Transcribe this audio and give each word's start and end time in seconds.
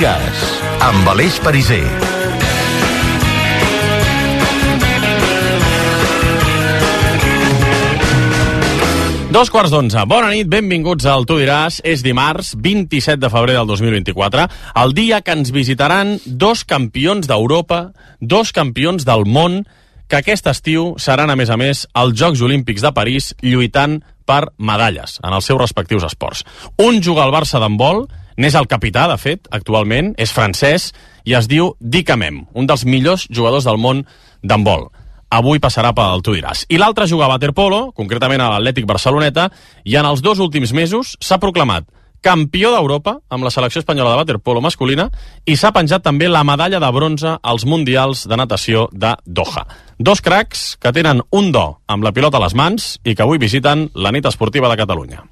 Diràs, 0.00 0.42
amb 0.80 1.08
Aleix 1.12 1.34
Pariser. 1.44 1.82
Dos 9.28 9.50
quarts 9.52 9.74
d'onze. 9.74 10.00
Bona 10.08 10.30
nit, 10.32 10.48
benvinguts 10.48 11.04
al 11.04 11.26
Tu 11.28 11.36
diràs. 11.42 11.82
És 11.84 12.00
dimarts, 12.00 12.54
27 12.56 13.20
de 13.20 13.28
febrer 13.28 13.58
del 13.58 13.68
2024, 13.68 14.46
el 14.80 14.96
dia 14.96 15.18
que 15.20 15.36
ens 15.36 15.52
visitaran 15.52 16.14
dos 16.24 16.64
campions 16.64 17.28
d'Europa, 17.28 17.90
dos 18.24 18.54
campions 18.56 19.04
del 19.04 19.26
món, 19.28 19.66
que 20.08 20.22
aquest 20.22 20.48
estiu 20.48 20.94
seran, 20.96 21.28
a 21.28 21.36
més 21.36 21.52
a 21.52 21.60
més, 21.60 21.84
als 21.92 22.16
Jocs 22.16 22.40
Olímpics 22.40 22.88
de 22.88 22.94
París, 22.96 23.34
lluitant 23.44 24.00
per 24.24 24.46
medalles 24.56 25.18
en 25.20 25.36
els 25.36 25.44
seus 25.44 25.60
respectius 25.60 26.08
esports. 26.08 26.46
Un 26.80 27.04
juga 27.04 27.28
al 27.28 27.36
Barça 27.36 27.60
d'handbol, 27.60 28.06
n'és 28.36 28.54
el 28.54 28.68
capità, 28.70 29.06
de 29.10 29.16
fet, 29.18 29.48
actualment, 29.50 30.14
és 30.18 30.32
francès, 30.32 30.92
i 31.24 31.34
es 31.34 31.48
diu 31.50 31.74
Dick 31.80 32.10
Amem, 32.10 32.44
un 32.54 32.66
dels 32.66 32.84
millors 32.84 33.26
jugadors 33.30 33.66
del 33.68 33.78
món 33.78 34.04
d'handbol 34.42 34.90
avui 35.30 35.60
passarà 35.62 35.92
pel 35.94 36.24
Tu 36.26 36.34
diràs. 36.34 36.64
I 36.68 36.78
l'altre 36.80 37.06
juga 37.06 37.28
a 37.28 37.30
waterpolo, 37.30 37.92
concretament 37.94 38.42
a 38.42 38.50
l'Atlètic 38.50 38.86
Barceloneta, 38.86 39.48
i 39.86 39.96
en 39.96 40.08
els 40.08 40.22
dos 40.26 40.42
últims 40.42 40.74
mesos 40.74 41.16
s'ha 41.22 41.38
proclamat 41.38 41.86
campió 42.20 42.70
d'Europa 42.74 43.16
amb 43.32 43.46
la 43.46 43.50
selecció 43.52 43.80
espanyola 43.80 44.12
de 44.12 44.20
waterpolo 44.20 44.60
masculina 44.60 45.08
i 45.48 45.56
s'ha 45.56 45.72
penjat 45.72 46.04
també 46.04 46.28
la 46.28 46.44
medalla 46.44 46.80
de 46.82 46.92
bronze 46.92 47.38
als 47.40 47.64
Mundials 47.64 48.26
de 48.28 48.36
Natació 48.36 48.88
de 48.92 49.14
Doha. 49.24 49.64
Dos 49.98 50.20
cracs 50.20 50.76
que 50.76 50.92
tenen 50.92 51.24
un 51.30 51.52
do 51.52 51.66
amb 51.88 52.04
la 52.04 52.12
pilota 52.12 52.36
a 52.36 52.44
les 52.44 52.54
mans 52.54 52.98
i 53.04 53.14
que 53.14 53.24
avui 53.24 53.40
visiten 53.40 53.88
la 53.94 54.12
nit 54.12 54.28
esportiva 54.28 54.68
de 54.68 54.76
Catalunya. 54.76 55.24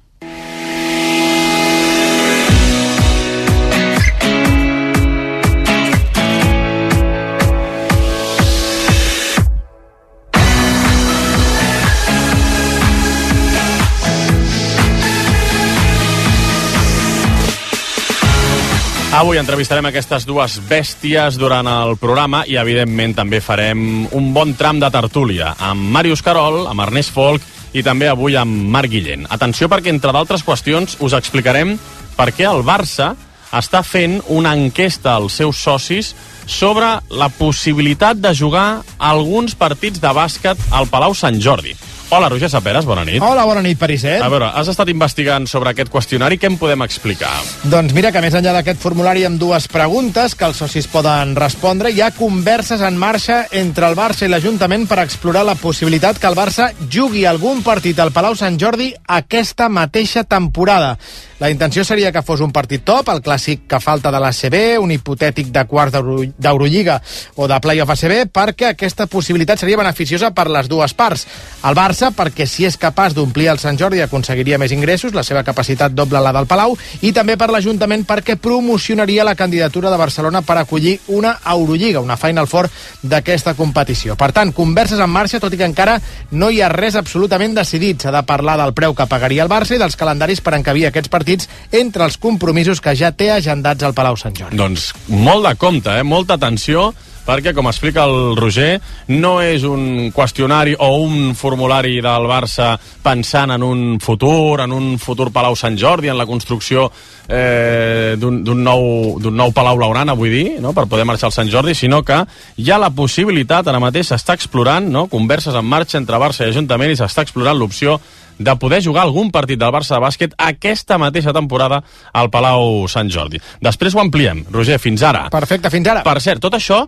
Avui 19.19 19.35
entrevistarem 19.35 19.83
aquestes 19.89 20.23
dues 20.23 20.53
bèsties 20.69 21.35
durant 21.35 21.67
el 21.67 21.97
programa 21.99 22.45
i, 22.47 22.53
evidentment, 22.55 23.17
també 23.17 23.41
farem 23.43 24.05
un 24.15 24.29
bon 24.31 24.53
tram 24.55 24.79
de 24.79 24.87
tertúlia 24.93 25.49
amb 25.67 25.89
Màrius 25.91 26.23
Carol, 26.23 26.61
amb 26.71 26.85
Ernest 26.85 27.11
Folk 27.11 27.75
i 27.75 27.83
també 27.83 28.07
avui 28.07 28.37
amb 28.39 28.69
Marc 28.71 28.93
Guillent. 28.93 29.27
Atenció 29.27 29.67
perquè, 29.67 29.91
entre 29.91 30.15
d'altres 30.15 30.45
qüestions, 30.47 30.95
us 31.03 31.17
explicarem 31.19 31.75
per 32.15 32.29
què 32.31 32.47
el 32.47 32.63
Barça 32.63 33.11
està 33.51 33.83
fent 33.83 34.21
una 34.31 34.55
enquesta 34.55 35.17
als 35.17 35.35
seus 35.41 35.59
socis 35.67 36.13
sobre 36.47 36.95
la 37.11 37.27
possibilitat 37.27 38.23
de 38.23 38.31
jugar 38.31 38.85
alguns 39.03 39.51
partits 39.51 39.99
de 39.99 40.15
bàsquet 40.15 40.69
al 40.71 40.87
Palau 40.87 41.11
Sant 41.11 41.43
Jordi. 41.43 41.75
Hola, 42.11 42.27
Roger 42.27 42.49
Saperes, 42.49 42.87
bona 42.89 43.03
nit. 43.05 43.21
Hola, 43.21 43.43
bona 43.45 43.61
nit, 43.61 43.77
Pariset. 43.77 44.23
A 44.25 44.29
veure, 44.33 44.47
has 44.57 44.71
estat 44.71 44.89
investigant 44.89 45.45
sobre 45.45 45.69
aquest 45.69 45.91
qüestionari, 45.93 46.39
què 46.41 46.49
em 46.49 46.55
podem 46.57 46.81
explicar? 46.81 47.29
Doncs 47.69 47.93
mira 47.93 48.09
que 48.09 48.23
més 48.23 48.33
enllà 48.33 48.55
d'aquest 48.55 48.81
formulari 48.81 49.27
amb 49.27 49.37
dues 49.37 49.67
preguntes 49.69 50.33
que 50.33 50.47
els 50.49 50.57
socis 50.57 50.89
poden 50.89 51.35
respondre, 51.37 51.93
hi 51.93 52.01
ha 52.01 52.09
converses 52.17 52.81
en 52.81 52.97
marxa 52.97 53.43
entre 53.61 53.85
el 53.91 53.97
Barça 53.99 54.25
i 54.25 54.33
l'Ajuntament 54.33 54.89
per 54.89 55.03
explorar 55.03 55.45
la 55.45 55.53
possibilitat 55.59 56.17
que 56.17 56.25
el 56.31 56.39
Barça 56.39 56.71
jugui 56.89 57.27
algun 57.29 57.61
partit 57.61 58.01
al 58.01 58.09
Palau 58.15 58.33
Sant 58.33 58.57
Jordi 58.57 58.89
aquesta 59.05 59.69
mateixa 59.69 60.25
temporada. 60.25 60.95
La 61.39 61.49
intenció 61.49 61.85
seria 61.87 62.11
que 62.11 62.21
fos 62.21 62.41
un 62.43 62.51
partit 62.51 62.83
top, 62.83 63.07
el 63.13 63.21
clàssic 63.23 63.61
que 63.71 63.79
falta 63.79 64.11
de 64.11 64.19
l'ACB, 64.19 64.55
un 64.83 64.91
hipotètic 64.91 65.47
de 65.55 65.61
quarts 65.71 65.93
d'Euro- 65.93 66.33
d'Eurolliga 66.37 66.97
o 67.39 67.47
de 67.47 67.59
playoff 67.63 67.93
ACB, 67.93 68.25
perquè 68.27 68.73
aquesta 68.73 69.05
possibilitat 69.07 69.61
seria 69.61 69.77
beneficiosa 69.79 70.31
per 70.35 70.49
les 70.51 70.67
dues 70.67 70.93
parts. 70.93 71.23
El 71.63 71.77
Barça, 71.79 72.09
perquè 72.11 72.43
si 72.45 72.65
és 72.67 72.75
capaç 72.75 73.15
d'omplir 73.15 73.47
el 73.53 73.59
Sant 73.59 73.79
Jordi 73.79 74.01
aconseguiria 74.03 74.57
més 74.59 74.73
ingressos, 74.75 75.13
la 75.15 75.23
seva 75.23 75.45
capacitat 75.47 75.95
doble 75.95 76.19
la 76.19 76.33
del 76.35 76.45
Palau, 76.45 76.75
i 77.01 77.13
també 77.15 77.37
per 77.39 77.47
l'Ajuntament 77.53 78.03
perquè 78.05 78.35
promocionaria 78.35 79.23
la 79.23 79.35
candidatura 79.35 79.89
de 79.89 79.97
Barcelona 79.97 80.41
per 80.41 80.57
acollir 80.57 80.97
una 81.07 81.37
Eurolliga, 81.45 82.01
una 82.01 82.17
Final 82.17 82.47
Four 82.51 82.67
d'aquesta 83.01 83.53
competició. 83.55 84.17
Per 84.19 84.33
tant, 84.35 84.51
converses 84.51 84.99
en 84.99 85.09
marxa, 85.09 85.39
tot 85.39 85.55
i 85.55 85.57
que 85.57 85.71
encara 85.71 86.01
no 86.31 86.49
hi 86.51 86.59
ha 86.59 86.67
res 86.67 86.99
absolutament 86.99 87.55
decidit. 87.55 88.01
S'ha 88.03 88.11
de 88.11 88.23
parlar 88.27 88.57
del 88.59 88.73
preu 88.75 88.91
que 88.93 89.07
pagaria 89.07 89.43
el 89.47 89.49
Barça 89.49 89.75
i 89.75 89.79
dels 89.79 89.95
calendaris 89.95 90.41
per 90.43 90.57
encabir 90.59 90.89
aquests 90.91 91.07
partits 91.07 91.28
entre 91.71 92.07
els 92.07 92.17
compromisos 92.17 92.81
que 92.81 92.95
ja 92.95 93.11
té 93.11 93.29
agendats 93.33 93.83
al 93.83 93.95
Palau 93.97 94.17
Sant 94.17 94.35
Jordi. 94.37 94.57
Doncs 94.57 94.91
molt 95.11 95.45
de 95.47 95.55
compte, 95.59 95.99
eh? 95.99 96.07
molta 96.07 96.39
atenció, 96.39 96.89
perquè, 97.29 97.53
com 97.53 97.67
explica 97.69 98.05
el 98.07 98.35
Roger, 98.37 98.79
no 99.13 99.37
és 99.43 99.63
un 99.67 100.09
qüestionari 100.15 100.75
o 100.81 100.89
un 101.03 101.35
formulari 101.37 101.99
del 102.01 102.25
Barça 102.29 102.71
pensant 103.03 103.53
en 103.53 103.65
un 103.65 103.83
futur, 104.01 104.61
en 104.63 104.73
un 104.73 104.95
futur 105.01 105.29
Palau 105.35 105.57
Sant 105.59 105.77
Jordi, 105.77 106.09
en 106.09 106.17
la 106.17 106.25
construcció 106.29 106.87
eh, 107.27 108.15
d'un 108.17 108.63
nou, 108.63 109.19
nou 109.21 109.53
Palau 109.53 109.77
Blaugrana, 109.77 110.17
vull 110.17 110.33
dir, 110.33 110.47
no? 110.63 110.73
per 110.73 110.87
poder 110.89 111.05
marxar 111.05 111.29
al 111.29 111.35
Sant 111.35 111.51
Jordi, 111.51 111.75
sinó 111.77 112.01
que 112.05 112.23
hi 112.57 112.71
ha 112.71 112.81
la 112.81 112.89
possibilitat, 112.95 113.69
ara 113.69 113.81
mateix 113.83 114.09
s'està 114.09 114.37
explorant, 114.39 114.89
no? 114.89 115.05
converses 115.11 115.55
en 115.55 115.69
marxa 115.69 115.99
entre 116.01 116.21
Barça 116.21 116.47
i 116.47 116.53
Ajuntament, 116.53 116.95
i 116.95 116.99
s'està 116.99 117.27
explorant 117.27 117.59
l'opció 117.59 117.99
de 118.39 118.55
poder 118.55 118.81
jugar 118.81 119.03
algun 119.03 119.29
partit 119.35 119.59
del 119.59 119.73
Barça 119.75 119.97
de 119.97 120.01
bàsquet 120.01 120.35
aquesta 120.39 120.97
mateixa 120.97 121.35
temporada 121.35 121.83
al 122.13 122.31
Palau 122.31 122.87
Sant 122.87 123.11
Jordi. 123.11 123.41
Després 123.61 123.93
ho 123.93 124.01
ampliem. 124.01 124.45
Roger, 124.49 124.79
fins 124.79 125.03
ara. 125.03 125.27
Perfecte, 125.29 125.69
fins 125.69 125.91
ara. 125.91 126.03
Per 126.07 126.17
cert, 126.23 126.41
tot 126.41 126.55
això 126.55 126.85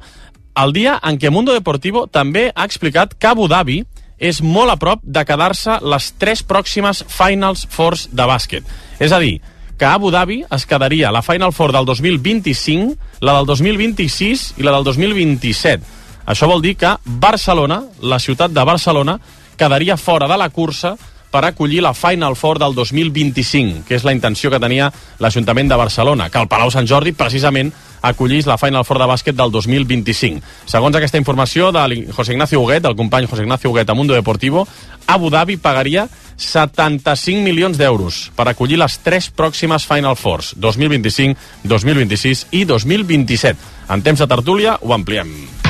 el 0.64 0.74
dia 0.74 0.98
en 1.04 1.20
què 1.20 1.32
Mundo 1.32 1.54
Deportivo 1.56 2.08
també 2.12 2.50
ha 2.56 2.66
explicat 2.68 3.14
que 3.20 3.30
Abu 3.30 3.48
Dhabi 3.52 3.82
és 4.22 4.42
molt 4.46 4.72
a 4.72 4.78
prop 4.78 5.02
de 5.04 5.24
quedar-se 5.26 5.80
les 5.82 6.12
tres 6.22 6.44
pròximes 6.46 7.04
Finals 7.10 7.66
Fours 7.70 8.08
de 8.12 8.28
bàsquet. 8.30 8.68
És 9.00 9.12
a 9.12 9.20
dir, 9.20 9.40
que 9.82 9.88
Abu 9.90 10.12
Dhabi 10.14 10.44
es 10.46 10.68
quedaria 10.70 11.10
la 11.12 11.24
Final 11.26 11.56
Four 11.58 11.72
del 11.74 11.88
2025, 11.90 12.94
la 13.26 13.34
del 13.40 13.48
2026 13.50 14.44
i 14.62 14.68
la 14.68 14.76
del 14.76 14.86
2027. 14.86 15.82
Això 16.30 16.46
vol 16.46 16.62
dir 16.62 16.76
que 16.78 16.92
Barcelona, 17.04 17.82
la 18.00 18.20
ciutat 18.22 18.54
de 18.54 18.64
Barcelona, 18.64 19.18
quedaria 19.58 19.98
fora 19.98 20.28
de 20.30 20.38
la 20.38 20.52
cursa 20.54 20.94
per 21.32 21.46
acollir 21.48 21.82
la 21.82 21.94
Final 21.96 22.36
Four 22.36 22.60
del 22.60 22.76
2025, 22.76 23.86
que 23.88 23.96
és 23.96 24.04
la 24.06 24.14
intenció 24.14 24.52
que 24.52 24.60
tenia 24.60 24.92
l'Ajuntament 25.20 25.72
de 25.72 25.80
Barcelona, 25.80 26.30
que 26.30 26.42
el 26.42 26.50
Palau 26.52 26.70
Sant 26.74 26.88
Jordi 26.88 27.16
precisament 27.16 27.72
acollís 28.02 28.48
la 28.50 28.58
Final 28.60 28.84
Four 28.86 29.00
de 29.00 29.08
bàsquet 29.10 29.38
del 29.38 29.54
2025. 29.54 30.42
Segons 30.70 30.98
aquesta 30.98 31.22
informació 31.22 31.72
de 31.72 31.86
José 32.12 32.36
Ignacio 32.36 32.62
Huguet, 32.62 32.84
del 32.84 32.98
company 33.00 33.30
José 33.30 33.46
Ignacio 33.46 33.72
Huguet 33.72 33.90
a 33.90 33.96
Mundo 33.96 34.14
Deportivo, 34.14 34.68
Abu 35.08 35.30
Dhabi 35.30 35.58
pagaria 35.58 36.08
75 36.42 37.44
milions 37.46 37.78
d'euros 37.78 38.32
per 38.36 38.50
acollir 38.50 38.80
les 38.82 38.98
tres 39.06 39.30
pròximes 39.30 39.86
Final 39.88 40.18
Fours, 40.18 40.56
2025, 40.58 41.40
2026 41.64 42.48
i 42.52 42.66
2027. 42.66 43.58
En 43.94 44.02
temps 44.02 44.20
de 44.20 44.28
tertúlia 44.28 44.78
ho 44.82 44.96
ampliem. 44.98 45.61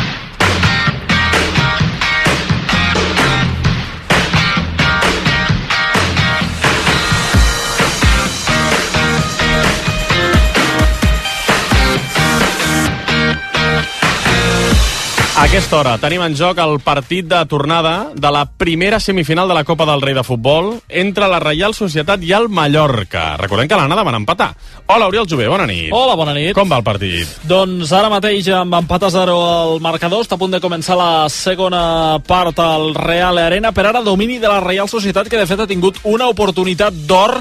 Aquesta 15.41 15.79
hora 15.79 15.95
tenim 15.97 16.21
en 16.21 16.35
joc 16.37 16.59
el 16.61 16.75
partit 16.85 17.25
de 17.25 17.39
tornada 17.49 18.11
de 18.13 18.29
la 18.31 18.43
primera 18.45 18.99
semifinal 18.99 19.49
de 19.49 19.55
la 19.57 19.63
Copa 19.65 19.87
del 19.89 20.01
Rei 20.01 20.13
de 20.13 20.23
Futbol 20.23 20.75
entre 20.87 21.27
la 21.27 21.39
Reial 21.41 21.73
Societat 21.73 22.21
i 22.21 22.29
el 22.37 22.45
Mallorca. 22.47 23.37
Recordem 23.41 23.67
que 23.67 23.73
a 23.73 23.79
l'anada 23.79 24.03
van 24.05 24.19
empatar. 24.19 24.51
Hola, 24.85 25.07
Oriol 25.09 25.25
Jové, 25.27 25.47
bona 25.49 25.65
nit. 25.65 25.89
Hola, 25.97 26.13
bona 26.19 26.35
nit. 26.37 26.53
Com 26.53 26.69
va 26.69 26.77
el 26.77 26.85
partit? 26.85 27.31
Doncs 27.49 27.89
ara 27.97 28.11
mateix 28.13 28.51
amb 28.53 28.77
empat 28.83 29.07
a 29.07 29.11
0 29.17 29.39
al 29.47 29.81
marcador, 29.81 30.21
està 30.21 30.37
a 30.37 30.41
punt 30.43 30.53
de 30.53 30.61
començar 30.61 30.99
la 30.99 31.25
segona 31.33 32.19
part 32.27 32.61
al 32.61 32.93
Real 32.93 33.41
Arena, 33.41 33.73
per 33.73 33.87
ara 33.89 34.05
domini 34.05 34.37
de 34.37 34.51
la 34.51 34.61
Reial 34.61 34.91
Societat, 34.93 35.25
que 35.27 35.41
de 35.41 35.49
fet 35.49 35.65
ha 35.65 35.69
tingut 35.69 35.97
una 36.05 36.29
oportunitat 36.29 36.93
d'or 37.09 37.39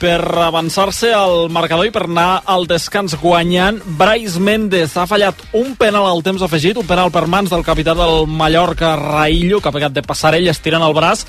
per 0.00 0.20
avançar-se 0.46 1.10
al 1.12 1.50
marcador 1.52 1.86
i 1.86 1.92
per 1.92 2.06
anar 2.06 2.40
al 2.48 2.64
descans 2.70 3.14
guanyant. 3.20 3.82
Brais 4.00 4.38
Méndez 4.40 4.96
ha 4.96 5.04
fallat 5.10 5.42
un 5.56 5.74
penal 5.78 6.08
al 6.08 6.24
temps 6.24 6.42
afegit, 6.42 6.80
un 6.80 6.88
penal 6.88 7.12
per 7.12 7.26
mans 7.28 7.52
del 7.52 7.64
capità 7.66 7.94
del 7.98 8.24
Mallorca, 8.26 8.94
Raillo, 8.96 9.60
que 9.60 9.68
ha 9.68 9.76
pegat 9.76 9.94
de 9.96 10.06
passarell 10.06 10.48
estirant 10.48 10.86
el 10.86 10.96
braç, 10.96 11.26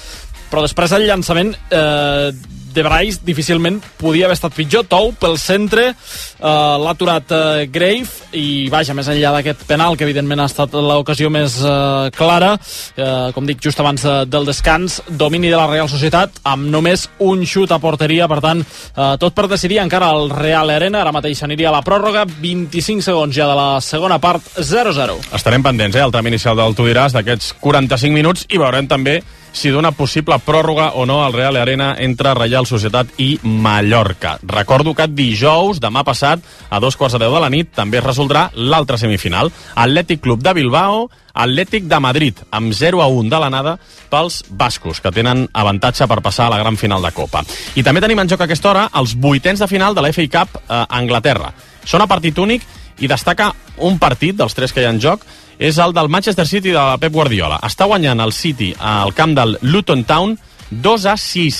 però 0.51 0.63
després 0.63 0.95
el 0.95 1.05
llançament 1.09 1.51
eh, 1.69 2.31
de 2.73 2.83
Brais 2.83 3.19
difícilment 3.25 3.79
podia 3.99 4.27
haver 4.27 4.37
estat 4.37 4.55
pitjor. 4.55 4.85
Tou 4.89 5.11
pel 5.17 5.37
centre, 5.41 5.89
eh, 5.91 6.75
l'ha 6.83 6.93
aturat 6.93 7.31
eh, 7.31 7.67
Grave 7.71 8.31
i 8.37 8.69
vaja, 8.71 8.95
més 8.97 9.09
enllà 9.11 9.33
d'aquest 9.37 9.65
penal, 9.69 9.97
que 9.97 10.05
evidentment 10.07 10.41
ha 10.41 10.49
estat 10.49 10.73
l'ocasió 10.75 11.29
més 11.33 11.57
eh, 11.61 12.11
clara, 12.15 12.53
eh, 12.95 13.31
com 13.35 13.47
dic, 13.47 13.61
just 13.63 13.79
abans 13.83 14.05
de, 14.07 14.15
del 14.31 14.47
descans, 14.47 15.01
domini 15.07 15.51
de 15.51 15.59
la 15.59 15.67
Real 15.69 15.89
Societat 15.91 16.41
amb 16.47 16.69
només 16.71 17.07
un 17.19 17.45
xut 17.47 17.71
a 17.71 17.79
porteria, 17.83 18.29
per 18.31 18.39
tant, 18.43 18.63
eh, 18.63 19.11
tot 19.21 19.35
per 19.37 19.47
decidir 19.51 19.81
encara 19.83 20.11
el 20.15 20.31
Real 20.33 20.71
Arena, 20.73 21.01
ara 21.01 21.15
mateix 21.15 21.43
aniria 21.43 21.69
a 21.69 21.75
la 21.77 21.83
pròrroga, 21.85 22.25
25 22.41 23.05
segons 23.05 23.35
ja 23.35 23.49
de 23.49 23.57
la 23.57 23.69
segona 23.83 24.19
part, 24.23 24.45
0-0. 24.57 25.19
Estarem 25.35 25.63
pendents, 25.63 25.95
eh, 25.95 26.03
al 26.03 26.13
tram 26.13 26.27
inicial 26.31 26.57
del 26.57 26.75
Tu 26.75 26.87
diràs, 26.87 27.15
d'aquests 27.17 27.55
45 27.59 28.15
minuts, 28.15 28.47
i 28.49 28.61
veurem 28.61 28.87
també 28.87 29.19
si 29.51 29.69
dona 29.69 29.91
possible 29.91 30.37
pròrroga 30.39 30.91
o 30.95 31.05
no 31.05 31.21
al 31.23 31.33
Real 31.33 31.57
Arena 31.59 31.95
entre 31.99 32.33
Reial 32.33 32.65
Societat 32.65 33.19
i 33.19 33.37
Mallorca. 33.43 34.37
Recordo 34.47 34.93
que 34.95 35.07
dijous, 35.07 35.81
demà 35.83 36.03
passat, 36.07 36.43
a 36.69 36.79
dos 36.79 36.97
quarts 36.97 37.17
de 37.17 37.23
deu 37.25 37.35
de 37.35 37.41
la 37.43 37.51
nit, 37.51 37.71
també 37.75 37.99
es 37.99 38.05
resoldrà 38.05 38.49
l'altra 38.55 38.97
semifinal. 38.97 39.51
Atlètic 39.75 40.21
Club 40.23 40.43
de 40.43 40.53
Bilbao, 40.55 41.09
Atlètic 41.33 41.87
de 41.87 41.99
Madrid, 41.99 42.39
amb 42.51 42.73
0 42.73 43.01
a 43.01 43.07
1 43.07 43.29
de 43.31 43.39
l'anada 43.39 43.77
pels 44.11 44.41
bascos, 44.49 45.01
que 45.01 45.11
tenen 45.11 45.47
avantatge 45.53 46.07
per 46.07 46.21
passar 46.21 46.47
a 46.47 46.55
la 46.55 46.59
gran 46.59 46.77
final 46.77 47.03
de 47.03 47.11
Copa. 47.15 47.43
I 47.75 47.83
també 47.83 48.03
tenim 48.03 48.19
en 48.19 48.31
joc 48.31 48.41
a 48.41 48.49
aquesta 48.49 48.71
hora 48.71 48.87
els 48.99 49.15
vuitens 49.15 49.59
de 49.59 49.67
final 49.67 49.95
de 49.95 50.03
la 50.03 50.11
FA 50.13 50.27
Cup 50.31 50.61
eh, 50.61 50.63
a 50.75 50.85
Anglaterra. 50.99 51.53
Són 51.85 52.03
a 52.03 52.07
partit 52.07 52.37
únic 52.39 52.65
i 53.01 53.09
destaca 53.09 53.51
un 53.81 53.97
partit 53.99 54.35
dels 54.37 54.53
tres 54.53 54.73
que 54.73 54.83
hi 54.83 54.85
ha 54.85 54.93
en 54.93 55.01
joc 55.01 55.23
és 55.61 55.77
el 55.77 55.93
del 55.93 56.09
Manchester 56.09 56.47
City 56.49 56.71
de 56.73 56.83
Pep 56.97 57.13
Guardiola. 57.13 57.59
Està 57.61 57.85
guanyant 57.85 58.19
el 58.23 58.33
City 58.33 58.71
al 58.79 59.13
camp 59.13 59.35
del 59.37 59.59
Luton 59.61 60.01
Town 60.09 60.33
2 60.71 61.05
a 61.05 61.13
6. 61.21 61.59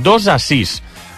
2 0.00 0.28
a 0.32 0.38
6 0.40 0.72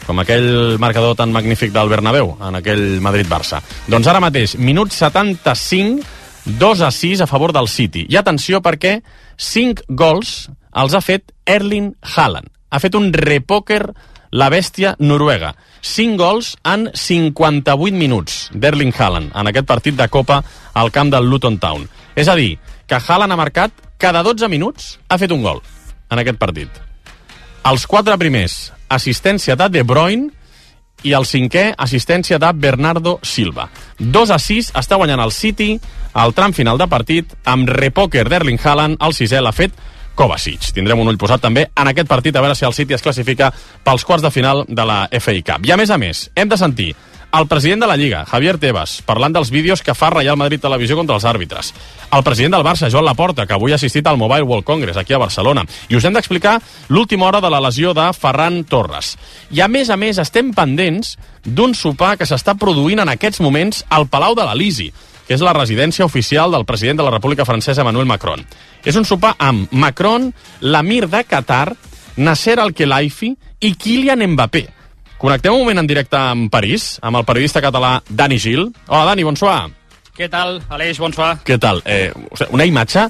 com 0.06 0.20
aquell 0.23 0.76
marcador 0.78 1.17
tan 1.19 1.32
magnífic 1.34 1.73
del 1.75 1.90
Bernabéu, 1.90 2.37
en 2.38 2.58
aquell 2.61 3.00
Madrid-Barça. 3.02 3.58
Doncs 3.90 4.06
ara 4.06 4.23
mateix, 4.23 4.55
minut 4.55 4.94
75, 4.94 6.02
2 6.46 6.82
a 6.87 6.90
6 6.94 7.23
a 7.23 7.26
favor 7.26 7.55
del 7.55 7.67
City. 7.67 8.05
I 8.11 8.19
atenció 8.19 8.61
perquè 8.62 9.00
5 9.37 9.87
gols 9.88 10.49
els 10.78 10.94
ha 10.94 11.02
fet 11.02 11.34
Erling 11.44 11.94
Haaland. 12.14 12.50
Ha 12.70 12.82
fet 12.82 12.94
un 12.94 13.11
repòquer 13.14 13.82
la 14.31 14.50
bèstia 14.50 14.94
noruega. 14.99 15.55
5 15.82 16.19
gols 16.19 16.55
en 16.67 16.88
58 16.94 17.94
minuts 17.99 18.49
d'Erling 18.55 18.94
Haaland 18.94 19.34
en 19.34 19.50
aquest 19.50 19.67
partit 19.67 19.99
de 19.99 20.08
Copa 20.08 20.43
al 20.75 20.90
camp 20.94 21.11
del 21.11 21.26
Luton 21.31 21.58
Town. 21.58 21.87
És 22.17 22.29
a 22.33 22.35
dir, 22.35 22.57
que 22.89 22.97
Haaland 22.97 23.35
ha 23.35 23.37
marcat 23.39 23.73
cada 24.01 24.23
12 24.25 24.49
minuts 24.49 24.97
ha 25.09 25.19
fet 25.21 25.33
un 25.33 25.45
gol 25.45 25.61
en 26.11 26.23
aquest 26.23 26.39
partit. 26.41 26.71
Els 27.67 27.87
quatre 27.87 28.17
primers, 28.19 28.73
assistència 28.89 29.57
de 29.59 29.69
De 29.69 29.83
Bruyne 29.83 30.31
i 31.05 31.13
el 31.13 31.27
cinquè, 31.29 31.75
assistència 31.77 32.39
de 32.41 32.53
Bernardo 32.57 33.19
Silva. 33.23 33.69
2 33.99 34.33
a 34.33 34.39
6 34.41 34.73
està 34.81 34.97
guanyant 34.97 35.21
el 35.21 35.35
City 35.35 35.75
al 36.15 36.33
tram 36.33 36.55
final 36.57 36.79
de 36.81 36.89
partit 36.89 37.35
amb 37.45 37.69
repòquer 37.69 38.25
d'Erling 38.31 38.62
Haaland, 38.62 38.97
el 39.03 39.12
sisè 39.12 39.43
l'ha 39.43 39.53
fet 39.53 39.77
Kovacic. 40.17 40.71
Tindrem 40.73 41.03
un 41.03 41.11
ull 41.11 41.19
posat 41.21 41.43
també 41.45 41.67
en 41.69 41.91
aquest 41.91 42.09
partit 42.09 42.37
a 42.37 42.41
veure 42.41 42.57
si 42.57 42.65
el 42.65 42.73
City 42.73 42.97
es 42.97 43.05
classifica 43.05 43.51
pels 43.85 44.07
quarts 44.09 44.25
de 44.25 44.33
final 44.33 44.65
de 44.65 44.87
la 44.89 45.03
FA 45.21 45.37
Cup. 45.45 45.67
I 45.69 45.75
a 45.75 45.77
més 45.77 45.93
a 45.93 45.99
més, 46.01 46.31
hem 46.35 46.49
de 46.49 46.57
sentir 46.57 46.95
el 47.32 47.46
president 47.49 47.82
de 47.82 47.87
la 47.87 47.96
Lliga, 47.96 48.25
Javier 48.25 48.56
Tebas, 48.58 49.02
parlant 49.05 49.34
dels 49.34 49.50
vídeos 49.50 49.82
que 49.82 49.94
fa 49.94 50.08
Real 50.11 50.38
Madrid 50.38 50.61
Televisió 50.62 50.96
contra 50.96 51.17
els 51.19 51.26
àrbitres. 51.28 51.73
El 52.12 52.23
president 52.25 52.55
del 52.56 52.64
Barça, 52.64 52.90
Joan 52.90 53.05
Laporta, 53.05 53.46
que 53.46 53.56
avui 53.56 53.73
ha 53.73 53.81
assistit 53.81 54.06
al 54.06 54.17
Mobile 54.17 54.46
World 54.46 54.64
Congress 54.64 54.96
aquí 54.96 55.12
a 55.12 55.20
Barcelona. 55.20 55.67
I 55.88 55.96
us 55.99 56.05
hem 56.05 56.14
d'explicar 56.17 56.61
l'última 56.88 57.26
hora 57.26 57.40
de 57.40 57.50
la 57.50 57.61
lesió 57.61 57.93
de 57.94 58.06
Ferran 58.17 58.62
Torres. 58.64 59.17
I 59.50 59.61
a 59.61 59.69
més 59.69 59.90
a 59.90 59.96
més 59.96 60.19
estem 60.23 60.55
pendents 60.55 61.17
d'un 61.44 61.75
sopar 61.75 62.17
que 62.17 62.28
s'està 62.28 62.56
produint 62.56 63.02
en 63.05 63.12
aquests 63.12 63.43
moments 63.44 63.84
al 63.90 64.08
Palau 64.08 64.34
de 64.34 64.46
l'Elisi 64.46 64.93
que 65.26 65.34
és 65.34 65.43
la 65.43 65.52
residència 65.56 66.06
oficial 66.06 66.52
del 66.55 66.64
president 66.64 67.00
de 67.00 67.02
la 67.02 67.11
República 67.11 67.44
Francesa, 67.44 67.82
Emmanuel 67.82 68.06
Macron. 68.06 68.44
És 68.87 68.94
un 68.94 69.05
sopar 69.05 69.34
amb 69.43 69.73
Macron, 69.75 70.31
l'emir 70.62 71.08
de 71.11 71.25
Qatar, 71.26 71.75
Nasser 72.17 72.61
Al-Khelaifi 72.62 73.34
i 73.67 73.75
Kylian 73.75 74.23
Mbappé. 74.23 74.75
Connectem 75.17 75.55
un 75.55 75.63
moment 75.65 75.79
en 75.81 75.87
directe 75.89 76.19
amb 76.21 76.51
París, 76.53 76.99
amb 77.01 77.17
el 77.17 77.25
periodista 77.25 77.63
català 77.65 78.03
Dani 78.09 78.37
Gil. 78.39 78.67
Hola, 78.87 79.07
Dani, 79.09 79.25
bonsoir. 79.25 79.71
Què 80.17 80.29
tal, 80.33 80.59
Aleix? 80.69 80.99
Bonsoir. 81.01 81.39
Què 81.45 81.57
tal? 81.61 81.81
Eh, 81.89 82.11
una 82.53 82.67
imatge 82.69 83.07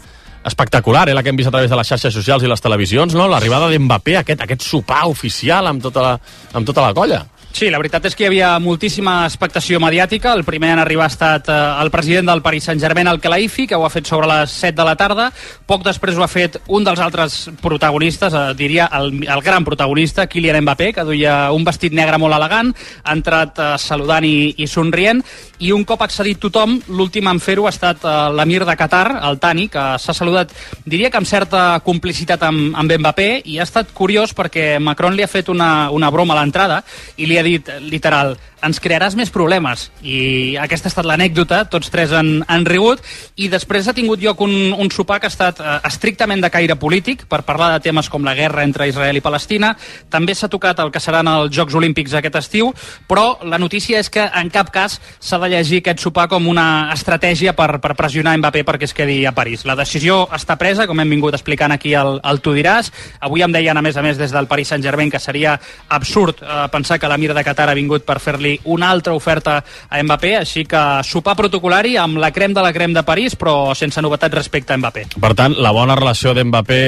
espectacular, 0.47 1.09
eh, 1.09 1.15
la 1.15 1.25
que 1.25 1.33
hem 1.35 1.39
vist 1.39 1.51
a 1.51 1.55
través 1.55 1.71
de 1.71 1.77
les 1.77 1.89
xarxes 1.91 2.15
socials 2.15 2.45
i 2.47 2.51
les 2.51 2.63
televisions, 2.63 3.15
no? 3.19 3.27
L'arribada 3.27 3.67
d'Mbappé, 3.73 4.21
aquest, 4.21 4.43
aquest 4.47 4.63
sopar 4.63 5.03
oficial 5.11 5.67
amb 5.67 5.83
tota 5.83 6.05
la, 6.05 6.13
amb 6.55 6.67
tota 6.67 6.87
la 6.87 6.95
colla. 6.95 7.25
Sí, 7.57 7.71
la 7.73 7.79
veritat 7.81 8.05
és 8.05 8.13
que 8.13 8.27
hi 8.27 8.27
havia 8.29 8.51
moltíssima 8.61 9.23
expectació 9.25 9.79
mediàtica. 9.81 10.35
El 10.37 10.43
primer 10.45 10.75
en 10.75 10.81
arribar 10.83 11.07
ha 11.07 11.09
estat 11.09 11.47
eh, 11.49 11.55
el 11.81 11.89
president 11.89 12.29
del 12.29 12.43
Paris 12.45 12.67
Saint-Germain, 12.69 13.09
el 13.09 13.21
Kelaifi, 13.25 13.65
que 13.71 13.79
ho 13.81 13.87
ha 13.87 13.89
fet 13.89 14.05
sobre 14.05 14.27
les 14.29 14.53
7 14.53 14.77
de 14.77 14.85
la 14.85 14.93
tarda. 15.01 15.31
Poc 15.65 15.81
després 15.87 16.19
ho 16.19 16.25
ha 16.27 16.29
fet 16.29 16.59
un 16.69 16.85
dels 16.85 17.01
altres 17.01 17.39
protagonistes, 17.63 18.37
eh, 18.37 18.53
diria 18.59 18.91
el, 18.99 19.23
el 19.25 19.41
gran 19.41 19.65
protagonista, 19.65 20.27
Kylian 20.29 20.67
Mbappé, 20.67 20.91
que 20.99 21.07
duia 21.09 21.39
un 21.57 21.65
vestit 21.65 21.97
negre 21.97 22.19
molt 22.21 22.37
elegant, 22.37 22.75
ha 22.77 23.15
entrat 23.17 23.57
eh, 23.57 23.71
saludant 23.81 24.29
i, 24.29 24.53
i 24.61 24.69
somrient, 24.69 25.25
i 25.65 25.73
un 25.73 25.89
cop 25.89 26.05
accedit 26.05 26.37
tothom, 26.43 26.77
l'últim 26.93 27.33
en 27.33 27.41
fer-ho 27.41 27.65
ha 27.65 27.73
estat 27.73 28.05
eh, 28.05 28.15
l'emir 28.37 28.67
de 28.69 28.77
Qatar, 28.77 29.23
el 29.31 29.41
Tani, 29.41 29.71
que 29.73 29.87
s'ha 29.97 30.17
saludat, 30.21 30.53
diria 30.85 31.09
que 31.09 31.23
amb 31.25 31.33
certa 31.33 31.65
complicitat 31.89 32.45
amb, 32.51 32.77
amb 32.77 32.99
Mbappé, 33.01 33.31
i 33.49 33.57
ha 33.57 33.65
estat 33.65 33.97
curiós 33.97 34.37
perquè 34.37 34.75
Macron 34.77 35.17
li 35.17 35.25
ha 35.25 35.33
fet 35.33 35.49
una, 35.49 35.89
una 35.89 36.13
broma 36.13 36.37
a 36.37 36.43
l'entrada 36.43 36.83
i 37.17 37.25
li 37.25 37.41
ha 37.41 37.46
dit, 37.47 37.71
literal, 37.87 38.35
ens 38.67 38.81
crearàs 38.83 39.15
més 39.19 39.31
problemes. 39.33 39.87
I 40.03 40.57
aquesta 40.61 40.89
ha 40.89 40.93
estat 40.93 41.07
l'anècdota, 41.09 41.63
tots 41.71 41.91
tres 41.93 42.13
han, 42.17 42.41
han 42.49 42.67
rigut, 42.67 43.03
i 43.37 43.51
després 43.53 43.89
ha 43.89 43.95
tingut 43.97 44.23
lloc 44.23 44.41
un, 44.45 44.73
un 44.75 44.91
sopar 44.91 45.21
que 45.21 45.29
ha 45.29 45.33
estat 45.33 45.61
eh, 45.61 45.77
estrictament 45.89 46.43
de 46.43 46.51
caire 46.53 46.79
polític, 46.81 47.27
per 47.31 47.43
parlar 47.47 47.73
de 47.75 47.83
temes 47.85 48.11
com 48.13 48.25
la 48.27 48.35
guerra 48.39 48.65
entre 48.67 48.89
Israel 48.89 49.19
i 49.19 49.25
Palestina. 49.25 49.75
També 50.13 50.35
s'ha 50.35 50.51
tocat 50.53 50.81
el 50.83 50.93
que 50.95 51.03
seran 51.03 51.29
els 51.31 51.53
Jocs 51.55 51.77
Olímpics 51.79 52.17
aquest 52.17 52.41
estiu, 52.41 52.73
però 53.09 53.39
la 53.47 53.61
notícia 53.63 54.01
és 54.01 54.11
que 54.11 54.25
en 54.27 54.51
cap 54.51 54.73
cas 54.75 54.99
s'ha 55.21 55.41
de 55.43 55.51
llegir 55.53 55.83
aquest 55.83 56.03
sopar 56.03 56.27
com 56.33 56.49
una 56.49 56.91
estratègia 56.95 57.55
per, 57.57 57.79
per 57.83 57.95
pressionar 57.99 58.37
Mbappé 58.41 58.65
perquè 58.67 58.89
es 58.89 58.97
quedi 58.97 59.21
a 59.27 59.35
París. 59.37 59.67
La 59.69 59.77
decisió 59.79 60.25
està 60.35 60.59
presa, 60.59 60.89
com 60.89 61.01
hem 61.01 61.13
vingut 61.17 61.37
explicant 61.37 61.75
aquí 61.75 61.95
al, 61.95 62.19
al 62.23 62.43
Tu 62.43 62.57
diràs. 62.57 62.91
Avui 63.21 63.45
em 63.45 63.53
deien, 63.53 63.77
a 63.77 63.85
més 63.85 63.97
a 63.97 64.05
més, 64.05 64.19
des 64.19 64.35
del 64.35 64.49
Paris 64.51 64.73
Saint-Germain 64.73 65.13
que 65.13 65.23
seria 65.23 65.59
absurd 65.89 66.43
eh, 66.43 66.67
pensar 66.73 66.99
que 66.99 67.11
l'emir 67.11 67.35
de 67.37 67.45
Qatar 67.47 67.69
ha 67.71 67.77
vingut 67.77 68.07
per 68.07 68.19
fer-li 68.23 68.57
una 68.73 68.91
altra 68.91 69.15
oferta 69.17 69.59
a 69.61 70.03
Mbappé, 70.03 70.33
així 70.41 70.65
que 70.69 70.83
sopar 71.07 71.37
protocolari 71.39 71.97
amb 72.01 72.21
la 72.23 72.33
crem 72.35 72.55
de 72.57 72.65
la 72.65 72.73
crem 72.75 72.95
de 72.97 73.05
París, 73.07 73.37
però 73.39 73.75
sense 73.77 74.03
novetats 74.03 74.35
respecte 74.35 74.75
a 74.75 74.81
Mbappé. 74.81 75.07
Per 75.21 75.33
tant, 75.39 75.57
la 75.63 75.73
bona 75.77 75.97
relació 75.99 76.35
d'Mbappé, 76.37 76.81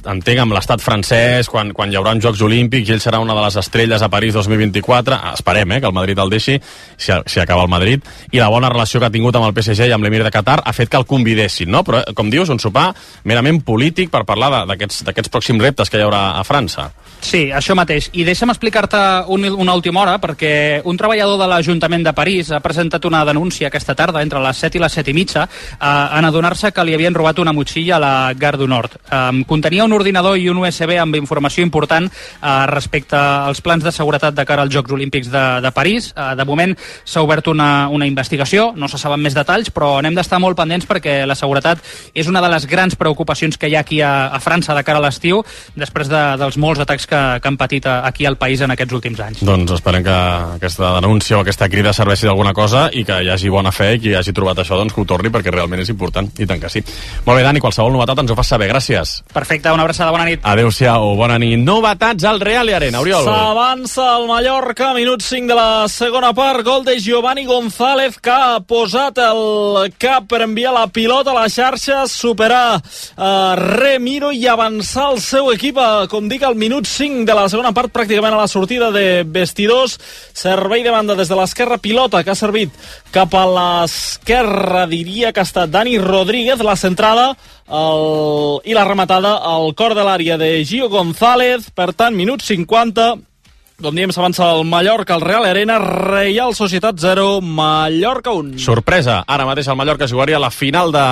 entenc, 0.00 0.42
amb 0.44 0.56
l'estat 0.56 0.82
francès, 0.84 1.50
quan, 1.52 1.74
quan 1.76 1.92
hi 1.92 1.98
haurà 2.00 2.14
uns 2.16 2.24
Jocs 2.24 2.42
Olímpics 2.46 2.90
ell 2.90 3.02
serà 3.02 3.20
una 3.22 3.36
de 3.36 3.44
les 3.44 3.58
estrelles 3.60 4.02
a 4.02 4.10
París 4.12 4.34
2024, 4.36 5.20
esperem 5.34 5.76
eh, 5.76 5.80
que 5.80 5.90
el 5.90 5.96
Madrid 5.96 6.18
el 6.18 6.32
deixi, 6.32 6.56
si, 6.96 7.12
si 7.26 7.40
acaba 7.40 7.64
el 7.66 7.72
Madrid, 7.72 8.04
i 8.32 8.40
la 8.40 8.50
bona 8.52 8.70
relació 8.72 9.00
que 9.00 9.10
ha 9.10 9.14
tingut 9.14 9.36
amb 9.36 9.48
el 9.48 9.54
PSG 9.56 9.90
i 9.90 9.96
amb 9.96 10.06
l'Emir 10.06 10.24
de 10.24 10.32
Qatar 10.34 10.60
ha 10.64 10.76
fet 10.76 10.90
que 10.90 11.00
el 11.00 11.08
convidessin, 11.08 11.70
no? 11.70 11.84
Però, 11.86 12.02
eh, 12.02 12.14
com 12.16 12.32
dius, 12.32 12.50
un 12.52 12.62
sopar 12.62 12.90
merament 13.28 13.62
polític 13.66 14.10
per 14.12 14.24
parlar 14.28 14.64
d'aquests 14.68 15.32
pròxims 15.32 15.62
reptes 15.62 15.90
que 15.90 16.00
hi 16.00 16.06
haurà 16.06 16.24
a 16.38 16.44
França. 16.46 16.90
Sí, 17.20 17.50
això 17.52 17.74
mateix. 17.76 18.08
I 18.16 18.24
deixa'm 18.24 18.50
explicar-te 18.50 18.98
un, 19.30 19.44
una 19.44 19.74
última 19.76 20.00
hora, 20.00 20.16
perquè 20.18 20.80
un 20.88 20.96
treballador 20.96 21.36
de 21.38 21.48
l'Ajuntament 21.50 22.04
de 22.06 22.14
París 22.16 22.48
ha 22.50 22.62
presentat 22.64 23.04
una 23.04 23.20
denúncia 23.28 23.68
aquesta 23.68 23.94
tarda, 23.94 24.22
entre 24.24 24.40
les 24.40 24.62
7 24.64 24.78
i 24.78 24.80
les 24.80 24.96
7 24.96 25.12
i 25.12 25.14
mitja, 25.14 25.44
eh, 25.44 25.90
en 26.18 26.24
adonar-se 26.24 26.72
que 26.72 26.84
li 26.84 26.94
havien 26.96 27.14
robat 27.14 27.38
una 27.38 27.52
motxilla 27.52 27.98
a 27.98 28.00
la 28.00 28.12
Gare 28.34 28.58
du 28.58 28.66
Nord. 28.66 28.96
Eh, 29.04 29.44
contenia 29.46 29.84
un 29.84 29.92
ordinador 29.92 30.38
i 30.38 30.48
un 30.48 30.62
USB 30.62 30.96
amb 30.98 31.18
informació 31.20 31.62
important 31.66 32.08
eh, 32.08 32.54
respecte 32.72 33.20
als 33.20 33.60
plans 33.60 33.84
de 33.84 33.92
seguretat 33.92 34.34
de 34.34 34.46
cara 34.48 34.64
als 34.64 34.74
Jocs 34.74 34.96
Olímpics 34.96 35.30
de, 35.30 35.44
de 35.60 35.72
París. 35.76 36.10
Eh, 36.16 36.34
de 36.40 36.48
moment 36.48 36.74
s'ha 37.04 37.22
obert 37.22 37.52
una, 37.52 37.88
una 37.92 38.08
investigació, 38.08 38.70
no 38.74 38.88
se 38.88 38.98
saben 38.98 39.20
més 39.20 39.36
detalls, 39.36 39.70
però 39.70 39.98
n'hem 40.00 40.16
d'estar 40.16 40.40
molt 40.40 40.56
pendents 40.56 40.88
perquè 40.88 41.20
la 41.28 41.36
seguretat 41.36 41.84
és 42.14 42.32
una 42.32 42.40
de 42.40 42.48
les 42.56 42.66
grans 42.66 42.96
preocupacions 42.96 43.60
que 43.60 43.68
hi 43.68 43.76
ha 43.76 43.84
aquí 43.84 44.00
a, 44.00 44.32
a 44.32 44.40
França 44.40 44.74
de 44.74 44.86
cara 44.88 44.98
a 44.98 45.04
l'estiu, 45.04 45.44
després 45.76 46.08
de, 46.08 46.24
dels 46.40 46.56
molts 46.56 46.80
atacs 46.80 47.09
que, 47.10 47.20
que 47.42 47.48
han 47.50 47.56
patit 47.60 47.86
a- 47.90 48.00
aquí 48.06 48.24
al 48.26 48.36
país 48.40 48.60
en 48.64 48.70
aquests 48.72 48.94
últims 48.96 49.20
anys. 49.20 49.42
Doncs 49.44 49.74
esperem 49.76 50.04
que 50.06 50.14
aquesta 50.56 50.94
denúncia 51.00 51.36
o 51.38 51.42
aquesta 51.44 51.68
crida 51.68 51.92
serveixi 51.96 52.26
d'alguna 52.30 52.54
cosa 52.56 52.86
i 52.92 53.04
que 53.04 53.18
hi 53.24 53.28
hagi 53.34 53.50
bona 53.52 53.72
fe 53.74 53.94
i 53.96 54.00
qui 54.00 54.14
hagi 54.14 54.32
trobat 54.36 54.62
això 54.62 54.78
doncs 54.78 54.94
que 54.94 55.02
ho 55.02 55.06
torni 55.08 55.28
perquè 55.34 55.50
realment 55.52 55.82
és 55.82 55.90
important, 55.92 56.30
i 56.38 56.46
tant 56.46 56.60
que 56.62 56.70
sí. 56.72 56.82
Molt 57.26 57.36
bé, 57.36 57.42
Dani, 57.44 57.60
qualsevol 57.60 57.92
novetat 57.98 58.22
ens 58.22 58.30
ho 58.30 58.36
fas 58.38 58.48
saber, 58.54 58.70
gràcies. 58.72 59.16
Perfecte, 59.34 59.72
una 59.74 59.82
abraçada, 59.84 60.10
bona 60.14 60.24
nit. 60.28 60.40
Adéu-siau, 60.46 61.16
bona 61.18 61.38
nit. 61.42 61.58
Novetats 61.60 62.24
al 62.24 62.40
Real 62.40 62.68
i 62.70 62.76
Arena, 62.78 63.00
Oriol. 63.02 63.24
S'avança 63.26 64.06
el 64.18 64.26
Mallorca, 64.30 64.92
minut 64.94 65.22
5 65.26 65.48
de 65.50 65.54
la 65.58 65.88
segona 65.88 66.32
part, 66.36 66.62
gol 66.64 66.84
de 66.84 66.98
Giovanni 67.00 67.44
González 67.48 68.18
que 68.20 68.30
ha 68.30 68.60
posat 68.60 69.18
el 69.18 69.90
cap 69.98 70.28
per 70.30 70.42
enviar 70.46 70.72
la 70.76 70.86
pilota 70.86 71.32
a 71.32 71.34
la 71.42 71.48
xarxa, 71.50 72.04
superar 72.06 72.76
uh, 72.76 73.54
Remiro 73.56 74.30
i 74.32 74.46
avançar 74.46 75.10
el 75.14 75.20
seu 75.24 75.50
equip, 75.52 75.78
a, 75.80 76.06
com 76.10 76.28
dic, 76.28 76.42
al 76.46 76.54
minut 76.54 76.86
5 76.86 76.99
de 77.00 77.32
la 77.32 77.46
segona 77.48 77.70
part, 77.72 77.88
pràcticament 77.88 78.34
a 78.36 78.42
la 78.42 78.48
sortida 78.50 78.90
de 78.92 79.22
vestidors. 79.24 79.94
Servei 80.36 80.82
de 80.84 80.92
banda 80.92 81.14
des 81.16 81.30
de 81.30 81.38
l'esquerra, 81.38 81.78
pilota 81.80 82.20
que 82.20 82.34
ha 82.34 82.36
servit 82.36 82.74
cap 83.10 83.32
a 83.32 83.46
l'esquerra, 83.48 84.84
diria 84.90 85.32
que 85.32 85.40
ha 85.40 85.48
estat 85.48 85.72
Dani 85.72 85.96
Rodríguez, 85.96 86.60
la 86.60 86.76
centrada 86.76 87.30
el... 87.70 88.60
i 88.68 88.76
la 88.76 88.84
rematada 88.84 89.38
al 89.40 89.72
cor 89.78 89.96
de 89.96 90.04
l'àrea 90.04 90.36
de 90.36 90.52
Gio 90.68 90.90
González. 90.92 91.70
Per 91.72 91.94
tant, 91.96 92.12
minut 92.12 92.44
50, 92.44 93.14
com 93.80 93.96
diem, 93.96 94.12
s'avança 94.12 94.46
el 94.54 94.64
Mallorca, 94.68 95.16
el 95.16 95.24
Real 95.24 95.46
Arena, 95.48 95.78
Reial 95.80 96.54
Societat 96.54 96.98
0, 97.00 97.40
Mallorca 97.40 98.34
1. 98.36 98.58
Sorpresa, 98.60 99.20
ara 99.26 99.46
mateix 99.48 99.70
el 99.70 99.78
Mallorca 99.80 100.08
jugaria 100.10 100.36
a 100.38 100.42
la 100.42 100.50
final 100.54 100.92
de 100.92 101.04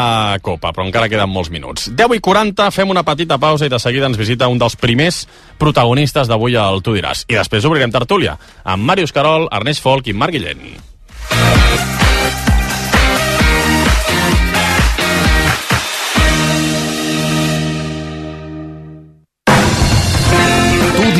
Copa, 0.45 0.73
però 0.77 0.87
encara 0.87 1.09
queden 1.11 1.33
molts 1.33 1.53
minuts. 1.55 1.89
10 1.97 2.19
i 2.19 2.23
40, 2.25 2.69
fem 2.75 2.93
una 2.93 3.05
petita 3.07 3.39
pausa 3.39 3.67
i 3.67 3.73
de 3.73 3.81
seguida 3.81 4.11
ens 4.11 4.21
visita 4.21 4.49
un 4.49 4.61
dels 4.61 4.77
primers 4.77 5.25
protagonistes 5.59 6.29
d'avui 6.29 6.57
al 6.57 6.83
Tu 6.85 6.99
diràs. 6.99 7.25
I 7.29 7.41
després 7.41 7.67
obrirem 7.69 7.95
tertúlia 7.95 8.37
amb 8.65 8.85
Màrius 8.85 9.17
Carol, 9.17 9.49
Ernest 9.53 9.85
Folk 9.85 10.13
i 10.13 10.17
Marc 10.17 10.37
Guillén. 10.37 12.08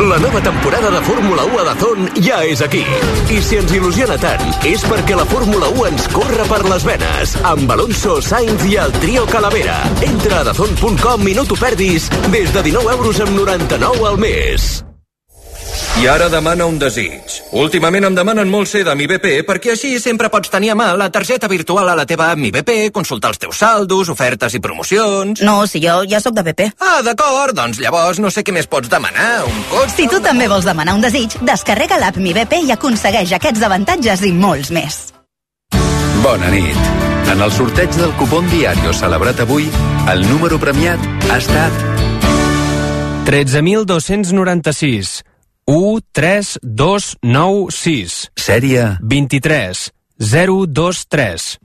La 0.00 0.18
nova 0.18 0.42
temporada 0.42 0.90
de 0.90 1.00
Fórmula 1.00 1.44
1 1.44 1.58
a 1.58 1.64
Dazón 1.64 2.10
ja 2.20 2.44
és 2.44 2.60
aquí. 2.60 2.82
I 3.32 3.40
si 3.40 3.56
ens 3.56 3.72
il·lusiona 3.72 4.18
tant, 4.20 4.44
és 4.68 4.84
perquè 4.84 5.16
la 5.16 5.24
Fórmula 5.24 5.70
1 5.72 5.86
ens 5.88 6.08
corre 6.12 6.44
per 6.50 6.60
les 6.68 6.84
venes. 6.84 7.32
Amb 7.48 7.72
Alonso, 7.72 8.18
Sainz 8.20 8.66
i 8.68 8.76
el 8.76 8.92
trio 9.00 9.24
Calavera. 9.32 9.78
Entra 10.04 10.42
a 10.42 10.48
dazón.com 10.50 11.28
i 11.32 11.38
no 11.38 11.46
t'ho 11.48 11.56
perdis 11.56 12.10
des 12.28 12.52
de 12.52 12.66
19 12.68 12.98
euros 12.98 13.22
amb 13.24 13.40
99 13.40 14.12
al 14.12 14.20
mes. 14.20 14.85
I 15.96 16.04
ara 16.12 16.26
demana 16.28 16.66
un 16.68 16.76
desig. 16.78 17.38
Últimament 17.56 18.04
em 18.04 18.16
demanen 18.16 18.50
molt 18.52 18.68
ser 18.68 18.82
de 18.84 18.92
mi 18.98 19.06
BP 19.08 19.46
perquè 19.48 19.72
així 19.72 19.94
sempre 20.02 20.28
pots 20.32 20.50
tenir 20.52 20.74
a 20.74 20.76
mà 20.76 20.90
la 20.98 21.08
targeta 21.12 21.48
virtual 21.48 21.88
a 21.88 21.94
la 21.96 22.04
teva 22.04 22.28
app 22.32 22.40
Mi 22.40 22.50
BP, 22.52 22.90
consultar 22.92 23.30
els 23.32 23.40
teus 23.40 23.56
saldos, 23.62 24.10
ofertes 24.12 24.54
i 24.54 24.60
promocions... 24.60 25.40
No, 25.40 25.64
si 25.66 25.80
jo 25.80 26.02
ja 26.08 26.20
sóc 26.20 26.36
de 26.36 26.44
BP. 26.46 26.68
Ah, 26.84 27.00
d'acord, 27.06 27.56
doncs 27.56 27.80
llavors 27.80 28.20
no 28.20 28.30
sé 28.30 28.44
què 28.44 28.52
més 28.52 28.68
pots 28.68 28.92
demanar. 28.92 29.46
Un 29.48 29.64
cotxe... 29.72 29.96
Si 29.96 30.08
tu 30.12 30.20
també 30.20 30.50
vols 30.52 30.68
demanar 30.68 30.98
un 30.98 31.04
desig, 31.04 31.38
descarrega 31.48 31.98
l'app 32.02 32.20
Mi 32.20 32.36
BP 32.36 32.60
i 32.68 32.76
aconsegueix 32.76 33.32
aquests 33.40 33.64
avantatges 33.64 34.26
i 34.28 34.34
molts 34.36 34.72
més. 34.76 35.00
Bona 36.22 36.52
nit. 36.52 36.76
En 37.32 37.40
el 37.42 37.50
sorteig 37.52 37.90
del 37.98 38.12
cupón 38.20 38.46
diario 38.52 38.92
celebrat 38.94 39.40
avui, 39.42 39.66
el 40.12 40.22
número 40.28 40.60
premiat 40.62 41.00
ha 41.32 41.40
estat 41.40 41.74
13.296 43.26 45.25
13296 45.66 48.30
Sèrie 48.38 48.98
23 49.02 49.90
023 50.18 51.58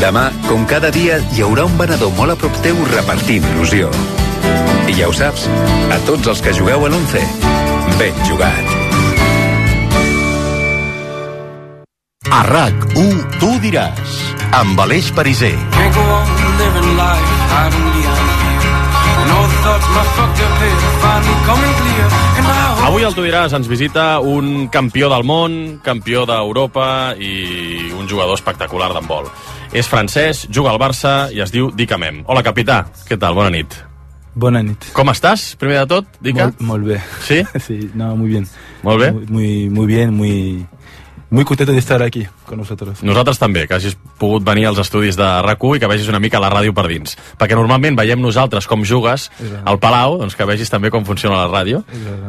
Demà, 0.00 0.32
com 0.48 0.66
cada 0.66 0.90
dia, 0.90 1.18
hi 1.32 1.42
haurà 1.46 1.64
un 1.70 1.78
venedor 1.78 2.10
molt 2.18 2.32
a 2.34 2.36
prop 2.36 2.52
teu 2.66 2.76
repartint 2.90 3.44
il·lusió. 3.52 3.90
I 4.90 4.92
ja 4.98 5.06
ho 5.08 5.12
saps, 5.14 5.46
a 5.94 5.96
tots 6.08 6.26
els 6.34 6.40
que 6.44 6.52
jugueu 6.58 6.80
a 6.84 6.88
l'11, 6.90 7.22
ben 8.00 8.14
jugat. 8.26 8.66
A 12.34 12.42
RAC1, 12.50 13.38
tu 13.38 13.50
diràs, 13.62 14.10
amb 14.60 14.74
Aleix 14.82 15.06
Parisser. 15.14 15.56
Can't 15.78 15.94
go 15.94 16.04
on 16.18 16.26
living 16.58 16.90
life 16.98 17.30
hiding 17.54 17.88
behind 17.94 18.34
all 19.34 19.48
the 19.48 19.58
thoughts 19.62 19.88
my 19.94 20.04
fucked 20.18 20.40
up 20.44 20.54
head 20.60 20.78
finally 21.02 21.36
coming 21.46 21.74
clear. 21.80 22.08
Avui 22.94 23.02
al 23.02 23.14
Tu 23.18 23.24
diràs 23.24 23.50
ens 23.56 23.66
visita 23.66 24.20
un 24.22 24.68
campió 24.70 25.08
del 25.10 25.24
món, 25.26 25.54
campió 25.82 26.20
d'Europa 26.30 27.16
i 27.18 27.88
un 27.90 28.06
jugador 28.06 28.38
espectacular 28.38 28.92
d'handbol. 28.94 29.26
És 29.74 29.88
francès, 29.90 30.44
juga 30.46 30.70
al 30.70 30.78
Barça 30.78 31.14
i 31.34 31.42
es 31.42 31.50
diu 31.50 31.72
Dicamem. 31.74 32.20
Hola, 32.30 32.44
capità. 32.46 32.84
Què 33.08 33.18
tal? 33.18 33.34
Bona 33.34 33.50
nit. 33.50 33.74
Bona 34.38 34.62
nit. 34.62 34.86
Com 34.94 35.10
estàs, 35.10 35.56
primer 35.58 35.80
de 35.80 35.88
tot, 35.90 36.14
Dica? 36.22 36.46
Molt, 36.52 36.62
molt 36.70 36.86
bé. 36.92 37.00
¿Sí? 37.26 37.40
Sí, 37.66 37.80
no, 37.98 38.12
muy 38.14 38.30
bien. 38.30 38.46
Molt 38.86 39.02
bé. 39.02 39.10
Muy, 39.26 39.50
muy 39.74 39.90
bien, 39.90 40.14
muy, 40.14 40.62
muy 41.34 41.44
contento 41.44 41.72
de 41.72 41.78
estar 41.78 42.02
aquí 42.02 42.26
con 42.46 42.58
nosotros. 42.58 43.02
Nosaltres 43.02 43.40
també, 43.42 43.66
que 43.66 43.74
hagis 43.74 43.96
pogut 44.20 44.44
venir 44.46 44.68
als 44.70 44.78
estudis 44.78 45.18
de 45.18 45.26
rac 45.42 45.64
i 45.74 45.80
que 45.82 45.88
vegis 45.90 46.08
una 46.08 46.20
mica 46.22 46.38
la 46.38 46.50
ràdio 46.52 46.74
per 46.76 46.86
dins. 46.86 47.16
Perquè 47.40 47.56
normalment 47.58 47.96
veiem 47.98 48.20
nosaltres 48.22 48.68
com 48.70 48.84
jugues 48.86 49.30
al 49.64 49.80
Palau, 49.82 50.18
doncs 50.20 50.36
que 50.38 50.46
vegis 50.46 50.70
també 50.70 50.92
com 50.94 51.04
funciona 51.04 51.40
la 51.42 51.48
ràdio. 51.50 51.82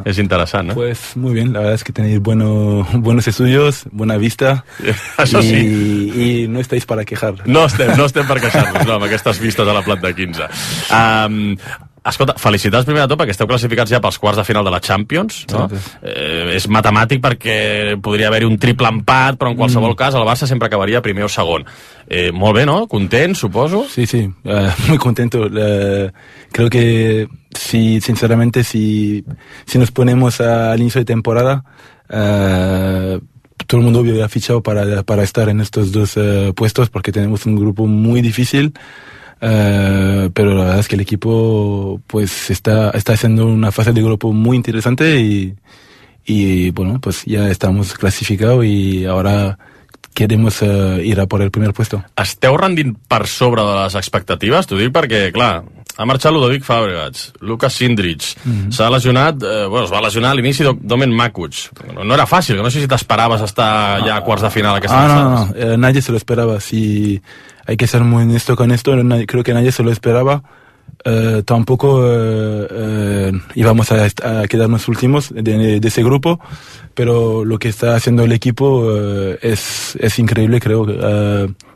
És 0.04 0.18
interessant, 0.18 0.72
no? 0.72 0.74
Pues 0.74 1.14
muy 1.16 1.34
bien, 1.34 1.52
la 1.52 1.60
verdad 1.60 1.74
es 1.74 1.84
que 1.84 1.92
tenéis 1.92 2.20
bueno, 2.20 2.86
buenos 2.92 3.28
estudios, 3.28 3.84
buena 3.92 4.16
vista. 4.16 4.64
Això 5.16 5.42
y, 5.42 5.50
sí. 5.50 6.12
Y 6.16 6.48
no 6.48 6.60
estáis 6.60 6.86
para 6.86 7.04
quejar. 7.04 7.46
No 7.46 7.66
estem, 7.66 7.94
no 7.96 8.06
estem 8.10 8.26
per 8.26 8.40
queixar-nos, 8.42 8.86
no, 8.86 8.98
amb 8.98 9.06
aquestes 9.06 9.38
vistes 9.40 9.68
a 9.68 9.76
la 9.76 9.84
planta 9.86 10.12
15. 10.12 10.50
Um, 10.90 11.54
escolta, 12.08 12.34
felicitats 12.38 12.84
primer 12.86 13.02
de 13.02 13.08
tot 13.08 13.18
perquè 13.20 13.34
esteu 13.34 13.48
classificats 13.48 13.90
ja 13.90 14.00
pels 14.00 14.18
quarts 14.18 14.38
de 14.38 14.44
final 14.44 14.64
de 14.64 14.70
la 14.70 14.80
Champions, 14.80 15.44
no? 15.52 15.66
Eh, 16.02 16.54
és 16.56 16.68
matemàtic 16.68 17.20
perquè 17.24 17.96
podria 18.02 18.28
haver-hi 18.28 18.46
un 18.46 18.58
triple 18.58 18.88
empat, 18.88 19.38
però 19.38 19.50
en 19.50 19.56
qualsevol 19.56 19.92
Mm. 19.92 19.96
cas 19.96 20.14
el 20.14 20.22
Barça 20.22 20.46
sempre 20.46 20.66
acabaria 20.68 21.02
primer 21.02 21.24
o 21.24 21.28
segon. 21.28 21.64
Eh, 22.08 22.30
molt 22.32 22.54
bé, 22.56 22.66
no? 22.66 22.86
Content, 22.86 23.34
suposo? 23.34 23.86
Sí, 23.88 24.06
sí, 24.06 24.28
eh, 24.44 24.70
muy 24.88 24.98
contento. 24.98 25.46
Eh, 25.46 26.10
creo 26.52 26.70
que 26.70 27.26
si, 27.52 28.00
sinceramente, 28.00 28.62
si, 28.64 29.24
si 29.64 29.78
nos 29.78 29.90
ponemos 29.90 30.40
al 30.40 30.80
inicio 30.80 31.00
de 31.00 31.04
temporada, 31.06 31.64
eh, 32.08 33.18
todo 33.66 33.80
el 33.80 33.84
mundo 33.84 34.00
hubiera 34.00 34.28
fichado 34.28 34.62
para, 34.62 35.02
para 35.02 35.22
estar 35.24 35.48
en 35.48 35.60
estos 35.60 35.90
dos 35.90 36.16
eh, 36.16 36.52
puestos 36.54 36.88
porque 36.88 37.10
tenemos 37.10 37.46
un 37.46 37.56
grupo 37.56 37.86
muy 37.86 38.20
difícil. 38.20 38.72
eh, 38.72 38.76
pero 39.38 40.54
la 40.54 40.64
verdad 40.64 40.78
es 40.80 40.88
que 40.88 40.94
el 40.94 41.00
equipo 41.02 42.00
pues 42.06 42.50
está, 42.50 42.90
está 42.90 43.12
haciendo 43.14 43.46
una 43.46 43.70
fase 43.72 43.92
de 43.92 44.02
grupo 44.02 44.32
muy 44.32 44.56
interesante 44.56 45.20
y, 45.20 45.54
y 46.24 46.70
bueno, 46.70 47.00
pues 47.00 47.24
ya 47.26 47.48
estamos 47.50 47.94
clasificados 47.94 48.64
y 48.64 49.04
ahora 49.04 49.58
queremos 50.14 50.62
eh, 50.62 51.02
ir 51.04 51.20
a 51.20 51.26
por 51.26 51.42
el 51.42 51.50
primer 51.50 51.74
puesto. 51.74 52.02
Esteu 52.16 52.56
rendint 52.56 52.96
per 53.06 53.26
sobre 53.28 53.60
de 53.62 53.74
les 53.84 53.94
expectatives? 54.00 54.64
T'ho 54.66 54.78
dic 54.80 54.88
perquè, 54.94 55.26
clar, 55.34 55.60
ha 55.98 56.06
marxat 56.08 56.32
Ludovic 56.32 56.64
Fabregas, 56.64 57.34
Lucas 57.44 57.74
Sindrich, 57.76 58.30
Mhm. 58.44 58.70
s'ha 58.72 58.88
lesionat, 58.88 59.42
eh, 59.42 59.66
bueno, 59.68 59.84
es 59.84 59.92
va 59.92 60.00
lesionar 60.00 60.30
a 60.32 60.34
l'inici 60.34 60.64
Do- 60.64 60.78
Domen 60.80 61.12
Makuc. 61.12 61.52
No, 61.92 62.02
no 62.04 62.14
era 62.14 62.24
fàcil, 62.26 62.56
no 62.62 62.70
sé 62.70 62.80
si 62.80 62.88
t'esperaves 62.88 63.42
estar 63.42 64.00
ja 64.06 64.16
a 64.16 64.24
quarts 64.24 64.42
de 64.48 64.50
final 64.50 64.76
aquesta 64.76 65.04
Ah, 65.04 65.08
no, 65.08 65.30
no, 65.30 65.54
eh, 65.54 65.76
nadie 65.76 66.00
se 66.00 66.12
lo 66.12 66.16
esperaba. 66.16 66.60
Si 66.60 67.20
hay 67.66 67.76
que 67.76 67.86
ser 67.86 68.02
muy 68.02 68.22
honesto 68.22 68.56
con 68.56 68.70
esto, 68.70 68.92
creo 69.26 69.42
que 69.42 69.54
nadie 69.54 69.72
se 69.72 69.82
lo 69.82 69.90
esperaba. 69.90 70.42
Eh, 71.04 71.42
tampoco 71.44 72.00
eh, 72.04 73.32
íbamos 73.54 73.92
a, 73.92 74.04
a 74.04 74.46
quedarnos 74.48 74.88
últimos 74.88 75.32
de, 75.34 75.80
de 75.80 75.88
ese 75.88 76.02
grupo, 76.02 76.40
pero 76.94 77.44
lo 77.44 77.58
que 77.58 77.68
está 77.68 77.94
haciendo 77.96 78.24
el 78.24 78.32
equipo 78.32 78.90
es, 79.42 79.96
es 80.00 80.18
increíble, 80.18 80.60
creo. 80.60 80.86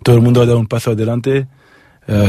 todo 0.02 0.16
el 0.16 0.22
mundo 0.22 0.42
ha 0.42 0.46
dado 0.46 0.58
un 0.58 0.66
paso 0.66 0.92
adelante. 0.92 1.46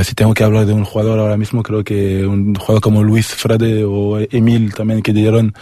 Si 0.04 0.14
tengo 0.14 0.34
que 0.36 0.44
hablar 0.44 0.68
de 0.68 0.74
un 0.74 0.84
jugador 0.84 1.18
ahora 1.18 1.38
mismo, 1.38 1.64
creo 1.64 1.84
que 1.84 2.26
un 2.26 2.54
jugador 2.54 2.82
como 2.82 3.04
Luis 3.04 3.28
Frade 3.28 3.84
o 3.84 4.20
Emil 4.20 4.76
también 4.76 5.02
que 5.02 5.14
dieron 5.14 5.56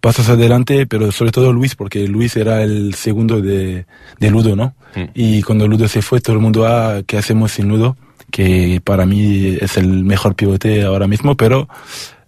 pasos 0.00 0.28
adelante, 0.28 0.86
pero 0.86 1.12
sobre 1.12 1.32
todo 1.32 1.52
Luis, 1.52 1.74
porque 1.74 2.06
Luis 2.08 2.36
era 2.36 2.62
el 2.62 2.94
segundo 2.94 3.40
de, 3.40 3.86
de 4.18 4.30
Ludo, 4.30 4.56
¿no? 4.56 4.74
Y 5.14 5.42
cuando 5.42 5.68
Ludo 5.68 5.86
se 5.86 6.02
fue, 6.02 6.20
todo 6.20 6.34
el 6.34 6.42
mundo, 6.42 6.66
ah, 6.66 7.02
¿qué 7.06 7.16
hacemos 7.16 7.52
sin 7.52 7.68
Ludo? 7.68 7.96
Que 8.30 8.80
para 8.82 9.06
mí 9.06 9.56
es 9.60 9.76
el 9.76 10.04
mejor 10.04 10.34
pivote 10.34 10.82
ahora 10.82 11.06
mismo, 11.06 11.36
pero 11.36 11.68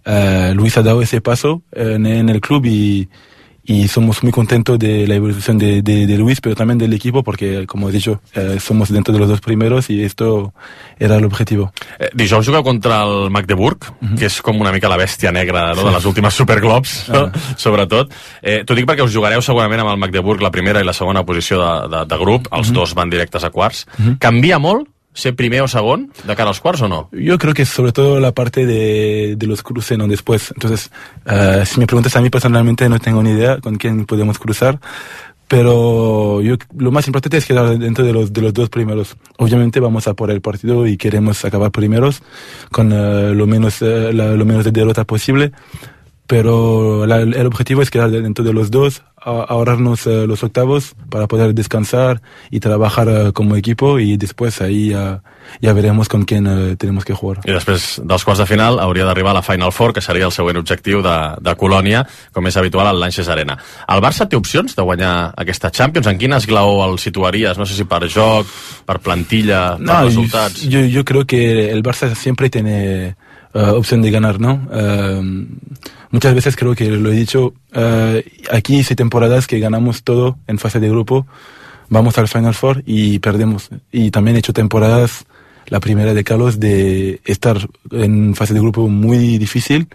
eh, 0.05 0.53
Luis 0.55 0.77
ha 0.77 0.83
dado 0.83 1.01
ese 1.01 1.19
paso 1.19 1.63
en, 1.71 2.05
en 2.05 2.29
el 2.29 2.39
club 2.39 2.65
y, 2.65 3.09
y 3.65 3.87
somos 3.87 4.23
muy 4.23 4.31
contentos 4.31 4.77
de 4.77 5.07
la 5.07 5.15
evolución 5.15 5.57
de, 5.57 5.81
de, 5.81 6.05
de 6.05 6.17
Luis, 6.17 6.41
pero 6.41 6.55
también 6.55 6.77
del 6.77 6.93
equipo, 6.93 7.23
porque, 7.23 7.65
como 7.65 7.89
he 7.89 7.91
dicho, 7.91 8.21
eh, 8.33 8.57
somos 8.59 8.89
dentro 8.89 9.13
de 9.13 9.19
los 9.19 9.29
dos 9.29 9.41
primeros 9.41 9.89
y 9.89 10.03
esto 10.03 10.53
era 10.99 11.15
el 11.15 11.25
objetivo. 11.25 11.71
Eh, 11.99 12.09
dijous 12.13 12.45
jugueu 12.45 12.63
contra 12.63 13.03
el 13.03 13.29
Magdeburg, 13.31 13.79
que 14.17 14.27
és 14.27 14.41
com 14.43 14.59
una 14.59 14.73
mica 14.75 14.91
la 14.91 14.99
bèstia 14.99 15.31
negra 15.31 15.71
no, 15.73 15.87
de 15.87 15.93
les 15.95 16.05
últimes 16.05 16.35
Superglobs, 16.35 17.09
no? 17.13 17.29
sobretot. 17.55 18.11
Eh, 18.41 18.63
T'ho 18.67 18.75
dic 18.75 18.87
perquè 18.89 19.05
us 19.05 19.13
jugareu 19.15 19.41
segurament 19.41 19.83
amb 19.83 19.93
el 19.93 20.01
Magdeburg 20.01 20.43
la 20.43 20.51
primera 20.51 20.83
i 20.83 20.87
la 20.87 20.95
segona 20.95 21.23
posició 21.23 21.61
de, 21.61 21.73
de, 21.95 22.03
de 22.11 22.19
grup, 22.19 22.51
els 22.51 22.73
dos 22.75 22.95
van 22.97 23.13
directes 23.13 23.43
a 23.47 23.51
quarts. 23.53 23.85
Canvia 24.19 24.59
molt 24.59 24.89
ser 25.13 25.35
primer 25.35 25.61
o 25.61 25.67
segon 25.67 26.11
de 26.23 26.35
cara 26.35 26.49
als 26.49 26.59
quarts 26.59 26.81
o 26.81 26.87
no? 26.87 27.09
Yo 27.11 27.37
creo 27.37 27.53
que 27.53 27.65
sobre 27.65 27.91
todo 27.91 28.19
la 28.19 28.31
parte 28.31 28.65
de, 28.65 29.35
de 29.37 29.47
los 29.47 29.61
cruces, 29.63 29.97
¿no? 29.97 30.07
Después, 30.07 30.51
entonces, 30.55 30.91
eh, 31.25 31.63
si 31.65 31.79
me 31.79 31.85
preguntas 31.87 32.15
a 32.15 32.21
mí 32.21 32.29
personalmente, 32.29 32.89
no 32.89 32.99
tengo 32.99 33.21
ni 33.23 33.31
idea 33.31 33.57
con 33.59 33.75
quién 33.77 34.05
podemos 34.05 34.39
cruzar, 34.39 34.79
pero 35.47 36.41
yo, 36.41 36.55
lo 36.77 36.91
más 36.91 37.05
importante 37.07 37.37
es 37.37 37.45
quedar 37.45 37.77
dentro 37.77 38.03
de 38.05 38.13
los, 38.13 38.33
de 38.33 38.41
los 38.41 38.53
dos 38.53 38.69
primeros. 38.69 39.15
Obviamente 39.37 39.79
vamos 39.79 40.07
a 40.07 40.13
por 40.15 40.31
el 40.31 40.41
partido 40.41 40.87
y 40.87 40.97
queremos 40.97 41.45
acabar 41.45 41.69
primeros 41.71 42.23
con 42.71 42.91
eh, 42.91 43.33
lo, 43.35 43.45
menos, 43.45 43.81
eh, 43.81 44.11
la- 44.13 44.31
lo 44.33 44.45
menos 44.45 44.63
de 44.65 44.71
derrota 44.71 45.03
posible, 45.03 45.51
pero 46.27 47.05
la- 47.05 47.21
el 47.21 47.45
objetivo 47.45 47.81
es 47.81 47.91
quedar 47.91 48.09
dentro 48.11 48.43
de 48.45 48.53
los 48.53 48.71
dos, 48.71 49.03
a- 49.17 49.43
ahorrarnos 49.47 50.05
eh, 50.07 50.25
los 50.27 50.43
octavos 50.43 50.95
para 51.09 51.27
poder 51.27 51.53
descansar 51.53 52.21
y 52.51 52.59
trabajar 52.59 53.07
eh, 53.09 53.31
como 53.33 53.55
equipo 53.55 53.99
y 53.99 54.17
después 54.17 54.59
ahí 54.61 54.89
ya, 54.89 55.21
ya 55.61 55.73
veremos 55.73 56.07
con 56.09 56.23
quién 56.23 56.45
eh, 56.47 56.75
tenemos 56.77 57.05
que 57.05 57.13
jugar. 57.13 57.39
I 57.45 57.51
després 57.55 58.01
dels 58.03 58.23
quarts 58.23 58.39
de 58.39 58.47
final 58.47 58.79
hauria 58.79 59.05
d'arribar 59.05 59.31
a 59.31 59.39
la 59.39 59.43
Final 59.43 59.71
Four, 59.71 59.93
que 59.93 60.01
seria 60.01 60.25
el 60.25 60.31
següent 60.31 60.57
objectiu 60.59 61.01
de, 61.03 61.15
de 61.43 61.55
Colònia, 61.59 62.05
com 62.33 62.47
és 62.47 62.57
habitual 62.59 62.87
al 62.87 62.99
Lanxes 62.99 63.27
Arena. 63.31 63.57
El 63.87 64.01
Barça 64.03 64.27
té 64.27 64.35
opcions 64.39 64.75
de 64.75 64.81
guanyar 64.83 65.33
aquesta 65.37 65.71
Champions? 65.71 66.07
En 66.07 66.17
quin 66.17 66.33
esglaó 66.33 66.83
el 66.89 66.99
situaries? 66.99 67.57
No 67.57 67.65
sé 67.65 67.75
si 67.75 67.83
per 67.87 68.07
joc, 68.11 68.47
per 68.85 68.99
plantilla, 68.99 69.75
per 69.77 69.85
No, 69.87 70.01
resultats... 70.07 70.63
yo, 70.67 70.79
yo 70.83 71.03
creo 71.05 71.25
que 71.27 71.69
el 71.71 71.83
Barça 71.83 72.13
siempre 72.15 72.49
tiene 72.49 73.15
eh, 73.53 73.59
opción 73.59 74.01
de 74.01 74.11
ganar, 74.11 74.39
¿no? 74.39 74.67
Eh, 74.71 75.45
muchas 76.11 76.33
veces 76.35 76.55
creo 76.55 76.75
que 76.75 76.89
lo 76.89 77.11
he 77.11 77.15
dicho, 77.15 77.53
eh, 77.73 78.23
aquí 78.51 78.77
hice 78.77 78.95
temporadas 78.95 79.47
que 79.47 79.59
ganamos 79.59 80.03
todo 80.03 80.37
en 80.47 80.57
fase 80.59 80.79
de 80.79 80.89
grupo, 80.89 81.25
vamos 81.89 82.17
al 82.17 82.27
Final 82.27 82.53
Four 82.53 82.83
y 82.85 83.19
perdemos. 83.19 83.69
Y 83.91 84.11
también 84.11 84.35
he 84.35 84.39
hecho 84.39 84.53
temporadas, 84.53 85.25
la 85.67 85.79
primera 85.79 86.13
de 86.13 86.23
Carlos, 86.23 86.59
de 86.59 87.21
estar 87.25 87.57
en 87.91 88.35
fase 88.35 88.53
de 88.53 88.59
grupo 88.59 88.87
muy 88.89 89.37
difícil, 89.37 89.87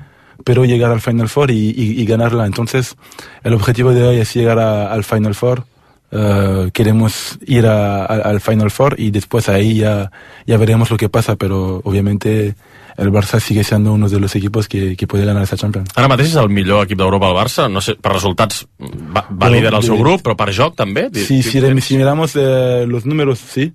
pero 0.45 0.65
llegar 0.65 0.91
al 0.93 1.00
Final 1.00 1.29
Four 1.29 1.50
y, 1.50 1.71
y- 1.71 2.00
y 2.00 2.05
ganarla. 2.07 2.47
Entonces, 2.47 2.97
el 3.43 3.55
objetivo 3.55 3.93
de 3.93 4.03
hoy 4.05 4.17
es 4.19 4.33
llegar 4.35 4.59
a- 4.61 4.93
al 4.93 5.03
Final 5.05 5.35
Four. 5.35 5.65
Eh, 6.11 6.71
queremos 6.73 7.38
ir 7.47 7.67
a- 7.67 8.05
a- 8.07 8.21
al 8.31 8.41
Final 8.41 8.71
Four 8.71 8.95
y 8.99 9.11
después 9.11 9.49
ahí 9.49 9.75
ya, 9.79 10.11
ya 10.47 10.57
veremos 10.57 10.91
lo 10.91 10.97
que 10.97 11.09
pasa, 11.11 11.37
pero 11.37 11.83
obviamente 11.85 12.55
el 12.99 13.11
Barça 13.12 13.38
sigue 13.40 13.62
siendo 13.64 13.93
uno 13.93 14.09
de 14.09 14.19
los 14.21 14.35
equipos 14.37 14.67
que, 14.69 14.97
que 14.97 15.07
puede 15.07 15.25
ganar 15.25 15.43
esta 15.45 15.57
Champions. 15.57 15.88
Ara 15.95 16.09
mateix 16.11 16.28
és 16.33 16.37
el 16.37 16.49
millor 16.50 16.85
equip 16.85 16.99
d'Europa 16.99 17.28
el 17.31 17.37
Barça, 17.37 17.69
no 17.71 17.81
sé, 17.81 17.95
per 17.95 18.12
resultats 18.17 18.64
va, 18.83 19.23
va 19.31 19.49
liderar 19.55 19.78
el 19.81 19.87
seu 19.87 19.97
grup, 19.97 20.21
però 20.26 20.35
per 20.37 20.50
joc 20.52 20.75
també? 20.76 21.09
Sí, 21.14 21.43
si, 21.43 21.61
si 21.81 21.97
miramos 21.97 22.35
eh, 22.37 22.85
los 22.88 23.07
números, 23.07 23.38
sí, 23.38 23.73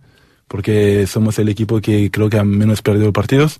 porque 0.47 1.07
somos 1.07 1.39
el 1.39 1.49
equipo 1.49 1.79
que 1.81 2.11
creo 2.11 2.29
que 2.29 2.37
ha 2.37 2.43
menos 2.43 2.81
perdido 2.83 3.11
partidos. 3.13 3.59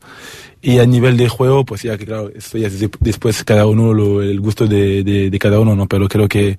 Y 0.62 0.80
a 0.80 0.86
nivel 0.86 1.18
de 1.18 1.28
juego, 1.28 1.66
pues 1.66 1.82
ya 1.84 1.98
que 1.98 2.06
claro, 2.06 2.30
esto 2.36 2.58
ya 2.58 2.68
es 2.68 2.80
de- 2.80 2.90
después 3.00 3.44
cada 3.44 3.66
uno 3.66 3.94
lo- 3.94 4.22
el 4.22 4.40
gusto 4.40 4.68
de, 4.68 5.04
de, 5.04 5.30
de 5.30 5.40
cada 5.40 5.60
uno, 5.60 5.76
¿no? 5.76 5.88
Pero 5.88 6.08
creo 6.08 6.28
que 6.28 6.58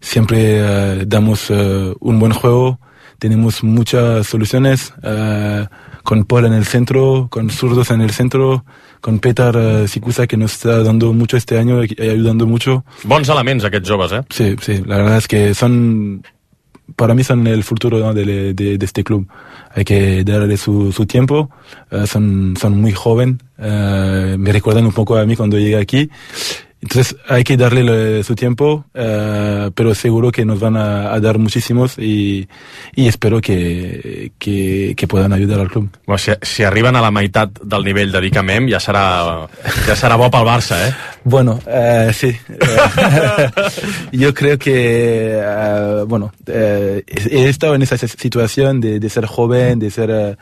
siempre 0.00 0.38
eh, 0.58 1.04
damos 1.06 1.46
eh, 1.50 1.92
un 2.00 2.18
buen 2.18 2.32
juego, 2.32 2.78
tenemos 3.22 3.62
muchas 3.62 4.26
soluciones, 4.26 4.92
eh, 5.04 5.64
con 6.02 6.24
Paul 6.24 6.46
en 6.46 6.54
el 6.54 6.64
centro, 6.64 7.28
con 7.30 7.50
zurdos 7.50 7.92
en 7.92 8.00
el 8.00 8.10
centro, 8.10 8.64
con 9.00 9.20
Petar 9.20 9.86
Sikusa 9.86 10.26
que 10.26 10.36
nos 10.36 10.54
está 10.54 10.82
dando 10.82 11.12
mucho 11.12 11.36
este 11.36 11.56
año 11.56 11.84
y 11.84 11.94
ayudando 12.00 12.48
mucho. 12.48 12.84
Bons 13.04 13.28
elements, 13.28 13.64
aquests 13.64 13.88
joves, 13.88 14.10
eh? 14.10 14.22
Sí, 14.30 14.56
sí, 14.60 14.82
la 14.84 14.96
verdad 14.96 15.18
es 15.18 15.28
que 15.28 15.54
son, 15.54 16.24
para 16.96 17.14
mí 17.14 17.22
son 17.22 17.46
el 17.46 17.62
futuro 17.62 18.00
¿no? 18.00 18.12
de, 18.12 18.52
de- 18.54 18.76
de 18.78 18.84
este 18.84 19.04
club. 19.04 19.28
Hay 19.72 19.84
que 19.84 20.24
darle 20.24 20.56
su, 20.56 20.90
su 20.90 21.06
tiempo, 21.06 21.48
eh, 21.92 22.04
son, 22.08 22.54
son 22.60 22.80
muy 22.80 22.90
joven, 22.92 23.40
eh, 23.58 24.34
me 24.36 24.50
recuerdan 24.50 24.84
un 24.86 24.92
poco 24.92 25.16
a 25.16 25.24
mí 25.26 25.36
cuando 25.36 25.56
llegué 25.58 25.76
aquí. 25.76 26.10
Entonces 26.82 27.14
hay 27.28 27.44
que 27.44 27.56
darle 27.56 27.84
le- 27.84 28.24
su 28.24 28.34
tiempo, 28.34 28.84
eh, 28.92 29.70
pero 29.74 29.94
seguro 29.94 30.32
que 30.32 30.44
nos 30.44 30.58
van 30.58 30.76
a, 30.76 31.14
a 31.14 31.20
dar 31.20 31.38
muchísimos 31.38 31.96
y, 31.96 32.48
y 32.96 33.06
espero 33.06 33.40
que, 33.40 34.32
que, 34.38 34.94
que 34.96 35.06
puedan 35.06 35.32
ayudar 35.32 35.60
al 35.60 35.68
club. 35.70 35.88
Bueno, 36.06 36.18
si, 36.18 36.32
si 36.42 36.64
arriben 36.64 36.96
a 36.96 37.00
la 37.00 37.12
meitat 37.12 37.50
del 37.62 37.84
nivell 37.84 38.10
de 38.10 38.20
Dicamem, 38.20 38.66
ja 38.68 38.80
serà, 38.82 39.46
ja 39.86 39.94
serà 39.94 40.16
bo 40.18 40.26
pel 40.34 40.42
Barça, 40.44 40.80
eh? 40.88 40.92
Bueno, 41.22 41.60
eh, 41.68 42.10
sí. 42.12 42.34
Eh, 42.48 43.50
yo 44.12 44.34
creo 44.34 44.58
que, 44.58 45.38
eh, 45.40 46.04
bueno, 46.08 46.32
he 46.46 47.04
estado 47.48 47.76
en 47.76 47.82
esa 47.82 47.96
situación 47.96 48.80
de, 48.80 48.98
de 48.98 49.08
ser 49.08 49.26
joven, 49.26 49.78
de 49.78 49.90
ser 49.90 50.36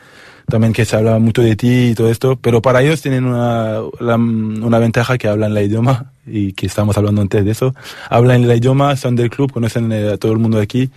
también 0.47 0.73
que 0.73 0.85
se 0.85 0.95
habla 0.95 1.19
mucho 1.19 1.41
de 1.41 1.55
ti 1.55 1.89
y 1.89 1.95
todo 1.95 2.09
esto, 2.09 2.37
pero 2.37 2.61
para 2.61 2.81
ellos 2.81 3.01
tienen 3.01 3.25
una, 3.25 3.81
una 3.81 4.79
ventaja 4.79 5.17
que 5.17 5.27
hablan 5.27 5.53
la 5.53 5.61
idioma 5.61 6.11
y 6.25 6.53
que 6.53 6.65
estamos 6.65 6.97
hablando 6.97 7.21
antes 7.21 7.43
de 7.45 7.51
eso. 7.51 7.75
Hablan 8.09 8.43
el 8.43 8.57
idioma, 8.57 8.95
son 8.95 9.15
del 9.15 9.29
club, 9.29 9.51
conocen 9.51 9.91
eh, 9.91 10.13
a 10.13 10.17
todo 10.17 10.31
el 10.31 10.39
mundo 10.39 10.59
aquí. 10.59 10.89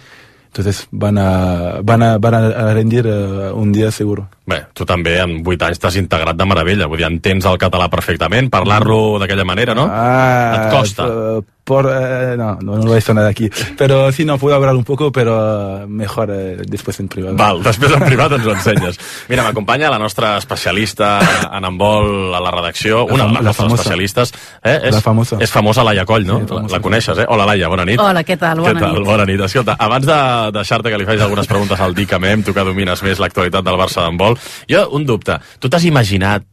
Entonces 0.46 0.86
van 0.90 1.18
a, 1.18 1.80
van 1.82 2.02
a, 2.02 2.18
van 2.18 2.34
a 2.34 2.74
rendir 2.74 3.06
eh, 3.06 3.50
un 3.52 3.72
día 3.72 3.90
seguro. 3.90 4.28
Bé, 4.46 4.58
tu 4.76 4.84
també 4.84 5.14
en 5.22 5.38
8 5.40 5.64
anys 5.70 5.78
t'has 5.80 5.96
integrat 5.96 6.36
de 6.36 6.44
meravella, 6.44 6.86
vull 6.86 7.00
dir, 7.00 7.06
entens 7.08 7.46
el 7.48 7.56
català 7.56 7.88
perfectament, 7.88 8.50
parlar-lo 8.52 9.18
d'aquella 9.22 9.44
manera, 9.48 9.72
no? 9.74 9.88
Ah, 9.90 10.66
Et 10.66 10.70
costa. 10.74 11.06
Por, 11.08 11.44
por, 11.64 11.86
eh, 11.88 12.34
no, 12.36 12.58
no, 12.60 12.76
no 12.76 12.84
lo 12.84 12.94
he 12.94 12.98
hecho 12.98 13.14
nada 13.14 13.30
aquí. 13.30 13.48
Pero 13.78 14.12
sí, 14.12 14.26
no, 14.26 14.36
puedo 14.36 14.54
hablar 14.54 14.76
un 14.76 14.84
poco, 14.84 15.10
pero 15.10 15.80
eh, 15.84 15.86
mejor 15.86 16.28
eh, 16.30 16.56
después 16.68 17.00
en 17.00 17.08
privado. 17.08 17.36
Val, 17.40 17.62
després 17.64 17.94
en 17.96 18.04
privat 18.04 18.34
ens 18.36 18.44
ho 18.44 18.52
ensenyes. 18.52 18.98
Mira, 19.30 19.46
m'acompanya 19.46 19.88
la 19.88 19.98
nostra 19.98 20.34
especialista 20.36 21.14
en 21.50 21.64
handbol 21.64 22.34
a 22.36 22.40
la 22.44 22.50
redacció, 22.52 23.06
La 23.08 23.14
una 23.14 23.24
de 23.24 23.32
les 23.32 23.42
nostres 23.44 23.56
famosa. 23.56 23.80
especialistes. 23.80 24.34
Eh? 24.62 24.76
És, 24.90 24.94
La 24.94 25.00
famosa. 25.00 25.38
És 25.40 25.50
famosa 25.50 25.84
Laia 25.88 26.04
Coll, 26.04 26.26
no? 26.28 26.42
la, 26.44 26.66
la 26.68 26.80
coneixes, 26.84 27.16
eh? 27.16 27.24
Hola, 27.28 27.46
Laia, 27.48 27.68
bona 27.72 27.86
nit. 27.88 27.98
Hola, 27.98 28.20
què 28.28 28.36
tal? 28.36 28.60
Bona 28.60 28.74
què 28.76 28.84
tal? 28.84 28.98
nit. 28.98 29.06
Bona 29.08 29.24
nit. 29.32 29.40
Escolta, 29.48 29.78
abans 29.80 30.04
de 30.04 30.20
deixar-te 30.58 30.92
que 30.92 31.00
li 31.00 31.08
facis 31.08 31.24
algunes 31.24 31.48
preguntes 31.48 31.80
al 31.80 31.94
Dicamem, 31.96 32.44
tu 32.44 32.52
que 32.52 32.60
domines 32.68 33.00
més 33.08 33.18
l'actualitat 33.24 33.64
del 33.64 33.80
Barça 33.80 34.04
d'handbol, 34.34 34.68
jo, 34.70 34.84
un 34.96 35.06
dubte. 35.06 35.38
Tu 35.60 35.68
t'has 35.68 35.84
imaginat 35.84 36.44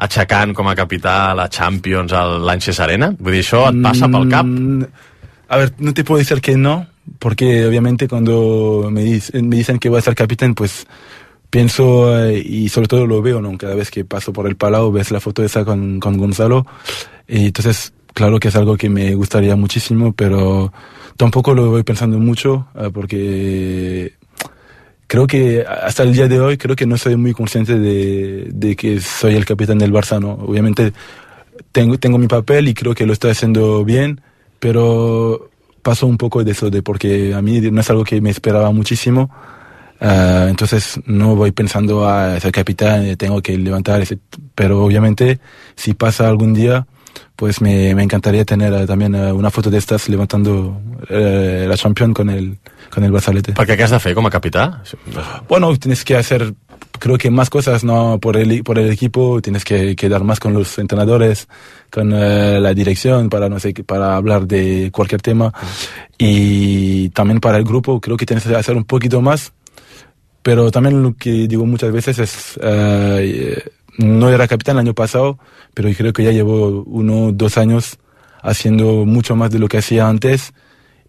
aixecant 0.00 0.54
com 0.56 0.68
a 0.70 0.74
capità 0.74 1.34
la 1.36 1.48
Champions 1.52 2.12
a 2.12 2.24
l'Anxes 2.38 2.80
Arena? 2.80 3.10
Vull 3.18 3.36
dir, 3.36 3.42
això 3.44 3.66
et 3.68 3.82
passa 3.84 4.08
pel 4.08 4.28
cap? 4.30 4.46
Mm, 4.46 4.84
A 5.50 5.56
ver, 5.56 5.72
no 5.80 5.92
te 5.92 6.04
puedo 6.04 6.20
decir 6.20 6.40
que 6.40 6.56
no, 6.56 6.86
porque 7.18 7.66
obviamente 7.66 8.06
cuando 8.06 8.88
me 8.88 9.02
dicen, 9.02 9.48
me 9.48 9.56
dicen 9.56 9.80
que 9.80 9.88
voy 9.88 9.98
a 9.98 10.02
ser 10.02 10.14
capitán, 10.14 10.54
pues 10.54 10.86
pienso 11.50 12.16
eh, 12.24 12.38
y 12.38 12.68
sobre 12.68 12.86
todo 12.86 13.04
lo 13.04 13.20
veo, 13.20 13.40
¿no? 13.42 13.58
Cada 13.58 13.74
vez 13.74 13.90
que 13.90 14.04
paso 14.04 14.32
por 14.32 14.46
el 14.46 14.54
palau 14.54 14.92
ves 14.92 15.10
la 15.10 15.18
foto 15.18 15.42
esa 15.42 15.64
con, 15.64 15.98
con 15.98 16.16
Gonzalo. 16.18 16.64
Y 17.26 17.46
entonces, 17.46 17.92
claro 18.14 18.38
que 18.38 18.46
es 18.46 18.54
algo 18.54 18.76
que 18.76 18.88
me 18.88 19.12
gustaría 19.16 19.56
muchísimo, 19.56 20.12
pero 20.12 20.72
tampoco 21.16 21.52
lo 21.52 21.70
voy 21.70 21.82
pensando 21.82 22.20
mucho, 22.20 22.68
eh, 22.76 22.90
porque 22.94 24.12
creo 25.10 25.26
que 25.26 25.66
hasta 25.66 26.04
el 26.04 26.12
día 26.12 26.28
de 26.28 26.40
hoy 26.40 26.56
creo 26.56 26.76
que 26.76 26.86
no 26.86 26.96
soy 26.96 27.16
muy 27.16 27.32
consciente 27.32 27.80
de, 27.80 28.46
de 28.52 28.76
que 28.76 29.00
soy 29.00 29.34
el 29.34 29.44
capitán 29.44 29.76
del 29.76 29.92
Barça, 29.92 30.20
¿no? 30.20 30.34
Obviamente 30.34 30.92
tengo, 31.72 31.98
tengo 31.98 32.16
mi 32.16 32.28
papel 32.28 32.68
y 32.68 32.74
creo 32.74 32.94
que 32.94 33.06
lo 33.06 33.12
estoy 33.12 33.32
haciendo 33.32 33.84
bien, 33.84 34.20
pero 34.60 35.50
paso 35.82 36.06
un 36.06 36.16
poco 36.16 36.44
de 36.44 36.52
eso, 36.52 36.70
de 36.70 36.84
porque 36.84 37.34
a 37.34 37.42
mí 37.42 37.60
no 37.60 37.80
es 37.80 37.90
algo 37.90 38.04
que 38.04 38.20
me 38.20 38.30
esperaba 38.30 38.70
muchísimo. 38.70 39.32
Ah, 40.00 40.46
entonces 40.48 41.00
no 41.06 41.34
voy 41.34 41.50
pensando 41.50 42.08
a 42.08 42.38
ser 42.38 42.52
capitán, 42.52 43.16
tengo 43.16 43.42
que 43.42 43.58
levantar, 43.58 44.00
ese, 44.00 44.16
pero 44.54 44.84
obviamente 44.84 45.40
si 45.74 45.92
pasa 45.92 46.28
algún 46.28 46.54
día, 46.54 46.86
pues 47.36 47.62
me, 47.62 47.94
me 47.94 48.02
encantaría 48.02 48.44
tener 48.44 48.72
eh, 48.74 48.86
también 48.86 49.14
eh, 49.14 49.32
una 49.32 49.50
foto 49.50 49.70
de 49.70 49.78
estas 49.78 50.10
levantando 50.10 50.78
eh, 51.08 51.64
la 51.66 51.76
Champions 51.76 52.14
con 52.14 52.28
el, 52.28 52.58
con 52.90 53.02
el 53.02 53.12
Barzalete. 53.12 53.54
Perquè 53.56 53.78
què 53.80 53.86
has 53.86 53.94
de 53.94 54.00
fer 54.02 54.12
com 54.14 54.28
a 54.28 54.30
capità? 54.30 54.82
Bueno, 55.48 55.72
tienes 55.76 56.04
que 56.04 56.16
hacer, 56.16 56.52
creo 56.98 57.16
que 57.16 57.30
más 57.30 57.48
cosas, 57.48 57.82
¿no? 57.82 58.18
Por 58.20 58.36
el, 58.36 58.62
por 58.62 58.78
el 58.78 58.90
equipo, 58.90 59.40
tienes 59.40 59.64
que 59.64 59.96
quedar 59.96 60.22
más 60.22 60.38
con 60.38 60.52
los 60.52 60.78
entrenadores, 60.78 61.48
con 61.90 62.10
la 62.10 62.74
dirección, 62.74 63.30
para, 63.30 63.48
no 63.48 63.58
sé, 63.58 63.72
para 63.86 64.16
hablar 64.16 64.46
de 64.46 64.90
cualquier 64.92 65.22
tema. 65.22 65.50
Y 66.18 67.08
también 67.10 67.40
para 67.40 67.56
el 67.56 67.64
grupo, 67.64 68.02
creo 68.02 68.18
que 68.18 68.26
tienes 68.26 68.44
que 68.44 68.54
hacer 68.54 68.76
un 68.76 68.84
poquito 68.84 69.22
más. 69.22 69.52
Pero 70.42 70.70
también 70.70 71.02
lo 71.02 71.14
que 71.14 71.46
digo 71.48 71.66
muchas 71.66 71.92
veces 71.92 72.18
es, 72.18 72.58
no 74.00 74.28
era 74.30 74.48
capitán 74.48 74.76
el 74.76 74.80
año 74.86 74.94
pasado, 74.94 75.38
pero 75.74 75.88
creo 75.96 76.12
que 76.12 76.24
ya 76.24 76.32
llevo 76.32 76.82
uno, 76.86 77.30
dos 77.32 77.56
años 77.58 77.98
haciendo 78.42 79.04
mucho 79.06 79.36
más 79.36 79.50
de 79.50 79.58
lo 79.58 79.68
que 79.68 79.78
hacía 79.78 80.08
antes. 80.08 80.52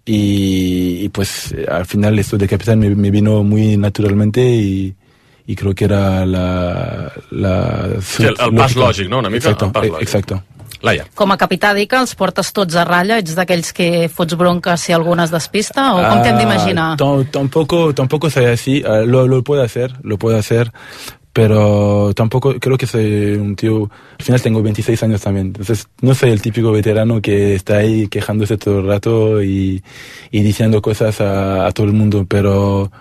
Y, 0.06 1.06
y 1.06 1.10
pues 1.10 1.51
eh, 1.51 1.65
al 1.69 1.86
final 1.86 2.17
esto 2.19 2.38
de 2.38 2.47
capitán 2.47 2.80
me, 2.80 2.89
me 2.95 3.12
vino 3.12 3.43
muy 3.43 3.77
naturalmente 3.77 4.41
y, 4.41 4.95
y 5.45 5.56
creo 5.56 5.75
que 5.75 5.86
era 5.86 6.25
la... 6.25 7.12
la 7.30 7.88
Sí, 8.01 8.23
el- 8.23 8.36
el 8.39 8.56
pas 8.56 8.75
lògic, 8.75 9.08
no? 9.10 9.19
Una 9.19 9.30
mica 9.30 9.49
Exacto, 9.49 9.65
el 9.65 9.71
pas 9.71 9.86
eh, 9.86 9.89
lògic. 9.91 10.01
exacto. 10.01 10.43
Laia. 10.82 11.06
Com 11.13 11.30
a 11.30 11.38
capità, 11.38 11.75
dic 11.77 11.91
que 11.91 11.99
els 12.01 12.15
portes 12.17 12.49
tots 12.58 12.73
a 12.73 12.82
ratlla? 12.88 13.19
Ets 13.21 13.36
d'aquells 13.38 13.69
que 13.77 14.08
fots 14.10 14.34
bronca 14.34 14.73
si 14.82 14.91
algú 14.95 15.13
es 15.21 15.30
despista? 15.30 15.91
O 15.93 16.01
com 16.01 16.23
t'hem 16.25 16.39
d'imaginar? 16.39 16.93
Ah, 16.93 16.97
tam- 16.97 17.25
tampoco, 17.30 17.93
tampoco 17.93 18.32
soy 18.32 18.45
así. 18.45 18.82
Ah, 18.84 19.04
lo, 19.06 19.27
lo 19.27 19.43
puedo 19.43 19.62
hacer, 19.62 19.93
lo 20.01 20.17
puedo 20.17 20.38
hacer. 20.39 20.71
Pero 21.34 22.13
tampoco 22.13 22.56
creo 22.60 22.78
que 22.78 22.88
soy 22.88 23.34
un 23.34 23.56
tío. 23.56 23.89
Al 24.20 24.26
final 24.26 24.41
tengo 24.41 24.62
26 24.62 25.02
años 25.04 25.22
también. 25.22 25.48
Entonces 25.48 25.88
no 26.02 26.13
soy 26.13 26.32
el 26.32 26.41
típico 26.41 26.72
veterano 26.72 27.22
que 27.22 27.56
está 27.56 27.78
ahí 27.78 28.08
quejándose 28.08 28.58
todo 28.58 28.80
el 28.80 28.88
rato 28.88 29.41
y, 29.41 29.82
y 30.30 30.41
diciendo 30.41 30.82
cosas 30.82 31.22
a, 31.22 31.72
todo 31.72 31.88
el 31.88 31.94
mundo. 31.94 32.26
Pero 32.28 32.91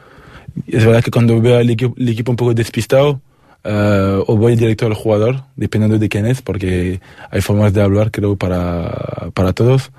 es 0.67 0.85
verdad 0.85 1.03
que 1.03 1.11
cuando 1.11 1.41
veo 1.41 1.59
al 1.59 1.71
equipo, 1.71 1.95
el 1.99 2.09
equipo 2.09 2.31
un 2.31 2.37
poco 2.37 2.55
despistado, 2.55 3.21
eh, 3.65 4.23
o 4.27 4.37
voy 4.37 4.55
directo 4.57 4.87
al 4.87 4.95
jugador, 4.95 5.43
dependiendo 5.57 5.99
de 5.99 6.09
quién 6.09 6.27
es, 6.27 6.41
porque 6.41 7.01
hay 7.31 7.41
formas 7.41 7.75
de 7.75 7.83
hablar, 7.83 8.11
creo, 8.11 8.37
para, 8.37 9.31
para 9.35 9.53
todos. 9.53 9.91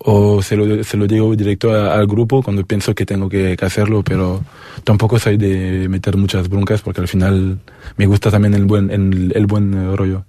O 0.00 0.40
se 0.42 0.54
lo, 0.56 0.84
se 0.84 0.96
lo 0.96 1.06
digo 1.08 1.34
directo 1.34 1.72
a- 1.74 1.94
al 1.94 2.06
grupo 2.06 2.40
cuando 2.42 2.64
pienso 2.64 2.94
que 2.94 3.04
tengo 3.04 3.28
que, 3.28 3.56
que 3.56 3.64
hacerlo, 3.64 4.02
pero 4.04 4.44
tampoco 4.84 5.18
soy 5.18 5.36
de 5.36 5.88
meter 5.88 6.16
muchas 6.16 6.48
broncas 6.48 6.82
porque 6.82 7.00
al 7.00 7.08
final 7.08 7.58
me 7.96 8.06
gusta 8.06 8.30
también 8.30 8.54
el 8.54 8.64
buen, 8.64 8.90
el, 8.92 9.32
el 9.34 9.46
buen 9.46 9.96
rollo. 9.96 10.24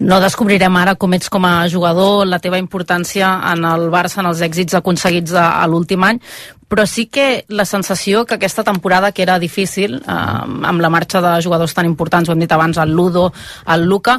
No 0.00 0.18
descobrirem 0.18 0.74
ara 0.80 0.94
com 0.98 1.12
ets 1.14 1.28
com 1.30 1.44
a 1.46 1.68
jugador, 1.70 2.24
la 2.26 2.40
teva 2.42 2.58
importància 2.58 3.28
en 3.52 3.62
el 3.68 3.84
Barça, 3.92 4.18
en 4.24 4.26
els 4.32 4.40
èxits 4.42 4.74
aconseguits 4.74 5.34
a, 5.38 5.60
a 5.62 5.66
l'últim 5.70 6.02
any, 6.02 6.18
però 6.66 6.86
sí 6.88 7.04
que 7.06 7.44
la 7.52 7.66
sensació 7.68 8.24
que 8.26 8.34
aquesta 8.34 8.64
temporada, 8.64 9.12
que 9.12 9.22
era 9.22 9.38
difícil, 9.38 10.00
eh, 10.00 10.08
amb 10.08 10.80
la 10.80 10.90
marxa 10.90 11.20
de 11.22 11.36
jugadors 11.44 11.74
tan 11.76 11.86
importants, 11.86 12.28
ho 12.28 12.32
hem 12.32 12.40
dit 12.42 12.50
abans, 12.50 12.80
el 12.82 12.90
Ludo, 12.96 13.28
el 13.68 13.84
Luca, 13.84 14.16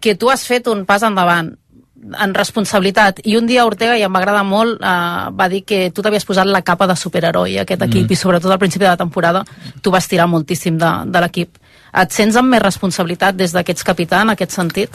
que 0.00 0.14
tu 0.14 0.30
has 0.30 0.46
fet 0.46 0.70
un 0.70 0.86
pas 0.86 1.02
endavant 1.02 1.50
en 2.20 2.32
responsabilitat 2.34 3.20
i 3.24 3.36
un 3.36 3.46
dia 3.46 3.64
Ortega, 3.66 3.96
i 3.98 4.02
em 4.06 4.12
va 4.14 4.20
agradar 4.20 4.44
molt 4.46 4.80
eh, 4.80 5.30
va 5.34 5.48
dir 5.48 5.64
que 5.64 5.90
tu 5.90 6.02
t'havies 6.02 6.24
posat 6.24 6.46
la 6.46 6.62
capa 6.62 6.86
de 6.86 6.96
superheroi 6.96 7.58
a 7.58 7.62
aquest 7.62 7.82
equip 7.82 8.06
Mm. 8.08 8.12
i 8.12 8.16
sobretot 8.16 8.50
al 8.52 8.58
principi 8.58 8.84
de 8.84 8.90
la 8.90 8.96
temporada 8.96 9.44
tu 9.82 9.90
vas 9.90 10.06
tirar 10.08 10.26
moltíssim 10.28 10.78
de, 10.78 10.90
de 11.06 11.20
l'equip 11.20 11.56
et 11.98 12.10
sents 12.12 12.36
amb 12.36 12.50
més 12.52 12.62
responsabilitat 12.62 13.34
des 13.34 13.52
que 13.52 13.72
ets 13.72 13.82
capità 13.84 14.22
en 14.22 14.30
aquest 14.30 14.52
sentit? 14.52 14.90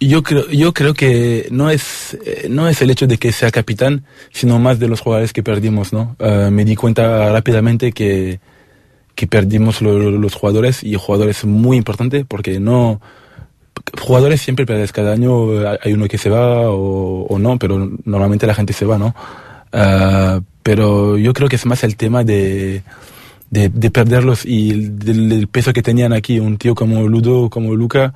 Yo 0.00 0.22
creo, 0.22 0.46
yo 0.50 0.72
creo 0.74 0.92
que 0.92 1.46
no 1.50 1.70
es, 1.70 2.16
eh, 2.24 2.46
no 2.50 2.68
es 2.68 2.82
el 2.82 2.90
hecho 2.90 3.06
de 3.06 3.16
que 3.16 3.32
sea 3.32 3.50
capitán, 3.50 4.04
sino 4.32 4.58
más 4.58 4.78
de 4.78 4.86
los 4.88 5.00
jugadores 5.00 5.32
que 5.32 5.42
perdimos, 5.42 5.92
¿no? 5.92 6.14
Eh, 6.18 6.48
me 6.52 6.64
di 6.64 6.76
cuenta 6.76 7.32
rápidamente 7.32 7.92
que, 7.92 8.40
que 9.14 9.26
perdimos 9.26 9.80
lo- 9.80 9.98
lo- 9.98 10.10
los 10.18 10.34
jugadores 10.34 10.82
y 10.84 10.94
jugadores 10.96 11.44
muy 11.46 11.76
importantes 11.78 12.24
porque 12.28 12.60
no, 12.60 13.00
jugadores 14.00 14.40
siempre 14.40 14.66
pierdes, 14.66 14.92
cada 14.92 15.12
año 15.12 15.62
eh, 15.62 15.78
hay 15.82 15.92
uno 15.92 16.08
que 16.08 16.18
se 16.18 16.30
va 16.30 16.70
o, 16.70 17.26
o 17.26 17.38
no, 17.38 17.58
pero 17.58 17.90
normalmente 18.04 18.46
la 18.46 18.54
gente 18.54 18.72
se 18.72 18.84
va, 18.86 18.98
¿no? 18.98 19.14
Eh, 19.72 20.40
pero 20.62 21.18
yo 21.18 21.32
creo 21.32 21.48
que 21.48 21.56
es 21.56 21.66
más 21.66 21.84
el 21.84 21.96
tema 21.96 22.24
de, 22.24 22.82
de, 23.50 23.68
de 23.68 23.90
perderlos 23.90 24.44
y 24.46 24.70
el- 24.70 24.98
del, 24.98 25.28
del 25.28 25.48
peso 25.48 25.72
que 25.72 25.82
tenían 25.82 26.12
aquí, 26.12 26.38
un 26.40 26.56
tío 26.58 26.74
como 26.74 27.06
Ludo, 27.08 27.50
como 27.50 27.74
Luca 27.74 28.14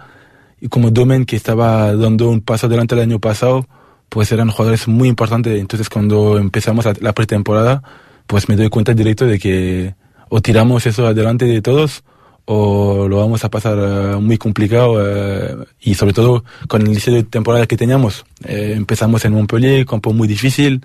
y 0.61 0.69
como 0.69 0.91
Domen 0.91 1.25
que 1.27 1.37
estaba 1.37 1.95
dando 1.95 2.29
un 2.31 2.41
paso 2.41 2.67
adelante 2.67 2.95
el 2.95 3.03
año 3.03 3.19
pasado, 3.21 3.67
pues 4.09 4.33
eran 4.33 4.51
jugadores 4.51 4.89
muy 4.89 5.09
importantes. 5.09 5.61
Entonces 5.61 5.89
cuando 5.89 6.39
empezamos 6.39 6.85
la, 6.87 6.95
la 7.01 7.13
pretemporada, 7.13 7.83
pues 8.27 8.49
me 8.49 8.57
doy 8.57 8.69
cuenta 8.71 8.95
directo 8.95 9.27
de 9.27 9.39
que 9.39 9.95
o 10.31 10.41
tiramos 10.41 10.87
eso 10.87 11.07
adelante 11.07 11.45
de 11.47 11.63
todos 11.63 12.03
o 12.51 13.07
lo 13.09 13.19
vamos 13.19 13.45
a 13.45 13.51
pasar 13.51 13.77
eh, 13.79 14.17
muy 14.17 14.39
complicado 14.39 14.97
eh, 15.07 15.55
y 15.83 15.95
sobre 15.95 16.15
todo 16.15 16.45
con 16.67 16.81
el 16.81 16.89
inicio 16.89 17.13
de 17.13 17.23
temporada 17.23 17.67
que 17.67 17.77
teníamos. 17.77 18.25
Eh, 18.43 18.73
empezamos 18.75 19.23
en 19.27 19.35
Montpellier, 19.35 19.85
campo 19.85 20.15
muy 20.15 20.27
difícil, 20.27 20.81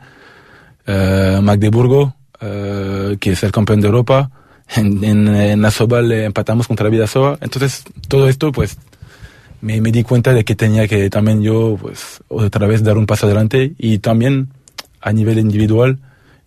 Magdeburgo, 0.86 2.16
que 2.42 3.32
es 3.32 3.44
el 3.44 3.54
campeón 3.54 3.80
de 3.80 3.88
Europa. 3.88 4.30
En, 4.76 5.02
en, 5.04 5.28
en 5.30 5.64
empatamos 5.64 6.68
contra 6.68 6.90
Vidasoa. 6.90 7.38
Entonces, 7.40 7.84
todo 8.10 8.28
esto, 8.28 8.52
pues, 8.52 8.78
me, 9.62 9.80
me 9.80 9.94
di 9.94 10.04
cuenta 10.04 10.34
de 10.34 10.44
que 10.44 10.56
tenía 10.56 10.88
que 10.90 11.10
también 11.10 11.42
yo, 11.42 11.78
pues, 11.80 12.20
otra 12.28 12.68
vez 12.68 12.84
dar 12.84 12.98
un 12.98 13.06
paso 13.06 13.26
adelante 13.26 13.74
y 13.78 14.00
también 14.00 14.50
a 15.00 15.14
nivel 15.14 15.40
individual. 15.40 16.00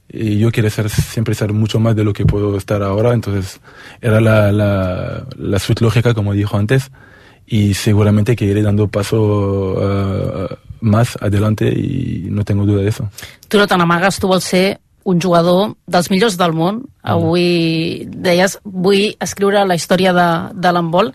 Y 0.09 0.39
yo 0.39 0.53
quiero 0.53 0.71
ser, 0.71 0.89
siempre 0.89 1.35
ser 1.35 1.53
mucho 1.53 1.81
más 1.81 1.97
de 1.97 2.05
lo 2.05 2.13
que 2.13 2.25
puedo 2.25 2.57
estar 2.57 2.83
ahora. 2.83 3.13
Entonces, 3.13 3.61
era 4.01 4.21
la, 4.21 4.53
la, 4.53 5.27
la 5.37 5.59
suite 5.59 5.85
lógica, 5.85 6.15
como 6.15 6.33
dijo 6.33 6.57
antes. 6.57 6.91
Y 7.47 7.75
seguramente 7.75 8.35
que 8.35 8.45
iré 8.45 8.63
dando 8.63 8.89
paso 8.89 9.77
eh, 9.79 10.57
más 10.81 11.17
adelante 11.21 11.69
y 11.69 12.27
no 12.31 12.45
tengo 12.45 12.65
duda 12.65 12.83
de 12.83 12.89
eso. 12.89 13.09
Tu 13.49 13.59
no 13.59 13.67
te 13.67 13.77
n'amagues, 13.77 14.19
tu 14.19 14.29
vols 14.29 14.45
ser 14.45 14.81
un 15.07 15.21
jugador 15.21 15.77
dels 15.87 16.11
millors 16.11 16.37
del 16.37 16.53
món. 16.53 16.83
Avui 17.07 18.09
deies, 18.11 18.59
vull 18.65 19.15
escriure 19.23 19.63
la 19.65 19.77
història 19.79 20.13
de, 20.13 20.29
de 20.59 20.73
l'handbol. 20.75 21.13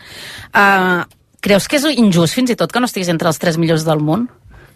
Uh, 0.55 1.03
creus 1.43 1.67
que 1.67 1.81
és 1.81 1.89
injust 1.99 2.37
fins 2.37 2.53
i 2.53 2.55
tot 2.55 2.71
que 2.71 2.79
no 2.79 2.87
estiguis 2.87 3.11
entre 3.11 3.27
els 3.27 3.41
tres 3.41 3.59
millors 3.59 3.83
del 3.83 3.99
món? 3.99 4.29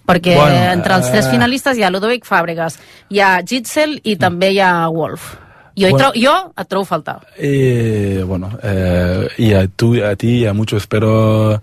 Perquè 0.06 0.36
Bueno, 0.36 0.72
entre 0.74 0.96
els 1.00 1.10
tres 1.10 1.26
eh, 1.26 1.32
finalistes 1.32 1.78
hi 1.78 1.84
ha 1.84 1.90
Ludovic 1.90 2.26
Fàbregas, 2.30 2.78
hi 3.10 3.20
ha 3.20 3.40
Gitzel 3.42 4.00
i 4.04 4.16
també 4.22 4.52
hi 4.54 4.60
ha 4.62 4.88
Wolf. 4.94 5.34
Jo, 5.76 5.90
Bueno. 5.90 5.98
trobo, 5.98 6.14
jo 6.16 6.36
et 6.62 6.68
trobo 6.70 6.84
a 6.84 6.86
faltar. 6.86 7.16
Eh, 7.38 8.24
bueno, 8.26 8.50
eh, 8.64 9.28
y 9.38 9.54
a, 9.54 9.68
tú, 9.68 9.96
a 10.04 10.16
ti 10.16 10.38
y 10.44 10.46
a 10.46 10.54
muchos, 10.54 10.88
pero 10.88 11.62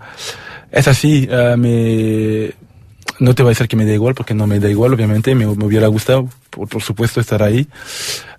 es 0.70 0.88
así. 0.88 1.26
eh, 1.31 1.55
me, 1.57 2.52
no 3.20 3.35
te 3.35 3.42
voy 3.42 3.50
a 3.50 3.55
decir 3.55 3.68
que 3.68 3.76
me 3.76 3.87
da 3.87 3.92
igual, 3.94 4.14
porque 4.14 4.35
no 4.35 4.46
me 4.46 4.59
da 4.59 4.68
igual, 4.68 4.92
obviamente. 4.92 5.35
Me, 5.35 5.46
me 5.46 5.64
hubiera 5.64 5.87
gustado, 5.87 6.28
por, 6.50 6.68
por 6.68 6.83
supuesto, 6.83 7.20
estar 7.20 7.42
ahí. 7.42 7.66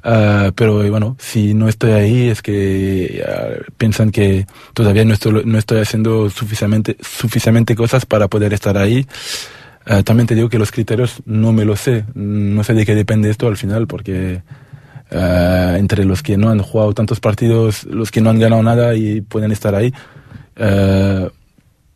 Eh, 0.03 0.51
pero 0.53 0.83
eh, 0.83 0.89
bueno, 0.89 1.15
si 1.17 1.53
no 1.55 1.67
estoy 1.69 1.91
ahí 1.93 2.29
es 2.29 2.41
que 2.41 3.23
eh, 3.25 3.61
piensan 3.77 4.11
que 4.11 4.45
todavía 4.73 5.05
no 5.05 5.13
estoy, 5.13 5.41
no 5.45 5.57
estoy 5.57 5.79
haciendo 5.79 6.29
suficientemente, 6.29 6.97
suficientemente 7.01 7.73
cosas 7.75 8.05
para 8.05 8.27
poder 8.27 8.53
estar 8.53 8.77
ahí. 8.77 9.07
Eh, 9.85 10.03
también 10.03 10.27
te 10.27 10.35
digo 10.35 10.49
que 10.49 10.59
los 10.59 10.71
criterios 10.71 11.21
no 11.25 11.51
me 11.53 11.65
lo 11.65 11.75
sé. 11.75 12.05
No 12.15 12.63
sé 12.63 12.73
de 12.73 12.85
qué 12.85 12.95
depende 12.95 13.29
esto 13.29 13.47
al 13.47 13.57
final, 13.57 13.85
porque 13.87 14.41
eh, 15.11 15.75
entre 15.77 16.05
los 16.05 16.23
que 16.23 16.37
no 16.37 16.49
han 16.49 16.59
jugado 16.59 16.93
tantos 16.93 17.19
partidos, 17.19 17.83
los 17.85 18.09
que 18.11 18.21
no 18.21 18.29
han 18.29 18.39
ganado 18.39 18.63
nada 18.63 18.95
y 18.95 19.21
pueden 19.21 19.51
estar 19.51 19.75
ahí. 19.75 19.93
eh, 20.55 21.29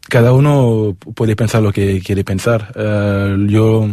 cada 0.10 0.32
uno 0.32 0.96
puede 1.16 1.36
pensar 1.36 1.62
lo 1.62 1.74
que 1.74 2.00
quiere 2.02 2.24
pensar. 2.24 2.72
Yo 3.50 3.90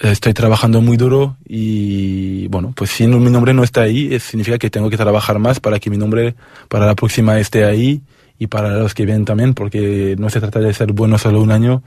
estoy 0.00 0.34
trabajando 0.34 0.82
muy 0.82 0.96
duro 0.98 1.36
y 1.48 2.46
bueno, 2.48 2.72
pues 2.76 2.90
si 2.90 3.06
no- 3.06 3.18
mi 3.18 3.30
nombre 3.30 3.54
no 3.54 3.62
está 3.64 3.82
ahí, 3.82 4.18
significa 4.20 4.58
que 4.58 4.68
tengo 4.68 4.90
que 4.90 4.96
trabajar 4.98 5.38
más 5.38 5.60
para 5.60 5.78
que 5.78 5.88
mi 5.88 5.96
nombre 5.96 6.34
para 6.68 6.84
la 6.86 6.94
próxima 6.94 7.38
esté 7.38 7.64
ahí 7.64 8.02
y 8.38 8.48
para 8.48 8.76
los 8.76 8.92
que 8.94 9.06
vienen 9.06 9.24
también, 9.24 9.54
porque 9.54 10.14
no 10.18 10.28
se 10.28 10.40
trata 10.40 10.58
de 10.58 10.74
ser 10.74 10.92
bueno 10.92 11.16
solo 11.16 11.40
un 11.40 11.52
año, 11.52 11.82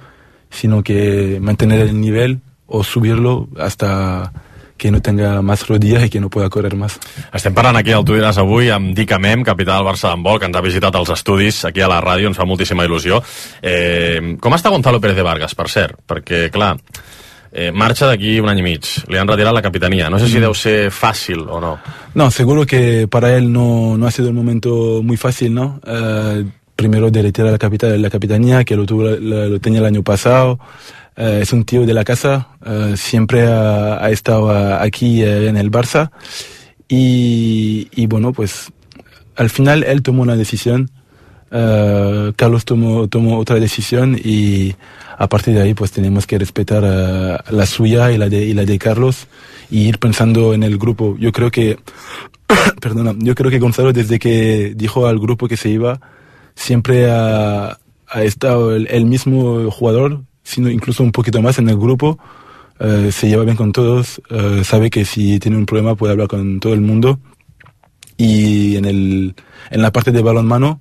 sino 0.56 0.82
que 0.82 1.38
mantener 1.42 1.82
el 1.82 2.00
nivel 2.00 2.40
o 2.68 2.84
subirlo 2.84 3.48
hasta 3.60 4.32
que 4.78 4.92
no 4.92 5.02
tenga 5.02 5.42
más 5.42 5.68
rodillas 5.70 6.04
y 6.04 6.10
que 6.10 6.20
no 6.20 6.30
pueda 6.30 6.50
correr 6.50 6.76
más. 6.76 7.00
Estem 7.32 7.54
parlant 7.56 7.78
aquí 7.80 7.94
al 7.96 8.04
Tu 8.04 8.18
diràs 8.18 8.36
avui 8.42 8.68
amb 8.76 8.92
Dic 8.98 9.14
Amem, 9.16 9.44
capità 9.48 9.78
del 9.78 9.86
Barça 9.88 10.10
d'handbol, 10.10 10.40
que 10.40 10.50
ens 10.50 10.58
ha 10.58 10.62
visitat 10.66 10.96
als 11.00 11.14
estudis 11.16 11.62
aquí 11.64 11.80
a 11.80 11.88
la 11.88 12.02
ràdio, 12.04 12.28
ens 12.28 12.36
fa 12.36 12.44
moltíssima 12.44 12.84
il·lusió. 12.84 13.22
Eh, 13.62 14.36
com 14.42 14.52
està 14.58 14.70
Gonzalo 14.74 15.00
Pérez 15.00 15.16
de 15.16 15.24
Vargas, 15.24 15.56
per 15.56 15.70
cert? 15.72 15.96
Perquè, 16.06 16.50
clar, 16.52 16.74
eh, 17.54 17.72
marxa 17.72 18.10
d'aquí 18.10 18.38
un 18.44 18.50
any 18.52 18.60
i 18.60 18.64
mig, 18.68 18.84
li 19.08 19.18
han 19.18 19.32
retirat 19.32 19.54
la 19.56 19.62
capitania. 19.64 20.10
No 20.10 20.20
sé 20.20 20.28
si 20.28 20.38
Mm. 20.40 20.42
deu 20.42 20.54
ser 20.54 20.92
fàcil 20.92 21.48
o 21.48 21.62
no. 21.62 21.80
No, 22.14 22.30
seguro 22.30 22.66
que 22.66 23.08
para 23.08 23.34
él 23.38 23.54
no, 23.54 23.96
no 23.98 24.08
ha 24.08 24.12
sido 24.12 24.28
el 24.28 24.34
momento 24.34 25.00
muy 25.02 25.16
fácil, 25.16 25.54
¿no? 25.54 25.80
Eh, 25.88 26.44
primero 26.76 27.10
de 27.12 27.22
retirar 27.22 27.52
la, 27.52 27.58
capita- 27.58 27.96
la 27.98 28.10
capitanía, 28.10 28.64
que 28.64 28.76
lo, 28.76 28.86
tuvo, 28.86 29.04
la- 29.04 29.48
lo 29.48 29.60
tenía 29.60 29.80
el 29.80 29.86
año 29.86 30.04
pasado. 30.04 30.60
Eh, 31.18 31.40
es 31.44 31.54
un 31.54 31.64
tío 31.64 31.86
de 31.86 31.94
la 31.94 32.04
casa, 32.04 32.50
eh, 32.66 32.94
siempre 32.98 33.48
ha, 33.48 34.04
ha 34.04 34.10
estado 34.12 34.50
aquí 34.52 35.22
eh, 35.24 35.48
en 35.48 35.56
el 35.58 35.72
Barça. 35.72 36.12
Y, 36.88 37.88
y 37.96 38.06
bueno, 38.08 38.34
pues 38.34 38.72
al 39.36 39.50
final 39.50 39.84
él 39.84 40.02
tomó 40.02 40.22
una 40.22 40.36
decisión, 40.36 40.90
Carlos 42.36 42.66
tomó, 42.66 43.08
tomó 43.08 43.38
otra 43.40 43.58
decisión 43.60 44.20
y 44.22 44.76
a 45.18 45.28
partir 45.30 45.54
de 45.54 45.62
ahí 45.62 45.74
pues 45.74 45.92
tenemos 45.92 46.28
que 46.28 46.38
respetar 46.38 46.84
la 47.50 47.66
suya 47.66 48.12
y 48.12 48.18
la, 48.18 48.28
de, 48.28 48.44
y 48.46 48.54
la 48.54 48.66
de 48.66 48.78
Carlos 48.78 49.28
y 49.72 49.88
ir 49.88 49.98
pensando 50.00 50.54
en 50.54 50.64
el 50.64 50.78
grupo. 50.78 51.16
Yo 51.18 51.32
creo 51.32 51.52
que, 51.52 51.78
perdona, 52.82 53.14
yo 53.20 53.36
creo 53.36 53.50
que 53.50 53.60
Gonzalo 53.60 53.94
desde 53.94 54.20
que 54.20 54.74
dijo 54.76 55.08
al 55.08 55.18
grupo 55.18 55.48
que 55.48 55.56
se 55.56 55.70
iba, 55.70 56.00
siempre 56.56 57.10
ha, 57.12 57.78
ha 58.08 58.24
estado 58.24 58.76
el, 58.76 58.88
el 58.90 59.06
mismo 59.06 59.70
jugador, 59.72 60.22
sino 60.44 60.70
incluso 60.70 61.04
un 61.04 61.12
poquito 61.12 61.42
más 61.42 61.60
en 61.60 61.70
el 61.70 61.78
grupo. 61.78 62.18
Eh, 62.80 63.10
se 63.12 63.28
lleva 63.30 63.44
bien 63.46 63.56
con 63.56 63.72
todos, 63.72 64.22
eh, 64.30 64.62
sabe 64.66 64.90
que 64.90 65.06
si 65.06 65.40
tiene 65.40 65.58
un 65.58 65.66
problema 65.66 65.96
puede 65.96 66.12
hablar 66.14 66.28
con 66.28 66.60
todo 66.60 66.74
el 66.74 66.82
mundo. 66.82 67.20
Y 68.18 68.78
en, 68.78 68.86
el, 68.86 69.36
en 69.72 69.82
la 69.82 69.92
parte 69.92 70.12
de 70.12 70.22
balonmano, 70.22 70.80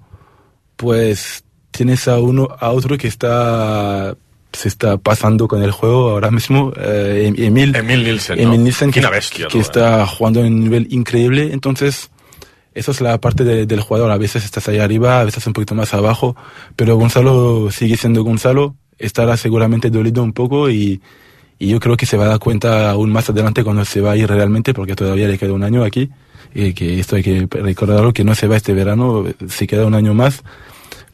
pues 0.76 1.44
tienes 1.70 2.06
a 2.08 2.20
uno, 2.20 2.48
a 2.58 2.70
otro 2.70 2.96
que 2.96 3.08
está 3.08 4.16
se 4.52 4.68
está 4.68 4.98
pasando 4.98 5.48
con 5.48 5.64
el 5.64 5.72
juego 5.72 6.10
ahora 6.10 6.30
mismo, 6.30 6.72
eh, 6.76 7.24
Em- 7.26 7.34
Emil. 7.36 7.74
Emil 7.74 8.04
Nielsen, 8.04 8.38
Emil 8.38 8.58
no? 8.58 8.62
Nielsen, 8.62 8.90
que, 8.92 9.02
que 9.50 9.58
está 9.58 10.06
jugando 10.06 10.44
en 10.44 10.54
un 10.54 10.60
nivel 10.60 10.86
increíble. 10.90 11.52
Entonces, 11.52 12.10
eso 12.74 12.90
es 12.90 13.00
la 13.00 13.18
parte 13.20 13.44
de- 13.44 13.66
del 13.66 13.80
jugador. 13.80 14.10
A 14.10 14.18
veces 14.18 14.44
estás 14.44 14.68
ahí 14.68 14.78
arriba, 14.78 15.20
a 15.20 15.24
veces 15.24 15.46
un 15.46 15.52
poquito 15.52 15.74
más 15.74 15.94
abajo. 15.94 16.36
Pero 16.76 16.96
Gonzalo 16.96 17.70
sigue 17.70 17.96
siendo 17.96 18.22
Gonzalo. 18.24 18.74
Estará 18.98 19.36
seguramente 19.36 19.90
dolido 19.90 20.22
un 20.22 20.32
poco 20.32 20.70
y, 20.70 21.00
y 21.58 21.68
yo 21.68 21.80
creo 21.80 21.96
que 21.96 22.06
se 22.06 22.16
va 22.16 22.24
a 22.24 22.28
dar 22.28 22.38
cuenta 22.38 22.90
aún 22.90 23.10
más 23.12 23.28
adelante 23.30 23.64
cuando 23.64 23.84
se 23.84 24.00
va 24.00 24.12
a 24.12 24.16
ir 24.16 24.28
realmente, 24.28 24.72
porque 24.74 24.94
todavía 24.94 25.28
le 25.28 25.38
queda 25.38 25.52
un 25.52 25.62
año 25.64 25.82
aquí. 25.84 26.10
Y 26.54 26.72
que 26.74 27.00
esto 27.00 27.16
hay 27.16 27.22
que 27.22 27.48
recordarlo, 27.50 28.12
que 28.12 28.22
no 28.24 28.34
se 28.34 28.46
va 28.46 28.56
este 28.56 28.72
verano, 28.74 29.24
se 29.48 29.66
queda 29.66 29.86
un 29.86 29.94
año 29.94 30.14
más. 30.14 30.42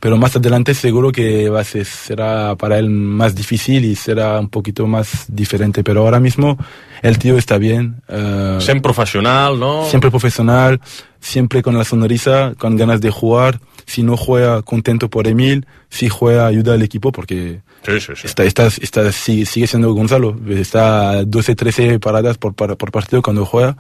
Pero 0.00 0.16
más 0.16 0.34
adelante 0.34 0.72
seguro 0.72 1.12
que 1.12 1.50
va 1.50 1.60
a 1.60 1.64
ser, 1.64 1.84
será 1.84 2.56
para 2.56 2.78
él 2.78 2.88
más 2.88 3.34
difícil 3.34 3.84
y 3.84 3.94
será 3.94 4.40
un 4.40 4.48
poquito 4.48 4.86
más 4.86 5.26
diferente. 5.28 5.84
Pero 5.84 6.00
ahora 6.00 6.18
mismo 6.20 6.56
el 7.02 7.18
tío 7.18 7.36
está 7.36 7.58
bien. 7.58 7.96
eh, 8.08 8.56
Sent 8.60 8.80
professional, 8.82 9.60
no? 9.60 9.84
Siempre 9.90 10.08
profesional, 10.10 10.80
siempre 11.20 11.62
con 11.62 11.76
la 11.76 11.84
sonrisa, 11.84 12.54
con 12.56 12.76
ganas 12.76 13.02
de 13.02 13.10
jugar. 13.10 13.60
Si 13.84 14.02
no 14.02 14.16
juega, 14.16 14.62
contento 14.62 15.10
por 15.10 15.26
Emil. 15.28 15.66
Si 15.90 16.08
juega, 16.08 16.46
ayuda 16.46 16.72
al 16.74 16.82
equipo 16.82 17.12
porque 17.12 17.60
Sí, 17.84 18.00
sí, 18.00 18.12
sí. 18.16 18.26
está, 18.26 18.44
está, 18.44 18.68
está- 18.68 19.12
sigue, 19.12 19.44
sigue 19.44 19.66
siendo 19.66 19.92
Gonzalo. 19.92 20.34
Está 20.48 21.10
a 21.10 21.24
12, 21.24 21.54
13 21.54 21.98
paradas 21.98 22.38
por, 22.38 22.54
par- 22.54 22.76
por 22.78 22.90
partido 22.90 23.20
cuando 23.20 23.44
juega. 23.44 23.76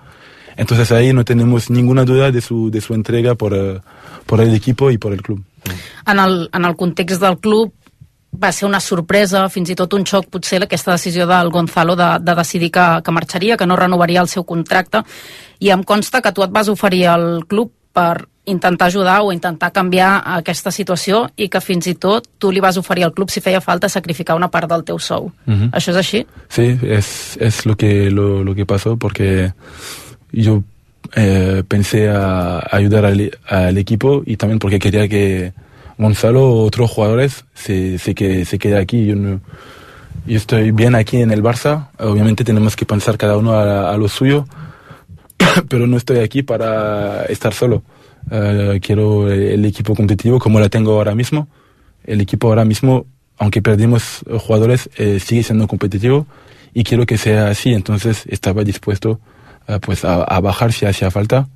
Entonces 0.56 0.92
ahí 0.92 1.12
no 1.14 1.24
tenemos 1.24 1.70
ninguna 1.70 2.04
duda 2.04 2.30
de 2.30 2.40
su, 2.42 2.70
de 2.70 2.80
su 2.82 2.92
entrega 2.92 3.34
por, 3.36 3.54
eh, 3.54 3.80
por 4.26 4.40
el 4.42 4.54
equipo 4.54 4.90
y 4.90 4.98
por 4.98 5.12
el 5.14 5.22
club. 5.22 5.42
En 6.06 6.18
el, 6.18 6.48
en 6.52 6.64
el 6.64 6.76
context 6.76 7.20
del 7.22 7.38
club 7.38 7.74
va 8.30 8.52
ser 8.52 8.68
una 8.68 8.80
sorpresa, 8.80 9.48
fins 9.50 9.72
i 9.72 9.76
tot 9.76 9.92
un 9.96 10.06
xoc 10.06 10.28
potser 10.30 10.62
aquesta 10.62 10.94
decisió 10.94 11.26
del 11.26 11.50
Gonzalo 11.50 11.96
de, 11.98 12.10
de 12.22 12.34
decidir 12.38 12.70
que, 12.70 12.86
que 13.04 13.12
marxaria, 13.12 13.56
que 13.56 13.66
no 13.66 13.76
renovaria 13.76 14.22
el 14.22 14.28
seu 14.28 14.44
contracte 14.46 15.02
i 15.60 15.70
em 15.74 15.82
consta 15.82 16.22
que 16.22 16.32
tu 16.32 16.44
et 16.46 16.52
vas 16.54 16.70
oferir 16.70 17.06
al 17.10 17.44
club 17.50 17.72
per 17.92 18.28
intentar 18.46 18.86
ajudar 18.86 19.20
o 19.22 19.32
intentar 19.32 19.70
canviar 19.72 20.22
aquesta 20.38 20.70
situació 20.70 21.26
i 21.36 21.48
que 21.50 21.60
fins 21.60 21.86
i 21.90 21.94
tot 21.94 22.26
tu 22.38 22.50
li 22.50 22.62
vas 22.62 22.78
oferir 22.80 23.04
al 23.04 23.12
club 23.14 23.30
si 23.30 23.42
feia 23.44 23.60
falta 23.60 23.88
sacrificar 23.88 24.36
una 24.38 24.48
part 24.50 24.70
del 24.70 24.84
teu 24.84 24.98
sou. 24.98 25.30
Ujú. 25.46 25.70
Això 25.76 25.92
és 25.92 26.00
així? 26.00 26.24
Sí, 26.48 26.66
es, 26.82 27.36
es 27.40 27.64
lo, 27.66 27.76
que, 27.76 28.10
lo, 28.10 28.42
lo 28.44 28.54
que 28.54 28.66
pasó 28.66 28.96
porque 28.96 29.52
yo 30.32 30.62
eh, 31.16 31.62
pensé 31.66 32.08
a 32.08 32.60
ayudar 32.70 33.04
al, 33.04 33.38
al 33.46 33.78
equipo 33.78 34.22
y 34.26 34.36
también 34.36 34.58
porque 34.58 34.78
quería 34.78 35.08
que 35.08 35.52
Gonzalo 35.98 36.52
otros 36.62 36.90
jugadores 36.90 37.44
se, 37.54 37.98
se, 37.98 38.14
que, 38.14 38.44
se 38.44 38.58
quede 38.58 38.78
aquí. 38.78 39.06
Yo, 39.06 39.16
no- 39.16 39.40
yo 40.26 40.36
estoy 40.36 40.70
bien 40.70 40.94
aquí 40.94 41.16
en 41.18 41.30
el 41.30 41.42
Barça, 41.42 41.88
obviamente 41.98 42.44
tenemos 42.44 42.76
que 42.76 42.84
pensar 42.84 43.16
cada 43.16 43.36
uno 43.38 43.52
a, 43.54 43.92
a 43.92 43.96
lo 43.96 44.06
suyo, 44.08 44.44
pero 45.68 45.86
no 45.86 45.96
estoy 45.96 46.18
aquí 46.18 46.42
para 46.42 47.24
estar 47.24 47.52
solo. 47.54 47.82
Eh, 48.30 48.80
quiero 48.82 49.30
el 49.32 49.64
equipo 49.64 49.94
competitivo 49.94 50.38
como 50.38 50.60
la 50.60 50.68
tengo 50.68 50.92
ahora 50.92 51.14
mismo. 51.14 51.48
El 52.04 52.20
equipo 52.20 52.48
ahora 52.48 52.64
mismo, 52.64 53.06
aunque 53.38 53.62
perdimos 53.62 54.20
jugadores, 54.40 54.90
eh, 54.96 55.20
sigue 55.20 55.42
siendo 55.42 55.66
competitivo 55.66 56.26
y 56.74 56.84
quiero 56.84 57.06
que 57.06 57.18
sea 57.18 57.48
así. 57.48 57.72
Entonces 57.72 58.24
estaba 58.28 58.62
dispuesto 58.64 59.20
pues 59.80 60.04
a, 60.04 60.22
a 60.24 60.40
bajar 60.40 60.72
si 60.72 60.86
hacía 60.86 61.10
falta 61.10 61.48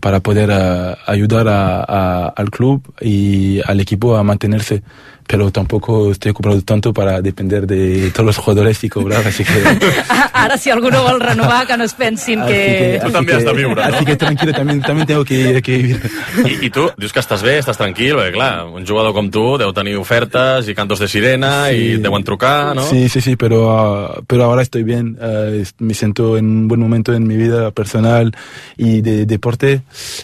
para 0.00 0.20
poder 0.20 0.48
eh, 0.52 0.96
ayudar 1.06 1.46
a- 1.48 2.28
al 2.28 2.50
club 2.50 2.82
y 3.00 3.60
al 3.66 3.80
equipo 3.80 4.16
a 4.16 4.22
mantenerse. 4.22 4.82
Pero 5.30 5.48
tampoco 5.52 6.10
estoy 6.10 6.32
cobrando 6.32 6.60
tanto 6.62 6.92
para 6.92 7.22
depender 7.22 7.64
de 7.64 8.10
todos 8.10 8.26
los 8.26 8.36
jugadores 8.36 8.82
y 8.82 8.88
cobrar, 8.88 9.24
así 9.24 9.44
que... 9.44 9.52
Ara, 10.32 10.58
si 10.58 10.70
algú 10.70 10.90
no 10.90 11.04
vol 11.04 11.20
renovar, 11.20 11.68
que 11.68 11.76
no 11.76 11.84
es 11.84 11.94
pensin 11.94 12.40
Así 12.40 12.52
que... 12.52 13.00
así 13.00 13.24
que- 13.26 13.80
Así 13.80 14.04
que 14.04 14.16
tranquilo, 14.16 14.52
también, 14.52 14.80
también 14.82 15.06
tengo 15.06 15.24
que, 15.24 15.62
que 15.62 15.76
vivir. 15.78 16.10
I, 16.44 16.66
I 16.66 16.70
tu 16.70 16.90
dius 16.98 17.12
que 17.12 17.20
estàs 17.20 17.42
bé, 17.46 17.58
estàs 17.62 17.78
tranquil, 17.78 18.16
perquè 18.18 18.32
clar, 18.34 18.64
un 18.66 18.82
jugador 18.86 19.12
com 19.14 19.28
tu 19.30 19.44
deu 19.60 19.70
tenir 19.76 19.94
ofertes 20.00 20.66
i 20.68 20.74
cantos 20.74 20.98
de 20.98 21.06
sirena 21.08 21.68
Sí. 21.70 21.76
i 21.76 21.92
et 21.98 22.02
deuen 22.02 22.24
trucar, 22.26 22.74
no? 22.74 22.82
Sí, 22.82 23.08
sí, 23.08 23.20
sí, 23.20 23.36
pero, 23.36 23.70
ah, 23.70 24.20
pero 24.26 24.44
ahora 24.50 24.62
estoy 24.62 24.82
bien. 24.82 25.16
ah, 25.20 25.46
es- 25.52 25.74
me 25.78 25.94
siento 25.94 26.36
en 26.38 26.46
un 26.46 26.68
buen 26.68 26.80
momento 26.80 27.14
en 27.14 27.26
mi 27.26 27.36
vida 27.36 27.70
personal 27.70 28.32
y 28.76 29.00
de 29.00 29.26
deporte. 29.26 29.82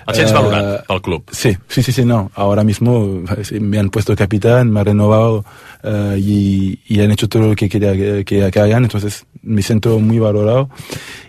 Et 0.09 0.15
sents 0.17 0.33
Ah, 0.33 0.41
valorat 0.41 0.87
pel 0.89 1.01
club? 1.03 1.23
Sí, 1.31 1.57
sí, 1.69 1.83
sí, 1.83 1.93
sí, 1.93 2.05
no. 2.05 2.31
Ahora 2.35 2.65
mismo 2.65 3.23
me 3.61 3.79
han 3.79 3.91
puesto 3.91 4.17
capitán, 4.17 4.71
me 4.73 4.81
han 4.81 4.87
renovado 4.97 5.45
ah, 5.85 6.15
y, 6.17 6.81
y 6.89 7.01
han 7.01 7.11
hecho 7.11 7.29
todo 7.29 7.49
lo 7.49 7.55
que 7.55 7.69
quería 7.69 7.93
que, 7.93 8.25
que- 8.25 8.61
hagan, 8.61 8.85
entonces 8.85 9.27
me 9.43 9.63
siento 9.63 9.99
muy 10.01 10.19
valorado 10.19 10.69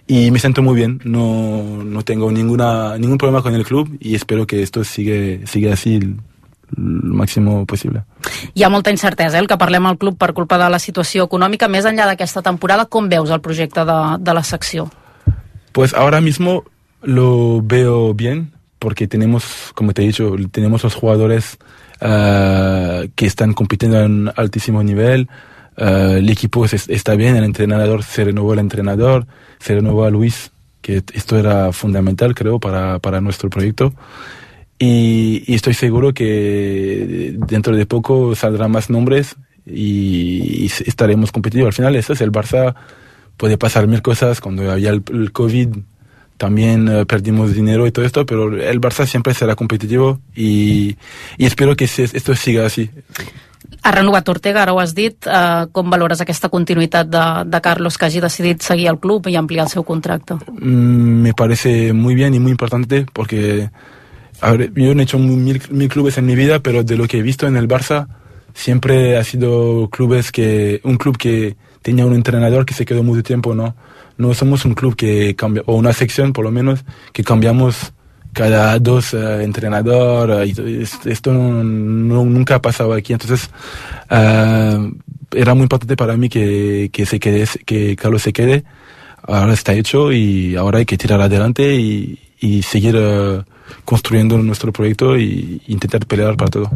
y 0.07 0.31
me 0.31 0.39
siento 0.39 0.63
muy 0.63 0.75
bien. 0.75 0.99
No, 1.03 1.83
no 1.83 2.01
tengo 2.01 2.31
ninguna, 2.31 2.97
ningún 2.97 3.17
problema 3.17 3.43
con 3.43 3.53
el 3.53 3.65
club 3.65 3.97
y 3.99 4.15
espero 4.15 4.47
que 4.47 4.63
esto 4.63 4.83
sigue, 4.83 5.41
siga 5.45 5.73
así 5.73 5.95
el, 5.95 6.15
máximo 6.75 7.65
posible. 7.65 8.03
Hi 8.53 8.63
ha 8.63 8.69
molta 8.69 8.91
incertesa, 8.91 9.37
eh, 9.37 9.39
el 9.39 9.47
que 9.47 9.55
parlem 9.57 9.85
al 9.85 9.97
club 9.97 10.17
per 10.17 10.33
culpa 10.33 10.57
de 10.57 10.69
la 10.69 10.79
situació 10.79 11.23
econòmica. 11.23 11.69
Més 11.71 11.85
enllà 11.87 12.07
d'aquesta 12.09 12.43
temporada, 12.43 12.85
com 12.91 13.07
veus 13.07 13.31
el 13.31 13.39
projecte 13.39 13.85
de, 13.87 13.99
de 14.19 14.33
la 14.35 14.43
secció? 14.43 14.89
Pues 15.71 15.93
ahora 15.93 16.19
mismo 16.19 16.65
lo 17.01 17.61
veo 17.63 18.13
bien 18.13 18.51
porque 18.79 19.07
tenemos, 19.07 19.71
como 19.75 19.93
te 19.93 20.03
he 20.03 20.07
dicho, 20.07 20.35
tenemos 20.51 20.83
los 20.83 20.93
jugadores 20.95 21.57
ah, 22.01 23.03
que 23.15 23.25
están 23.25 23.53
compitiendo 23.53 23.99
en 24.01 24.31
altísimo 24.35 24.83
nivel. 24.83 25.27
ah, 25.77 26.13
el 26.17 26.29
equipo 26.29 26.65
es- 26.65 26.89
está 26.89 27.15
bien, 27.15 27.35
el 27.35 27.43
entrenador 27.43 28.03
se 28.03 28.23
renovó 28.25 28.53
el 28.53 28.59
entrenador, 28.59 29.27
se 29.59 29.75
renovó 29.75 30.05
a 30.05 30.09
Luis, 30.09 30.51
que 30.81 31.03
esto 31.13 31.37
era 31.37 31.71
fundamental, 31.73 32.33
creo, 32.35 32.59
para, 32.59 32.99
para 32.99 33.21
nuestro 33.21 33.49
proyecto. 33.49 33.93
Y, 34.79 35.43
y 35.47 35.55
estoy 35.55 35.73
seguro 35.73 36.13
que 36.13 37.35
dentro 37.47 37.75
de 37.75 37.85
poco 37.87 38.35
saldrán 38.35 38.71
más 38.71 38.89
nombres 38.89 39.35
y, 39.65 40.63
y 40.63 40.65
estaremos 40.67 41.31
competitivos. 41.31 41.67
Al 41.69 41.73
final, 41.73 41.95
eso 41.95 42.13
es 42.13 42.21
el 42.21 42.31
Barça. 42.31 42.75
Puede 43.37 43.57
pasar 43.57 43.87
mil 43.87 44.01
cosas. 44.01 44.39
Cuando 44.39 44.71
había 44.71 44.91
el, 44.91 45.03
el 45.11 45.31
COVID, 45.31 45.69
también 46.37 46.87
eh, 46.87 47.05
perdimos 47.05 47.53
dinero 47.53 47.87
y 47.87 47.91
todo 47.91 48.05
esto, 48.05 48.25
pero 48.25 48.55
el 48.55 48.79
Barça 48.79 49.05
siempre 49.05 49.33
será 49.33 49.55
competitivo 49.55 50.19
y, 50.35 50.95
y 51.37 51.45
espero 51.45 51.75
que 51.75 51.87
se- 51.87 52.03
esto 52.03 52.35
siga 52.35 52.65
así. 52.65 52.89
Ha 53.83 53.91
renovat 53.91 54.27
Ortega, 54.29 54.61
ara 54.63 54.73
ho 54.73 54.79
has 54.79 54.93
dit. 54.95 55.25
Eh, 55.25 55.65
com 55.71 55.89
valores 55.89 56.21
aquesta 56.21 56.47
continuïtat 56.49 57.07
de, 57.07 57.23
de 57.49 57.61
Carlos, 57.61 57.97
que 57.97 58.05
hagi 58.05 58.19
decidit 58.21 58.61
seguir 58.61 58.87
al 58.89 58.99
club 58.99 59.27
i 59.27 59.35
ampliar 59.35 59.65
el 59.65 59.71
seu 59.71 59.83
contracte? 59.83 60.35
Mm, 60.61 61.21
me 61.21 61.33
parece 61.33 61.91
muy 61.93 62.15
bien 62.15 62.33
y 62.33 62.39
muy 62.39 62.51
importante 62.51 63.05
porque 63.11 63.69
a 64.39 64.51
ver, 64.51 64.71
yo 64.75 64.91
he 64.91 65.01
hecho 65.01 65.17
mil, 65.19 65.61
mil 65.71 65.89
clubes 65.89 66.17
en 66.17 66.25
mi 66.27 66.35
vida, 66.35 66.59
pero 66.59 66.83
de 66.83 66.95
lo 66.95 67.07
que 67.07 67.17
he 67.17 67.21
visto 67.23 67.47
en 67.47 67.57
el 67.57 67.67
Barça 67.67 68.07
siempre 68.53 69.17
ha 69.17 69.23
sido 69.23 69.89
clubes 69.89 70.31
que 70.31 70.79
un 70.83 70.97
club 70.97 71.17
que 71.17 71.55
tenía 71.81 72.05
un 72.05 72.13
entrenador 72.13 72.65
que 72.65 72.73
se 72.73 72.85
quedó 72.85 73.03
mucho 73.03 73.23
tiempo, 73.23 73.53
no. 73.55 73.75
No 74.17 74.33
somos 74.33 74.65
un 74.65 74.73
club 74.73 74.95
que 74.95 75.35
cambia, 75.35 75.63
o 75.65 75.75
una 75.75 75.93
sección 75.93 76.33
por 76.33 76.43
lo 76.45 76.51
menos, 76.51 76.83
que 77.13 77.23
cambiamos 77.23 77.93
cada 78.33 78.77
dos 78.79 79.13
eh, 79.13 79.43
entrenador, 79.43 80.29
eh, 80.43 80.47
y 80.47 80.53
to- 80.53 80.65
es- 80.67 81.05
esto 81.05 81.31
no- 81.33 81.63
nunca 82.25 82.55
ha 82.55 82.61
pasado 82.61 82.93
aquí. 82.93 83.13
Entonces, 83.13 83.49
eh, 84.09 84.91
era 85.31 85.53
muy 85.53 85.63
importante 85.63 85.95
para 85.95 86.15
mí 86.17 86.29
que, 86.29 86.89
que 86.91 87.05
se 87.05 87.19
quede, 87.19 87.45
que 87.65 87.95
Carlos 87.95 88.21
se 88.21 88.33
quede. 88.33 88.63
Ahora 89.23 89.53
está 89.53 89.73
hecho 89.73 90.11
y 90.13 90.55
ahora 90.55 90.79
hay 90.79 90.85
que 90.85 90.97
tirar 90.97 91.19
adelante 91.21 91.75
y, 91.75 92.19
seguir 92.63 92.95
eh, 92.97 93.41
construyendo 93.85 94.37
nuestro 94.39 94.71
proyecto 94.71 95.17
y 95.17 95.61
intentar 95.67 96.05
pelear 96.05 96.35
para 96.35 96.51
todo. 96.51 96.71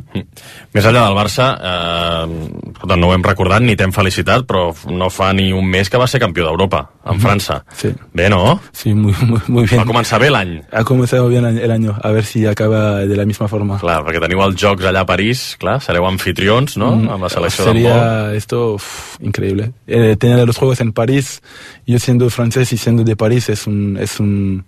Més 0.71 0.85
enllà 0.85 1.03
del 1.07 1.17
Barça, 1.17 1.47
eh, 1.57 2.71
escolta, 2.71 2.95
no 2.95 3.09
ho 3.09 3.13
hem 3.15 3.23
recordat 3.25 3.63
ni 3.65 3.75
t'hem 3.75 3.91
felicitat, 3.91 4.45
però 4.47 4.69
no 4.91 5.09
fa 5.09 5.31
ni 5.33 5.51
un 5.51 5.67
mes 5.67 5.89
que 5.89 5.99
va 5.99 6.07
ser 6.07 6.21
campió 6.21 6.45
d'Europa, 6.45 6.85
en. 7.05 7.19
França. 7.19 7.63
Sí. 7.75 7.91
Bé, 8.13 8.29
no? 8.29 8.59
Sí, 8.71 8.93
muy, 8.93 9.13
muy, 9.21 9.41
muy 9.47 9.65
bien. 9.65 9.81
Va 9.81 9.87
començar 9.89 10.19
bé 10.21 10.29
l'any. 10.31 10.61
Ha 10.71 10.83
comenzado 10.83 11.27
bien 11.27 11.45
el 11.45 11.71
año, 11.71 11.97
a 12.01 12.11
ver 12.11 12.25
si 12.25 12.45
acaba 12.45 13.05
de 13.05 13.15
la 13.15 13.25
misma 13.25 13.47
forma. 13.47 13.79
Clar, 13.81 14.01
perquè 14.05 14.21
teniu 14.23 14.41
els 14.45 14.55
Jocs 14.61 14.85
allà 14.85 15.03
a 15.03 15.09
París, 15.09 15.57
clar, 15.59 15.79
sereu 15.81 16.05
anfitrions, 16.07 16.77
no?, 16.77 16.91
Mm, 16.91 17.09
amb 17.09 17.23
la 17.23 17.29
selecció 17.29 17.65
d'handbol. 17.65 17.91
Sería 17.91 18.33
esto 18.35 18.73
uf, 18.75 19.17
increíble. 19.21 19.71
Eh, 19.87 20.15
tener 20.19 20.45
los 20.45 20.57
juegos 20.57 20.81
en 20.81 20.91
París, 20.93 21.41
yo 21.85 21.99
siendo 21.99 22.29
francés 22.29 22.71
y 22.73 22.77
siendo 22.77 23.03
de 23.03 23.15
París, 23.15 23.49
es 23.49 23.67
un, 23.67 23.97
es 23.99 24.19
un, 24.19 24.65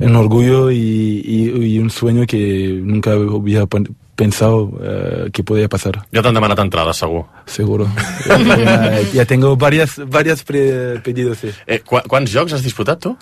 un 0.00 0.16
orgullo 0.16 0.70
y, 0.70 0.76
y- 1.24 1.64
y 1.74 1.78
un 1.78 1.90
sueño 1.90 2.26
que 2.26 2.80
nunca 2.82 3.16
hubiera 3.16 3.66
pensado 4.14 4.70
eh, 4.82 5.30
que 5.32 5.42
podía 5.42 5.68
pasar. 5.68 6.06
Ja 6.12 6.22
t'han 6.22 6.34
demanat 6.34 6.58
entrades, 6.62 6.96
segur. 6.96 7.24
Seguro. 7.46 7.88
ya, 8.26 9.00
ya 9.12 9.24
tengo 9.24 9.56
varias, 9.56 9.98
varias 10.06 10.42
pre- 10.44 11.00
pedidos. 11.00 11.38
sí. 11.38 11.50
Eh, 11.66 11.80
qu 11.84 12.00
quants 12.08 12.32
jocs 12.32 12.52
has 12.54 12.62
disputat, 12.62 13.00
tu? 13.00 13.16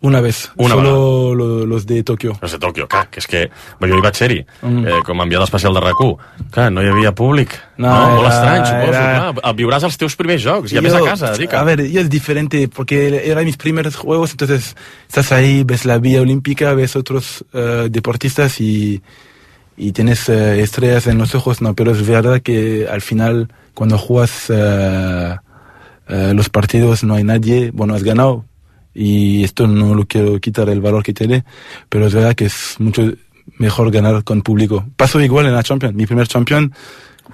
Una 0.00 0.20
vez. 0.20 0.50
Una 0.56 0.74
Solo 0.74 1.34
lo- 1.34 1.66
los 1.66 1.86
de 1.86 2.02
Tokio. 2.02 2.38
Els 2.40 2.52
de 2.52 2.58
Tòquio, 2.58 2.86
clar, 2.88 3.08
que 3.10 3.18
és 3.20 3.26
que 3.26 3.50
jo 3.80 3.86
hi 3.86 4.00
vaig 4.00 4.14
ser-hi, 4.14 4.44
Mm. 4.62 4.86
eh, 4.86 5.00
com 5.04 5.20
a 5.20 5.24
enviat 5.24 5.42
especial 5.42 5.74
de 5.74 5.80
rac 5.80 5.96
Clar, 6.50 6.70
no 6.70 6.82
hi 6.82 6.88
havia 6.88 7.12
públic. 7.14 7.50
No, 7.78 7.88
No, 7.88 8.08
molt 8.16 8.26
era- 8.26 8.34
estrany, 8.34 8.66
suposo. 8.66 8.98
era- 8.98 9.32
Clar, 9.32 9.54
viuràs 9.56 9.82
els 9.84 9.96
teus 9.98 10.16
primers 10.16 10.42
jocs, 10.42 10.72
i 10.72 10.78
a 10.78 10.82
més 10.82 10.94
a 10.94 11.00
casa, 11.00 11.32
dica. 11.36 11.60
A 11.60 11.64
ver, 11.64 11.90
yo 11.90 12.00
es 12.00 12.08
diferente 12.10 12.68
porque 12.68 13.22
eran 13.30 13.44
mis 13.44 13.56
primeros 13.56 13.96
juegos, 13.96 14.30
entonces 14.30 14.76
estás 15.08 15.32
ahí, 15.32 15.64
ves 15.64 15.84
la 15.84 15.98
vía 15.98 16.20
olímpica, 16.20 16.72
ves 16.74 16.94
otros 16.96 17.44
eh, 17.52 17.88
deportistas 17.90 18.60
y, 18.60 19.02
y 19.76 19.92
tienes 19.92 20.28
eh, 20.28 20.60
estrellas 20.60 21.06
en 21.06 21.18
los 21.18 21.34
ojos, 21.34 21.60
no, 21.60 21.74
pero 21.74 21.92
es 21.92 22.06
verdad 22.06 22.40
que 22.40 22.86
al 22.90 23.00
final 23.00 23.48
cuando 23.74 23.98
juegas 23.98 24.46
eh, 24.48 25.36
eh, 26.08 26.32
los 26.34 26.48
partidos 26.48 27.04
no 27.04 27.14
hay 27.14 27.24
nadie, 27.24 27.70
bueno, 27.72 27.94
has 27.94 28.02
ganado 28.02 28.44
y 28.94 29.44
esto 29.44 29.66
no 29.66 29.94
lo 29.94 30.06
quiero 30.06 30.40
quitar 30.40 30.68
el 30.70 30.80
valor 30.80 31.02
que 31.02 31.12
tiene, 31.12 31.44
pero 31.88 32.06
es 32.06 32.14
verdad 32.14 32.34
que 32.34 32.46
es 32.46 32.76
mucho 32.78 33.12
mejor 33.58 33.90
ganar 33.90 34.24
con 34.24 34.42
público. 34.42 34.86
Pasó 34.96 35.20
igual 35.20 35.46
en 35.46 35.52
la 35.52 35.62
Champions, 35.62 35.94
mi 35.94 36.06
primer 36.06 36.26
Champion 36.26 36.72
eh, 36.72 36.76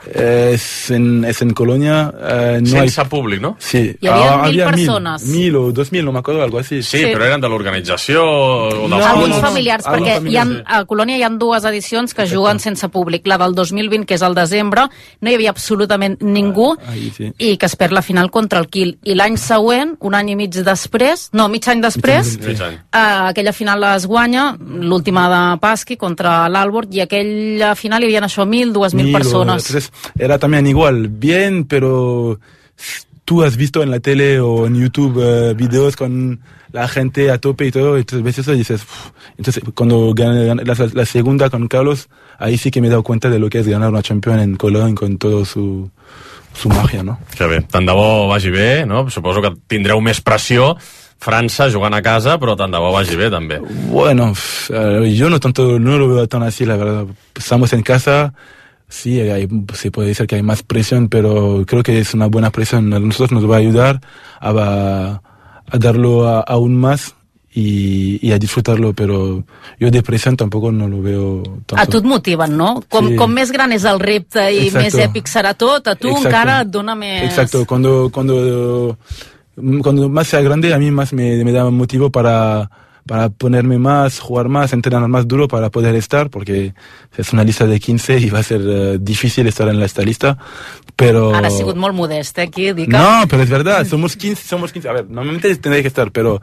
es, 0.07 0.91
en, 0.91 1.25
es 1.25 1.43
en 1.43 1.53
Colonia, 1.53 2.13
eh, 2.21 2.61
no 2.63 2.81
hay 2.81 2.89
Sense 2.89 3.05
públic, 3.09 3.41
no? 3.41 3.57
Sí, 3.59 3.95
Hi 4.01 4.07
havia 4.09 4.33
Ah, 4.33 4.37
mil 4.39 4.61
había 4.63 4.67
persones. 4.71 5.25
Mil, 5.27 5.39
mil 5.41 5.57
o 5.57 5.73
dos 5.73 5.93
mil, 5.93 6.05
no 6.05 6.13
me 6.13 6.19
acuerdo, 6.19 6.43
algo 6.43 6.59
así. 6.59 6.83
Sí, 6.83 6.99
però 7.13 7.25
eren 7.27 7.41
de 7.41 7.49
l'organització 7.49 8.23
o 8.25 8.89
dels 8.89 9.05
Alguns 9.05 9.27
clubs. 9.29 9.41
familiars, 9.41 9.87
Alguns 9.87 10.09
perquè 10.11 10.31
hi 10.31 10.37
ha, 10.37 10.47
a 10.67 10.85
Colònia 10.85 11.17
hi 11.19 11.23
ha 11.23 11.29
dues 11.31 11.65
edicions 11.65 12.15
que 12.15 12.27
juguen 12.29 12.59
sense 12.61 12.89
públic. 12.89 13.27
La 13.27 13.39
del 13.39 13.55
2020, 13.55 14.07
que 14.07 14.15
és 14.15 14.23
al 14.23 14.35
desembre, 14.35 14.87
no 15.21 15.31
hi 15.31 15.35
havia 15.35 15.51
absolutament 15.51 16.19
ningú 16.23 16.77
Ahí 16.87 17.11
sí. 17.17 17.33
i 17.39 17.57
que 17.57 17.67
es 17.67 17.77
perd 17.77 17.93
la 17.93 18.03
final 18.03 18.31
contra 18.31 18.59
el 18.61 18.69
Kiel. 18.69 18.99
I 19.05 19.15
l'any 19.15 19.37
següent, 19.37 19.97
un 20.01 20.15
any 20.15 20.31
i 20.31 20.37
mig 20.37 20.51
després, 20.55 21.29
no, 21.33 21.49
mig 21.49 21.67
any 21.69 21.81
després, 21.83 22.39
Mig 22.41 22.61
any. 22.61 22.75
eh, 22.75 23.29
aquella 23.31 23.53
final 23.53 23.83
es 23.97 24.07
guanya, 24.07 24.57
l'última 24.59 25.29
de 25.29 25.59
Pasqui 25.61 25.97
contra 25.97 26.49
l'Albert, 26.49 26.93
i 26.95 27.01
aquella 27.01 27.75
final 27.75 28.03
hi 28.03 28.07
havia 28.07 28.23
això, 28.23 28.45
1.000, 28.47 28.73
2.000 28.73 28.95
Mil 28.95 29.15
o- 29.15 29.19
persones. 29.19 29.91
Era 30.19 30.39
también 30.39 30.67
igual, 30.67 31.09
bien, 31.09 31.65
pero 31.65 32.39
tú 33.25 33.43
has 33.43 33.57
visto 33.57 33.83
en 33.83 33.91
la 33.91 34.01
tele 34.01 34.41
o 34.41 34.67
en 34.67 34.75
YouTube 34.75 35.21
eh, 35.23 35.55
videos 35.55 35.97
con 35.97 36.41
la 36.73 36.89
gente 36.89 37.31
a 37.31 37.39
tope 37.39 37.67
y 37.67 37.71
todo, 37.71 37.97
entonces 37.99 38.25
ves 38.25 38.39
eso 38.39 38.55
y 38.55 38.59
dices, 38.59 38.83
"Uf". 38.83 39.11
entonces 39.37 39.63
cuando 39.75 40.13
gané, 40.15 40.47
gané 40.47 40.65
la, 40.65 40.75
la 40.93 41.07
segunda 41.07 41.51
con 41.51 41.69
Carlos, 41.69 42.09
ahí 42.39 42.57
sí 42.59 42.71
que 42.71 42.81
me 42.81 42.87
he 42.87 42.91
dado 42.91 43.03
cuenta 43.03 43.29
de 43.29 43.39
lo 43.39 43.49
que 43.51 43.59
es 43.61 43.69
ganar 43.69 43.91
una 43.91 44.03
Champions 44.03 44.43
en 44.43 44.57
Colón 44.57 44.95
con 44.95 45.19
todo 45.19 45.45
su, 45.45 45.91
su 46.55 46.69
magia, 46.71 47.03
¿no? 47.03 47.19
Que 47.37 47.47
bé, 47.47 47.61
tant 47.63 47.87
de 47.87 47.93
bo 47.93 48.27
vagi 48.29 48.51
bé, 48.51 48.87
no? 48.87 49.09
Suposo 49.11 49.41
que 49.43 49.53
tindreu 49.69 50.01
més 50.01 50.21
pressió 50.25 50.75
França 51.23 51.69
jugant 51.71 51.95
a 51.95 52.03
casa, 52.03 52.35
però 52.41 52.57
tant 52.59 52.73
de 52.73 52.81
bo 52.83 52.91
vagi 52.93 53.15
bé, 53.17 53.29
també. 53.31 53.61
Bueno, 53.93 54.33
pf, 54.33 54.73
eh, 54.75 55.15
yo 55.15 55.31
no 55.31 55.39
tanto, 55.39 55.79
no 55.79 55.97
lo 55.99 56.09
veo 56.09 56.27
tan 56.27 56.43
así, 56.43 56.65
la 56.65 56.77
verdad. 56.77 57.07
Estamos 57.37 57.73
en 57.75 57.83
casa, 57.83 58.35
sí, 58.93 59.19
hay- 59.21 59.49
se 59.73 59.91
puede 59.91 60.09
decir 60.09 60.27
que 60.27 60.37
hay 60.37 60.43
más 60.43 60.63
presión, 60.63 61.09
pero 61.09 61.65
creo 61.67 61.83
que 61.83 61.99
es 61.99 62.13
una 62.15 62.27
buena 62.27 62.51
presión. 62.51 62.93
A 62.93 62.99
nosotros 63.01 63.33
nos 63.33 63.51
va 63.51 63.57
a 63.57 63.59
ayudar 63.59 64.01
a, 64.41 65.21
a 65.71 65.79
darlo 65.79 66.29
a- 66.29 66.41
aún 66.43 66.77
más 66.77 67.15
y, 67.55 68.19
y 68.27 68.33
a 68.33 68.39
disfrutarlo, 68.39 68.93
pero 68.95 69.45
yo 69.81 69.91
de 69.91 70.03
presión 70.03 70.37
tampoco 70.37 70.71
no 70.73 70.89
lo 70.89 71.03
veo 71.03 71.43
tanto. 71.67 71.77
A 71.79 71.87
tu 71.87 71.99
et 71.99 72.05
motiven, 72.05 72.57
no? 72.57 72.83
Com, 72.89 73.09
Sí. 73.09 73.17
com 73.17 73.31
més 73.33 73.51
gran 73.53 73.73
és 73.73 73.85
el 73.85 73.99
repte 74.01 74.41
i 74.53 74.69
Exacto. 74.69 74.85
més 74.85 74.95
èpic 75.09 75.27
serà 75.29 75.55
tot, 75.55 75.87
a 75.89 75.95
tu 75.97 76.09
Exacto. 76.09 76.29
encara 76.29 76.61
et 76.63 76.69
dona 76.69 76.95
més... 76.95 77.25
Exacto, 77.25 77.67
cuando, 77.67 78.09
cuando, 78.13 78.97
cuando 79.83 80.09
más 80.09 80.29
sea 80.29 80.41
grande, 80.41 80.73
a 80.73 80.79
mí 80.79 80.91
más 80.91 81.13
me, 81.13 81.45
me 81.45 81.53
da 81.53 81.69
motivo 81.71 82.11
para, 82.11 82.71
para 83.07 83.29
ponerme 83.31 83.79
más, 83.79 84.21
jugar 84.21 84.49
más, 84.49 84.73
entrenar 84.73 85.07
más 85.09 85.27
duro 85.27 85.49
para 85.49 85.71
poder 85.71 85.95
estar, 85.97 86.31
porque 86.31 86.73
es 87.17 87.33
una 87.33 87.43
lista 87.45 87.67
de 87.67 87.81
15 87.81 88.19
y 88.19 88.31
va 88.31 88.39
a 88.39 88.43
ser 88.43 88.61
eh, 88.65 88.99
difícil 89.01 89.47
estar 89.47 89.69
en 89.69 89.83
esta 89.83 90.03
lista, 90.03 90.39
pero... 90.97 91.35
Ara 91.35 91.49
ha 91.49 91.51
sigut 91.51 91.77
molt 91.77 91.95
modest, 91.95 92.39
eh, 92.39 92.43
aquí, 92.43 92.73
dic. 92.73 92.89
No, 92.89 93.25
pero 93.29 93.43
es 93.43 93.51
verdad, 93.51 93.85
somos 93.87 94.17
15, 94.17 94.47
somos 94.47 94.73
15. 94.73 94.89
A 94.89 94.93
ver, 94.93 95.11
normalmente 95.11 95.55
tendría 95.57 95.83
que 95.83 95.89
estar, 95.89 96.13
pero 96.13 96.41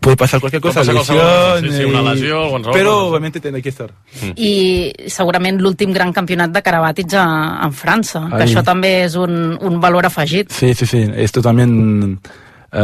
puede 0.00 0.16
pasar 0.16 0.38
cualquier 0.40 0.60
cosa, 0.60 0.84
qualsevol 0.84 1.00
cosa, 1.00 1.60
sí, 1.60 1.70
sí, 1.70 1.84
una 1.84 2.00
y- 2.02 2.14
lesió, 2.14 2.50
qualsevol 2.50 2.74
pero 2.74 2.90
cosa. 2.92 3.04
obviamente 3.04 3.40
tendré 3.40 3.62
que 3.62 3.68
estar. 3.70 3.90
I 4.36 4.92
segurament 5.08 5.60
l'últim 5.60 5.92
gran 5.92 6.12
campionat 6.12 6.50
de 6.52 6.60
Karabatic 6.62 7.14
a, 7.14 7.24
en 7.64 7.72
França, 7.72 8.26
que 8.28 8.42
Ai. 8.42 8.48
això 8.50 8.62
també 8.64 9.02
és 9.06 9.16
un, 9.16 9.56
un 9.60 9.80
valor 9.80 10.06
afegit. 10.08 10.52
Sí, 10.52 10.74
sí, 10.74 10.84
sí. 10.86 11.06
Esto 11.16 11.40
también, 11.40 12.20
eh, 12.70 12.78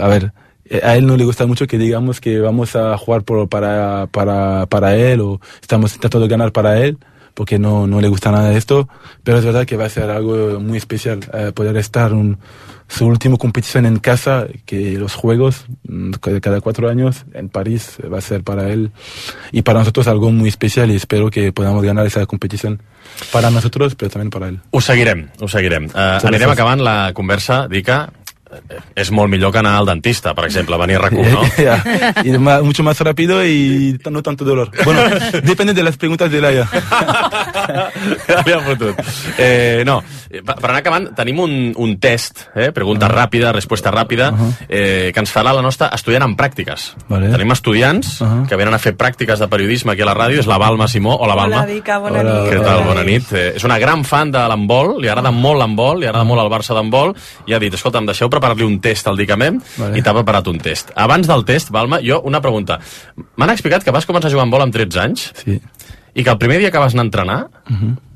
a 0.00 0.08
ver, 0.08 0.24
eh, 0.24 0.45
a 0.82 0.96
él 0.96 1.06
no 1.06 1.16
le 1.16 1.24
gusta 1.24 1.46
mucho 1.46 1.66
que 1.66 1.78
digamos 1.78 2.20
que 2.20 2.40
vamos 2.40 2.74
a 2.76 2.96
jugar 2.98 3.22
por, 3.22 3.48
para, 3.48 4.06
para, 4.10 4.66
para 4.66 4.96
él 4.96 5.20
o 5.20 5.40
estamos 5.60 5.94
intentando 5.94 6.26
ganar 6.28 6.52
para 6.52 6.80
él, 6.80 6.98
porque 7.34 7.58
no, 7.58 7.86
no 7.86 8.00
le 8.00 8.08
gusta 8.08 8.30
nada 8.32 8.52
esto, 8.56 8.88
pero 9.22 9.38
es 9.38 9.44
verdad 9.44 9.66
que 9.66 9.76
va 9.76 9.84
a 9.84 9.90
ser 9.90 10.10
algo 10.10 10.58
muy 10.58 10.78
especial 10.78 11.20
eh, 11.34 11.52
poder 11.54 11.76
estar 11.76 12.12
un, 12.14 12.38
su 12.88 13.04
última 13.06 13.36
competición 13.36 13.84
en 13.84 13.98
casa, 13.98 14.46
que 14.64 14.92
los 14.98 15.14
juegos 15.14 15.66
mm, 15.86 16.12
cada- 16.40 16.60
cuatro 16.60 16.88
años 16.88 17.24
en 17.34 17.48
París 17.48 17.98
va 18.12 18.18
a 18.18 18.20
ser 18.22 18.42
para 18.42 18.70
él 18.70 18.90
y 19.52 19.62
para 19.62 19.80
nosotros 19.80 20.08
algo 20.08 20.30
muy 20.32 20.48
especial 20.48 20.90
y 20.90 20.96
espero 20.96 21.28
que 21.30 21.52
podamos 21.52 21.82
ganar 21.84 22.06
esa 22.06 22.24
competición 22.26 22.80
para 23.32 23.50
nosotros, 23.50 23.94
pero 23.96 24.10
también 24.10 24.30
para 24.30 24.48
él. 24.48 24.60
Ho 24.70 24.80
seguirem, 24.80 25.28
ho 25.40 25.46
seguirem. 25.48 25.86
Uh, 25.86 26.26
anirem 26.26 26.50
acabant 26.50 26.80
la 26.80 27.12
conversa. 27.12 27.66
Dica, 27.68 28.12
eh, 28.70 28.80
és 28.94 29.10
molt 29.10 29.30
millor 29.30 29.52
que 29.52 29.58
anar 29.58 29.76
al 29.78 29.86
dentista, 29.86 30.34
per 30.34 30.44
exemple, 30.46 30.76
venir 30.78 30.96
a 30.96 31.04
rac 31.06 31.12
no? 31.12 31.42
Ya, 31.58 31.82
y 32.24 32.30
ma- 32.38 32.62
mucho 32.62 32.82
más 32.82 32.98
rápido 33.00 33.44
y 33.44 33.98
no 34.10 34.22
tanto 34.22 34.44
dolor. 34.44 34.70
Bueno, 34.84 35.00
depende 35.42 35.74
de 35.74 35.82
las 35.82 35.96
preguntas 35.96 36.30
de 36.30 36.40
Laia. 36.40 36.68
ja 38.26 38.42
li 38.44 38.52
ha 38.52 38.60
fotut. 38.64 39.00
Eh, 39.38 39.82
no, 39.86 40.00
eh, 40.30 40.42
per 40.42 40.56
anar 40.70 40.80
acabant, 40.82 41.08
tenim 41.16 41.40
un, 41.42 41.54
un 41.76 41.96
test, 42.02 42.46
eh? 42.54 42.70
pregunta 42.76 43.08
ràpida, 43.10 43.52
resposta 43.54 43.90
ràpida, 43.94 44.30
eh, 44.68 45.10
que 45.14 45.20
ens 45.22 45.32
farà 45.32 45.52
la 45.56 45.62
nostra 45.64 45.88
estudiant 45.96 46.24
en 46.26 46.36
pràctiques. 46.38 46.88
Vale. 47.10 47.30
Tenim 47.34 47.52
estudiants 47.54 48.16
que 48.48 48.58
venen 48.58 48.74
a 48.76 48.80
fer 48.82 48.94
pràctiques 48.98 49.40
de 49.42 49.48
periodisme 49.52 49.92
aquí 49.94 50.04
a 50.04 50.08
la 50.10 50.14
ràdio, 50.16 50.40
és 50.42 50.46
la 50.50 50.58
Balma 50.62 50.88
Simó. 50.88 51.16
Hola, 51.16 51.34
Balma. 51.38 51.62
Hola, 51.64 51.72
Dica, 51.72 51.98
bona 52.02 52.20
Hola. 52.20 52.34
nit. 52.42 52.52
Què 52.52 52.62
tal? 52.64 52.84
Bona 52.86 53.04
nit. 53.06 53.32
Eh, 53.32 53.46
és 53.56 53.64
una 53.66 53.78
gran 53.82 54.04
fan 54.04 54.30
de 54.34 54.42
l'handbol, 54.50 54.96
li 55.02 55.08
agrada 55.12 55.32
molt 55.34 55.60
l'handbol, 55.62 56.00
li 56.00 56.06
agrada 56.08 56.24
molt 56.28 56.42
el 56.44 56.50
Barça 56.52 56.74
d'handbol, 56.76 57.14
i 57.46 57.54
ha 57.56 57.60
dit, 57.62 57.74
escolta, 57.74 57.98
em 58.02 58.06
deixeu 58.10 58.30
preparar-li 58.46 58.64
un 58.66 58.80
test 58.80 59.06
al 59.10 59.16
Dicament, 59.18 59.60
Vale. 59.78 59.98
i 59.98 60.02
t'ha 60.02 60.14
preparat 60.14 60.46
un 60.48 60.58
test. 60.62 60.92
Abans 60.94 61.26
del 61.26 61.44
test, 61.44 61.70
Balma, 61.74 61.98
jo 62.04 62.20
una 62.24 62.40
pregunta. 62.40 62.78
M'han 63.36 63.50
explicat 63.50 63.84
que 63.84 63.90
vas 63.94 64.06
començar 64.06 64.28
a 64.28 64.30
jugar 64.34 64.44
a 64.44 64.46
handbol 64.46 64.62
amb 64.62 64.74
13 64.74 65.00
anys, 65.00 65.32
Sí. 65.44 65.60
i 66.14 66.24
que 66.24 66.30
el 66.30 66.38
primer 66.38 66.58
dia 66.60 66.70
que 66.70 66.78
vas 66.78 66.94
anar 66.94 67.02
a 67.04 67.06
entrenar, 67.06 67.48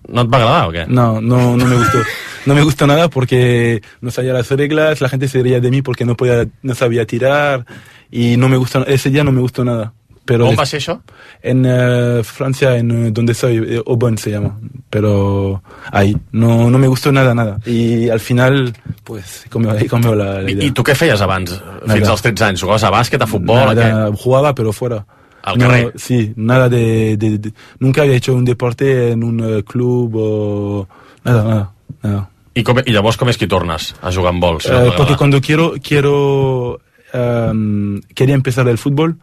no 0.09 0.23
et 0.23 0.29
va 0.33 0.39
agradar 0.39 0.69
o 0.69 0.73
què? 0.73 0.87
No, 0.89 1.21
no, 1.21 1.57
no 1.57 1.65
me 1.67 1.77
gustó. 1.77 1.99
No 2.47 2.55
me 2.55 2.63
gustó 2.63 2.87
nada 2.87 3.09
porque 3.11 3.83
no 4.01 4.11
sabía 4.11 4.33
las 4.33 4.49
reglas, 4.51 5.01
la 5.01 5.09
gente 5.09 5.29
se 5.29 5.43
reía 5.43 5.61
de 5.61 5.71
mí 5.71 5.83
porque 5.83 6.05
no 6.07 6.17
podía, 6.17 6.47
no 6.63 6.75
sabía 6.75 7.05
tirar 7.07 7.67
y 8.11 8.37
no 8.37 8.49
me 8.49 8.57
gustó, 8.57 8.87
ese 8.87 9.11
día 9.11 9.25
no 9.25 9.33
me 9.33 9.41
gustó 9.41 9.65
nada. 9.65 9.93
Pero 10.25 10.47
va 10.55 10.65
ser 10.67 10.79
això? 10.79 11.01
En 11.43 11.65
eh, 11.67 12.23
Francia, 12.23 12.77
en 12.77 12.91
eh, 13.07 13.11
donde 13.11 13.35
soy, 13.35 13.57
eh, 13.57 13.83
Aubonne 13.87 14.17
se 14.19 14.31
llama. 14.31 14.57
Pero 14.91 15.63
ahí, 15.91 16.17
no, 16.33 16.71
no 16.71 16.79
me 16.79 16.87
gustó 16.87 17.11
nada, 17.11 17.35
nada. 17.35 17.59
Y 17.67 18.09
al 18.09 18.21
final, 18.21 18.73
pues, 19.03 19.45
comió, 19.51 19.71
ahí 19.73 19.89
comió 19.89 20.15
la, 20.15 20.41
la 20.43 20.51
I, 20.51 20.53
idea. 20.55 20.67
I 20.67 20.71
tu 20.73 20.85
què 20.85 20.95
feies 20.95 21.21
abans, 21.21 21.51
fins 21.83 21.87
Nada. 22.05 22.11
als 22.13 22.23
13 22.23 22.45
anys? 22.45 22.63
Jugaves 22.63 22.85
a 22.85 22.91
bàsquet, 22.95 23.23
a 23.23 23.27
futbol, 23.27 23.59
a 23.59 23.73
què? 23.75 23.89
Nada, 23.89 24.13
jugaba, 24.17 24.55
pero 24.55 24.73
fuera. 24.73 25.05
Al 25.43 25.57
No, 25.59 25.67
carrer. 25.69 25.93
Sí, 25.97 26.33
nada 26.37 26.69
de, 26.69 27.17
de- 27.17 27.39
de- 27.39 27.53
Nunca 27.81 28.03
había 28.03 28.15
hecho 28.17 28.35
un 28.35 28.45
deporte 28.45 29.13
en 29.13 29.25
un 29.25 29.41
eh, 29.41 29.63
club 29.65 30.15
o... 30.15 30.89
Nada, 31.25 31.43
nada, 31.45 31.73
nada. 32.03 32.31
I, 32.55 32.63
com, 32.63 32.77
I 32.85 32.93
llavors 32.93 33.17
com 33.17 33.29
és 33.31 33.39
que 33.39 33.47
tornes 33.49 33.95
a 34.03 34.11
jugar 34.13 34.35
amb 34.35 34.43
vols? 34.43 34.67
Eh, 34.67 34.91
porque 34.97 35.17
cuando 35.17 35.41
quiero, 35.41 35.75
quiero 35.83 36.81
em, 37.13 38.01
quería 38.15 38.35
empezar 38.35 38.69
el 38.69 38.79
fútbol 38.79 39.17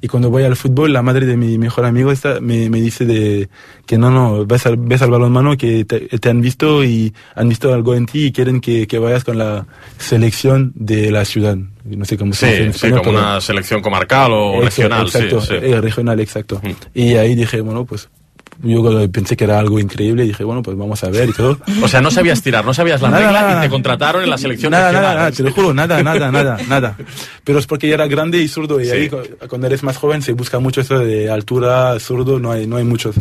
y 0.00 0.08
cuando 0.08 0.30
voy 0.30 0.44
al 0.44 0.56
fútbol 0.56 0.92
la 0.92 1.02
madre 1.02 1.26
de 1.26 1.36
mi 1.36 1.58
mejor 1.58 1.84
amigo 1.84 2.12
está, 2.12 2.40
me, 2.40 2.68
me 2.70 2.80
dice 2.80 3.04
de 3.04 3.48
que 3.86 3.98
no, 3.98 4.10
no, 4.10 4.46
ves 4.46 4.66
al, 4.66 4.76
ves 4.76 5.02
al 5.02 5.10
balonmano 5.10 5.56
que 5.56 5.84
te, 5.84 6.00
te 6.18 6.28
han 6.30 6.40
visto 6.40 6.84
y 6.84 7.12
han 7.34 7.48
visto 7.48 7.72
algo 7.72 7.94
en 7.94 8.06
ti 8.06 8.26
y 8.26 8.32
quieren 8.32 8.60
que, 8.60 8.86
que 8.86 8.98
vayas 8.98 9.24
con 9.24 9.38
la 9.38 9.66
selección 9.98 10.72
de 10.74 11.10
la 11.10 11.24
ciudad. 11.24 11.56
No 11.84 12.04
sé 12.04 12.16
cómo 12.16 12.32
se 12.32 12.46
dice 12.46 12.56
Sí, 12.58 12.62
en 12.64 12.72
sí, 12.72 12.76
español, 12.76 13.02
com 13.02 13.14
pero- 13.14 13.26
una 13.26 13.40
selección 13.40 13.82
comarcal 13.82 14.32
o 14.32 14.62
Exacto, 14.62 14.64
regional, 14.64 15.06
exacto, 15.06 15.40
sí, 15.40 15.46
sí. 15.48 15.54
eh, 15.54 15.80
regional, 15.80 16.20
exacto. 16.20 16.60
Y 16.94 17.14
ahí 17.14 17.34
dije, 17.34 17.60
bueno, 17.60 17.84
pues 17.84 18.08
yo 18.62 19.10
pensé 19.10 19.36
que 19.36 19.44
era 19.44 19.58
algo 19.58 19.78
increíble 19.80 20.24
y 20.24 20.28
dije, 20.28 20.44
bueno, 20.44 20.62
pues 20.62 20.76
vamos 20.76 21.02
a 21.04 21.10
ver 21.10 21.28
y 21.28 21.32
todo. 21.32 21.58
O 21.82 21.88
sea, 21.88 22.00
no 22.00 22.10
sabías 22.10 22.42
tirar, 22.42 22.64
no 22.64 22.72
sabías 22.74 23.00
la 23.02 23.10
Nada, 23.10 23.22
regla 23.24 23.40
nada, 23.42 23.58
y 23.58 23.66
te 23.66 23.70
contrataron 23.70 24.22
en 24.22 24.30
la 24.30 24.38
selección 24.38 24.70
Nada, 24.70 24.88
regional. 24.90 25.02
nada, 25.10 25.14
nada, 25.20 25.30
te 25.36 25.42
lo 25.42 25.52
juro, 25.52 25.74
nada, 25.74 26.02
nada, 26.02 26.30
nada, 26.30 26.58
nada. 26.68 26.96
Pero 27.44 27.58
es 27.58 27.66
porque 27.66 27.88
yo 27.88 27.94
era 27.94 28.06
grande 28.06 28.38
y 28.38 28.48
zurdo 28.48 28.80
y 28.80 28.84
Sí. 28.86 28.90
ahí 28.92 29.08
cu- 29.08 29.18
cuando 29.48 29.66
eres 29.66 29.82
más 29.82 29.96
joven 29.96 30.22
se 30.22 30.32
busca 30.32 30.58
mucho 30.60 30.80
eso 30.80 30.98
de 30.98 31.30
altura, 31.30 31.98
zurdo, 32.00 32.38
no 32.38 32.52
hay, 32.52 32.66
no 32.66 32.76
hay 32.76 32.84
muchos. 32.84 33.16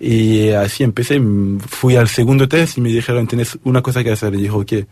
Y 0.00 0.50
así 0.50 0.84
empecé, 0.84 1.18
mm, 1.18 1.58
fui 1.60 1.96
al 1.96 2.08
segundo 2.08 2.46
test 2.48 2.78
y 2.78 2.80
me 2.80 2.88
dijeron, 2.90 3.26
tienes 3.26 3.58
una 3.64 3.82
cosa 3.82 4.04
que 4.04 4.12
hacer. 4.12 4.32
Y 4.34 4.42
dijo, 4.42 4.64
¿qué? 4.64 4.86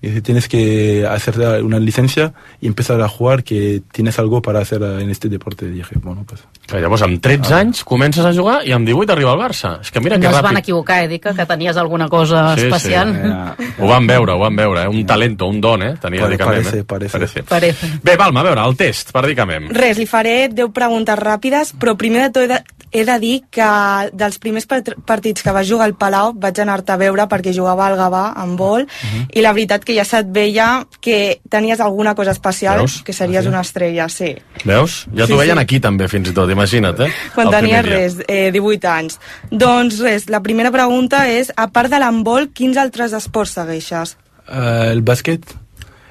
Y 0.00 0.08
dije, 0.08 0.20
tienes 0.20 0.48
que 0.48 1.06
hacer 1.08 1.62
una 1.64 1.78
licencia 1.80 2.32
y 2.60 2.66
empezar 2.68 3.00
a 3.00 3.08
jugar, 3.08 3.42
que 3.44 3.82
tienes 3.92 4.18
algo 4.18 4.40
para 4.42 4.60
hacer 4.60 4.82
eh, 4.82 5.02
en 5.02 5.10
este 5.10 5.28
deporte. 5.28 5.66
Y 5.66 5.70
dije, 5.70 5.96
bueno, 6.02 6.24
pues... 6.26 6.42
Que 6.66 6.78
llavors 6.80 7.02
amb 7.02 7.18
13 7.20 7.52
anys 7.54 7.82
comences 7.84 8.24
a 8.24 8.30
jugar 8.32 8.60
i 8.66 8.70
amb 8.72 8.86
18 8.86 9.12
arriba 9.12 9.32
al 9.32 9.38
Barça. 9.40 9.80
És 9.82 9.90
que 9.90 10.00
mira 10.00 10.16
No 10.16 10.22
que 10.22 10.28
es 10.28 10.42
van 10.42 10.54
ràpid. 10.54 10.58
equivocar, 10.62 11.02
eh? 11.04 11.08
Dir 11.08 11.18
que, 11.20 11.34
tenies 11.44 11.76
alguna 11.76 12.08
cosa 12.08 12.54
Sí, 12.56 12.62
especial. 12.66 13.10
sí. 13.58 13.66
Ho 13.80 13.88
van 13.88 14.06
veure, 14.06 14.32
ho 14.32 14.38
van 14.38 14.54
veure. 14.56 14.84
Eh? 14.84 14.88
Un 14.88 15.04
talento, 15.04 15.46
un 15.48 15.60
don, 15.60 15.82
eh? 15.82 15.96
Tenia 16.00 16.20
Pare- 16.22 16.32
Dicamem, 16.36 16.62
parece, 16.62 16.78
eh? 16.78 16.84
parece. 16.84 17.18
parece. 17.18 17.42
Parece. 17.42 17.90
Bé, 18.02 18.16
Balma, 18.16 18.40
a 18.40 18.44
veure, 18.44 18.62
el 18.64 18.76
test 18.76 19.10
per 19.12 19.26
Dicamem. 19.26 19.68
Res, 19.74 19.98
li 19.98 20.06
faré 20.06 20.48
10 20.48 20.70
preguntes 20.72 21.18
ràpides, 21.18 21.74
però 21.78 21.96
primer 21.98 22.30
de 22.30 22.30
tot 22.30 22.81
he 22.92 23.04
de, 23.08 23.14
dir 23.18 23.42
que 23.50 23.66
dels 24.12 24.36
primers 24.38 24.66
part- 24.68 24.92
partits 25.08 25.42
que 25.42 25.52
va 25.52 25.62
jugar 25.64 25.86
al 25.88 25.94
Palau 25.96 26.34
vaig 26.36 26.58
anar-te 26.60 26.92
a 26.92 26.98
veure 27.00 27.24
perquè 27.30 27.54
jugava 27.56 27.86
al 27.86 27.96
Gavà 27.96 28.34
en 28.42 28.54
vol 28.56 28.84
i 29.32 29.40
la 29.40 29.52
veritat 29.56 29.84
que 29.84 29.94
ja 29.96 30.04
se't 30.04 30.28
veia 30.32 30.84
que 31.00 31.40
tenies 31.48 31.80
alguna 31.80 32.14
cosa 32.14 32.30
especial, 32.36 32.78
Veus? 32.84 33.00
que 33.02 33.12
series 33.12 33.40
Ah, 33.40 33.42
sí? 33.42 33.48
una 33.48 33.60
estrella, 33.62 34.08
sí. 34.08 34.34
Veus? 34.64 35.06
Ja 35.16 35.24
Sí, 35.26 35.32
t'ho 35.32 35.38
veien 35.38 35.56
sí. 35.56 35.62
aquí 35.62 35.80
també, 35.80 36.08
fins 36.08 36.28
i 36.28 36.34
tot, 36.36 36.50
imagina't, 36.52 37.00
eh? 37.00 37.10
Quan 37.34 37.46
El 37.48 37.52
tenies 37.56 37.84
res, 37.86 38.16
eh, 38.28 38.50
18 38.52 38.88
anys. 38.88 39.18
Doncs 39.50 39.98
res, 40.00 40.28
la 40.28 40.42
primera 40.42 40.70
pregunta 40.70 41.24
és, 41.28 41.50
a 41.56 41.68
part 41.72 41.90
de 41.90 41.98
l'handbol, 41.98 42.50
quins 42.52 42.76
altres 42.76 43.12
esports 43.16 43.56
segueixes? 43.56 44.16
Eh, 44.48 44.90
el 44.92 45.00
básquet, 45.02 45.42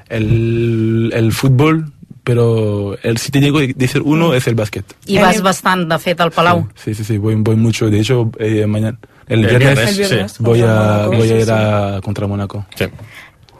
el, 0.10 1.12
el 1.14 1.32
fútbol, 1.32 1.86
pero 2.24 2.98
el, 3.02 3.18
si 3.18 3.32
te 3.32 3.40
digo 3.40 3.60
de 3.60 3.74
decir 3.76 4.02
uno 4.04 4.34
es 4.34 4.48
el 4.48 4.56
básquet. 4.56 4.86
I 5.08 5.18
vas 5.18 5.42
bastant, 5.42 5.90
de 5.90 6.00
fet, 6.00 6.20
al 6.22 6.32
Palau. 6.32 6.68
Sí, 6.76 6.94
sí, 6.94 7.04
sí, 7.04 7.18
voy, 7.18 7.36
voy 7.36 7.56
mucho. 7.56 7.90
De 7.90 8.00
hecho, 8.00 8.32
eh, 8.40 8.66
mañana, 8.68 8.98
el, 9.28 9.46
El 9.46 9.48
viernes, 9.48 9.76
viernes, 9.76 9.90
El 9.90 10.08
viernes, 10.08 10.32
sí. 10.34 10.44
voy, 10.44 10.62
a, 10.62 11.08
voy 11.08 11.22
a 11.22 11.22
sí, 11.22 11.34
ir 11.34 11.46
sí. 11.46 11.52
a 11.52 12.02
contra 12.04 12.28
Mónaco. 12.28 12.66
Sí. 12.76 12.86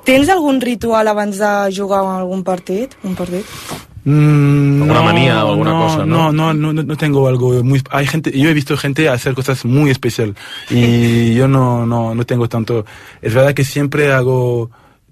Tens 0.04 0.30
algun 0.30 0.60
ritual 0.62 1.08
abans 1.08 1.38
de 1.38 1.72
jugar 1.76 2.06
algun 2.06 2.44
partit? 2.44 2.94
Un 3.04 3.16
partit? 3.16 3.46
Mm, 4.04 4.82
¿Alguna 4.82 5.02
manía 5.02 5.46
o 5.46 5.52
alguna 5.52 5.72
cosa, 5.74 6.06
no? 6.06 6.32
No, 6.32 6.54
no, 6.54 6.74
no, 6.74 6.84
no 6.84 6.98
tengo 6.98 7.28
algo 7.28 7.64
muy... 7.64 7.82
Hay 7.92 8.08
gente, 8.08 8.32
yo 8.32 8.50
he 8.50 8.54
visto 8.54 8.76
gente 8.76 9.08
hacer 9.10 9.36
cosas 9.36 9.64
muy 9.64 9.92
especial 9.92 10.36
y 10.72 11.34
yo 11.36 11.48
no, 11.48 11.86
no, 11.86 12.16
no 12.16 12.26
tengo 12.26 12.50
tanto... 12.50 12.84
Es 13.22 13.34
verdad 13.34 13.54
que 13.54 13.64
siempre 13.64 14.12
hago... 14.12 14.72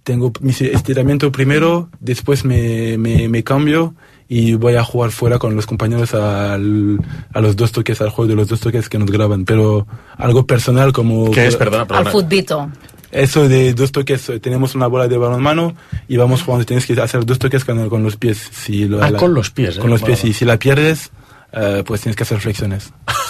Tengo 0.09 0.31
mi 0.41 0.49
estiramiento 0.49 1.31
primero, 1.31 1.89
después 1.99 2.43
me, 2.43 2.97
me, 2.97 3.29
me 3.29 3.43
cambio 3.43 3.93
y 4.27 4.55
voy 4.55 4.73
a 4.73 4.83
jugar 4.83 5.11
fuera 5.11 5.37
con 5.37 5.55
los 5.55 5.67
compañeros 5.67 6.15
al, 6.15 6.97
a 7.31 7.39
los 7.41 7.55
dos 7.55 7.71
toques, 7.71 8.01
al 8.01 8.09
juego 8.09 8.27
de 8.29 8.35
los 8.35 8.47
dos 8.47 8.59
toques 8.59 8.89
que 8.89 8.97
nos 8.97 9.11
graban. 9.11 9.45
Pero 9.45 9.85
algo 10.17 10.47
personal 10.47 10.93
como... 10.93 11.29
¿Qué 11.29 11.45
es? 11.45 11.55
Perdona, 11.55 11.85
perdona. 11.85 12.09
futbito. 12.09 12.71
Eso 13.11 13.47
de 13.47 13.75
dos 13.75 13.91
toques, 13.91 14.29
eh, 14.29 14.39
tenemos 14.39 14.73
una 14.73 14.87
bola 14.87 15.07
de 15.07 15.15
balonmano 15.17 15.75
y 16.07 16.17
vamos 16.17 16.41
jugando, 16.41 16.65
tienes 16.65 16.87
que 16.87 16.99
hacer 16.99 17.23
dos 17.23 17.37
toques 17.37 17.63
con, 17.63 17.87
con 17.87 18.01
los 18.01 18.15
pies. 18.17 18.49
Si 18.51 18.85
lo- 18.87 19.03
Ah, 19.03 19.11
con 19.11 19.35
los 19.35 19.51
pies, 19.51 19.77
eh? 19.77 19.79
Con 19.79 19.91
los 19.91 20.01
pies, 20.01 20.23
y 20.25 20.33
si 20.33 20.43
la 20.43 20.57
pierdes, 20.57 21.11
eh, 21.53 21.83
pues 21.85 22.01
tienes 22.01 22.15
que 22.15 22.23
hacer 22.23 22.39
flexiones. 22.39 22.91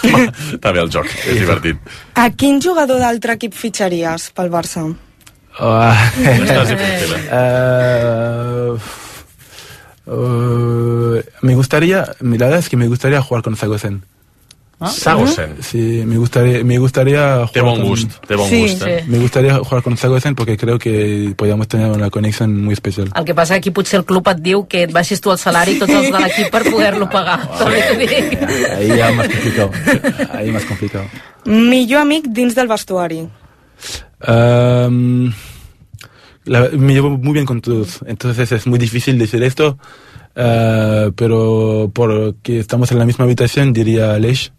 Està 0.56 0.72
bé 0.72 0.80
el 0.80 0.88
joc, 0.90 1.04
és 1.28 1.36
divertit. 1.44 1.76
A 2.16 2.30
quin 2.32 2.56
jugador 2.60 3.00
d'altre 3.04 3.36
equip 3.36 3.52
fitxaries 3.52 4.30
pel 4.32 4.48
Barça? 4.52 4.84
Ah, 5.58 6.12
eh? 6.18 6.46
eh, 7.32 8.76
eh, 10.06 11.24
me 11.42 11.54
gustaría, 11.54 12.14
la 12.20 12.46
verdad 12.46 12.58
es 12.58 12.68
que 12.68 12.76
me 12.76 12.88
gustaría 12.88 13.20
jugar 13.20 13.42
con 13.42 13.56
Sagosen. 13.56 14.02
Sagosen. 14.88 15.56
Sí, 15.60 16.04
me 16.06 16.16
gustaría, 16.16 16.64
me 16.64 16.78
gustaría 16.78 17.46
jugar 17.46 17.64
bon 17.64 17.76
con, 17.80 17.88
gust, 17.88 18.12
té 18.26 18.34
bon 18.34 18.48
Sí, 18.48 18.62
gust, 18.62 18.82
eh? 18.86 19.02
sí. 19.04 19.10
Me 19.10 19.18
gustaría 19.18 19.58
jugar 19.58 19.82
con 19.82 19.96
Sagosen 19.98 20.34
porque 20.34 20.56
creo 20.56 20.78
que 20.78 21.34
podríamos 21.36 21.68
tener 21.68 21.90
una 21.90 22.08
conexión 22.08 22.64
muy 22.64 22.72
especial. 22.72 23.10
El 23.14 23.24
que 23.26 23.34
passa 23.34 23.54
que 23.54 23.58
aquí 23.58 23.70
potser 23.70 24.00
el 24.00 24.06
club 24.06 24.26
et 24.32 24.40
diu 24.40 24.64
que 24.66 24.84
et 24.88 24.92
baixis 24.92 25.20
tu 25.20 25.30
el 25.34 25.38
salari 25.38 25.76
tots 25.76 25.92
els 25.92 26.08
de 26.08 26.22
l'equip 26.22 26.48
per 26.48 26.64
poder-lo 26.70 27.10
pagar. 27.12 27.44
T'ho 27.58 27.68
dic. 28.00 28.40
Ahí 28.78 28.88
ya 28.96 29.12
más 29.12 29.28
complicado. 29.28 29.70
Ahí 30.32 30.50
más 30.50 30.64
complicado. 30.64 31.04
Millor 31.44 32.00
amic 32.00 32.32
dins 32.32 32.56
del 32.56 32.68
vestuari. 32.68 33.28
Um, 34.26 35.32
me 36.46 36.92
llevo 36.94 37.10
muy 37.10 37.32
bien 37.34 37.46
con 37.46 37.60
todos, 37.60 38.00
entonces 38.06 38.50
es 38.52 38.66
muy 38.66 38.78
difícil 38.78 39.18
decir 39.18 39.42
esto, 39.42 39.78
uh, 40.36 41.12
pero 41.14 41.90
porque 41.94 42.58
estamos 42.58 42.90
en 42.92 42.98
la 42.98 43.04
misma 43.06 43.24
habitación 43.24 43.72
diría 43.72 44.18
Lesh 44.18 44.52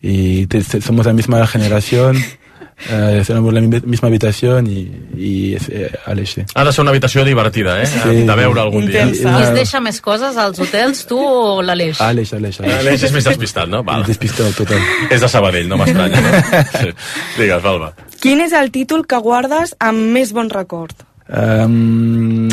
y 0.00 0.46
te- 0.46 0.62
somos 0.62 1.06
la 1.06 1.12
misma 1.12 1.46
generación, 1.46 2.16
uh, 2.90 3.24
somos 3.24 3.52
la 3.54 3.60
mi- 3.60 3.80
misma 3.84 4.08
habitación 4.08 4.66
y, 4.66 4.90
y 5.16 5.54
es 5.54 5.68
eh, 5.68 5.90
Aleix, 6.06 6.30
sí. 6.34 6.42
Ha 6.54 6.64
de 6.64 6.72
ser 6.72 6.82
una 6.82 6.90
habitació 6.90 7.24
divertida, 7.24 7.82
eh? 7.82 7.86
Sí. 7.86 8.22
De 8.26 8.34
veure 8.36 8.60
algun 8.60 8.86
dia. 8.86 9.02
Intensa. 9.06 9.36
Qui 9.36 9.42
es 9.44 9.54
deixa 9.54 9.80
més 9.80 10.00
coses 10.00 10.36
als 10.36 10.58
hotels, 10.60 11.04
tu 11.06 11.18
o 11.18 11.62
l'Aleix? 11.62 12.00
Aleix, 12.00 12.32
Aleix, 12.34 12.60
Aleix. 12.60 13.02
És 13.02 13.12
més 13.12 13.24
despistat, 13.24 13.68
no? 13.68 13.82
Val. 13.84 14.04
Despistado 14.06 14.50
total. 14.52 14.78
És 15.10 15.20
de 15.20 15.28
Sabadell, 15.28 15.68
no 15.68 15.76
m'estranya. 15.80 16.20
No? 16.20 16.62
Sí. 16.80 16.92
Digues, 17.38 17.62
Balba. 17.62 17.92
Quin 18.20 18.40
és 18.44 18.52
el 18.56 18.70
títol 18.72 19.06
que 19.06 19.18
guardes 19.20 19.74
amb 19.80 20.12
més 20.16 20.32
bon 20.36 20.48
record? 20.50 20.94
Um, 21.28 22.48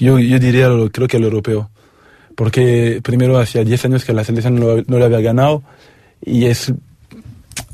yo, 0.00 0.18
yo 0.18 0.38
diría, 0.38 0.68
lo- 0.68 0.90
creo 0.90 1.08
que 1.08 1.16
el 1.16 1.24
europeo. 1.24 1.70
Porque 2.34 3.00
primero 3.02 3.38
hacía 3.38 3.62
10 3.64 3.84
años 3.86 4.04
que 4.04 4.12
la 4.12 4.24
selección 4.24 4.54
no, 4.54 4.76
no 4.86 4.98
lo 4.98 5.04
había 5.04 5.20
ganado 5.20 5.62
y 6.24 6.46
es 6.46 6.72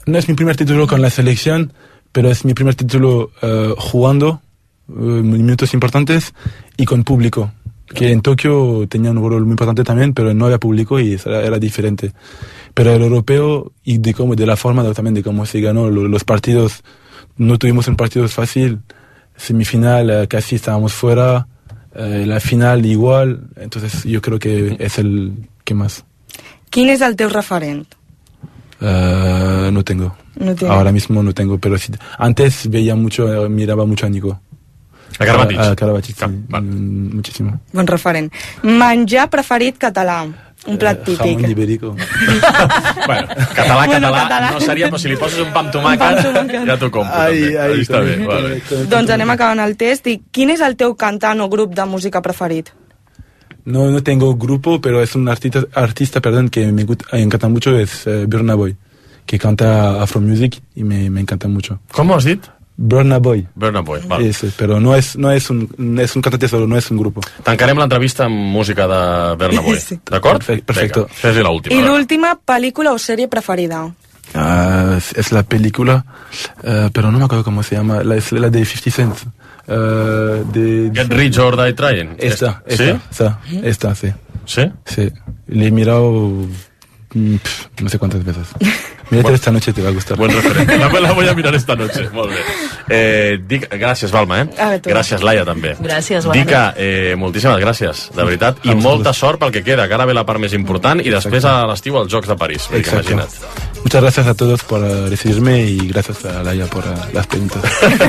no 0.06 0.18
es 0.18 0.26
mi 0.28 0.34
primer 0.34 0.56
título 0.56 0.86
con 0.88 1.00
la 1.02 1.10
selección, 1.10 1.72
pero 2.12 2.30
es 2.30 2.44
mi 2.44 2.54
primer 2.54 2.74
título 2.74 3.30
eh, 3.42 3.74
jugando 3.78 4.40
eh, 4.88 4.92
minutos 4.92 5.74
importantes 5.74 6.32
y 6.76 6.84
con 6.84 7.04
público. 7.04 7.52
Que 7.94 8.12
en 8.12 8.20
Tokio 8.20 8.86
tenía 8.86 9.10
un 9.12 9.16
rol 9.16 9.44
muy 9.44 9.52
importante 9.52 9.82
también, 9.82 10.12
pero 10.12 10.34
no 10.34 10.44
había 10.44 10.58
público 10.58 11.00
y 11.00 11.14
era, 11.14 11.42
era 11.42 11.58
diferente. 11.58 12.12
Pero 12.74 12.92
el 12.92 13.02
europeo 13.02 13.72
y 13.82 13.96
de 13.98 14.12
cómo, 14.12 14.36
de 14.36 14.44
la 14.44 14.56
forma 14.56 14.82
de- 14.82 14.92
también 14.92 15.14
de 15.14 15.22
cómo 15.22 15.46
se 15.46 15.60
ganó 15.62 15.88
lo- 15.88 16.06
los 16.06 16.22
partidos, 16.24 16.82
no 17.38 17.56
tuvimos 17.56 17.88
un 17.88 17.96
partido 17.96 18.28
fácil. 18.28 18.80
Semifinal 19.36 20.10
eh, 20.10 20.28
casi 20.28 20.56
estábamos 20.56 20.92
fuera, 20.92 21.46
eh, 21.94 22.24
la 22.26 22.40
final 22.40 22.84
igual, 22.84 23.48
entonces 23.56 24.04
yo 24.04 24.20
creo 24.20 24.38
que 24.38 24.76
es 24.78 24.98
el 24.98 25.32
que 25.64 25.74
más. 25.74 26.04
Quin 26.70 26.90
és 26.90 27.00
el 27.00 27.16
teu 27.16 27.30
referent? 27.30 27.86
Eh, 28.80 29.70
no 29.72 29.82
tengo. 29.82 30.14
No 30.38 30.54
tienes. 30.54 30.76
Ahora 30.76 30.92
mismo 30.92 31.22
no 31.22 31.32
tengo, 31.34 31.58
pero 31.58 31.76
sí, 31.78 31.92
antes 32.18 32.68
veía 32.70 32.94
mucho, 32.94 33.26
eh, 33.32 33.48
miraba 33.48 33.84
mucho 33.86 34.06
a 34.06 34.08
Nico. 34.08 34.40
A 35.18 35.24
Karabatic. 35.24 35.58
A, 35.58 35.70
a 35.70 35.76
Karabatic, 35.76 36.16
sí, 36.16 36.24
mm, 36.26 37.14
muchísimo. 37.16 37.60
Bon 37.72 37.86
referent. 37.86 38.32
Menjar 38.62 39.28
preferit 39.30 39.76
català. 39.78 40.26
Un 40.66 40.76
plat 40.76 40.98
Eh, 41.08 41.14
Jamón 41.16 41.36
típic. 41.36 41.50
ibérico. 41.50 41.94
Bueno, 43.06 43.28
català, 43.54 43.74
Bueno, 43.86 43.92
català, 43.92 44.22
català. 44.22 44.50
no 44.52 44.60
seria, 44.60 44.86
però 44.90 44.98
si 44.98 45.08
li 45.08 45.16
poses 45.16 45.38
un 45.40 45.52
pa 45.52 45.60
amb 45.60 45.70
tomàquet, 45.72 46.66
ja 46.66 46.76
t'ho 46.76 46.90
compro. 46.90 47.14
Ai, 47.14 47.56
ai, 47.56 47.72
Ahí 47.72 47.80
està 47.86 48.00
bé, 48.04 48.16
vale. 48.26 48.58
Doncs 48.90 49.10
anem 49.14 49.30
acabant 49.30 49.60
el 49.64 49.76
test 49.80 50.06
i 50.10 50.18
quin 50.30 50.50
és 50.50 50.60
el 50.60 50.76
teu 50.76 50.94
cantant 50.98 51.40
o 51.40 51.48
grup 51.48 51.74
de 51.74 51.84
música 51.86 52.20
preferit? 52.20 52.68
No, 53.64 53.90
no 53.90 54.02
tengo 54.02 54.34
grupo, 54.36 54.80
pero 54.80 55.00
es 55.02 55.14
un 55.14 55.28
artista, 55.28 55.62
artista 55.74 56.20
perdón, 56.20 56.48
que 56.48 56.70
me 56.72 56.84
encanta 57.12 57.48
mucho, 57.48 57.78
es 57.78 58.06
eh, 58.06 58.24
Burna 58.26 58.54
Boy, 58.54 58.76
que 59.28 59.38
canta 59.38 60.00
Afro 60.02 60.20
Music 60.22 60.58
y 60.74 60.82
me, 60.84 61.10
me 61.10 61.20
encanta 61.20 61.46
mucho. 61.48 61.78
¿Cómo 61.92 62.14
has 62.16 62.24
dit? 62.24 62.40
Burna 62.80 63.18
Boy. 63.18 63.46
Burna 63.54 63.80
Boy, 63.82 64.00
val. 64.06 64.22
Ese, 64.24 64.50
pero 64.56 64.78
no 64.80 64.94
es, 64.94 65.16
no, 65.18 65.30
es 65.32 65.50
un, 65.50 65.68
no 65.76 66.00
es 66.00 66.14
un 66.16 66.22
cantante 66.22 66.48
solo, 66.48 66.66
no 66.66 66.76
es 66.78 66.88
un 66.90 66.96
grupo. 66.96 67.20
Tancarem 67.44 67.76
l'entrevista 67.76 68.24
amb 68.24 68.38
música 68.54 68.86
de 68.88 69.00
Burna 69.36 69.60
Boy. 69.66 69.76
Sí. 69.88 69.98
D'acord? 70.08 70.40
Perfecte, 70.46 71.04
Fes-li 71.10 71.42
l'última. 71.42 71.74
I 71.76 71.82
l'última 71.84 72.32
pel·lícula 72.38 72.94
o 72.94 72.98
sèrie 73.02 73.28
preferida? 73.28 73.82
Ah, 74.34 74.94
es- 74.96 75.12
es 75.18 75.32
la 75.32 75.42
película, 75.42 76.04
eh, 76.62 76.88
pero 76.92 77.10
no 77.10 77.18
me 77.18 77.24
acuerdo 77.26 77.42
cómo 77.44 77.62
se 77.62 77.74
llama, 77.76 78.02
la, 78.04 78.16
es 78.16 78.30
la 78.32 78.48
de 78.48 78.64
50 78.64 78.90
Cent. 78.96 79.14
eh, 79.66 80.44
de, 80.52 80.90
Get 80.94 81.12
Rich 81.12 81.38
or 81.38 81.56
Die 81.56 81.72
Trying. 81.74 82.14
Esta, 82.18 82.62
¿Sí? 82.66 82.84
esta, 82.84 83.00
esta, 83.10 83.40
esta, 83.64 83.94
sí. 83.94 84.08
¿Sí? 84.46 84.62
Sí, 84.86 85.10
le 85.48 85.66
he 85.66 85.70
mirado 85.70 86.32
mm, 87.14 87.36
pf, 87.36 87.68
no 87.82 87.88
sé 87.88 87.98
cuántas 87.98 88.24
veces. 88.24 88.48
Mírate 89.10 89.34
esta 89.34 89.50
noche, 89.50 89.72
te 89.72 89.82
va 89.82 89.88
a 89.88 89.92
gustar. 89.92 90.18
Buen 90.18 90.30
referent. 90.30 90.68
La, 90.78 91.00
la 91.00 91.12
voy 91.12 91.26
a 91.26 91.34
mirar 91.34 91.54
esta 91.54 91.74
noche. 91.74 92.10
Molt 92.12 92.30
bé. 92.30 92.36
Eh, 92.88 93.38
dic, 93.48 93.68
gràcies, 93.72 94.10
Balma, 94.12 94.42
eh? 94.42 94.80
Gràcies, 94.84 95.22
Laia, 95.24 95.44
també. 95.48 95.74
Gràcies, 95.80 96.26
bona 96.26 96.36
Dica, 96.36 96.74
eh, 96.76 97.14
moltíssimes 97.16 97.58
gràcies, 97.62 98.08
de 98.14 98.24
veritat, 98.24 98.60
i 98.64 98.74
molta 98.76 99.14
sort 99.16 99.40
pel 99.40 99.52
que 99.54 99.62
queda, 99.64 99.88
que 99.88 99.96
ara 99.96 100.06
ve 100.08 100.16
la 100.16 100.26
part 100.28 100.40
més 100.40 100.52
important, 100.56 101.00
i 101.00 101.10
després 101.12 101.44
a 101.48 101.62
l'estiu 101.70 101.96
als 101.96 102.12
Jocs 102.12 102.28
de 102.28 102.36
París. 102.36 102.68
Exacto. 102.72 103.12
imagina't. 103.12 103.32
Muchas 103.82 104.02
gracias 104.02 104.26
a 104.26 104.34
todos 104.34 104.64
por 104.64 104.84
eh, 104.84 105.08
recibirme 105.08 105.62
y 105.62 105.78
gracias 105.88 106.24
a 106.24 106.42
Laia 106.42 106.66
por 106.66 106.84
eh, 106.84 106.94
las 107.12 107.26
preguntas. 107.26 107.62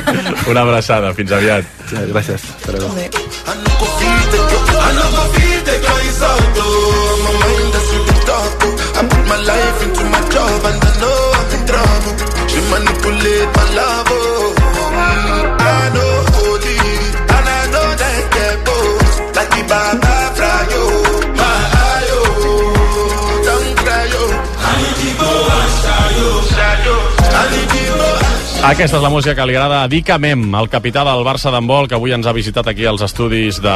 Una 0.48 0.62
abraçada, 0.62 1.14
fins 1.14 1.32
aviat. 1.32 1.64
Gracias, 2.10 2.44
hasta 2.44 2.72
luego. 2.72 2.96
I 6.12 6.59
know 11.02 11.20
I'm 11.40 11.50
in 11.56 11.62
trouble. 11.70 12.14
She 12.52 12.60
manipulate 12.74 13.50
my 13.58 13.66
love. 13.80 14.08
Oh. 14.10 14.60
I 15.60 15.82
know 15.96 16.14
holy 16.36 16.80
and 17.36 17.48
I 17.60 17.62
know 17.74 17.88
that 18.02 18.20
get 18.36 18.56
both. 18.68 19.36
Like 19.36 19.52
the 19.56 19.64
Baba 19.72 20.16
Frayo. 20.38 20.84
My 21.40 21.60
ayo. 21.90 22.22
Don't 23.48 23.72
cry 23.80 24.06
yo. 24.14 24.24
Go 25.20 25.32
and 25.58 25.74
shayo. 25.84 26.30
And 27.40 27.70
Aquesta 28.70 28.98
és 29.00 29.04
la 29.04 29.10
música 29.10 29.34
que 29.38 29.46
li 29.48 29.56
agrada 29.56 29.84
a 29.86 29.88
Dica 29.88 30.18
Mem, 30.20 30.44
el 30.60 30.68
capità 30.70 31.06
del 31.08 31.24
Barça 31.24 31.50
d'handbol, 31.50 31.88
que 31.88 31.96
avui 31.96 32.12
ens 32.12 32.28
ha 32.28 32.36
visitat 32.36 32.68
aquí 32.68 32.86
als 32.86 33.02
estudis 33.02 33.62
de 33.64 33.76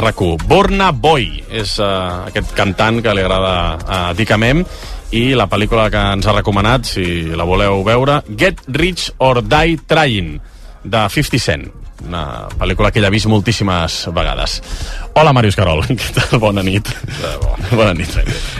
rac 0.00 0.22
Borna 0.46 0.92
Boy 0.94 1.42
és 1.50 1.74
uh, 1.82 2.30
aquest 2.30 2.54
cantant 2.54 3.02
que 3.02 3.14
li 3.14 3.24
agrada 3.26 3.52
a 3.84 4.00
Dica 4.14 4.38
Mem 4.38 4.62
i 5.12 5.34
la 5.34 5.48
pel·lícula 5.50 5.88
que 5.90 6.00
ens 6.14 6.26
ha 6.30 6.34
recomanat, 6.36 6.86
si 6.86 7.04
la 7.34 7.44
voleu 7.48 7.82
veure, 7.86 8.20
Get 8.38 8.60
Rich 8.68 9.10
or 9.18 9.42
Die 9.42 9.78
Trying, 9.90 10.36
de 10.84 11.04
50 11.10 11.38
Cent 11.42 11.68
una 12.00 12.48
pel·lícula 12.56 12.88
que 12.88 12.96
ella 12.98 13.10
ha 13.10 13.12
vist 13.12 13.26
moltíssimes 13.28 14.06
vegades. 14.16 14.54
Hola, 15.20 15.34
Màrius 15.36 15.52
Carol, 15.58 15.82
què 16.00 16.06
tal? 16.16 16.38
Bona 16.40 16.62
nit. 16.64 16.88
Bona 17.74 17.92
nit. 17.92 18.14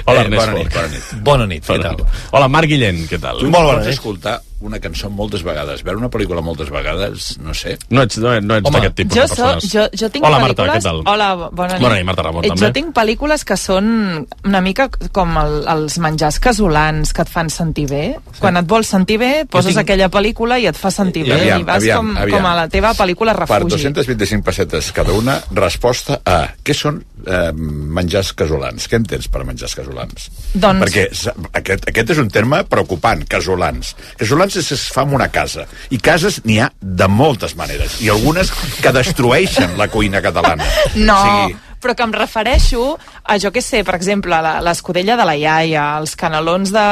Hola, 0.05 0.21
Eh, 0.21 0.25
Ernest 0.27 0.43
bona 0.45 0.59
nit, 0.59 0.75
bona 0.75 0.89
nit. 0.93 1.07
Bona 1.25 1.47
nit, 1.49 1.65
què 1.65 1.79
tal? 1.81 2.03
Hola, 2.37 2.51
Marc 2.53 2.69
Guillén, 2.69 3.01
què 3.09 3.17
tal? 3.23 3.41
Tu 3.41 3.49
pots 3.55 3.89
escoltar 3.95 4.37
una 4.61 4.79
cançó 4.79 5.09
moltes 5.11 5.43
vegades, 5.43 5.83
veure 5.83 5.99
una 5.99 6.11
pel·lícula 6.13 6.43
moltes 6.45 6.69
vegades, 6.71 7.39
no 7.41 7.55
sé. 7.55 7.79
No 7.89 8.03
ets, 8.03 8.19
no, 8.21 8.35
no 8.45 8.57
ets 8.61 8.71
d'aquest 8.71 8.95
tipus 8.99 9.17
Jo, 9.17 9.23
de 9.23 9.29
so, 9.29 9.35
persones. 9.37 9.71
jo, 9.73 9.87
jo 9.97 10.11
tinc 10.13 10.25
Hola, 10.27 10.39
Marta, 10.43 10.67
què 10.69 10.83
tal? 10.85 11.01
Hola, 11.09 11.29
bona 11.51 11.73
nit. 11.79 11.83
Bona 11.83 11.95
nit, 11.97 12.05
Marta 12.05 12.23
Ramon, 12.27 12.45
Eh, 12.45 12.49
també. 12.53 12.67
Jo 12.67 12.73
tinc 12.77 12.91
pel·lícules 12.95 13.45
que 13.49 13.57
són 13.57 14.27
una 14.45 14.61
mica 14.61 14.89
com 15.17 15.37
el, 15.41 15.57
els 15.67 15.99
menjars 15.99 16.39
casolans 16.41 17.13
que 17.17 17.23
et 17.23 17.29
fan 17.33 17.49
sentir 17.51 17.87
bé. 17.89 18.03
Sí. 18.33 18.41
Quan 18.41 18.57
et 18.61 18.67
vols 18.69 18.87
sentir 18.87 19.19
bé, 19.19 19.47
poses 19.49 19.73
tinc- 19.75 19.81
aquella 19.85 20.11
pel·lícula 20.11 20.59
i 20.61 20.67
et 20.67 20.77
fa 20.77 20.91
sentir 20.91 21.25
bé. 21.25 21.39
Aviam, 21.41 21.61
I 21.61 21.65
vas 21.65 21.77
aviam, 21.83 21.97
com, 22.13 22.17
aviam. 22.19 22.37
com 22.39 22.47
a 22.47 22.55
la 22.55 22.69
teva 22.69 22.93
pel·lícula 22.95 23.35
Per 23.37 23.47
refugi. 23.47 23.71
225 23.77 24.45
pessetes 24.45 24.93
cada 24.93 25.13
una, 25.13 25.41
resposta 25.53 26.21
a 26.25 26.39
què 26.63 26.75
són 26.77 27.03
eh, 27.27 27.53
menjars 27.55 28.33
casolans? 28.37 28.89
Què 28.89 28.97
entens 29.01 29.29
per 29.29 29.43
menjars 29.45 29.75
casolans? 29.75 30.29
Doncs- 30.55 30.85
Perquè 30.85 31.07
aquest, 31.61 31.89
aquest 31.89 32.11
és 32.11 32.19
un 32.19 32.29
terme 32.29 32.63
preocupant, 32.65 33.25
casolans. 33.29 33.95
Casolans 34.21 34.50
és 34.57 34.69
que 34.69 34.75
es 34.75 34.87
fa 34.93 35.05
en 35.07 35.15
una 35.15 35.29
casa. 35.31 35.67
I 35.91 35.99
cases 35.99 36.41
n'hi 36.45 36.59
ha 36.61 36.71
de 36.81 37.09
moltes 37.09 37.55
maneres. 37.57 38.01
I 38.03 38.11
algunes 38.11 38.51
que 38.83 38.93
destrueixen 38.93 39.77
la 39.79 39.89
cuina 39.89 40.23
catalana. 40.23 40.67
No, 40.95 41.17
O 41.21 41.27
sigui, 41.27 41.57
però 41.81 41.95
que 41.97 42.05
em 42.05 42.13
refereixo 42.13 42.99
a, 43.25 43.39
jo 43.41 43.51
què 43.55 43.63
sé, 43.65 43.83
per 43.85 43.95
exemple, 43.97 44.37
la- 44.45 44.61
l'escudella 44.65 45.17
de 45.17 45.25
la 45.25 45.35
iaia, 45.37 45.85
els 46.01 46.15
canelons 46.17 46.71
de, 46.75 46.85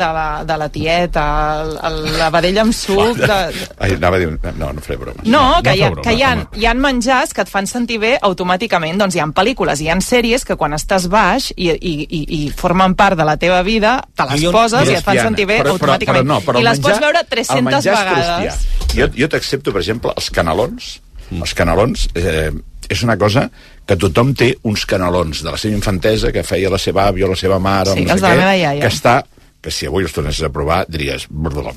de, 0.00 0.08
la, 0.16 0.26
de 0.48 0.56
la 0.56 0.68
tieta, 0.72 1.24
el, 1.62 1.74
el, 1.88 1.98
la 2.18 2.30
vedella 2.34 2.62
amb 2.64 2.72
suc... 2.76 3.18
De... 3.20 3.38
ai, 3.78 3.94
anava 3.98 4.16
a 4.16 4.22
dir... 4.22 4.30
No, 4.56 4.70
no 4.72 4.80
faré 4.84 4.96
bromes. 5.00 5.26
No, 5.28 5.42
que, 5.62 5.74
hi 5.76 5.82
ha, 5.84 5.90
que 6.02 6.14
hi, 6.16 6.22
ha, 6.24 6.32
home. 6.38 6.46
hi 6.60 6.66
ha 6.66 6.74
menjars 6.74 7.34
que 7.36 7.44
et 7.44 7.52
fan 7.52 7.68
sentir 7.70 7.98
bé 8.02 8.14
automàticament. 8.30 8.98
Doncs 9.00 9.18
hi 9.18 9.22
ha 9.22 9.28
pel·lícules, 9.36 9.82
hi 9.84 9.90
ha 9.92 9.98
sèries 10.00 10.44
que 10.48 10.56
quan 10.56 10.72
estàs 10.78 11.08
baix 11.12 11.50
i, 11.56 11.68
i, 11.76 11.94
i, 12.08 12.22
i 12.40 12.40
formen 12.56 12.96
part 12.98 13.18
de 13.20 13.26
la 13.28 13.36
teva 13.40 13.60
vida, 13.66 13.98
te 14.16 14.26
les 14.32 14.40
Jo- 14.46 14.54
poses 14.56 14.88
i 14.88 14.96
et 14.96 15.04
fan 15.04 15.20
sentir 15.20 15.46
bé 15.50 15.60
però- 15.60 15.76
però- 15.76 15.92
automàticament. 15.92 16.24
Però, 16.26 16.32
no, 16.32 16.40
però 16.46 16.60
I 16.60 16.64
les 16.66 16.80
pots 16.80 16.96
menjar- 16.96 17.04
veure 17.06 17.20
el 17.26 17.30
300 17.36 17.62
menjar 17.68 17.94
és 17.94 18.00
vegades. 18.00 18.66
Jo, 18.96 19.06
jo 19.14 19.28
t'accepto, 19.30 19.70
per 19.76 19.82
exemple, 19.84 20.12
els 20.16 20.30
canelons. 20.34 20.96
Mm. 21.30 21.44
Els 21.44 21.52
canelons 21.54 22.08
eh, 22.18 22.50
és 22.90 23.02
una 23.06 23.14
cosa 23.20 23.44
que 23.90 23.96
tothom 23.98 24.30
té 24.38 24.52
uns 24.70 24.84
canelons 24.86 25.40
de 25.42 25.50
la 25.50 25.58
seva 25.58 25.74
infantesa 25.74 26.30
que 26.30 26.44
feia 26.46 26.70
la 26.70 26.78
seva 26.78 27.08
àvia 27.10 27.26
o 27.26 27.32
la 27.32 27.38
seva 27.38 27.58
mare, 27.58 27.96
Sí, 27.98 28.04
no 28.06 28.14
sé 28.14 28.22
què, 28.22 28.36
iaia. 28.62 28.80
que 28.84 28.86
està 28.86 29.16
que 29.60 29.72
si 29.74 29.84
avui 29.84 30.06
els 30.06 30.12
tornessis 30.14 30.46
a 30.46 30.48
provar 30.48 30.84
diries 30.88 31.26
brrrr. 31.28 31.74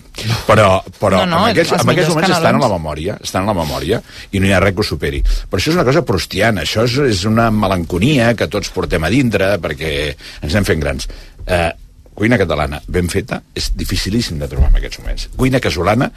però, 0.48 0.78
però 1.02 1.24
No, 1.24 1.26
no, 1.26 1.40
amb 1.42 1.50
aquests, 1.50 1.74
amb 1.82 1.90
aquests 1.92 2.14
moments 2.14 2.36
estan 2.38 2.56
a 2.56 2.62
la 2.62 2.70
memòria 2.72 3.18
estan 3.18 3.44
a 3.44 3.52
la 3.52 3.56
memòria 3.58 4.00
i 4.32 4.40
no 4.40 4.48
hi 4.48 4.54
ha 4.54 4.62
res 4.64 4.76
que 4.78 4.86
ho 4.86 4.88
superi. 4.88 5.20
Però 5.24 5.60
això 5.60 5.74
és 5.74 5.76
una 5.80 5.84
cosa 5.90 6.04
prustiana 6.06 6.62
això 6.64 6.86
és, 6.86 6.96
és 7.10 7.26
una 7.28 7.50
melanconia 7.52 8.30
que 8.40 8.48
tots 8.48 8.70
portem 8.72 9.04
a 9.04 9.10
dintre 9.12 9.58
perquè 9.60 9.92
ens 10.14 10.54
anem 10.54 10.70
fent 10.70 10.80
grans. 10.86 11.10
Eh, 11.48 11.72
cuina 12.14 12.38
catalana 12.38 12.80
ben 12.88 13.10
feta 13.10 13.42
és 13.58 13.72
dificilíssim 13.76 14.38
de 14.40 14.48
trobar 14.48 14.70
en 14.70 14.78
aquests 14.80 15.02
moments. 15.02 15.28
Cuina 15.36 15.60
casolana 15.60 16.12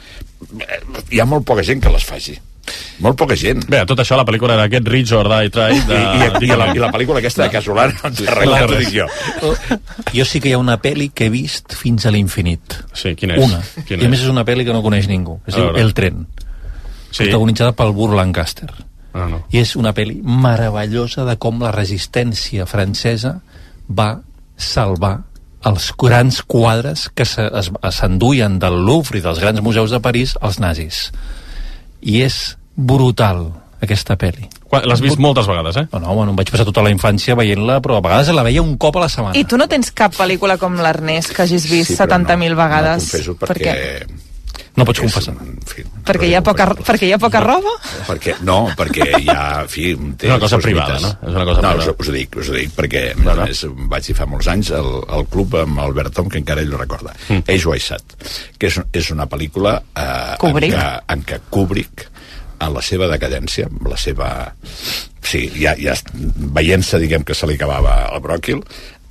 eh, 0.61 0.79
hi 1.09 1.19
ha 1.19 1.25
molt 1.25 1.43
poca 1.43 1.65
gent 1.67 1.81
que 1.83 1.89
les 1.91 2.05
faci 2.05 2.37
molt 3.03 3.17
poca 3.19 3.35
gent 3.37 3.61
Bé, 3.69 3.83
tot 3.89 3.99
això, 4.01 4.17
la 4.17 4.25
pel·lícula 4.25 4.55
d'aquest 4.57 4.87
Rich 4.89 5.11
or 5.17 5.29
Die 5.29 5.51
Try 5.53 5.81
de... 5.89 5.97
I, 5.97 6.29
i, 6.45 6.47
i, 6.47 6.51
la, 6.57 6.69
i 6.73 6.81
la 6.81 6.89
pel·lícula 6.93 7.21
aquesta 7.21 7.45
de 7.45 7.51
casolana 7.53 7.93
no 8.03 8.11
té 8.15 8.25
t'ho 8.25 8.67
res. 8.71 8.87
dic 8.87 8.95
jo 8.95 9.07
Jo 10.17 10.25
sí 10.25 10.41
que 10.41 10.49
hi 10.49 10.55
ha 10.57 10.61
una 10.61 10.79
pel·li 10.81 11.11
que 11.13 11.27
he 11.27 11.33
vist 11.33 11.75
fins 11.77 12.07
a 12.07 12.11
l'infinit. 12.13 12.77
Sí, 12.97 13.13
quina 13.19 13.37
és? 13.37 13.43
Una. 13.45 13.61
Quina 13.85 14.03
I 14.03 14.07
a 14.07 14.11
més 14.11 14.23
és? 14.23 14.29
una 14.31 14.43
pel·li 14.47 14.65
que 14.65 14.73
no 14.73 14.81
coneix 14.85 15.07
ningú. 15.11 15.37
Es 15.45 15.57
diu. 15.57 15.69
El 15.77 15.93
tren. 15.97 16.25
Sí. 17.11 17.25
Protagonitzada 17.25 17.75
pel 17.77 17.93
Burr 17.97 18.15
Lancaster. 18.17 18.69
Ah, 19.13 19.27
no. 19.29 19.41
I 19.53 19.61
és 19.61 19.75
una 19.79 19.93
pel·li 19.97 20.19
meravellosa 20.23 21.25
de 21.27 21.37
com 21.41 21.61
la 21.63 21.71
resistència 21.75 22.65
francesa 22.69 23.37
va 23.89 24.09
salvar 24.57 25.15
els 25.67 25.89
grans 25.99 26.41
quadres 26.47 27.07
que 27.17 27.25
s'enduien 27.25 28.59
del 28.61 28.77
Louvre 28.85 29.19
i 29.19 29.25
dels 29.25 29.41
grans 29.43 29.61
museus 29.65 29.91
de 29.93 29.99
París 30.03 30.37
als 30.41 30.61
nazis. 30.63 31.07
I 32.01 32.21
és 32.27 32.55
brutal, 32.77 33.49
aquesta 33.81 34.15
pel·li. 34.19 34.47
L'has 34.67 35.01
vist 35.01 35.19
moltes 35.23 35.47
vegades, 35.47 35.77
eh? 35.79 35.85
No, 35.93 36.01
no, 36.03 36.13
bueno, 36.17 36.33
em 36.33 36.37
vaig 36.39 36.51
passar 36.51 36.67
tota 36.67 36.83
la 36.83 36.91
infància 36.91 37.37
veient-la, 37.39 37.79
però 37.83 37.97
a 37.97 38.03
vegades 38.03 38.29
la 38.35 38.43
veia 38.45 38.61
un 38.61 38.75
cop 38.77 38.99
a 38.99 39.05
la 39.05 39.09
setmana. 39.11 39.37
I 39.39 39.45
tu 39.47 39.59
no 39.59 39.67
tens 39.71 39.93
cap 39.95 40.15
pel·lícula 40.17 40.59
com 40.61 40.77
l'Ernest 40.83 41.33
que 41.35 41.45
hagis 41.45 41.67
vist 41.71 41.95
Sí, 41.95 41.99
però 41.99 42.19
70.000 42.19 42.53
no, 42.53 42.61
vegades? 42.61 43.03
no 43.03 43.11
confesso 43.11 43.37
perquè... 43.41 43.75
No 44.77 44.85
pots 44.85 45.01
confessar. 45.01 45.33
Perquè 46.05 46.27
hi 46.29 46.35
ha 46.37 46.41
poca, 46.45 46.67
perquè 46.69 47.07
hi 47.07 47.13
ha 47.15 47.17
poca 47.17 47.39
roba? 47.41 47.71
Perquè, 48.05 48.35
no, 48.45 48.59
perquè 48.77 49.07
hi 49.23 49.29
ha, 49.33 49.63
en 49.63 49.71
fi, 49.73 49.87
té 50.13 50.27
És 50.27 50.33
una 50.35 50.37
cosa 50.43 50.59
privada, 50.61 50.99
no? 51.01 51.09
És 51.17 51.33
una 51.33 51.45
cosa 51.49 51.63
no, 51.63 51.71
privada. 51.71 51.95
Us, 51.95 52.03
us 52.05 52.11
ho 52.11 52.13
dic, 52.13 52.37
us 52.37 52.51
ho 52.51 52.57
dic, 52.59 52.75
perquè 52.77 53.01
a 53.15 53.15
més, 53.17 53.31
a 53.33 53.47
més, 53.47 53.63
vaig 53.89 54.05
dir 54.05 54.15
fa 54.19 54.27
molts 54.29 54.51
anys 54.53 54.69
al, 54.77 54.91
al 55.17 55.25
club 55.33 55.57
amb 55.63 55.81
Albert 55.81 56.13
Tom, 56.19 56.29
que 56.29 56.37
encara 56.43 56.61
ell 56.61 56.75
ho 56.77 56.81
recorda, 56.83 57.15
mm. 57.25 57.47
Age 57.49 57.79
Sat, 57.87 58.17
que 58.61 58.69
és, 58.69 58.77
és 59.01 59.09
una 59.15 59.25
pel·lícula 59.31 59.79
eh, 59.97 60.37
en, 60.37 60.61
què, 60.61 60.85
en 61.15 61.25
què 61.25 61.41
Kubrick 61.49 62.05
en 62.59 62.73
la 62.73 62.83
seva 62.85 63.09
decadència, 63.11 63.69
la 63.87 63.97
seva... 63.99 64.29
Sí, 65.27 65.47
ja, 65.59 65.73
ja 65.79 65.95
veient-se, 66.55 66.99
diguem, 67.01 67.25
que 67.27 67.35
se 67.35 67.49
li 67.49 67.57
acabava 67.57 67.97
el 68.13 68.21
bròquil, 68.23 68.61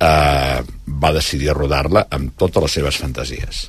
eh, 0.01 0.59
va 1.03 1.13
decidir 1.13 1.53
rodar-la 1.53 2.07
amb 2.11 2.33
totes 2.39 2.65
les 2.65 2.77
seves 2.79 2.97
fantasies. 3.03 3.67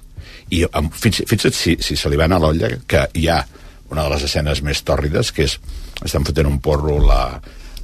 I 0.56 0.64
amb, 0.72 0.94
fins, 0.96 1.20
fins 1.28 1.44
i 1.44 1.48
tot 1.50 1.56
si, 1.56 1.76
si 1.84 1.96
se 1.96 2.08
li 2.08 2.16
va 2.16 2.24
anar 2.28 2.40
a 2.40 2.46
l'olla, 2.46 2.72
que 2.88 3.04
hi 3.20 3.28
ha 3.28 3.42
una 3.92 4.04
de 4.04 4.14
les 4.14 4.24
escenes 4.28 4.62
més 4.64 4.80
tòrrides, 4.84 5.32
que 5.32 5.44
és 5.48 5.58
estan 6.04 6.24
fotent 6.24 6.48
un 6.48 6.58
porro 6.64 6.98
la, 7.04 7.22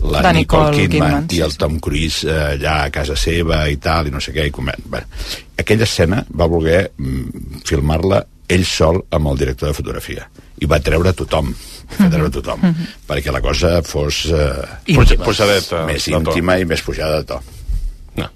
la 0.04 0.20
Nicole, 0.32 0.38
Nicole 0.38 0.70
Kidman, 0.76 0.88
Kidman, 0.90 1.28
i 1.32 1.40
el 1.44 1.56
Tom 1.60 1.78
Cruise 1.82 2.28
eh, 2.28 2.54
allà 2.54 2.76
a 2.84 2.92
casa 2.94 3.16
seva 3.16 3.64
i 3.72 3.78
tal, 3.82 4.08
i 4.08 4.14
no 4.14 4.20
sé 4.20 4.34
què. 4.34 4.48
I 4.48 4.54
com... 4.54 4.70
bé, 4.92 5.04
aquella 5.60 5.88
escena 5.88 6.22
va 6.30 6.50
voler 6.50 6.80
mm, 6.96 7.62
filmar-la 7.68 8.24
ell 8.54 8.66
sol 8.68 9.00
amb 9.16 9.32
el 9.32 9.40
director 9.40 9.70
de 9.70 9.76
fotografia 9.76 10.26
i 10.60 10.68
va 10.68 10.82
treure 10.84 11.14
tothom 11.16 11.54
fer 11.90 12.08
treure 12.12 12.30
tothom, 12.34 12.62
perquè 13.08 13.32
la 13.34 13.40
cosa 13.44 13.82
fos 13.86 14.24
eh, 14.32 14.64
pujadeta 15.24 15.84
més 15.88 16.08
íntima 16.08 16.58
i 16.60 16.64
més 16.68 16.82
pujada 16.82 17.20
de 17.22 17.28
to. 17.32 17.40
No. 18.20 18.28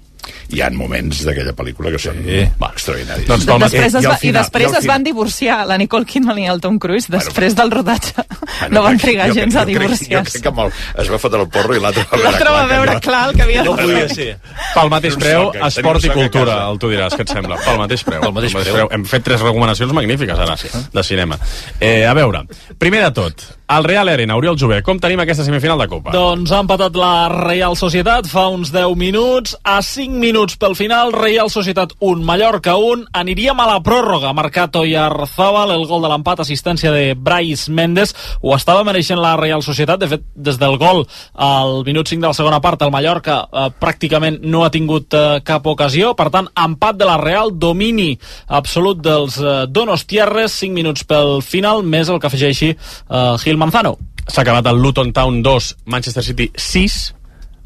Hi 0.49 0.61
ha 0.65 0.69
moments 0.73 1.19
d'aquella 1.27 1.53
pel·lícula 1.53 1.91
que 1.93 1.99
són 2.01 2.17
va, 2.59 2.71
extraordinaris. 2.73 3.27
Doncs 3.29 3.45
I 3.45 3.59
després, 3.63 3.93
es, 3.93 4.03
I 4.03 4.07
va, 4.07 4.15
i 4.15 4.21
final- 4.23 4.39
després 4.43 4.71
i 4.73 4.77
es 4.79 4.87
van 4.89 5.03
divorciar, 5.05 5.59
la 5.69 5.77
Nicole 5.77 6.05
Kidman 6.09 6.39
i 6.41 6.47
el 6.49 6.59
Tom 6.63 6.79
Cruise, 6.81 7.05
després 7.11 7.55
del 7.55 7.71
rodatge. 7.71 8.13
Bueno, 8.59 8.73
no 8.75 8.81
van 8.83 8.97
trigar 8.99 9.27
jo 9.29 9.35
gens 9.37 9.53
crec- 9.55 9.61
a 9.61 9.63
jo 9.63 9.67
crec- 9.71 9.79
Jo 9.79 9.85
divorciar-se. 9.87 10.41
crec 10.41 10.43
que 10.55 10.61
el, 10.61 10.71
es 11.03 11.09
va 11.13 11.17
fotre 11.21 11.39
el 11.39 11.47
porro 11.53 11.75
i 11.77 11.79
l'altre 11.79 12.03
va 12.09 12.17
veure 12.17 12.33
va 12.33 12.39
clar 12.39 12.65
que 12.65 12.73
veure 12.73 12.93
no. 12.93 12.99
clar 13.05 13.21
el 13.29 13.35
que 13.37 13.41
havia 13.45 13.63
No 13.63 13.75
de 13.77 13.83
podia 13.85 14.09
ser. 14.09 14.27
Pel 14.73 14.89
mateix 14.91 15.15
preu, 15.21 15.45
soca, 15.45 15.67
esport 15.69 16.03
i 16.03 16.09
cultura, 16.09 16.57
el 16.67 16.79
tu 16.81 16.89
diràs, 16.91 17.15
què 17.15 17.23
et 17.23 17.31
sembla? 17.31 17.55
Pel 17.63 17.77
mateix 17.79 18.03
preu. 18.03 18.19
Pel 18.25 18.33
mateix 18.35 18.57
preu. 18.57 18.89
Hem 18.91 19.05
fet 19.07 19.23
tres 19.23 19.39
recomanacions 19.45 19.93
magnífiques, 19.95 20.39
ara, 20.43 20.57
de 20.91 21.03
cinema. 21.07 21.39
Eh, 21.79 22.03
a 22.09 22.13
veure, 22.17 22.43
primer 22.77 23.03
de 23.05 23.11
tot, 23.15 23.45
el 23.69 23.83
Real 23.85 24.09
Arena, 24.09 24.35
Oriol 24.35 24.57
Jové, 24.59 24.81
com 24.83 24.99
tenim 24.99 25.19
aquesta 25.23 25.45
semifinal 25.45 25.77
de 25.79 25.87
Copa? 25.87 26.11
Doncs 26.11 26.51
ha 26.51 26.59
empatat 26.65 26.95
la 26.99 27.29
Real 27.29 27.77
Societat 27.79 28.27
fa 28.27 28.47
uns 28.49 28.73
10 28.73 28.95
minuts. 28.97 29.55
A 29.63 29.79
5 29.85 30.09
minuts 30.19 30.38
pel 30.39 30.75
final, 30.77 31.11
Real 31.11 31.49
Societat 31.51 31.91
1, 31.99 32.23
Mallorca 32.23 32.77
1. 32.79 33.09
Aniríem 33.19 33.59
a 33.59 33.65
la 33.67 33.81
pròrroga. 33.83 34.31
Marcat 34.31 34.77
Oyarzábal 34.79 35.73
el 35.75 35.83
gol 35.89 36.05
de 36.05 36.07
l'empat, 36.07 36.39
assistència 36.39 36.93
de 36.95 37.11
Brais 37.13 37.65
Mendes. 37.67 38.13
Ho 38.39 38.53
estava 38.55 38.85
mereixent 38.87 39.19
la 39.19 39.33
Real 39.35 39.59
Societat. 39.65 39.99
De 39.99 40.07
fet, 40.07 40.23
des 40.35 40.55
del 40.61 40.77
gol 40.79 41.03
al 41.35 41.83
minut 41.83 42.07
5 42.07 42.23
de 42.23 42.31
la 42.31 42.37
segona 42.37 42.61
part, 42.63 42.81
el 42.85 42.93
Mallorca 42.95 43.41
eh, 43.43 43.67
pràcticament 43.83 44.39
no 44.47 44.63
ha 44.63 44.71
tingut 44.71 45.11
eh, 45.13 45.41
cap 45.43 45.67
ocasió. 45.67 46.13
Per 46.15 46.29
tant, 46.31 46.47
empat 46.55 47.01
de 47.01 47.09
la 47.09 47.19
Real, 47.19 47.51
domini 47.51 48.13
absolut 48.47 49.03
dels 49.03 49.41
eh, 49.43 49.65
Donostiarres. 49.67 50.55
5 50.63 50.71
minuts 50.77 51.03
pel 51.03 51.41
final, 51.43 51.83
més 51.83 52.07
el 52.07 52.21
que 52.23 52.31
afegeixi 52.31 52.71
eh, 52.71 53.33
Gil 53.43 53.59
Manzano. 53.59 53.97
S'ha 54.29 54.45
acabat 54.45 54.71
el 54.71 54.79
Luton 54.79 55.11
Town 55.11 55.43
2, 55.43 55.73
Manchester 55.91 56.23
City 56.23 56.51
6, 56.55 57.01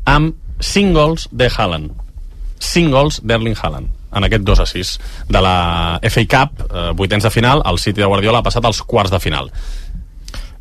amb 0.09 0.33
5 0.63 0.97
gols 0.97 1.29
de 1.29 1.51
Haaland. 1.53 2.02
5 2.63 2.91
gols 2.95 3.19
d'Erling 3.23 3.57
Haaland 3.61 3.89
en 4.13 4.23
aquest 4.27 4.43
2 4.45 4.59
a 4.61 4.65
6 4.69 4.91
de 5.29 5.41
la 5.41 5.99
FA 6.09 6.23
Cup, 6.29 6.67
eh, 6.69 6.91
vuitens 6.95 7.23
de 7.25 7.31
final, 7.33 7.63
el 7.65 7.79
City 7.81 8.01
de 8.01 8.05
Guardiola 8.07 8.39
ha 8.39 8.45
passat 8.45 8.65
als 8.69 8.81
quarts 8.83 9.11
de 9.11 9.19
final. 9.19 9.49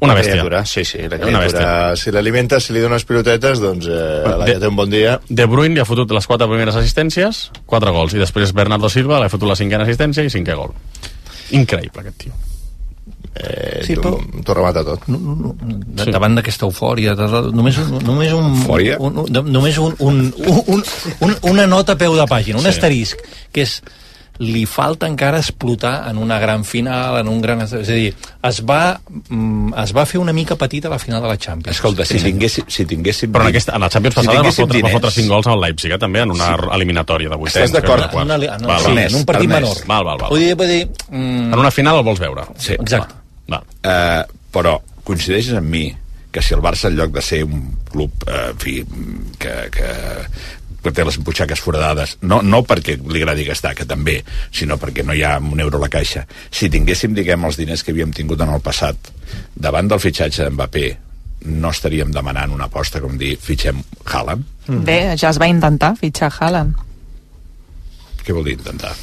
Una 0.03 0.15
bèstia. 0.17 0.33
criatura, 0.33 0.65
sí, 0.67 0.83
sí, 0.85 0.99
la 0.99 1.15
Una 1.29 1.39
bèstia. 1.39 1.61
criatura. 1.61 1.97
Si 1.97 2.11
l'alimentes, 2.11 2.65
si 2.65 2.73
li 2.75 2.81
dones 2.83 3.05
pilotetes, 3.07 3.61
doncs 3.63 3.87
eh, 3.87 4.23
la 4.27 4.45
de- 4.45 4.55
ja 4.55 4.59
té 4.59 4.67
un 4.67 4.75
bon 4.75 4.91
dia. 4.91 5.21
De 5.29 5.47
Bruyne 5.47 5.75
li 5.77 5.81
ha 5.81 5.85
fotut 5.87 6.11
les 6.11 6.27
quatre 6.27 6.49
primeres 6.49 6.75
assistències, 6.75 7.53
quatre 7.67 7.93
gols, 7.95 8.15
i 8.15 8.19
després 8.19 8.53
Bernardo 8.53 8.89
Silva 8.91 9.21
li 9.21 9.27
ha 9.27 9.31
fotut 9.31 9.47
la 9.49 9.55
cinquena 9.55 9.85
assistència 9.85 10.25
i 10.25 10.31
cinquè 10.33 10.57
gol. 10.59 10.73
Increïble, 11.53 12.01
aquest 12.01 12.17
tio. 12.25 12.33
Eh, 13.35 13.81
Sí, 13.87 13.95
però- 13.97 14.19
T'ho 14.45 14.55
remata 14.55 14.85
tot. 14.85 15.07
No, 15.09 15.19
no, 15.19 15.35
no. 15.35 15.55
Sí. 16.05 16.11
Davant 16.13 16.35
d'aquesta 16.37 16.67
eufòria, 16.67 17.15
de, 17.17 17.27
de, 17.33 17.41
només, 17.57 17.79
només 18.05 18.33
un... 18.37 18.51
Eufòria? 18.61 18.99
Un, 19.01 19.19
un, 19.25 19.41
només 19.53 19.79
un, 19.79 19.95
un, 19.99 20.21
un, 20.37 20.63
un, 20.67 20.85
un, 21.21 21.35
una 21.55 21.67
nota 21.67 21.93
a 21.97 21.97
peu 21.99 22.15
de 22.19 22.27
pàgina, 22.29 22.59
un 22.61 22.65
Sí. 22.65 22.71
sí. 22.71 22.77
asterisc, 22.77 23.19
que 23.53 23.63
és 23.65 23.81
li 24.43 24.65
falta 24.67 25.07
encara 25.07 25.39
explotar 25.39 26.09
en 26.11 26.17
una 26.19 26.39
gran 26.41 26.65
final, 26.65 27.19
en 27.21 27.29
un 27.29 27.41
gran... 27.41 27.61
És 27.63 27.73
a 27.75 27.81
dir, 27.95 28.15
es 28.43 28.61
va, 28.67 28.99
mm, 29.29 29.75
es 29.85 29.93
va 29.95 30.05
fer 30.09 30.19
una 30.21 30.33
mica 30.33 30.57
petita 30.57 30.89
a 30.89 30.91
la 30.91 30.99
final 30.99 31.23
de 31.23 31.29
la 31.29 31.37
Champions. 31.39 31.77
Escolta, 31.77 32.05
si 32.05 32.19
tinguéssim, 32.19 32.65
si 32.67 32.85
tinguéssim 32.89 33.31
Però 33.33 33.45
en, 33.45 33.53
aquesta, 33.53 33.77
en 33.77 33.81
la 33.85 33.91
Champions 33.93 34.17
passada 34.17 34.35
va, 34.39 34.41
tinguéssim 34.43 34.65
fotre, 34.67 34.81
va 34.83 34.89
diners- 34.89 34.99
fotre 35.01 35.11
5 35.21 35.29
gols 35.35 35.47
al 35.53 35.61
Leipzig, 35.61 35.93
eh, 35.93 35.99
també, 35.99 36.21
en 36.25 36.33
una 36.33 36.49
Sí. 36.57 36.69
eliminatòria 36.75 37.29
de 37.29 37.37
vuitens. 37.37 37.71
Estàs 37.71 37.73
d'acord? 37.81 38.03
no, 38.13 38.39
Val, 38.67 38.81
sí, 38.81 38.87
val. 38.89 38.99
en 38.99 39.15
un 39.15 39.25
partit 39.25 39.51
Ernest. 39.51 39.87
menor. 39.87 39.87
Val, 39.87 40.05
val, 40.05 40.19
val. 40.25 40.31
Vull 40.31 40.41
dir, 40.41 40.55
vull 40.57 40.69
dir 40.69 40.89
mm, 41.11 41.53
En 41.53 41.59
una 41.59 41.71
final 41.71 41.97
el 41.99 42.05
vols 42.05 42.19
veure. 42.21 42.43
Sí. 42.57 42.73
Exacte. 42.73 43.15
Val. 43.49 43.67
Eh, 43.83 44.23
però 44.53 44.79
coincideixes 45.03 45.59
amb 45.59 45.71
mi 45.73 45.87
que 46.33 46.43
si 46.43 46.55
el 46.57 46.63
Barça 46.65 46.89
en 46.89 46.97
lloc 46.97 47.13
de 47.13 47.23
ser 47.23 47.43
un 47.45 47.65
club 47.91 48.25
eh, 48.27 48.51
en 48.51 48.59
fi, 48.61 48.79
que, 49.39 49.55
que, 49.75 49.89
que 50.83 50.93
té 50.97 51.05
les 51.05 51.19
butxaques 51.21 51.61
foradades 51.61 52.17
no, 52.23 52.41
no 52.43 52.63
perquè 52.67 52.97
li 53.03 53.21
agradi 53.21 53.47
gastar, 53.49 53.75
que 53.77 53.87
també 53.89 54.19
sinó 54.51 54.79
perquè 54.81 55.05
no 55.05 55.15
hi 55.15 55.23
ha 55.27 55.37
un 55.39 55.61
euro 55.61 55.79
a 55.79 55.85
la 55.85 55.93
caixa 55.93 56.25
si 56.51 56.71
tinguéssim, 56.73 57.15
diguem, 57.19 57.45
els 57.45 57.61
diners 57.61 57.85
que 57.85 57.93
havíem 57.95 58.15
tingut 58.17 58.41
en 58.41 58.55
el 58.55 58.65
passat 58.65 59.13
davant 59.55 59.93
del 59.93 60.03
fitxatge 60.03 60.49
d'Mbappé 60.49 60.87
no 61.53 61.73
estaríem 61.75 62.13
demanant 62.15 62.55
una 62.55 62.71
aposta 62.71 63.03
com 63.03 63.19
dir 63.19 63.35
fitxem 63.43 63.83
Haaland 64.07 64.49
Bé, 64.87 65.17
ja 65.19 65.33
es 65.33 65.41
va 65.43 65.51
intentar 65.51 65.97
fitxar 65.99 66.31
Haaland. 66.39 66.77
què 68.23 68.35
vol 68.35 68.47
dir 68.47 68.55
intentar? 68.55 68.95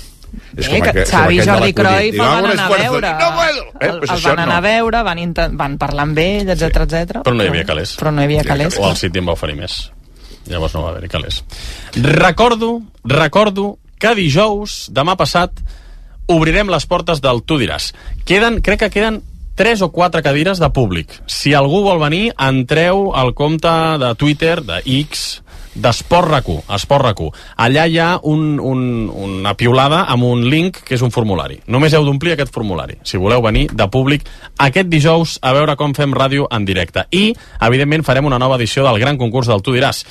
Bé, 0.53 0.81
que 0.81 1.05
Xavi 1.05 1.37
i 1.37 1.45
Jordi 1.45 1.73
Cruyff 1.77 2.15
el 2.15 2.21
van 2.21 2.47
anar 2.51 2.65
a 2.65 2.69
veure. 2.73 3.11
No 3.19 3.29
puedo! 3.37 3.63
Eh, 3.79 3.89
El, 3.89 3.99
pues 3.99 4.11
el 4.11 4.21
van 4.25 4.41
anar 4.45 4.57
a 4.57 4.65
veure, 4.65 5.03
van, 5.03 5.21
van 5.59 5.77
parlar 5.81 6.07
amb 6.07 6.21
ell, 6.23 6.49
etc 6.49 6.83
etc. 6.85 7.21
Però 7.23 7.35
no 7.35 7.45
hi 7.45 7.51
havia 7.51 7.65
calés. 7.67 7.95
Però 7.99 8.11
no 8.13 8.21
hi 8.21 8.29
havia 8.29 8.43
calés. 8.47 8.77
O 8.79 8.89
el 8.89 8.97
City 8.99 9.21
en 9.21 9.29
va 9.29 9.37
oferir 9.37 9.57
més. 9.59 9.79
Llavors 10.49 10.73
no 10.73 10.83
va 10.83 10.93
haver-hi 10.93 11.11
calés. 11.11 11.43
Recordo, 11.95 12.81
recordo 13.03 13.77
que 13.99 14.15
dijous, 14.15 14.87
demà 14.95 15.15
passat, 15.19 15.53
obrirem 16.31 16.69
les 16.71 16.85
portes 16.89 17.21
del 17.21 17.43
Tu 17.43 17.59
diràs. 17.61 17.91
Queden, 18.25 18.61
crec 18.65 18.85
que 18.85 18.93
queden 18.93 19.21
tres 19.59 19.81
o 19.83 19.91
quatre 19.91 20.23
cadires 20.23 20.61
de 20.61 20.69
públic. 20.71 21.11
Si 21.27 21.53
algú 21.53 21.81
vol 21.83 21.99
venir, 21.99 22.29
entreu 22.39 23.09
al 23.11 23.33
compte 23.35 23.71
de 23.99 24.13
Twitter, 24.15 24.61
de 24.63 24.79
X, 25.01 25.41
d'Esport 25.75 26.29
RAC1, 26.31 26.63
Esport 26.75 27.05
RAC1. 27.05 27.29
Allà 27.65 27.85
hi 27.85 27.99
ha 28.01 28.09
un, 28.23 28.59
un, 28.59 28.81
una 29.09 29.53
piulada 29.59 30.03
amb 30.09 30.25
un 30.27 30.45
link 30.49 30.81
que 30.85 30.97
és 30.97 31.03
un 31.05 31.13
formulari. 31.13 31.59
Només 31.67 31.93
heu 31.93 32.07
d'omplir 32.07 32.35
aquest 32.35 32.53
formulari, 32.55 32.99
si 33.03 33.21
voleu 33.21 33.43
venir 33.45 33.67
de 33.73 33.87
públic 33.91 34.25
aquest 34.57 34.89
dijous 34.89 35.37
a 35.41 35.53
veure 35.57 35.77
com 35.79 35.93
fem 35.97 36.13
ràdio 36.15 36.49
en 36.51 36.65
directe. 36.65 37.05
I, 37.11 37.29
evidentment, 37.69 38.05
farem 38.07 38.27
una 38.29 38.41
nova 38.41 38.59
edició 38.59 38.85
del 38.87 38.99
gran 39.01 39.17
concurs 39.21 39.49
del 39.49 39.63
Tu 39.63 39.77
diràs. 39.77 40.03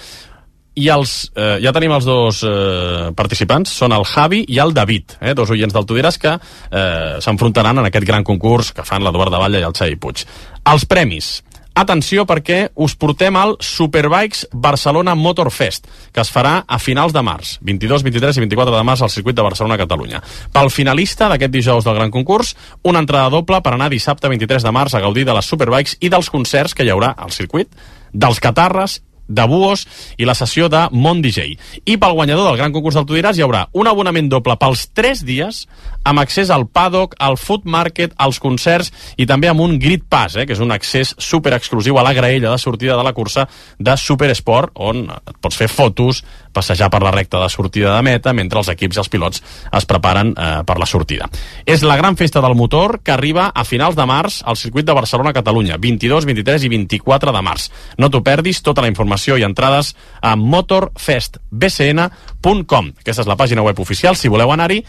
I 0.79 0.87
els, 0.95 1.13
eh, 1.35 1.57
ja 1.59 1.73
tenim 1.75 1.91
els 1.91 2.07
dos 2.07 2.45
eh, 2.47 3.09
participants, 3.19 3.73
són 3.81 3.93
el 3.97 4.05
Javi 4.07 4.45
i 4.47 4.61
el 4.63 4.71
David, 4.77 5.17
eh, 5.19 5.35
dos 5.35 5.51
oients 5.51 5.75
del 5.75 5.89
Tu 5.89 5.97
diràs 5.99 6.21
que 6.23 6.37
eh, 6.39 7.19
s'enfrontaran 7.25 7.83
en 7.83 7.89
aquest 7.89 8.07
gran 8.07 8.23
concurs 8.23 8.71
que 8.77 8.87
fan 8.87 9.03
l'Eduard 9.03 9.35
de 9.35 9.43
Batlle 9.43 9.65
i 9.65 9.67
el 9.67 9.75
Xavi 9.75 9.99
Puig. 9.99 10.23
Els 10.71 10.87
premis. 10.87 11.33
Atenció 11.79 12.25
perquè 12.27 12.73
us 12.83 12.97
portem 12.99 13.37
al 13.39 13.53
Superbikes 13.63 14.49
Barcelona 14.51 15.13
Motor 15.15 15.53
Fest, 15.55 15.85
que 16.11 16.25
es 16.25 16.31
farà 16.35 16.65
a 16.67 16.79
finals 16.83 17.13
de 17.15 17.23
març, 17.23 17.53
22, 17.63 18.03
23 18.03 18.41
i 18.41 18.43
24 18.43 18.75
de 18.75 18.81
març 18.89 19.05
al 19.07 19.13
circuit 19.15 19.37
de 19.39 19.45
Barcelona-Catalunya. 19.47 20.19
Pel 20.51 20.73
finalista 20.75 21.29
d'aquest 21.31 21.55
dijous 21.55 21.87
del 21.87 21.95
gran 21.95 22.11
concurs, 22.11 22.57
una 22.83 22.99
entrada 23.05 23.31
doble 23.31 23.63
per 23.63 23.77
anar 23.77 23.93
dissabte 23.95 24.27
23 24.27 24.67
de 24.67 24.73
març 24.75 24.99
a 24.99 25.05
gaudir 25.07 25.23
de 25.29 25.39
les 25.39 25.53
Superbikes 25.55 25.95
i 26.03 26.11
dels 26.11 26.33
concerts 26.35 26.75
que 26.75 26.83
hi 26.83 26.91
haurà 26.91 27.13
al 27.15 27.31
circuit, 27.31 27.71
dels 28.11 28.43
catarres 28.43 28.99
de 29.29 29.45
Buos 29.49 29.85
i 30.17 30.27
la 30.29 30.35
sessió 30.35 30.69
de 30.73 30.87
Mont 30.93 31.23
DJ. 31.23 31.55
I 31.85 31.97
pel 32.01 32.17
guanyador 32.17 32.49
del 32.49 32.59
gran 32.61 32.75
concurs 32.75 32.97
del 32.99 33.07
Tu 33.09 33.19
diràs 33.19 33.39
hi 33.39 33.45
haurà 33.45 33.67
un 33.77 33.89
abonament 33.91 34.31
doble 34.33 34.57
pels 34.61 34.89
3 34.97 35.23
dies 35.29 35.67
amb 36.09 36.23
accés 36.23 36.51
al 36.51 36.67
paddock, 36.67 37.15
al 37.21 37.37
food 37.37 37.69
market, 37.69 38.15
als 38.17 38.41
concerts 38.41 38.91
i 39.21 39.27
també 39.29 39.51
amb 39.51 39.61
un 39.61 39.77
grid 39.79 40.07
pass, 40.09 40.37
eh, 40.37 40.47
que 40.47 40.57
és 40.57 40.65
un 40.65 40.73
accés 40.73 41.15
super 41.19 41.53
exclusiu 41.57 41.99
a 41.99 42.07
la 42.07 42.15
graella 42.17 42.51
de 42.51 42.59
sortida 42.59 42.97
de 42.97 43.05
la 43.05 43.13
cursa 43.13 43.49
de 43.79 43.97
Supersport, 43.97 44.73
on 44.75 45.05
et 45.13 45.37
pots 45.41 45.59
fer 45.59 45.69
fotos, 45.69 46.25
passejar 46.53 46.91
per 46.91 47.03
la 47.03 47.11
recta 47.15 47.41
de 47.43 47.49
sortida 47.53 47.97
de 47.97 48.03
meta 48.03 48.33
mentre 48.37 48.59
els 48.61 48.69
equips 48.73 48.97
i 48.97 49.01
els 49.03 49.11
pilots 49.13 49.43
es 49.79 49.85
preparen 49.89 50.29
eh, 50.35 50.63
per 50.67 50.77
la 50.81 50.87
sortida. 50.87 51.25
És 51.67 51.83
la 51.87 51.97
gran 52.01 52.17
festa 52.17 52.41
del 52.45 52.57
motor 52.59 53.01
que 53.03 53.13
arriba 53.15 53.45
a 53.55 53.65
finals 53.65 53.97
de 53.97 54.07
març 54.09 54.43
al 54.45 54.57
circuit 54.57 54.87
de 54.87 54.95
Barcelona-Catalunya, 54.97 55.77
22, 55.79 56.25
23 56.29 56.65
i 56.65 56.69
24 56.75 57.33
de 57.35 57.43
març. 57.43 57.71
No 57.99 58.11
t'ho 58.11 58.23
perdis, 58.25 58.63
tota 58.63 58.83
la 58.83 58.89
informació 58.91 59.37
i 59.39 59.45
entrades 59.47 59.97
a 60.23 60.37
motorfestbcn.com. 60.37 62.93
Aquesta 63.03 63.23
és 63.23 63.29
la 63.29 63.37
pàgina 63.37 63.63
web 63.67 63.81
oficial, 63.81 64.17
si 64.17 64.29
voleu 64.33 64.53
anar-hi, 64.53 64.85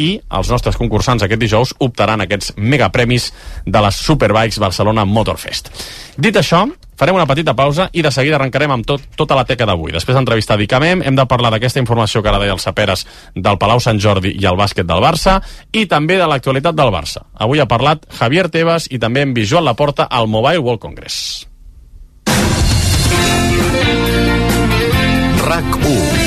i 0.00 0.14
els 0.32 0.48
nostres 0.48 0.78
concursants 0.80 1.22
aquest 1.24 1.40
dijous 1.40 1.74
optaran 1.84 2.22
aquests 2.24 2.54
megapremis 2.56 3.28
de 3.66 3.82
les 3.84 3.98
Superbikes 4.06 4.60
Barcelona 4.62 5.04
Motorfest. 5.04 5.68
Dit 6.16 6.38
això, 6.40 6.64
farem 7.02 7.16
una 7.18 7.26
petita 7.26 7.56
pausa 7.58 7.88
i 7.98 8.02
de 8.04 8.12
seguida 8.14 8.36
arrencarem 8.38 8.70
amb 8.70 8.86
tot, 8.86 9.08
tota 9.18 9.34
la 9.34 9.42
teca 9.42 9.66
d'avui. 9.66 9.90
Després 9.90 10.14
d'entrevistar 10.14 10.54
Dicamem, 10.60 11.02
hem 11.02 11.18
de 11.18 11.24
parlar 11.26 11.50
d'aquesta 11.50 11.82
informació 11.82 12.22
que 12.22 12.30
ara 12.30 12.38
deia 12.38 12.54
el 12.54 12.62
Saperes 12.62 13.02
del 13.34 13.58
Palau 13.58 13.82
Sant 13.82 13.98
Jordi 13.98 14.36
i 14.38 14.46
el 14.46 14.58
bàsquet 14.60 14.86
del 14.86 15.02
Barça 15.02 15.40
i 15.74 15.88
també 15.90 16.20
de 16.20 16.30
l'actualitat 16.30 16.78
del 16.78 16.94
Barça. 16.94 17.24
Avui 17.34 17.58
ha 17.58 17.66
parlat 17.66 18.06
Javier 18.20 18.46
Tebas 18.54 18.86
i 18.86 19.02
també 19.02 19.26
en 19.26 19.34
Visual 19.34 19.66
Laporta 19.66 20.06
al 20.06 20.30
Mobile 20.30 20.62
World 20.62 20.82
Congress. 20.86 21.48
RAC 25.42 25.80
1 25.82 26.21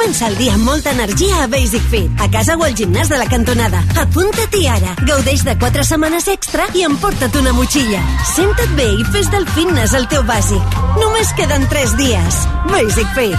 Comença 0.00 0.30
el 0.30 0.36
dia 0.40 0.54
amb 0.56 0.64
molta 0.64 0.94
energia 0.94 1.42
a 1.44 1.46
Basic 1.52 1.82
Fit, 1.92 2.20
a 2.24 2.26
casa 2.32 2.54
o 2.56 2.62
al 2.64 2.72
gimnàs 2.72 3.10
de 3.12 3.18
la 3.20 3.26
cantonada. 3.28 3.82
Apunta-t'hi 4.00 4.62
ara. 4.72 4.94
Gaudeix 5.04 5.42
de 5.44 5.52
4 5.60 5.84
setmanes 5.84 6.24
extra 6.32 6.64
i 6.72 6.86
emporta't 6.86 7.36
una 7.36 7.52
motxilla. 7.52 8.00
Senta't 8.30 8.72
bé 8.78 8.86
i 8.96 9.04
fes 9.12 9.28
del 9.28 9.44
fitness 9.52 9.92
el 9.98 10.08
teu 10.08 10.24
bàsic. 10.24 10.80
Només 11.02 11.34
queden 11.36 11.68
3 11.68 11.92
dies. 12.00 12.40
Basic 12.72 13.12
Fit. 13.12 13.36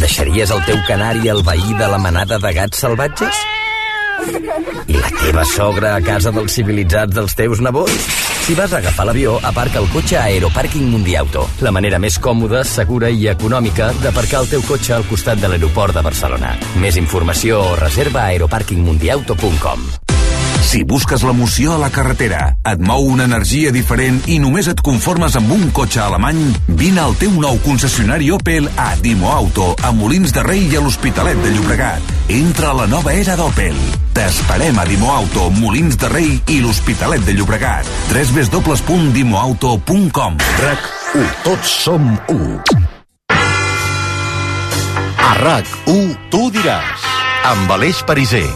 Deixaries 0.00 0.56
el 0.56 0.64
teu 0.64 0.80
canari 0.88 1.28
al 1.28 1.44
veí 1.44 1.76
de 1.76 1.92
la 1.92 2.00
manada 2.00 2.40
de 2.40 2.56
gats 2.56 2.80
salvatges? 2.86 3.36
I 4.18 4.96
la 4.96 5.10
teva 5.14 5.44
sogra 5.46 5.94
a 5.96 6.00
casa 6.04 6.32
dels 6.34 6.56
civilitzats 6.58 7.14
dels 7.14 7.36
teus 7.38 7.62
nebots? 7.64 8.08
Si 8.48 8.56
vas 8.56 8.72
a 8.72 8.80
agafar 8.80 9.06
l'avió, 9.06 9.36
aparca 9.44 9.78
el 9.82 9.88
cotxe 9.92 10.16
a 10.16 10.24
Aeropàrquing 10.30 10.88
Mundiauto, 10.88 11.44
la 11.60 11.72
manera 11.74 12.00
més 12.02 12.16
còmoda, 12.18 12.64
segura 12.64 13.12
i 13.12 13.28
econòmica 13.28 13.92
d'aparcar 14.02 14.42
el 14.44 14.50
teu 14.54 14.64
cotxe 14.66 14.96
al 14.96 15.06
costat 15.10 15.42
de 15.42 15.52
l'aeroport 15.52 15.94
de 15.94 16.04
Barcelona. 16.08 16.56
Més 16.80 16.96
informació 16.96 17.60
o 17.60 17.78
reserva 17.84 18.24
a 18.24 18.34
aeroparkingmundiauto.com. 18.34 20.07
Si 20.68 20.82
busques 20.84 21.22
l'emoció 21.24 21.72
a 21.72 21.78
la 21.80 21.88
carretera, 21.88 22.60
et 22.68 22.76
mou 22.84 23.06
una 23.08 23.24
energia 23.24 23.72
diferent 23.72 24.20
i 24.28 24.36
només 24.36 24.68
et 24.68 24.76
conformes 24.84 25.32
amb 25.38 25.48
un 25.54 25.70
cotxe 25.72 26.02
alemany, 26.04 26.42
vine 26.76 27.00
al 27.00 27.14
teu 27.16 27.32
nou 27.40 27.56
concessionari 27.64 28.28
Opel 28.36 28.68
a 28.76 28.92
Dimo 29.00 29.32
Auto, 29.32 29.72
a 29.80 29.96
Molins 29.96 30.28
de 30.36 30.44
Rei 30.44 30.68
i 30.68 30.76
a 30.76 30.84
l'Hospitalet 30.84 31.40
de 31.40 31.48
Llobregat. 31.54 32.04
Entra 32.36 32.68
a 32.74 32.76
la 32.82 32.88
nova 32.90 33.14
era 33.16 33.32
d'Opel. 33.40 33.72
T'esperem 34.12 34.76
a 34.76 34.84
Dimo 34.84 35.08
Auto, 35.14 35.48
Molins 35.56 35.96
de 35.96 36.04
Rei 36.12 36.36
i 36.52 36.60
l'Hospitalet 36.60 37.24
de 37.24 37.32
Llobregat. 37.38 37.88
www.dimoauto.com 38.12 40.36
RAC 40.60 40.84
1. 41.16 41.24
Tots 41.48 41.64
som 41.86 42.12
1. 42.28 42.60
A 45.16 45.32
RAC 45.40 45.64
1, 45.96 46.28
tu 46.28 46.52
diràs. 46.52 47.08
Amb 47.56 47.72
Aleix 47.72 48.04
Pariser. 48.04 48.52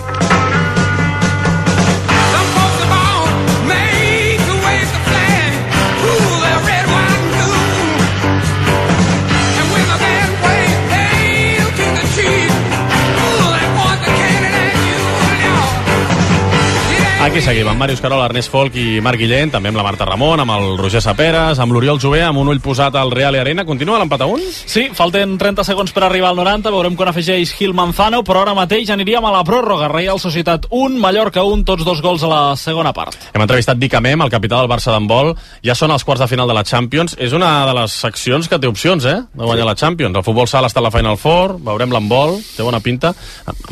Aquí 17.33 17.41
seguim, 17.41 17.65
amb 17.65 17.81
Màrius 17.81 18.03
Carol, 18.05 18.21
Ernest 18.27 18.51
Folk 18.53 18.75
i 18.77 18.99
Marc 19.01 19.17
Guillén, 19.17 19.49
també 19.49 19.71
amb 19.71 19.79
la 19.79 19.85
Marta 19.87 20.05
Ramon, 20.05 20.43
amb 20.43 20.53
el 20.53 20.75
Roger 20.77 21.01
Saperes, 21.01 21.57
amb 21.65 21.73
l'Oriol 21.73 21.97
Jové, 21.97 22.19
amb 22.27 22.37
un 22.43 22.51
ull 22.53 22.59
posat 22.61 22.93
al 23.01 23.09
Real 23.09 23.33
i 23.33 23.41
Arena. 23.41 23.65
Continua 23.65 23.97
l'empat 24.03 24.21
a 24.21 24.27
un? 24.29 24.43
Sí, 24.45 24.83
falten 24.93 25.39
30 25.41 25.65
segons 25.65 25.95
per 25.97 26.03
arribar 26.05 26.29
al 26.29 26.37
90, 26.37 26.69
veurem 26.75 26.93
quan 26.93 27.09
afegeix 27.09 27.55
Gil 27.57 27.73
Manzano, 27.73 28.21
però 28.21 28.43
ara 28.43 28.53
mateix 28.53 28.93
aniríem 28.93 29.25
a 29.25 29.31
la 29.33 29.41
pròrroga. 29.49 29.89
Real 29.89 30.21
Societat 30.21 30.67
1, 30.69 30.99
Mallorca 31.01 31.47
1, 31.49 31.65
tots 31.71 31.87
dos 31.89 32.03
gols 32.05 32.21
a 32.29 32.29
la 32.35 32.43
segona 32.61 32.93
part. 32.93 33.17
Hem 33.33 33.47
entrevistat 33.47 33.81
Dica 33.81 34.05
Mem, 34.05 34.27
el 34.27 34.35
capità 34.37 34.61
del 34.61 34.69
Barça 34.69 34.93
d'handbol. 34.93 35.33
Ja 35.65 35.73
són 35.73 35.97
els 35.97 36.05
quarts 36.05 36.27
de 36.27 36.29
final 36.29 36.53
de 36.53 36.59
la 36.61 36.67
Champions. 36.69 37.17
És 37.17 37.33
una 37.33 37.55
de 37.65 37.79
les 37.81 37.97
seccions 37.97 38.45
que 38.45 38.61
té 38.61 38.69
opcions, 38.69 39.09
eh?, 39.09 39.17
de 39.33 39.49
guanyar 39.49 39.71
la 39.71 39.79
Champions. 39.81 40.21
El 40.21 40.29
futbol 40.29 40.53
sala 40.53 40.69
està 40.69 40.85
a 40.85 40.87
la 40.91 40.93
Final 40.93 41.17
Four, 41.17 41.57
veurem 41.65 41.97
l'handbol, 41.97 42.43
té 42.53 42.61
bona 42.61 42.85
pinta. 42.85 43.17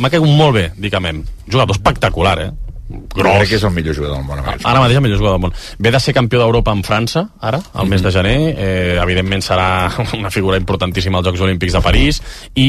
M'ha 0.01 0.09
caigut 0.17 0.33
molt 0.33 0.57
bé, 0.57 0.67
Dica 0.81 1.05
Mem. 1.05 1.27
Jugador 1.45 1.77
espectacular, 1.77 2.39
eh? 2.49 2.70
Gros. 2.91 3.37
Crec 3.39 3.49
que 3.53 3.59
és 3.61 3.65
el 3.67 3.71
millor 3.71 3.95
jugador 3.95 4.19
del 4.19 4.27
món. 4.27 4.41
Ara, 4.43 4.57
ara 4.67 4.81
mateix 4.83 4.99
el 4.99 5.05
millor 5.05 5.21
jugador 5.21 5.39
del 5.39 5.45
món. 5.45 5.53
Ve 5.79 5.93
de 5.95 6.01
ser 6.03 6.15
campió 6.15 6.41
d'Europa 6.41 6.73
en 6.75 6.83
França, 6.83 7.23
ara, 7.39 7.61
al 7.75 7.87
mes 7.91 8.03
de 8.03 8.11
gener. 8.11 8.35
Eh, 8.51 8.97
evidentment 9.03 9.45
serà 9.47 9.69
una 10.19 10.33
figura 10.35 10.59
importantíssima 10.59 11.21
als 11.21 11.29
Jocs 11.29 11.45
Olímpics 11.47 11.77
de 11.77 11.83
París 11.85 12.21
i 12.59 12.69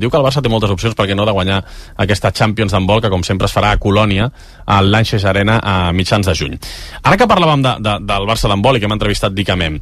diu 0.00 0.08
que 0.08 0.16
el 0.16 0.24
Barça 0.24 0.40
té 0.44 0.52
moltes 0.52 0.72
opcions 0.72 0.96
perquè 0.96 1.16
no 1.16 1.26
de 1.28 1.34
guanyar 1.36 1.60
aquesta 2.04 2.32
Champions 2.32 2.72
d'handbol 2.72 3.04
que 3.04 3.12
com 3.12 3.24
sempre 3.26 3.50
es 3.50 3.56
farà 3.56 3.74
a 3.74 3.80
Colònia 3.82 4.30
a 4.64 4.80
l'Anxes 4.84 5.28
Arena 5.28 5.58
a 5.60 5.92
mitjans 5.92 6.28
de 6.28 6.36
juny. 6.38 6.56
Ara 7.02 7.20
que 7.20 7.28
parlàvem 7.28 7.64
de, 7.66 7.76
de, 7.84 7.98
del 8.08 8.28
Barça 8.28 8.48
d'handbol 8.48 8.78
i 8.78 8.80
que 8.80 8.88
hem 8.88 8.96
entrevistat 8.96 9.36
Dicamem, 9.36 9.76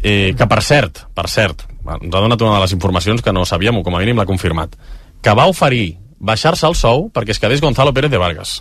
eh, 0.00 0.32
que 0.32 0.48
per 0.48 0.62
cert, 0.64 1.04
per 1.14 1.28
cert, 1.28 1.66
ens 1.84 2.08
ha 2.08 2.24
donat 2.24 2.40
una 2.40 2.56
de 2.56 2.64
les 2.64 2.76
informacions 2.76 3.20
que 3.20 3.36
no 3.36 3.44
sabíem 3.44 3.80
o 3.80 3.84
com 3.84 3.96
a 3.96 4.02
mínim 4.04 4.16
l'ha 4.16 4.28
confirmat, 4.28 4.80
que 5.20 5.36
va 5.36 5.48
oferir 5.50 5.98
baixar-se 6.18 6.66
el 6.66 6.74
sou 6.74 7.08
perquè 7.14 7.34
es 7.34 7.38
quedés 7.42 7.62
Gonzalo 7.62 7.92
Pérez 7.94 8.10
de 8.10 8.18
Vargas 8.18 8.58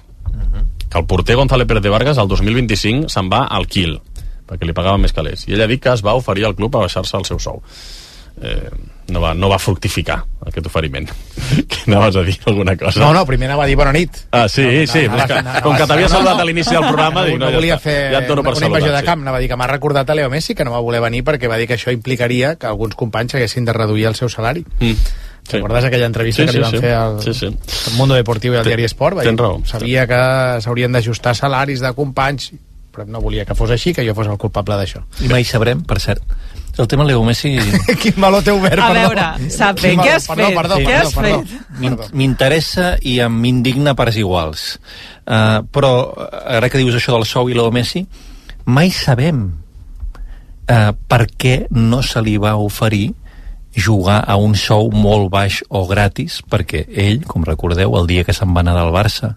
que 0.88 0.99
el 0.99 1.05
porter 1.05 1.35
González 1.35 1.67
Pérez 1.67 1.83
de 1.83 1.89
Vargas 1.89 2.17
al 2.17 2.27
2025 2.27 3.09
se'n 3.11 3.31
va 3.31 3.45
al 3.51 3.67
Kiel 3.67 3.99
perquè 4.47 4.67
li 4.67 4.75
pagaven 4.75 5.03
més 5.03 5.13
calés. 5.13 5.45
I 5.47 5.57
ell 5.57 5.65
ha 5.65 5.69
dit 5.69 5.81
que 5.83 5.91
es 5.91 6.03
va 6.05 6.15
oferir 6.15 6.47
al 6.47 6.55
club 6.55 6.77
a 6.77 6.85
baixar-se 6.85 7.17
el 7.19 7.25
seu 7.27 7.39
sou. 7.43 7.59
Eh, 8.38 8.69
no, 9.09 9.21
va, 9.23 9.31
no 9.33 9.47
va 9.49 9.57
fructificar 9.57 10.19
aquest 10.45 10.69
oferiment. 10.69 11.09
Que 11.67 11.83
anaves 11.88 12.17
a 12.19 12.23
dir 12.27 12.35
alguna 12.45 12.75
cosa? 12.75 12.99
No, 12.99 13.13
no, 13.15 13.21
primer 13.25 13.47
anava 13.47 13.63
a 13.63 13.67
dir 13.69 13.77
bona 13.79 13.93
nit. 13.95 14.17
Ah, 14.35 14.47
sí, 14.51 14.63
no, 14.63 14.88
sí, 14.91 15.05
no, 15.07 15.19
que, 15.29 15.38
no, 15.43 15.53
com 15.63 15.77
que 15.79 15.85
t'havia 15.88 16.09
saludat 16.11 16.41
a 16.43 16.47
l'inici 16.47 16.75
del 16.75 16.88
programa 16.91 17.21
no, 17.21 17.29
dic, 17.29 17.38
no, 17.39 17.45
no, 17.45 17.55
volia 17.55 17.77
ja 17.77 17.83
fer 17.83 17.95
ja 18.11 18.19
et 18.19 18.27
dono 18.27 18.43
per 18.43 18.57
una 18.57 18.67
invasió 18.67 18.91
de 18.91 19.03
camp 19.07 19.23
anava 19.23 19.39
a 19.39 19.43
dir 19.43 19.47
que 19.51 19.59
m'ha 19.59 19.69
recordat 19.71 20.11
a 20.11 20.17
Leo 20.17 20.31
Messi 20.33 20.57
que 20.59 20.67
no 20.67 20.75
va 20.75 20.83
voler 20.83 20.99
venir 21.05 21.23
perquè 21.27 21.47
va 21.47 21.59
dir 21.59 21.69
que 21.69 21.77
això 21.79 21.93
implicaria 21.95 22.57
que 22.59 22.67
alguns 22.67 22.99
companys 22.99 23.38
haguessin 23.39 23.67
de 23.67 23.77
reduir 23.77 24.09
el 24.11 24.19
seu 24.19 24.31
salari. 24.33 24.65
Mm. 24.79 25.07
Sí. 25.47 25.53
Recordes 25.55 25.85
aquella 25.87 26.05
entrevista 26.09 26.41
Sí, 26.43 26.45
que 26.47 26.51
sí, 26.51 26.57
li 26.57 26.63
van 26.63 26.71
sí. 26.71 26.79
fer 26.83 26.93
al, 26.93 27.21
Sí, 27.23 27.33
sí. 27.33 27.45
al 27.47 27.93
Mundo 27.95 28.15
Deportiu 28.19 28.51
i 28.53 28.57
al 28.59 28.65
Diari 28.67 28.83
Esport? 28.83 29.15
Va 29.17 29.23
tens 29.23 29.39
raó. 29.39 29.61
Sabia 29.65 30.03
que 30.09 30.17
s'haurien 30.65 30.91
d'ajustar 30.91 31.33
salaris 31.39 31.79
de 31.79 31.93
companys, 31.95 32.51
però 32.91 33.05
no 33.07 33.21
volia 33.23 33.45
que 33.45 33.55
fos 33.55 33.71
així, 33.71 33.93
que 33.95 34.03
jo 34.03 34.13
fos 34.17 34.27
el 34.27 34.37
culpable 34.41 34.75
d'això. 34.75 35.03
I 35.23 35.29
mai 35.31 35.45
sabrem, 35.47 35.83
per 35.87 36.01
cert. 36.03 36.23
El 36.77 36.85
tema 36.87 37.05
Leo 37.07 37.23
Messi... 37.25 37.55
Quin 38.03 38.19
meló 38.21 38.37
té 38.45 38.51
obert, 38.53 38.77
A 38.83 38.91
perdó. 38.91 39.07
veure, 39.07 39.49
Sape, 39.49 39.81
Quin 39.95 40.01
què 40.03 40.11
has 40.13 40.27
perdó, 40.29 40.45
fet? 40.49 40.57
Perdó, 40.59 40.75
Què 40.77 40.85
perdó, 40.85 41.07
has 41.07 41.15
perdó, 41.15 41.39
fet? 41.41 41.63
perdó. 41.79 42.09
M'interessa 42.19 42.89
i 43.01 43.15
m'indigna 43.33 43.95
parts 43.97 44.19
iguals. 44.21 44.65
Uh, 45.25 45.63
però, 45.73 45.93
ara 46.45 46.69
que 46.69 46.77
dius 46.83 46.99
això 46.99 47.15
del 47.15 47.25
sou 47.25 47.49
i 47.49 47.55
Leo 47.57 47.71
Messi, 47.73 48.03
mai 48.69 48.91
sabem 48.93 49.39
uh, 50.69 50.91
per 51.07 51.23
què 51.33 51.55
no 51.71 52.03
se 52.05 52.21
li 52.21 52.35
va 52.37 52.53
oferir 52.61 53.07
jugar 53.78 54.23
a 54.25 54.36
un 54.41 54.55
sou 54.57 54.89
molt 54.91 55.30
baix 55.32 55.61
o 55.69 55.86
gratis, 55.88 56.41
perquè 56.49 56.84
ell, 56.89 57.21
com 57.30 57.45
recordeu, 57.45 57.93
el 57.99 58.09
dia 58.09 58.25
que 58.25 58.34
se'n 58.34 58.51
va 58.55 58.65
anar 58.65 58.75
del 58.80 58.93
Barça, 58.95 59.36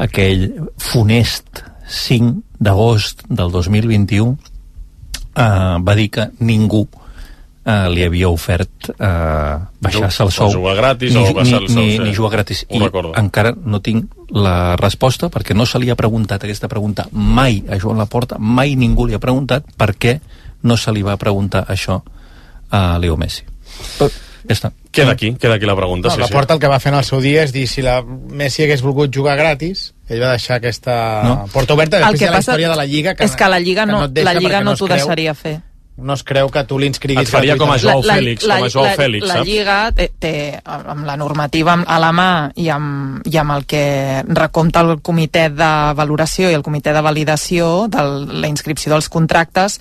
aquell 0.00 0.46
funest 0.78 1.64
5 1.88 2.60
d'agost 2.60 3.24
del 3.28 3.50
2021, 3.50 4.36
uh, 5.40 5.78
va 5.80 5.96
dir 5.96 6.10
que 6.12 6.28
ningú 6.44 6.84
uh, 6.84 7.88
li 7.92 8.04
havia 8.04 8.30
ofert 8.30 8.90
uh, 8.92 9.60
baixar-se 9.82 10.24
el 10.24 10.32
O 10.32 10.34
sou 10.34 10.52
jugar 10.54 10.76
gratis 10.78 11.14
ni, 11.14 11.22
o 11.22 11.34
baixar 11.34 11.62
el 11.62 11.68
sou, 11.68 11.82
ni, 11.82 11.96
sí. 11.96 12.04
ni 12.04 12.14
jugar 12.16 12.32
gratis 12.38 12.64
Ho 12.68 12.76
i 12.76 12.82
recordo. 12.84 13.14
encara 13.18 13.52
no 13.54 13.80
tinc 13.84 14.12
la 14.36 14.76
resposta 14.80 15.30
perquè 15.32 15.56
no 15.56 15.66
se 15.66 15.80
li 15.82 15.90
ha 15.90 15.98
preguntat 15.98 16.44
aquesta 16.44 16.68
pregunta 16.68 17.08
mai 17.12 17.62
a 17.68 17.78
Joan 17.80 17.98
Laporta 17.98 18.38
mai 18.38 18.76
ningú 18.78 19.08
li 19.08 19.16
ha 19.16 19.22
preguntat 19.22 19.66
per 19.76 19.94
què 19.96 20.18
no 20.62 20.76
se 20.76 20.92
li 20.92 21.02
va 21.02 21.16
preguntar 21.16 21.64
això 21.68 22.02
a 22.70 22.98
Leo 23.02 23.16
Messi 23.16 23.46
Però, 23.98 24.10
ja 24.48 24.54
està 24.56 24.70
queda 24.90 25.12
aquí, 25.12 25.34
queda 25.38 25.54
aquí 25.54 25.66
la 25.68 25.76
pregunta 25.76 26.08
No, 26.08 26.14
sí, 26.14 26.20
la 26.20 26.26
sí. 26.26 26.32
porta 26.32 26.54
el 26.54 26.60
que 26.60 26.68
va 26.68 26.80
fer 26.80 26.92
en 26.92 26.98
el 26.98 27.04
seu 27.04 27.20
dia 27.20 27.42
és 27.44 27.52
dir 27.52 27.66
si 27.70 27.82
la 27.84 28.00
Messi 28.02 28.64
hagués 28.64 28.82
volgut 28.82 29.12
jugar 29.14 29.36
gratis 29.38 29.90
ell 30.08 30.22
va 30.22 30.32
deixar 30.32 30.56
aquesta 30.58 30.94
No. 31.24 31.34
porta 31.52 31.74
oberta 31.74 31.98
El 32.00 32.08
després 32.12 32.28
ha 32.28 32.32
la 32.32 32.38
passa 32.38 32.52
història 32.52 32.70
de 32.70 32.76
la 32.80 32.86
Lliga 32.86 33.14
que, 33.14 33.24
és 33.24 33.36
que 33.36 33.48
la 33.48 33.60
Lliga 33.60 33.86
no, 33.86 34.06
deixa 34.08 34.32
la 34.32 34.38
Lliga 34.40 34.62
no 34.64 34.72
es 34.72 34.78
t'ho 34.80 34.88
deixaria 34.88 35.34
fer. 35.34 35.60
no 36.00 36.14
es 36.16 36.22
creu 36.24 36.48
que 36.48 36.62
tu 36.64 36.78
l'inscriguis 36.80 37.28
Et 37.28 37.30
faria 37.30 37.58
com 37.60 37.68
a. 37.70 37.76
Joao 37.76 38.00
Fèlix, 38.02 38.46
com 38.48 38.64
a 38.64 38.68
Joao 38.72 38.86
la, 38.86 38.94
Fèlix, 38.96 39.26
la 39.28 39.34
saps? 39.34 39.46
Lliga 39.46 39.74
té, 39.92 40.06
té, 40.18 40.30
amb 40.64 41.04
la 41.04 41.16
normativa 41.20 41.74
a 41.84 41.98
la 42.00 42.08
mà 42.16 42.28
i 42.56 42.70
amb, 42.72 43.20
i 43.28 43.36
amb 43.36 43.52
el 43.52 43.66
que 43.68 43.82
recompta 44.24 44.80
el 44.80 45.02
comitè 45.04 45.50
de 45.52 45.68
valoració 45.98 46.48
i 46.50 46.56
el 46.56 46.64
comitè 46.64 46.94
de 46.96 47.02
validació 47.04 47.86
de 47.92 48.06
la 48.32 48.48
inscripció 48.48 48.90
dels 48.94 49.10
contractes 49.12 49.76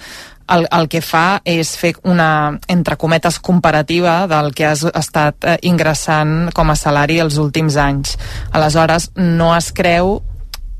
el, 0.55 0.67
el 0.71 0.87
que 0.91 1.01
fa 1.05 1.41
és 1.47 1.75
fer 1.79 1.93
una, 2.09 2.59
entre 2.67 2.97
cometes, 2.99 3.39
comparativa 3.39 4.23
del 4.29 4.51
que 4.55 4.67
has 4.69 4.85
estat 4.89 5.45
eh, 5.45 5.57
ingressant 5.69 6.49
com 6.55 6.71
a 6.71 6.77
salari 6.79 7.19
els 7.23 7.39
últims 7.41 7.77
anys. 7.79 8.17
Aleshores, 8.51 9.11
no 9.15 9.53
es 9.55 9.71
creu 9.75 10.19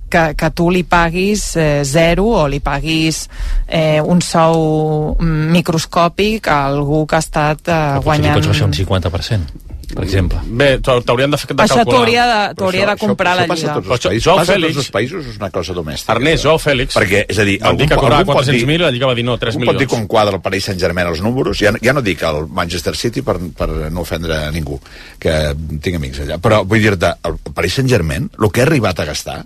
que, 0.09 0.34
que 0.36 0.51
tu 0.57 0.70
li 0.74 0.84
paguis 0.84 1.45
eh, 1.55 1.82
zero 1.86 2.28
o 2.41 2.43
li 2.49 2.59
paguis 2.65 3.24
eh, 3.67 4.01
un 4.01 4.22
sou 4.26 5.15
microscòpic 5.22 6.49
a 6.49 6.63
algú 6.74 7.05
que 7.05 7.20
ha 7.20 7.26
estat 7.26 7.61
eh, 7.61 7.74
Potser 7.74 7.97
li 7.99 8.07
guanyant... 8.09 8.39
pots 8.41 8.53
baixar 8.53 8.72
un 8.72 8.78
50% 8.82 9.68
per 9.95 10.03
exemple 10.05 10.39
Bé, 10.45 10.77
t'hau- 10.79 11.01
t'haurien 11.03 11.31
de, 11.31 11.37
de 11.37 11.47
calcular. 11.47 11.67
Això 11.67 11.85
t'hauria 11.89 12.25
de, 12.29 12.55
t'hauria 12.55 12.83
això- 12.85 12.93
de 12.93 12.99
comprar 13.07 13.31
això, 13.33 13.37
la 13.37 13.43
això 13.43 13.47
passa 13.47 13.65
Lliga. 13.65 13.71
a 13.71 13.75
tots 13.81 13.89
els 13.89 13.99
països. 14.09 14.35
Passa 14.39 14.53
a 14.53 14.59
tots 14.61 14.77
els 14.77 14.89
països, 14.91 15.25
és 15.27 15.37
una 15.37 15.49
cosa 15.49 15.73
domèstica. 15.73 16.13
Ernest, 16.15 16.43
Joao 16.43 16.59
Fèlix 16.59 16.95
Perquè, 16.95 17.25
és 17.27 17.39
a 17.39 17.43
dir, 17.43 17.59
van 17.59 17.77
dir 17.77 17.87
que 17.89 17.95
cobrava 17.95 18.21
algú 18.21 18.33
pot 18.33 18.43
400.000 18.45 18.65
dir- 18.67 18.79
i 18.79 18.83
la 18.83 18.91
Lliga 18.91 19.05
va 19.07 19.15
dir 19.15 19.25
no, 19.25 19.37
3 19.37 19.55
Algú 19.55 19.65
pot 19.65 19.73
dir 19.77 19.87
milions. 19.87 19.91
quan 19.93 20.07
quadra 20.07 20.35
el 20.35 20.41
Paris 20.41 20.63
Saint-Germain 20.65 21.07
els 21.07 21.21
números, 21.21 21.57
ja, 21.59 21.73
ja 21.81 21.93
no 21.93 22.01
dic 22.01 22.21
el 22.23 22.47
Manchester 22.47 22.95
City 22.95 23.21
per, 23.21 23.37
per 23.57 23.69
no 23.91 24.01
ofendre 24.01 24.35
a 24.47 24.51
ningú, 24.51 24.79
que 25.19 25.55
tinc 25.81 25.95
amics 25.95 26.19
allà, 26.21 26.37
però 26.39 26.63
vull 26.65 26.81
dir-te, 26.81 27.13
el 27.25 27.37
Paris 27.53 27.73
Saint-Germain, 27.73 28.29
el 28.39 28.51
que 28.51 28.61
ha 28.61 28.65
arribat 28.65 28.99
a 28.99 29.05
gastar, 29.05 29.43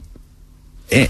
eh, 0.89 1.07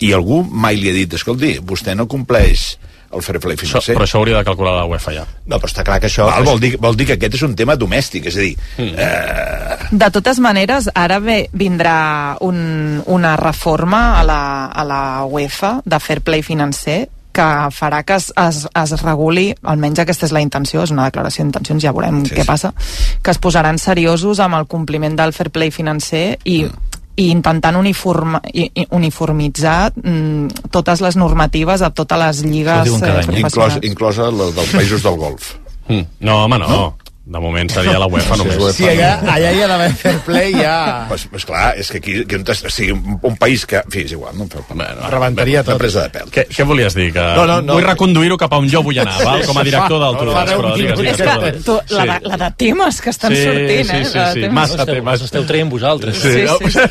i 0.00 0.12
algú 0.12 0.42
mai 0.44 0.76
li 0.76 0.90
ha 0.90 0.92
dit, 0.92 1.12
escolti, 1.14 1.58
vostè 1.64 1.94
no 1.96 2.06
compleix 2.06 2.76
el 3.16 3.22
fair 3.22 3.40
play 3.40 3.56
Això, 3.56 3.66
financer. 3.66 3.96
però 3.96 4.04
això 4.06 4.20
hauria 4.20 4.38
de 4.38 4.44
calcular 4.44 4.74
la 4.76 4.84
UEFA 4.86 5.12
ja. 5.16 5.24
No, 5.46 5.56
però 5.58 5.70
està 5.72 5.84
clar 5.84 5.98
que 6.00 6.06
això... 6.10 6.26
Val, 6.28 6.44
vol, 6.44 6.60
dir, 6.60 6.76
vol 6.80 6.96
dir 6.96 7.06
que 7.10 7.16
aquest 7.18 7.34
és 7.40 7.42
un 7.46 7.56
tema 7.56 7.76
domèstic, 7.76 8.26
és 8.30 8.36
a 8.36 8.40
dir, 8.40 8.54
Mm. 8.78 8.94
eh, 8.98 9.88
De 9.90 10.10
totes 10.10 10.38
maneres, 10.42 10.88
ara 10.94 11.18
ve, 11.20 11.48
vindrà 11.52 12.36
un, 12.40 13.02
una 13.06 13.36
reforma 13.36 14.18
a 14.20 14.24
la, 14.24 14.40
a 14.66 14.84
la 14.84 15.02
UEFA 15.24 15.80
de 15.84 16.00
fair 16.00 16.20
play 16.22 16.42
financer 16.42 17.08
que 17.36 17.42
farà 17.70 18.02
que 18.02 18.14
es, 18.16 18.30
es, 18.40 18.62
es 18.72 19.02
reguli, 19.02 19.50
almenys 19.68 19.98
aquesta 20.00 20.24
és 20.24 20.32
la 20.32 20.40
intenció, 20.40 20.82
és 20.86 20.90
una 20.94 21.04
declaració 21.04 21.44
d'intencions, 21.44 21.82
ja 21.84 21.92
veurem 21.92 22.22
Sí, 22.24 22.32
què 22.34 22.40
sí. 22.46 22.48
passa, 22.48 22.70
que 23.22 23.30
es 23.30 23.38
posaran 23.38 23.76
seriosos 23.78 24.40
amb 24.40 24.56
el 24.56 24.64
compliment 24.66 25.18
del 25.18 25.34
fair 25.36 25.50
play 25.52 25.70
financer 25.70 26.38
i 26.44 26.62
i 27.16 27.30
intentant 27.32 27.78
i 27.80 28.86
uniformitzar 28.90 29.92
mm, 29.96 30.68
totes 30.70 31.00
les 31.04 31.16
normatives 31.16 31.82
a 31.82 31.90
totes 31.90 32.20
les 32.20 32.42
lligues 32.44 32.90
eh, 32.90 32.92
Inclòs, 32.92 33.32
professionals. 33.32 33.80
inclosa 33.88 34.30
la 34.30 34.50
dels 34.52 34.74
països 34.76 35.02
del 35.06 35.16
golf. 35.20 35.54
Mm. 35.88 36.04
No, 36.20 36.44
home, 36.44 36.58
no. 36.58 36.68
no. 36.68 37.05
De 37.26 37.40
moment 37.42 37.66
seria 37.74 37.98
la 37.98 38.06
UEFA 38.06 38.36
només. 38.38 38.60
Sí, 38.76 38.84
allà, 38.86 39.16
allà 39.32 39.48
hi 39.50 39.62
ha 39.64 39.66
d'haver 39.66 39.88
fair 39.98 40.20
play, 40.22 40.52
ja... 40.54 41.06
Pues, 41.08 41.24
pues 41.26 41.42
clar, 41.48 41.72
és 41.76 41.88
que 41.90 41.98
aquí, 41.98 42.12
es, 42.22 42.60
o 42.62 42.70
sigui, 42.70 42.92
un, 42.94 43.16
un 43.20 43.36
país 43.36 43.64
que... 43.66 43.80
En 43.82 43.90
fi, 43.90 44.04
és 44.06 44.12
igual, 44.14 44.36
no 44.38 44.44
em 44.46 44.50
feu. 44.52 44.62
Bueno, 44.68 45.08
Rebentaria 45.10 45.64
tot. 45.66 45.74
presa 45.80 46.04
de 46.06 46.12
pèl. 46.14 46.30
Què, 46.30 46.44
què 46.54 46.66
volies 46.68 46.94
dir? 46.94 47.08
Que 47.16 47.24
No, 47.34 47.42
no, 47.50 47.56
no. 47.66 47.74
Vull 47.80 47.86
reconduir-ho 47.88 48.38
cap 48.38 48.54
a 48.54 48.60
on 48.62 48.68
jo 48.70 48.84
vull 48.86 49.00
anar, 49.02 49.16
val? 49.26 49.42
com 49.48 49.58
a 49.58 49.64
director 49.66 49.98
del 50.04 50.20
deu 50.20 50.36
però 50.36 50.70
digues, 50.76 51.00
minuts. 51.00 51.00
digues, 51.02 51.18
És 51.18 51.42
que 51.42 51.64
tu, 51.66 51.76
la, 51.96 52.04
de, 52.12 52.30
la 52.30 52.38
de 52.44 52.50
temes 52.62 53.00
que 53.02 53.10
estan 53.10 53.34
Sí, 53.34 53.42
sortint, 53.42 53.90
sí, 53.90 53.96
eh? 53.96 54.04
sí, 54.06 54.18
La 54.18 54.28
de 54.28 54.32
sí. 54.32 54.40
temes. 54.46 54.54
Massa 54.60 54.86
temes. 54.86 55.26
esteu 55.26 55.46
traient 55.50 55.70
vosaltres. 55.74 56.22
Sí, 56.22 56.46
sí. 56.46 56.86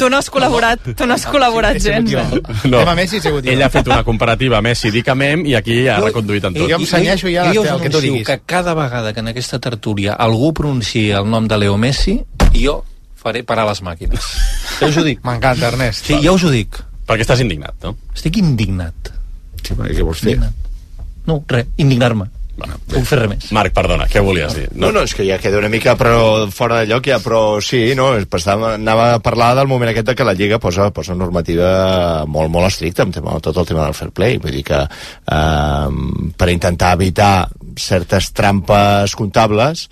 Tu 0.00 0.08
no 0.12 0.16
has 0.18 0.28
col·laborat, 0.32 0.80
tu 0.96 1.06
no 1.08 1.14
has 1.16 1.24
col·laborat 1.28 1.76
gens. 1.80 2.12
Eh? 2.12 2.40
No. 2.64 2.80
Tema 2.80 2.94
Messi, 2.96 3.20
sigut. 3.20 3.44
Ell 3.48 3.60
ha 3.64 3.68
fet 3.72 3.88
una 3.88 4.02
comparativa 4.04 4.60
Messi-Dicamem 4.64 5.44
i 5.48 5.54
aquí 5.58 5.82
ha 5.88 5.98
reconduït 6.00 6.44
en 6.48 6.56
tot. 6.56 6.68
Jo 6.70 6.76
em 6.80 6.84
senyeixo 6.88 7.28
ja 7.32 7.46
jo, 7.52 7.64
el 7.64 7.80
que 7.80 7.88
tu 7.92 7.98
anuncio 7.98 8.00
diguis. 8.08 8.26
que 8.28 8.40
cada 8.46 8.74
vegada 8.76 9.12
que 9.12 9.20
en 9.20 9.28
aquesta 9.32 9.49
tertúlia 9.58 10.14
algú 10.14 10.52
pronunciï 10.54 11.10
el 11.18 11.26
nom 11.30 11.48
de 11.48 11.58
Leo 11.58 11.76
Messi, 11.80 12.20
jo 12.54 12.84
faré 13.20 13.42
parar 13.44 13.66
les 13.68 13.82
màquines. 13.82 14.22
Ja 14.78 14.86
us 14.88 14.96
ho 14.96 15.02
dic. 15.04 15.18
M'encanta, 15.26 15.68
Ernest. 15.68 16.06
Sí, 16.06 16.20
ja 16.22 16.32
us 16.32 16.44
ho 16.44 16.50
dic. 16.50 16.78
Perquè 17.10 17.26
estàs 17.26 17.40
indignat, 17.42 17.74
no? 17.82 17.96
Estic 18.14 18.38
indignat. 18.40 19.10
Sí, 19.64 19.74
i 19.74 19.96
què 19.96 20.04
vols 20.06 20.22
fer? 20.24 20.38
No, 21.26 21.42
res, 21.48 21.66
indignar-me. 21.76 22.30
Bueno, 22.60 22.74
Puc 22.92 23.04
fer 23.08 23.16
res 23.22 23.28
més. 23.30 23.44
Marc, 23.56 23.72
perdona, 23.72 24.04
què 24.10 24.20
volies 24.20 24.52
dir? 24.56 24.66
No, 24.76 24.90
no, 24.92 25.00
és 25.06 25.14
que 25.16 25.24
ja 25.24 25.38
queda 25.40 25.56
una 25.60 25.68
mica 25.72 25.94
però 25.96 26.46
fora 26.52 26.80
de 26.82 26.90
lloc 26.90 27.06
ja, 27.08 27.16
però 27.24 27.60
sí, 27.64 27.94
no, 27.96 28.10
és- 28.18 28.26
estava, 28.36 28.74
anava 28.74 29.14
a 29.14 29.18
parlar 29.24 29.54
del 29.56 29.68
moment 29.70 29.88
aquest 29.92 30.10
de 30.10 30.14
que 30.14 30.24
la 30.28 30.34
Lliga 30.36 30.58
posa, 30.60 30.90
posa 30.92 31.14
una 31.14 31.24
normativa 31.24 32.26
molt, 32.28 32.50
molt 32.52 32.66
estricta 32.68 33.02
amb 33.06 33.14
tema, 33.14 33.38
tot 33.40 33.56
el 33.56 33.64
tema 33.66 33.84
del 33.86 33.94
fair 33.96 34.10
play, 34.12 34.36
vull 34.42 34.52
dir 34.52 34.64
que 34.64 34.80
eh, 34.80 35.88
per 36.36 36.50
intentar 36.52 36.92
evitar 36.98 37.48
certes 37.78 38.32
trampes 38.32 39.14
comptables 39.18 39.88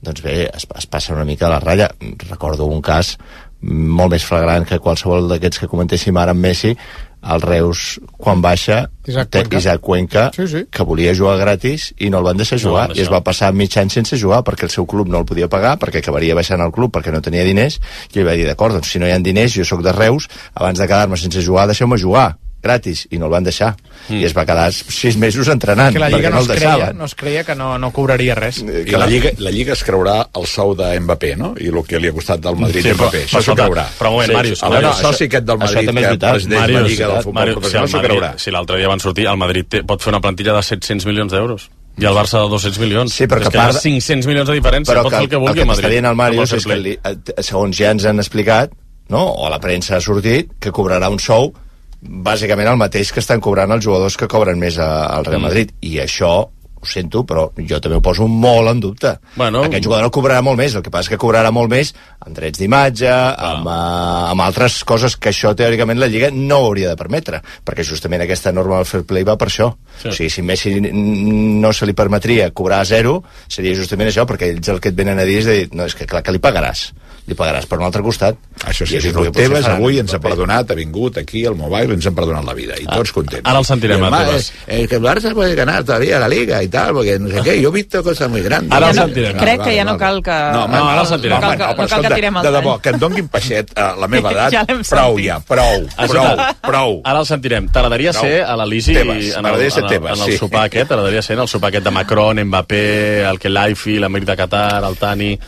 doncs 0.00 0.22
bé, 0.24 0.48
es, 0.48 0.64
es 0.64 0.86
passa 0.88 1.12
una 1.12 1.26
mica 1.28 1.46
a 1.46 1.50
la 1.54 1.60
ratlla. 1.60 1.90
Recordo 2.30 2.64
un 2.64 2.80
cas 2.80 3.18
molt 3.60 4.14
més 4.14 4.24
flagrant 4.24 4.64
que 4.64 4.78
qualsevol 4.80 5.28
d'aquests 5.28 5.60
que 5.60 5.68
comentéssim 5.68 6.16
ara 6.16 6.32
amb 6.32 6.40
Messi, 6.40 6.70
el 7.20 7.42
Reus, 7.44 7.98
quan 8.16 8.40
baixa, 8.40 8.86
Isaac 9.04 9.28
té 9.28 9.42
Cuenca. 9.42 9.58
Isaac 9.60 9.80
Cuenca, 9.84 10.22
Sí, 10.32 10.46
sí. 10.48 10.62
que 10.72 10.86
volia 10.88 11.12
jugar 11.12 11.36
gratis 11.36 11.90
i 12.00 12.08
no 12.08 12.22
el 12.22 12.24
van 12.24 12.40
deixar 12.40 12.56
No 12.62 12.70
jugar, 12.70 12.86
van 12.88 12.96
i 12.96 13.02
es 13.04 13.12
va 13.12 13.20
passar 13.20 13.52
mig 13.52 13.76
any 13.76 13.92
sense 13.92 14.16
jugar 14.16 14.40
perquè 14.46 14.64
el 14.64 14.72
seu 14.72 14.86
club 14.88 15.12
no 15.12 15.20
el 15.20 15.28
podia 15.28 15.50
pagar, 15.52 15.76
perquè 15.76 16.00
acabaria 16.00 16.34
baixant 16.34 16.64
el 16.64 16.72
club 16.72 16.96
perquè 16.96 17.12
no 17.12 17.20
tenia 17.20 17.44
diners, 17.44 17.76
i 18.14 18.22
ell 18.22 18.26
va 18.30 18.38
dir, 18.40 18.48
d'acord, 18.48 18.72
doncs 18.72 18.88
si 18.88 18.98
no 18.98 19.04
hi 19.04 19.12
ha 19.12 19.20
diners, 19.20 19.52
jo 19.52 19.68
sóc 19.68 19.84
de 19.84 19.92
Reus, 19.92 20.30
abans 20.54 20.80
de 20.80 20.88
quedar-me 20.88 21.20
sense 21.20 21.44
jugar, 21.44 21.68
deixeu-me 21.68 22.00
jugar 22.00 22.38
gratis, 22.62 23.06
i 23.10 23.18
no 23.18 23.26
el 23.26 23.32
van 23.32 23.44
deixar. 23.44 23.74
Mm. 24.08 24.20
I 24.20 24.24
es 24.24 24.34
va 24.36 24.44
quedar 24.46 24.72
sis 24.72 25.16
mesos 25.16 25.48
entrenant, 25.48 25.92
Que 25.92 25.98
la 25.98 26.08
Lliga 26.08 26.28
perquè 26.28 26.30
no, 26.30 26.36
no 26.36 26.44
el 26.44 26.50
es 26.50 26.58
creia, 26.62 26.92
no 26.92 27.04
es 27.04 27.14
creia 27.14 27.44
que 27.44 27.54
no, 27.54 27.78
no 27.78 27.90
cobraria 27.92 28.34
res. 28.34 28.58
I 28.62 28.90
la 28.96 29.06
Lliga, 29.06 29.30
la 29.38 29.50
Lliga 29.50 29.72
es 29.72 29.84
creurà 29.84 30.28
el 30.34 30.46
sou 30.46 30.74
de 30.76 30.88
Mbappé, 31.00 31.36
no? 31.36 31.54
I 31.58 31.68
el 31.72 31.82
que 31.86 31.98
li 31.98 32.08
ha 32.08 32.12
costat 32.12 32.40
del 32.40 32.56
Madrid 32.56 32.82
Sí, 32.82 32.92
Mbappé. 32.94 33.24
però 33.26 33.38
Això 33.38 33.42
s'ho 33.42 33.56
creurà. 33.56 33.86
però 33.98 34.08
un 34.10 34.14
moment, 34.20 34.30
sí, 34.30 34.36
Màrius, 34.36 34.62
El 34.62 34.70
Màrius, 34.76 35.00
soci 35.00 35.24
aquest 35.24 35.44
del 35.44 35.58
Madrid 35.58 35.78
és 35.80 35.86
que 35.86 36.00
veritat. 36.00 36.32
presideix 36.32 36.60
la 36.60 36.66
Màrius, 36.66 36.88
Lliga 36.90 37.06
del 37.08 37.22
Futbol 37.22 37.34
Màrius, 37.40 37.54
si 37.54 37.60
Professional 37.60 37.84
el 37.84 37.90
s'ho 37.90 37.96
Madrid, 37.96 38.10
creurà. 38.20 38.32
si 38.38 38.50
l'altre 38.50 38.76
dia 38.78 38.88
van 38.88 39.00
sortir, 39.00 39.26
el 39.26 39.36
Madrid 39.36 39.66
té, 39.68 39.82
pot 39.84 40.02
fer 40.02 40.12
una 40.12 40.20
plantilla 40.20 40.52
de 40.54 40.62
700 40.62 41.06
milions 41.06 41.32
d'euros 41.32 41.70
i 42.00 42.04
el 42.06 42.14
Barça 42.14 42.40
de 42.40 42.48
200 42.48 42.78
milions. 42.80 43.12
Sí, 43.12 43.26
però 43.26 43.40
és 43.42 43.48
que 43.48 43.52
que 43.52 43.58
part- 43.58 43.80
500 43.82 44.26
milions 44.26 44.48
de 44.48 44.54
diferència, 44.54 44.92
però 44.94 45.02
pot 45.02 45.10
que, 45.10 45.16
fer 45.16 45.24
el 45.24 45.28
que 45.28 45.36
vulgui 45.36 45.50
el 45.50 45.54
que 45.54 45.60
el 45.62 45.66
Madrid. 45.66 45.84
t'està 45.84 45.90
dient 45.90 46.06
el 46.06 46.16
Màrius 46.16 46.52
és 46.56 46.64
que, 46.66 46.76
li, 46.76 46.98
eh, 47.04 47.42
segons 47.42 47.76
ja 47.76 47.90
ens 47.90 48.04
han 48.06 48.18
explicat, 48.18 48.70
no? 49.08 49.22
o 49.24 49.46
a 49.46 49.50
la 49.50 49.58
premsa 49.60 49.96
ha 49.96 50.00
sortit, 50.00 50.52
que 50.60 50.70
cobrarà 50.72 51.10
un 51.10 51.18
sou 51.18 51.52
bàsicament 52.00 52.68
el 52.70 52.76
mateix 52.80 53.12
que 53.12 53.20
estan 53.20 53.40
cobrant 53.40 53.70
els 53.72 53.84
jugadors 53.84 54.16
que 54.16 54.28
cobren 54.28 54.58
més 54.58 54.78
a- 54.78 55.06
al 55.06 55.24
Real 55.24 55.40
Mm. 55.40 55.42
Madrid. 55.44 55.70
I 55.82 55.98
això, 55.98 56.48
ho 56.82 56.86
sento, 56.86 57.26
però 57.26 57.50
jo 57.68 57.78
també 57.78 57.96
ho 57.98 58.00
poso 58.00 58.26
molt 58.26 58.70
en 58.70 58.80
dubte. 58.80 59.18
Bueno. 59.36 59.64
Aquest 59.64 59.84
jugador 59.84 60.06
el 60.06 60.10
cobrarà 60.10 60.40
molt 60.42 60.56
més, 60.56 60.74
el 60.74 60.80
que 60.82 60.88
passa 60.88 61.02
és 61.02 61.08
que 61.10 61.18
cobrarà 61.18 61.50
molt 61.52 61.68
més 61.68 61.94
amb 62.20 62.34
drets 62.34 62.58
d'imatge, 62.58 63.10
amb, 63.36 63.66
uh, 63.66 64.30
amb 64.30 64.40
altres 64.40 64.82
coses 64.84 65.14
que 65.18 65.28
això 65.28 65.54
teòricament 65.54 65.98
la 66.00 66.06
Lliga 66.08 66.30
no 66.32 66.56
hauria 66.56 66.88
de 66.88 66.96
permetre, 66.96 67.42
perquè 67.66 67.84
justament 67.84 68.22
aquesta 68.22 68.50
norma 68.50 68.76
del 68.76 68.86
fair 68.86 69.04
play 69.04 69.22
va 69.24 69.36
per 69.36 69.48
això. 69.48 69.74
Sí. 70.00 70.08
O 70.08 70.12
sigui, 70.12 70.30
si 70.30 70.42
Messi 70.42 70.80
no 70.80 71.70
se 71.74 71.84
li 71.84 71.92
permetria 71.92 72.50
cobrar 72.50 72.80
a 72.80 72.84
zero, 72.86 73.24
seria 73.46 73.74
justament 73.74 74.08
això, 74.08 74.24
perquè 74.24 74.48
ells 74.48 74.68
el 74.68 74.80
que 74.80 74.88
et 74.88 74.94
venen 74.96 75.18
a 75.18 75.24
dir 75.24 75.38
és 75.38 75.44
de 75.44 75.52
dir, 75.52 75.68
no, 75.74 75.84
és 75.84 75.94
que 75.94 76.06
clar 76.06 76.22
que 76.22 76.32
li 76.32 76.38
pagaràs, 76.38 76.92
li 77.26 77.34
pagaràs 77.34 77.66
per 77.66 77.78
un 77.78 77.84
altre 77.84 78.02
costat. 78.02 78.36
Això 78.66 78.84
sí, 78.86 78.96
I 78.96 79.00
si 79.00 79.08
és 79.08 79.14
Tebas 79.32 79.62
faran 79.62 79.76
avui 79.78 79.98
ens 79.98 80.12
ha 80.14 80.18
perdonat, 80.20 80.70
ha 80.70 80.74
vingut 80.74 81.16
aquí 81.18 81.44
al 81.46 81.54
mobile, 81.56 81.94
ens 81.94 82.06
han 82.06 82.14
perdonat 82.14 82.44
la 82.44 82.54
vida, 82.54 82.74
i 82.80 82.84
tots 82.86 83.12
contents. 83.12 83.42
ara 83.48 83.58
el 83.58 83.64
sentirem, 83.64 84.02
a 84.04 84.10
Tebas. 84.10 84.52
eh, 84.66 84.86
que 84.88 84.96
el 84.96 85.02
Barça 85.02 85.32
puede 85.32 85.54
ganar 85.54 85.84
todavía 85.84 86.18
la 86.18 86.28
Liga 86.28 86.62
y 86.62 86.68
tal, 86.68 86.92
porque 86.94 87.18
no 87.18 87.28
sé 87.30 87.40
qué, 87.42 87.60
yo 87.62 87.68
he 87.68 87.72
visto 87.72 88.02
cosas 88.02 88.28
muy 88.28 88.42
grandes. 88.42 88.72
Ara 88.72 88.90
el 88.90 88.94
Ja 88.94 89.00
no- 89.00 89.06
sentirem. 89.06 89.36
crec 89.38 89.62
que 89.62 89.76
ja 89.76 89.84
no 89.84 89.96
cal 89.98 90.22
que- 90.22 90.30
No, 90.30 90.68
No, 90.68 90.88
ara 90.90 91.00
el 91.02 91.06
sentirem. 91.06 91.40
No 91.40 91.48
que- 91.50 91.62
home, 91.62 91.74
no 91.76 91.88
cal 91.88 92.02
que 92.08 92.14
tirem 92.14 92.36
el 92.36 92.42
De 92.42 92.50
debò, 92.50 92.80
que 92.80 92.88
em 92.90 92.98
donguin 92.98 93.28
peixet 93.28 93.78
a 93.78 93.94
la 93.96 94.08
meva 94.14 94.32
edat, 94.32 94.52
Ja 94.52 94.64
prou 94.66 95.18
ja, 95.18 95.40
prou, 95.40 95.86
prou, 96.08 96.36
prou. 96.60 97.00
Ara 97.04 97.20
el 97.20 97.26
sentirem. 97.26 97.68
T'agradaria 97.68 98.12
ser 98.12 98.42
a 98.42 98.56
l'Elisi 98.56 98.96
en, 98.96 99.10
el, 99.10 99.10
en, 99.10 99.46
el, 99.46 99.60
en 99.62 100.20
el 100.30 100.38
sopar 100.38 100.64
aquest? 100.66 100.88
T'agradaria 100.88 101.22
ser 101.22 101.36
en 101.36 101.42
el 101.42 101.48
sopar 101.48 101.68
aquest 101.68 101.84
de 101.84 101.90
Macron, 101.90 102.40
Mbappé, 102.44 103.22
el 103.28 103.38
Kelaifi, 103.38 103.98
l'Amir 103.98 104.24
de 104.24 104.36
Qatar, 104.36 104.82
el 104.84 104.96
Tani... 104.96 105.38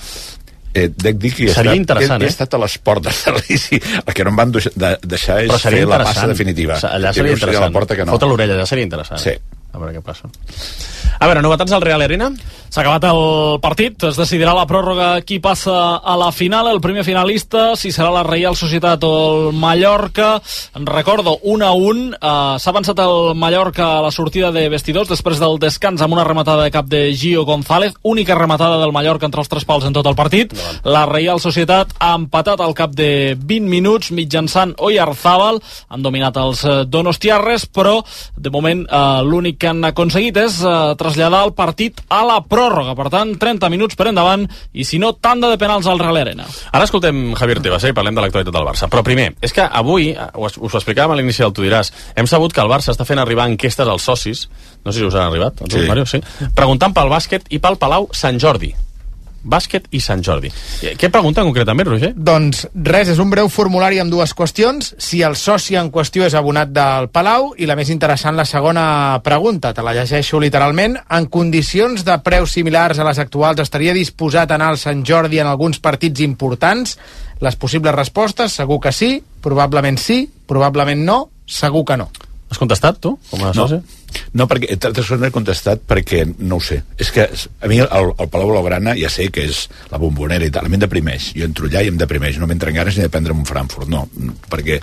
Eh, 0.73 0.89
dec 0.89 1.19
dir 1.21 1.33
que 1.37 1.45
he 1.45 1.53
Seria 1.53 1.75
estat, 1.75 1.81
interessant, 1.83 2.23
he, 2.23 2.25
eh? 2.25 2.31
he 2.31 2.33
estat 2.33 2.55
a 2.57 2.61
les 2.63 2.77
portes 2.81 3.25
de 3.27 3.35
l'Elisi. 3.37 3.81
El 4.07 4.15
que 4.17 4.25
no 4.25 4.33
em 4.33 4.39
van 4.41 4.55
deixar, 4.55 4.73
de, 4.75 4.93
deixar 5.05 5.41
és 5.45 5.53
seria 5.61 5.83
fer 5.83 5.89
la 5.91 5.99
passa 6.01 6.29
definitiva. 6.31 6.79
Allà 6.89 7.13
seria 7.13 7.37
interessant. 7.37 7.69
la 7.69 7.77
porta 7.77 7.99
que 7.99 8.07
no. 8.09 8.17
Fota 8.17 8.31
l'orella, 8.31 8.57
allà 8.57 8.69
seria 8.71 8.89
interessant. 8.89 9.21
Sí. 9.21 9.37
A 9.73 9.81
veure 9.81 9.97
què 9.97 10.05
passa. 10.05 10.29
A 11.23 11.29
veure, 11.29 11.43
novetats 11.45 11.73
al 11.73 11.83
Real 11.85 12.03
Arena? 12.03 12.31
S'ha 12.73 12.81
acabat 12.81 13.05
el 13.05 13.59
partit, 13.61 14.01
es 14.09 14.17
decidirà 14.17 14.55
la 14.57 14.65
pròrroga 14.65 15.11
qui 15.29 15.37
passa 15.45 15.99
a 16.01 16.15
la 16.17 16.31
final, 16.33 16.71
el 16.71 16.81
primer 16.81 17.05
finalista, 17.05 17.75
si 17.77 17.91
serà 17.93 18.09
la 18.15 18.23
Reial 18.25 18.57
Societat 18.57 19.05
o 19.05 19.11
el 19.13 19.53
Mallorca. 19.53 20.39
En 20.75 20.89
recordo, 20.89 21.37
1 21.43 21.67
a 21.67 21.73
1, 21.77 22.07
eh, 22.17 22.33
s'ha 22.59 22.73
avançat 22.73 23.03
el 23.05 23.35
Mallorca 23.37 23.99
a 23.99 24.01
la 24.07 24.11
sortida 24.11 24.51
de 24.57 24.65
vestidors 24.73 25.13
després 25.13 25.39
del 25.39 25.59
descans 25.61 26.01
amb 26.01 26.17
una 26.17 26.25
rematada 26.25 26.65
de 26.65 26.73
cap 26.73 26.89
de 26.89 27.13
Gio 27.13 27.45
González, 27.45 27.93
única 28.03 28.35
rematada 28.35 28.81
del 28.81 28.93
Mallorca 28.97 29.29
entre 29.29 29.45
els 29.45 29.53
tres 29.53 29.69
pals 29.69 29.85
en 29.85 29.93
tot 29.93 30.09
el 30.09 30.17
partit. 30.17 30.57
La 30.85 31.05
Reial 31.07 31.45
Societat 31.45 31.93
ha 32.01 32.15
empatat 32.17 32.61
al 32.61 32.73
cap 32.75 32.97
de 32.97 33.37
20 33.37 33.69
minuts 33.69 34.11
mitjançant 34.17 34.75
Oyarzábal, 34.79 35.61
han 35.93 36.03
dominat 36.03 36.41
els 36.41 36.65
eh, 36.65 36.83
donostiarres, 36.89 37.69
però 37.69 38.01
de 38.35 38.51
moment 38.51 38.87
eh, 38.89 39.05
l'únic 39.29 39.62
que 39.63 39.71
han 39.71 39.85
aconseguit 39.87 40.37
és 40.43 40.59
eh, 40.67 40.73
traslladar 40.99 41.45
el 41.47 41.55
partit 41.55 42.03
a 42.11 42.23
la 42.27 42.41
pròrroga. 42.43 42.97
Per 42.99 43.09
tant, 43.15 43.35
30 43.39 43.71
minuts 43.73 43.99
per 43.99 44.09
endavant 44.11 44.49
i 44.75 44.87
si 44.89 44.99
no, 45.03 45.13
tanda 45.15 45.51
de 45.53 45.59
penals 45.61 45.87
al 45.87 46.03
Real 46.03 46.19
Arena. 46.25 46.49
Ara 46.75 46.89
escoltem 46.89 47.33
Javier 47.39 47.63
Tebas 47.63 47.87
eh, 47.87 47.93
i 47.95 47.97
parlem 47.97 48.19
de 48.19 48.25
l'actualitat 48.25 48.55
del 48.55 48.67
Barça. 48.67 48.91
Però 48.93 49.05
primer, 49.07 49.31
és 49.41 49.55
que 49.55 49.65
avui, 49.65 50.11
eh, 50.13 50.29
us, 50.43 50.59
us 50.59 50.75
ho 50.75 50.81
explicàvem 50.83 51.15
a 51.15 51.21
l'inici 51.21 51.45
del 51.47 51.55
Tu 51.55 51.67
diràs, 51.69 51.93
hem 52.19 52.27
sabut 52.31 52.53
que 52.53 52.63
el 52.65 52.71
Barça 52.73 52.93
està 52.93 53.07
fent 53.09 53.23
arribar 53.23 53.47
enquestes 53.51 53.89
als 53.89 54.03
socis, 54.11 54.49
no 54.85 54.93
sé 54.93 55.01
si 55.01 55.07
us 55.07 55.15
han 55.15 55.31
arribat, 55.31 55.63
Sí. 55.71 55.87
Mario, 55.89 56.05
sí, 56.07 56.19
preguntant 56.57 56.93
pel 56.97 57.09
bàsquet 57.13 57.47
i 57.55 57.61
pel 57.63 57.79
Palau 57.81 58.09
Sant 58.13 58.41
Jordi. 58.43 58.75
Bàsquet 59.43 59.89
i 59.91 60.01
Sant 60.01 60.23
Jordi. 60.23 60.51
Eh, 60.83 60.95
Què 60.99 61.11
pregunten 61.11 61.47
concretament, 61.49 61.89
Roger? 61.89 62.13
Doncs 62.15 62.67
res, 62.75 63.11
és 63.13 63.21
un 63.23 63.31
breu 63.31 63.49
formulari 63.51 63.99
amb 64.03 64.13
dues 64.13 64.35
qüestions. 64.39 64.93
Si 65.03 65.23
el 65.27 65.35
soci 65.37 65.77
en 65.79 65.91
qüestió 65.93 66.27
és 66.27 66.37
abonat 66.39 66.71
del 66.75 67.09
Palau 67.13 67.53
i 67.59 67.67
la 67.67 67.77
més 67.79 67.91
interessant, 67.91 68.37
la 68.39 68.47
segona 68.47 69.21
pregunta, 69.25 69.73
te 69.75 69.83
la 69.83 69.95
llegeixo 69.97 70.41
literalment. 70.41 70.97
En 71.11 71.27
condicions 71.27 72.05
de 72.07 72.19
preus 72.23 72.55
similars 72.55 72.99
a 72.99 73.09
les 73.09 73.19
actuals, 73.19 73.61
estaria 73.63 73.95
disposat 73.97 74.51
a 74.51 74.61
anar 74.61 74.73
al 74.73 74.81
Sant 74.81 75.03
Jordi 75.07 75.43
en 75.43 75.51
alguns 75.51 75.83
partits 75.83 76.23
importants? 76.23 76.99
Les 77.43 77.57
possibles 77.59 77.95
respostes, 77.95 78.55
segur 78.55 78.79
que 78.81 78.93
sí, 78.95 79.17
probablement 79.43 79.99
sí, 79.99 80.29
probablement 80.47 81.03
no, 81.03 81.19
segur 81.47 81.85
que 81.85 81.99
no. 81.99 82.13
Has 82.53 82.61
contestat, 82.61 83.01
tu, 83.01 83.17
com 83.31 83.43
a 83.43 83.55
soci? 83.57 83.81
no 83.81 84.02
perquè 84.49 84.71
entre 84.75 84.91
altres 84.91 85.09
coses 85.09 85.21
no 85.21 85.29
he 85.29 85.35
contestat 85.35 85.85
perquè 85.89 86.25
no 86.39 86.59
ho 86.59 86.65
sé. 86.65 86.83
És 87.01 87.13
que 87.15 87.27
a 87.29 87.71
mi 87.71 87.81
el, 87.83 88.13
el 88.13 88.31
Palau 88.33 88.53
Blaugrana 88.53 88.97
ja 88.99 89.11
sé 89.13 89.29
que 89.35 89.47
és 89.49 89.65
la 89.93 90.01
bombonera 90.03 90.47
i 90.49 90.53
tal, 90.55 90.67
a 90.67 90.73
mi 90.73 90.79
em 90.79 90.85
deprimeix. 90.85 91.33
Jo 91.39 91.49
entro 91.49 91.71
allà 91.71 91.85
i 91.85 91.93
em 91.93 91.99
deprimeix. 92.01 92.39
No 92.41 92.49
m'entren 92.51 92.77
ganes 92.77 92.99
ni 92.99 93.07
de 93.07 93.13
prendre'm 93.13 93.43
un 93.43 93.49
Frankfurt, 93.49 93.91
no. 93.93 94.07
Perquè 94.53 94.81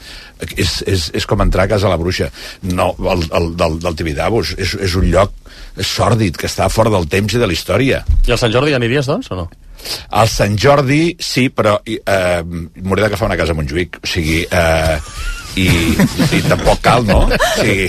és, 0.55 0.75
és, 0.87 1.09
és 1.15 1.29
com 1.29 1.41
entrar 1.43 1.67
a 1.67 1.73
casa 1.75 1.91
la 1.91 1.99
bruixa. 1.99 2.29
No, 2.67 2.91
el, 2.99 3.25
el, 3.35 3.53
del, 3.59 3.79
del 3.83 3.97
Tibidabos 3.99 4.55
és, 4.57 4.75
és 4.89 4.99
un 4.99 5.09
lloc 5.11 5.33
sòrdid 5.79 6.37
que 6.39 6.49
està 6.49 6.67
fora 6.71 6.91
del 6.93 7.07
temps 7.11 7.35
i 7.35 7.41
de 7.41 7.47
la 7.47 7.55
història. 7.55 8.03
I 8.27 8.35
al 8.35 8.41
Sant 8.41 8.53
Jordi 8.53 8.75
aniries, 8.75 9.07
doncs, 9.09 9.31
o 9.31 9.39
no? 9.39 9.49
Al 10.19 10.27
Sant 10.27 10.57
Jordi, 10.59 11.15
sí, 11.23 11.47
però 11.55 11.77
eh, 11.87 12.41
m'hauré 12.43 13.05
d'agafar 13.05 13.29
una 13.29 13.37
casa 13.39 13.55
a 13.55 13.59
Montjuïc. 13.59 14.01
O 14.03 14.09
sigui, 14.09 14.41
eh, 14.43 14.97
i, 15.57 15.65
i 16.37 16.41
tampoc 16.45 16.79
cal, 16.85 17.05
no? 17.07 17.23
Sí. 17.57 17.87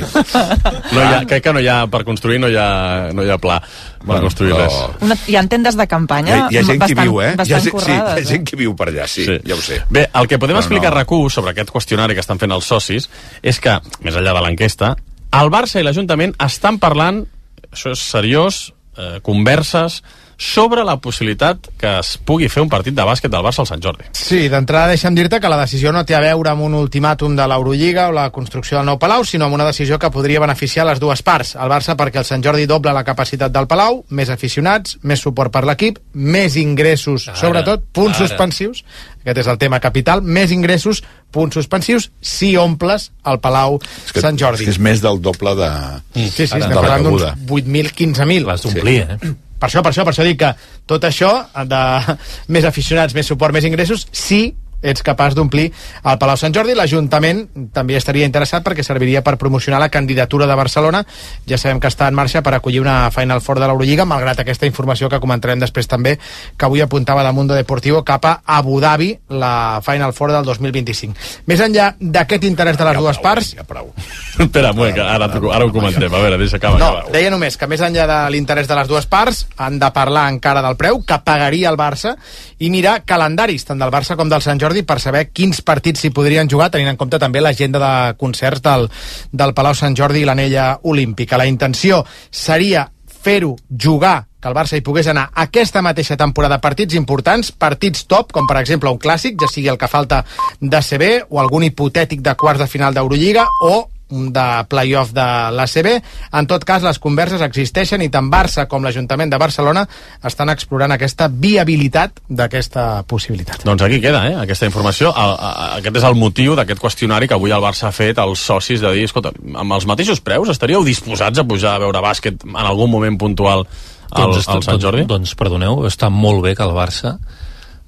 No 0.90 1.00
hi 1.02 1.06
ha, 1.06 1.20
crec 1.28 1.42
que 1.44 1.52
no 1.52 1.60
hi 1.60 1.68
ha, 1.68 1.82
per 1.92 2.02
construir 2.08 2.40
no 2.40 2.48
hi 2.48 2.56
ha, 2.56 3.10
no 3.14 3.24
hi 3.26 3.30
ha 3.30 3.36
pla 3.38 3.58
per 3.60 4.06
Bueno, 4.06 4.22
construir 4.28 4.54
però- 4.54 4.64
res. 4.64 5.02
Una, 5.04 5.16
hi 5.28 5.36
ha 5.36 5.42
tendes 5.52 5.76
de 5.76 5.82
Hi 5.84 5.84
ha, 5.84 5.90
campanya 5.92 6.36
hi 6.50 6.56
ha 6.56 6.64
gent 6.64 6.80
bastant, 6.80 6.96
que 6.96 7.02
viu, 7.04 7.20
eh? 7.20 7.30
Hi 7.36 7.52
ha, 7.52 7.60
gent- 7.60 7.80
sí, 7.84 7.92
hi 7.92 7.98
ha 8.00 8.24
gent 8.32 8.46
que 8.48 8.56
viu 8.56 8.74
per 8.76 8.88
allà, 8.88 9.06
sí, 9.06 9.26
sí. 9.28 9.36
ja 9.46 9.54
ho 9.58 9.60
sé. 9.62 9.82
Bé, 9.90 10.06
el 10.14 10.26
que 10.30 10.38
podem 10.38 10.56
Però 10.56 10.64
explicar 10.64 10.90
no. 10.94 10.98
a 10.98 11.04
RAC1 11.04 11.30
sobre 11.36 11.52
aquest 11.54 11.70
qüestionari 11.74 12.16
que 12.16 12.24
estan 12.24 12.38
fent 12.40 12.52
els 12.56 12.64
socis 12.70 13.10
és 13.42 13.60
que, 13.60 13.76
més 14.06 14.16
enllà 14.16 14.32
de 14.38 14.44
l'enquesta, 14.46 14.94
el 15.40 15.50
Barça 15.52 15.78
i 15.80 15.84
l'Ajuntament 15.86 16.32
estan 16.42 16.78
parlant, 16.82 17.22
això 17.70 17.92
és 17.92 18.00
seriós, 18.10 18.72
eh, 18.96 19.20
converses 19.22 20.00
sobre 20.40 20.82
la 20.88 20.94
possibilitat 20.96 21.66
que 21.76 21.90
es 22.00 22.14
pugui 22.24 22.48
fer 22.48 22.62
un 22.64 22.70
partit 22.72 22.94
de 22.96 23.04
bàsquet 23.04 23.28
del 23.28 23.42
Barça 23.44 23.60
al 23.60 23.68
Sant 23.68 23.82
Jordi. 23.84 24.06
Sí, 24.16 24.46
d'entrada 24.48 24.88
deixa'm 24.94 25.12
dir-te 25.14 25.36
que 25.38 25.50
la 25.52 25.58
decisió 25.60 25.92
no 25.92 26.00
té 26.08 26.14
a 26.16 26.22
veure 26.24 26.48
amb 26.54 26.64
un 26.64 26.78
ultimàtum 26.78 27.34
de 27.36 27.44
l'Eurolliga 27.46 28.06
o 28.08 28.14
la 28.16 28.30
construcció 28.32 28.78
del 28.78 28.86
nou 28.88 28.96
Palau, 28.98 29.20
sinó 29.28 29.44
amb 29.50 29.58
una 29.58 29.66
decisió 29.68 29.98
que 30.00 30.08
podria 30.10 30.40
beneficiar 30.40 30.86
les 30.88 30.98
dues 31.02 31.20
parts. 31.22 31.52
El 31.60 31.68
Barça 31.68 31.92
perquè 32.00 32.22
el 32.22 32.24
Sant 32.24 32.40
Jordi 32.42 32.64
dobla 32.66 32.94
la 32.96 33.04
capacitat 33.04 33.52
del 33.52 33.68
Palau, 33.68 34.00
més 34.16 34.32
aficionats, 34.32 34.96
més 35.02 35.20
suport 35.20 35.52
per 35.52 35.66
l'equip, 35.68 36.00
més 36.14 36.56
ingressos, 36.56 37.28
Ara, 37.28 37.36
sobretot 37.36 37.84
punts 37.92 38.16
ara. 38.16 38.26
suspensius, 38.30 38.80
aquest 39.20 39.42
és 39.44 39.52
el 39.52 39.58
tema 39.60 39.78
capital, 39.78 40.22
més 40.24 40.50
ingressos, 40.56 41.02
punts 41.30 41.54
suspensius, 41.60 42.08
si 42.24 42.54
omples 42.56 43.10
el 43.28 43.38
Palau 43.44 43.76
És 44.06 44.12
que, 44.16 44.24
Sant 44.24 44.40
Jordi. 44.40 44.64
És 44.64 44.70
que 44.72 44.76
és 44.78 44.80
més 44.80 45.04
del 45.04 45.20
doble 45.20 45.52
de, 45.60 45.70
Sí, 46.14 46.30
sí, 46.30 46.36
de 46.40 46.44
estem 46.48 46.60
la 46.70 46.80
parlant 46.80 47.04
d'uns 47.04 47.22
cabuda. 47.28 47.36
8.000, 47.60 47.92
15.000. 48.00 48.46
L'has 48.48 48.62
d'omplir, 48.64 48.98
eh? 49.04 49.18
Per 49.60 49.68
això, 49.68 49.82
per 49.84 49.92
això, 49.92 50.06
per 50.08 50.14
això 50.14 50.24
dic 50.24 50.40
que 50.40 50.50
tot 50.88 51.04
això 51.04 51.30
de 51.68 51.84
més 52.54 52.66
aficionats, 52.68 53.14
més 53.16 53.28
suport, 53.28 53.54
més 53.54 53.68
ingressos, 53.68 54.06
sí 54.10 54.46
ets 54.82 55.02
capaç 55.02 55.34
d'omplir 55.36 55.70
el 55.70 56.18
Palau 56.20 56.38
Sant 56.40 56.54
Jordi. 56.54 56.74
L'Ajuntament 56.76 57.44
també 57.74 57.96
estaria 57.98 58.28
interessat 58.28 58.64
perquè 58.66 58.84
serviria 58.86 59.22
per 59.22 59.36
promocionar 59.40 59.80
la 59.80 59.90
candidatura 59.92 60.46
de 60.46 60.56
Barcelona. 60.58 61.04
Ja 61.46 61.58
sabem 61.58 61.80
que 61.80 61.90
està 61.90 62.08
en 62.08 62.18
marxa 62.18 62.42
per 62.42 62.54
acollir 62.54 62.80
una 62.80 63.10
Final 63.14 63.40
Four 63.40 63.60
de 63.60 63.68
l'Eurolliga, 63.68 64.06
malgrat 64.08 64.40
aquesta 64.40 64.68
informació 64.68 65.08
que 65.08 65.20
comentarem 65.20 65.60
després 65.60 65.88
també, 65.88 66.16
que 66.56 66.68
avui 66.68 66.80
apuntava 66.80 67.24
de 67.24 67.32
Mundo 67.32 67.54
Deportivo 67.54 68.02
cap 68.04 68.24
a 68.26 68.34
Abu 68.44 68.80
Dhabi, 68.80 69.12
la 69.28 69.80
Final 69.84 70.14
Four 70.16 70.32
del 70.32 70.44
2025. 70.48 71.14
Més 71.50 71.60
enllà 71.64 71.92
d'aquest 72.00 72.44
interès 72.48 72.78
de 72.78 72.88
les 72.88 73.00
dues 73.00 73.18
parts, 73.22 73.54
Ja 73.56 73.64
prou. 73.66 73.90
Espera, 74.44 74.72
que 74.72 75.02
ara, 75.02 75.26
ara 75.26 75.66
ho 75.66 75.72
comentem. 75.72 76.08
A 76.08 76.22
veure, 76.22 76.38
deixa 76.38 76.56
acabar. 76.56 76.78
no, 76.78 76.86
acaba. 76.86 77.12
deia 77.12 77.30
només 77.32 77.56
que 77.58 77.68
més 77.70 77.82
enllà 77.84 78.06
de 78.08 78.18
l'interès 78.34 78.68
de 78.68 78.78
les 78.78 78.88
dues 78.88 79.06
parts 79.10 79.44
han 79.56 79.78
de 79.82 79.90
parlar 79.94 80.28
encara 80.32 80.62
del 80.64 80.78
preu 80.80 81.02
que 81.04 81.18
pagaria 81.24 81.70
el 81.70 81.78
Barça 81.80 82.16
i 82.60 82.68
mirar 82.70 83.00
calendaris 83.08 83.64
tant 83.64 83.80
del 83.80 83.92
Barça 83.92 84.16
com 84.20 84.28
del 84.28 84.44
Sant 84.44 84.60
Jordi 84.60 84.84
per 84.84 85.00
saber 85.00 85.26
quins 85.32 85.62
partits 85.64 86.04
s'hi 86.04 86.12
podrien 86.14 86.48
jugar 86.48 86.68
tenint 86.70 86.92
en 86.92 87.00
compte 87.00 87.18
també 87.18 87.40
l'agenda 87.40 87.80
de 87.80 87.92
concerts 88.20 88.62
del, 88.64 88.88
del 89.32 89.54
Palau 89.56 89.74
Sant 89.74 89.96
Jordi 89.96 90.20
i 90.20 90.28
l'anella 90.28 90.74
olímpica. 90.84 91.40
La 91.40 91.48
intenció 91.48 92.04
seria 92.30 92.84
fer-ho 93.20 93.56
jugar 93.70 94.26
que 94.40 94.48
el 94.48 94.56
Barça 94.56 94.76
hi 94.76 94.84
pogués 94.84 95.08
anar 95.12 95.26
aquesta 95.42 95.82
mateixa 95.84 96.16
temporada 96.20 96.60
partits 96.60 96.96
importants, 96.96 97.52
partits 97.52 98.06
top, 98.08 98.32
com 98.32 98.48
per 98.48 98.58
exemple 98.60 98.92
un 98.92 99.00
clàssic, 99.00 99.36
ja 99.40 99.48
sigui 99.48 99.68
el 99.72 99.80
que 99.80 99.88
falta 99.88 100.22
d'ACB 100.60 101.28
o 101.28 101.40
algun 101.40 101.64
hipotètic 101.68 102.24
de 102.24 102.36
quarts 102.40 102.64
de 102.64 102.68
final 102.68 102.96
d'Eurolliga 102.96 103.46
o 103.68 103.82
de 104.10 104.46
playoff 104.68 105.12
de 105.14 105.24
l'ACB. 105.54 105.88
En 106.34 106.46
tot 106.50 106.64
cas, 106.66 106.82
les 106.82 106.98
converses 106.98 107.40
existeixen 107.46 108.02
i 108.02 108.08
tant 108.10 108.26
Barça 108.30 108.66
com 108.68 108.82
l'Ajuntament 108.84 109.30
de 109.30 109.38
Barcelona 109.38 109.86
estan 110.26 110.50
explorant 110.50 110.92
aquesta 110.92 111.28
viabilitat 111.30 112.18
d'aquesta 112.28 113.04
possibilitat. 113.06 113.62
Doncs 113.64 113.82
aquí 113.86 114.00
queda, 114.00 114.24
eh, 114.28 114.34
aquesta 114.42 114.66
informació. 114.66 115.10
El, 115.14 115.34
a- 115.38 115.76
aquest 115.78 115.96
és 115.96 116.04
el 116.04 116.14
motiu 116.18 116.56
d'aquest 116.58 116.80
qüestionari 116.82 117.28
que 117.28 117.34
avui 117.34 117.50
el 117.54 117.62
Barça 117.62 117.88
ha 117.88 117.92
fet 117.92 118.18
als 118.18 118.40
socis 118.40 118.80
de 118.80 118.92
dir, 118.92 119.04
escolta, 119.04 119.32
amb 119.54 119.72
els 119.72 119.86
mateixos 119.86 120.20
preus 120.20 120.48
estaríeu 120.48 120.82
disposats 120.84 121.38
a 121.38 121.44
pujar 121.44 121.76
a 121.76 121.78
veure 121.78 122.00
bàsquet 122.02 122.44
en 122.44 122.56
algun 122.56 122.90
moment 122.90 123.16
puntual 123.18 123.66
al, 124.10 124.32
Doncs, 124.32 124.48
al 124.48 124.62
Sant 124.66 124.80
Jordi? 124.82 125.04
Doncs, 125.06 125.34
perdoneu, 125.38 125.84
està 125.86 126.08
molt 126.10 126.42
bé 126.42 126.56
que 126.56 126.62
el 126.66 126.72
Barça 126.74 127.18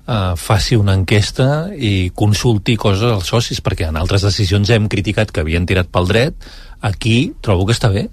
eh, 0.07 0.35
faci 0.37 0.79
una 0.79 0.95
enquesta 0.99 1.69
i 1.75 2.11
consulti 2.15 2.77
coses 2.77 3.09
als 3.11 3.31
socis, 3.33 3.63
perquè 3.65 3.89
en 3.89 4.01
altres 4.01 4.25
decisions 4.27 4.71
hem 4.71 4.89
criticat 4.93 5.31
que 5.31 5.45
havien 5.45 5.67
tirat 5.67 5.91
pel 5.93 6.11
dret, 6.11 6.51
aquí 6.81 7.33
trobo 7.41 7.67
que 7.67 7.77
està 7.77 7.93
bé. 7.93 8.09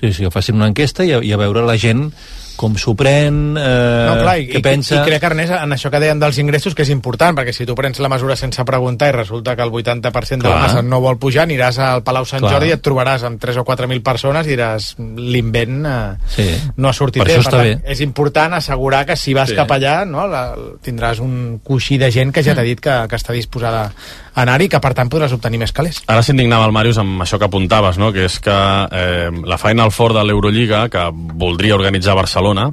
Sí, 0.00 0.12
sí, 0.12 0.24
que 0.26 0.32
facin 0.32 0.58
una 0.58 0.68
enquesta 0.68 1.06
i 1.08 1.14
a, 1.16 1.22
i 1.24 1.32
a 1.32 1.40
veure 1.40 1.64
la 1.64 1.78
gent 1.80 2.10
com 2.56 2.74
s'ho 2.80 2.94
pren, 2.96 3.54
eh, 3.60 4.06
no, 4.08 4.14
clar, 4.22 4.38
i, 4.40 4.46
què 4.48 4.58
i, 4.58 4.62
pensa... 4.64 4.96
I 5.02 5.04
crec, 5.06 5.22
Ernest, 5.28 5.52
en 5.52 5.72
això 5.76 5.90
que 5.92 6.00
deien 6.02 6.18
dels 6.20 6.38
ingressos, 6.42 6.74
que 6.74 6.82
és 6.86 6.90
important, 6.90 7.36
perquè 7.36 7.52
si 7.52 7.66
tu 7.68 7.74
prens 7.78 8.00
la 8.00 8.08
mesura 8.08 8.36
sense 8.36 8.64
preguntar 8.64 9.10
i 9.12 9.16
resulta 9.16 9.54
que 9.56 9.62
el 9.62 9.70
80% 9.70 10.42
de 10.42 10.48
la 10.48 10.54
Clar. 10.56 10.62
massa 10.66 10.82
no 10.82 11.00
vol 11.04 11.18
pujar, 11.22 11.44
aniràs 11.46 11.78
al 11.78 12.02
Palau 12.02 12.24
Sant 12.26 12.40
Clar. 12.40 12.54
Jordi 12.56 12.72
i 12.72 12.76
et 12.76 12.82
trobaràs 12.82 13.22
amb 13.28 13.40
3 13.42 13.60
o 13.60 13.64
4.000 13.68 14.02
persones 14.02 14.46
i 14.48 14.54
diràs 14.56 14.94
l'invent 14.98 15.86
eh, 15.86 16.16
Sí. 16.36 16.48
no 16.76 16.88
ha 16.88 16.92
sortit 16.96 17.22
Per 17.22 17.28
bé. 17.28 17.34
això 17.36 17.44
està 17.46 17.58
tant, 17.60 17.82
bé. 17.84 17.92
és 17.92 18.00
important 18.00 18.54
assegurar 18.54 19.04
que 19.06 19.16
si 19.16 19.34
vas 19.34 19.48
Sí. 19.50 19.54
cap 19.54 19.70
allà 19.70 20.04
no, 20.08 20.26
la, 20.26 20.54
tindràs 20.82 21.20
un 21.20 21.60
coixí 21.62 21.98
de 21.98 22.10
gent 22.10 22.32
que 22.32 22.42
ja 22.42 22.54
t'ha 22.54 22.62
dit 22.66 22.80
que, 22.80 22.96
que 23.08 23.16
està 23.16 23.32
disposada 23.36 23.84
a 23.86 23.92
anar-hi 24.36 24.68
que 24.72 24.80
per 24.82 24.92
tant 24.96 25.10
podràs 25.12 25.34
obtenir 25.36 25.60
més 25.62 25.72
calés. 25.76 26.02
Ara 26.12 26.22
s'indignava 26.24 26.68
el 26.68 26.74
Màrius 26.76 27.00
amb 27.02 27.24
això 27.24 27.40
que 27.40 27.48
apuntaves, 27.48 27.98
no? 28.00 28.12
que 28.14 28.26
és 28.28 28.38
que 28.44 28.54
eh, 28.54 29.30
la 29.48 29.58
Final 29.60 29.92
Four 29.94 30.16
de 30.16 30.24
l'Eurolliga, 30.28 30.86
que 30.92 31.08
voldria 31.12 31.76
organitzar 31.78 32.16
Barcelona, 32.18 32.68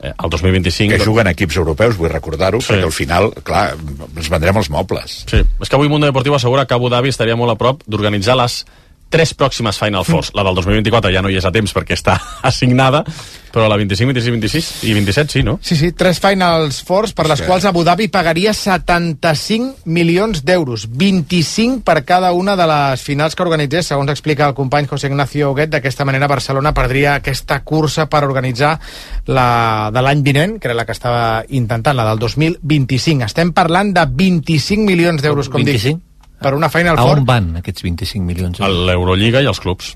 eh, 0.00 0.12
el 0.12 0.30
2025... 0.30 0.96
Que 0.96 1.04
juguen 1.04 1.30
equips 1.32 1.60
europeus, 1.62 1.98
vull 2.00 2.10
recordar-ho, 2.12 2.60
sí. 2.60 2.72
perquè 2.72 2.88
al 2.90 2.94
final, 2.94 3.30
clar, 3.46 3.68
ens 4.08 4.32
vendrem 4.32 4.58
els 4.62 4.70
mobles. 4.72 5.20
Sí, 5.30 5.42
és 5.42 5.70
que 5.70 5.78
avui 5.78 5.92
Mundo 5.92 6.10
Deportivo 6.10 6.38
assegura 6.40 6.66
que 6.66 6.76
Abu 6.76 6.90
Dhabi 6.92 7.14
estaria 7.14 7.38
molt 7.38 7.54
a 7.54 7.60
prop 7.60 7.86
d'organitzar 7.86 8.38
les 8.42 8.64
tres 9.08 9.34
pròximes 9.34 9.78
Final 9.78 10.04
Fours. 10.04 10.32
La 10.34 10.42
del 10.44 10.54
2024 10.58 11.12
ja 11.14 11.22
no 11.22 11.30
hi 11.30 11.36
és 11.38 11.44
a 11.46 11.52
temps 11.54 11.72
perquè 11.74 11.94
està 11.96 12.16
assignada, 12.42 13.04
però 13.52 13.68
la 13.70 13.76
25, 13.80 14.12
26, 14.12 14.32
26 14.34 14.70
i 14.90 14.92
27 14.96 15.32
sí, 15.32 15.42
no? 15.46 15.58
Sí, 15.62 15.76
sí, 15.78 15.92
tres 15.96 16.18
Finals 16.20 16.82
Fours 16.84 17.14
per 17.16 17.28
les 17.30 17.38
Sí. 17.40 17.46
quals 17.48 17.64
Abu 17.64 17.84
Dhabi 17.84 18.08
pagaria 18.12 18.52
75 18.52 19.76
milions 19.86 20.42
d'euros, 20.44 20.86
25 20.90 21.80
per 21.84 22.04
cada 22.04 22.32
una 22.32 22.56
de 22.56 22.66
les 22.66 23.02
finals 23.02 23.34
que 23.36 23.42
organitzés, 23.46 23.86
segons 23.86 24.10
explica 24.10 24.48
el 24.48 24.54
company 24.54 24.86
José 24.90 25.06
Ignacio 25.08 25.50
Huguet. 25.52 25.70
D'aquesta 25.70 26.04
manera 26.04 26.28
Barcelona 26.28 26.74
perdria 26.74 27.14
aquesta 27.20 27.62
cursa 27.64 28.08
per 28.10 28.24
organitzar 28.24 28.78
la 29.26 29.90
de 29.94 30.02
l'any 30.02 30.22
vinent, 30.22 30.58
que 30.60 30.68
era 30.68 30.74
la 30.76 30.84
que 30.84 30.92
estava 30.92 31.44
intentant, 31.48 31.96
la 31.96 32.04
del 32.10 32.18
2025. 32.18 33.24
Estem 33.24 33.52
parlant 33.56 33.94
de 33.96 34.04
25 34.10 34.84
milions 34.84 35.22
d'euros, 35.22 35.48
com 35.48 35.62
25? 35.62 35.96
dic, 35.96 36.04
per 36.40 36.54
una 36.54 36.68
Final 36.68 36.98
A 36.98 37.02
Four. 37.02 37.18
on 37.18 37.24
van 37.28 37.56
aquests 37.62 37.82
25 37.82 38.24
milions? 38.24 38.60
A 38.60 38.68
l'Eurolliga 38.68 39.40
i 39.42 39.46
els 39.46 39.60
clubs. 39.60 39.94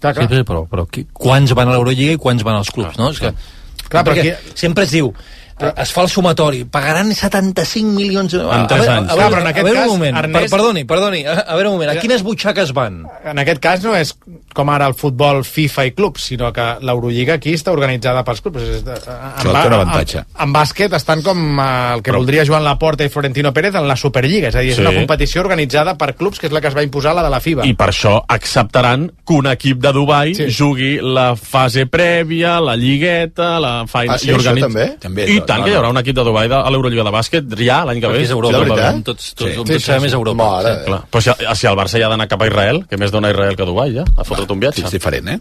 Clar, 0.00 0.12
clar. 0.14 0.28
Sí, 0.28 0.42
però, 0.44 0.66
però 0.68 0.84
qui, 0.90 1.06
quants 1.12 1.54
van 1.56 1.68
a 1.68 1.76
l'Eurolliga 1.76 2.12
i 2.12 2.20
quants 2.20 2.42
van 2.44 2.56
als 2.60 2.70
clubs, 2.70 2.98
no? 3.00 3.08
És 3.10 3.20
que, 3.22 3.32
Clar, 3.88 4.02
però 4.04 4.12
perquè 4.14 4.34
aquí- 4.34 4.52
sempre 4.58 4.84
es 4.84 4.90
diu, 4.92 5.12
es 5.76 5.92
fa 5.94 6.02
el 6.02 6.08
sumatori, 6.10 6.64
pagaran 6.64 7.12
75 7.14 7.92
milions... 7.94 8.34
En 8.34 8.66
tres 8.66 8.80
a, 8.80 8.82
veure- 8.82 8.96
anys. 8.98 9.10
A, 9.10 9.14
Clar, 9.14 9.30
veure, 9.30 9.34
però 9.34 9.40
en 9.40 9.46
a 9.46 9.50
aquest 9.52 9.66
veure 9.68 9.78
cas, 9.80 9.86
un 9.88 9.94
moment, 9.98 10.16
Ernest- 10.18 10.50
per, 10.50 10.58
perdoni, 10.58 10.84
perdoni, 10.84 11.20
a, 11.26 11.34
a 11.46 11.54
veure 11.54 11.68
un 11.70 11.76
moment, 11.78 11.92
a 11.92 12.00
quines 12.02 12.24
butxaques 12.26 12.72
van? 12.74 13.02
En 13.24 13.38
aquest 13.42 13.60
cas 13.62 13.84
no 13.86 13.94
és 13.96 14.14
com 14.54 14.70
ara 14.70 14.86
el 14.90 14.94
futbol 14.94 15.42
FIFA 15.46 15.84
i 15.88 15.92
clubs, 15.96 16.24
sinó 16.30 16.52
que 16.54 16.64
l'Eurolliga 16.86 17.34
aquí 17.38 17.54
està 17.54 17.72
organitzada 17.74 18.22
pels 18.26 18.40
clubs. 18.44 18.62
És 18.62 18.82
en, 18.82 18.90
Això 18.94 19.50
té 19.54 19.66
un 19.70 19.76
avantatge. 19.78 20.18
En, 20.24 20.42
en 20.48 20.52
bàsquet 20.54 20.92
estan 20.98 21.22
com 21.26 21.40
eh, 21.58 21.68
el 21.96 22.02
que 22.02 22.10
Però... 22.12 22.20
voldria 22.22 22.44
Joan 22.46 22.62
Laporta 22.66 23.06
i 23.06 23.10
Florentino 23.10 23.52
Pérez 23.54 23.74
en 23.78 23.86
la 23.88 23.96
Superliga, 23.98 24.48
és 24.50 24.58
a 24.58 24.62
dir, 24.62 24.70
és 24.74 24.78
Sí. 24.78 24.82
una 24.84 24.92
competició 24.94 25.40
organitzada 25.42 25.96
per 25.98 26.12
clubs, 26.18 26.38
que 26.38 26.46
és 26.50 26.52
la 26.54 26.60
que 26.62 26.68
es 26.70 26.74
va 26.76 26.82
imposar, 26.86 27.14
la 27.14 27.22
de 27.26 27.30
la 27.30 27.40
FIBA. 27.40 27.66
I 27.66 27.74
per 27.78 27.88
això 27.92 28.16
acceptaran 28.28 29.08
que 29.26 29.34
un 29.38 29.46
equip 29.50 29.78
de 29.82 29.92
Dubai 29.92 30.34
sí. 30.34 30.46
jugui 30.54 30.96
la 31.02 31.34
fase 31.36 31.86
prèvia, 31.90 32.56
la 32.62 32.76
lligueta, 32.76 33.58
la 33.62 33.74
Final... 33.90 34.14
Ah, 34.14 34.18
sí, 34.22 34.30
això 34.34 34.54
també? 34.58 34.86
També, 35.02 35.26
I 35.30 35.40
tant, 35.46 35.60
no, 35.60 35.64
que 35.64 35.70
hi 35.72 35.76
haurà 35.78 35.90
un 35.90 35.98
equip 36.02 36.16
de 36.16 36.24
Dubai 36.24 36.48
de, 36.48 36.54
a 36.56 36.70
l'Eurolliga 36.70 37.04
de 37.04 37.10
bàsquet 37.14 37.56
ja 37.60 37.84
l'any 37.84 38.00
que 38.00 38.08
ve. 38.08 38.14
Aquí 38.20 38.24
és 38.24 38.30
Europa, 38.30 38.58
Sí, 38.58 38.70
veritat? 38.70 39.02
tots- 39.04 39.34
tots- 39.34 39.58
on 39.58 39.66
tots 39.66 39.84
sabem 39.84 40.04
és 40.04 40.12
Europa. 40.12 40.44
Mare. 40.44 40.74
Clar. 40.86 41.02
Però 41.10 41.20
si, 41.20 41.30
si 41.60 41.66
el 41.66 41.76
Barça 41.76 41.98
ja 42.00 42.06
ha 42.06 42.10
d'anar 42.10 42.28
cap 42.28 42.42
a 42.42 42.46
Israel, 42.46 42.84
que 42.88 42.96
més 42.96 43.10
dona 43.12 43.30
Israel 43.30 43.56
que 43.56 43.64
Dubai, 43.64 43.94
ja, 43.94 44.04
a 44.16 44.24
fotre't 44.24 44.50
un 44.50 44.60
viatge. 44.60 44.84
És 44.84 44.90
diferent, 44.90 45.28
eh? 45.28 45.40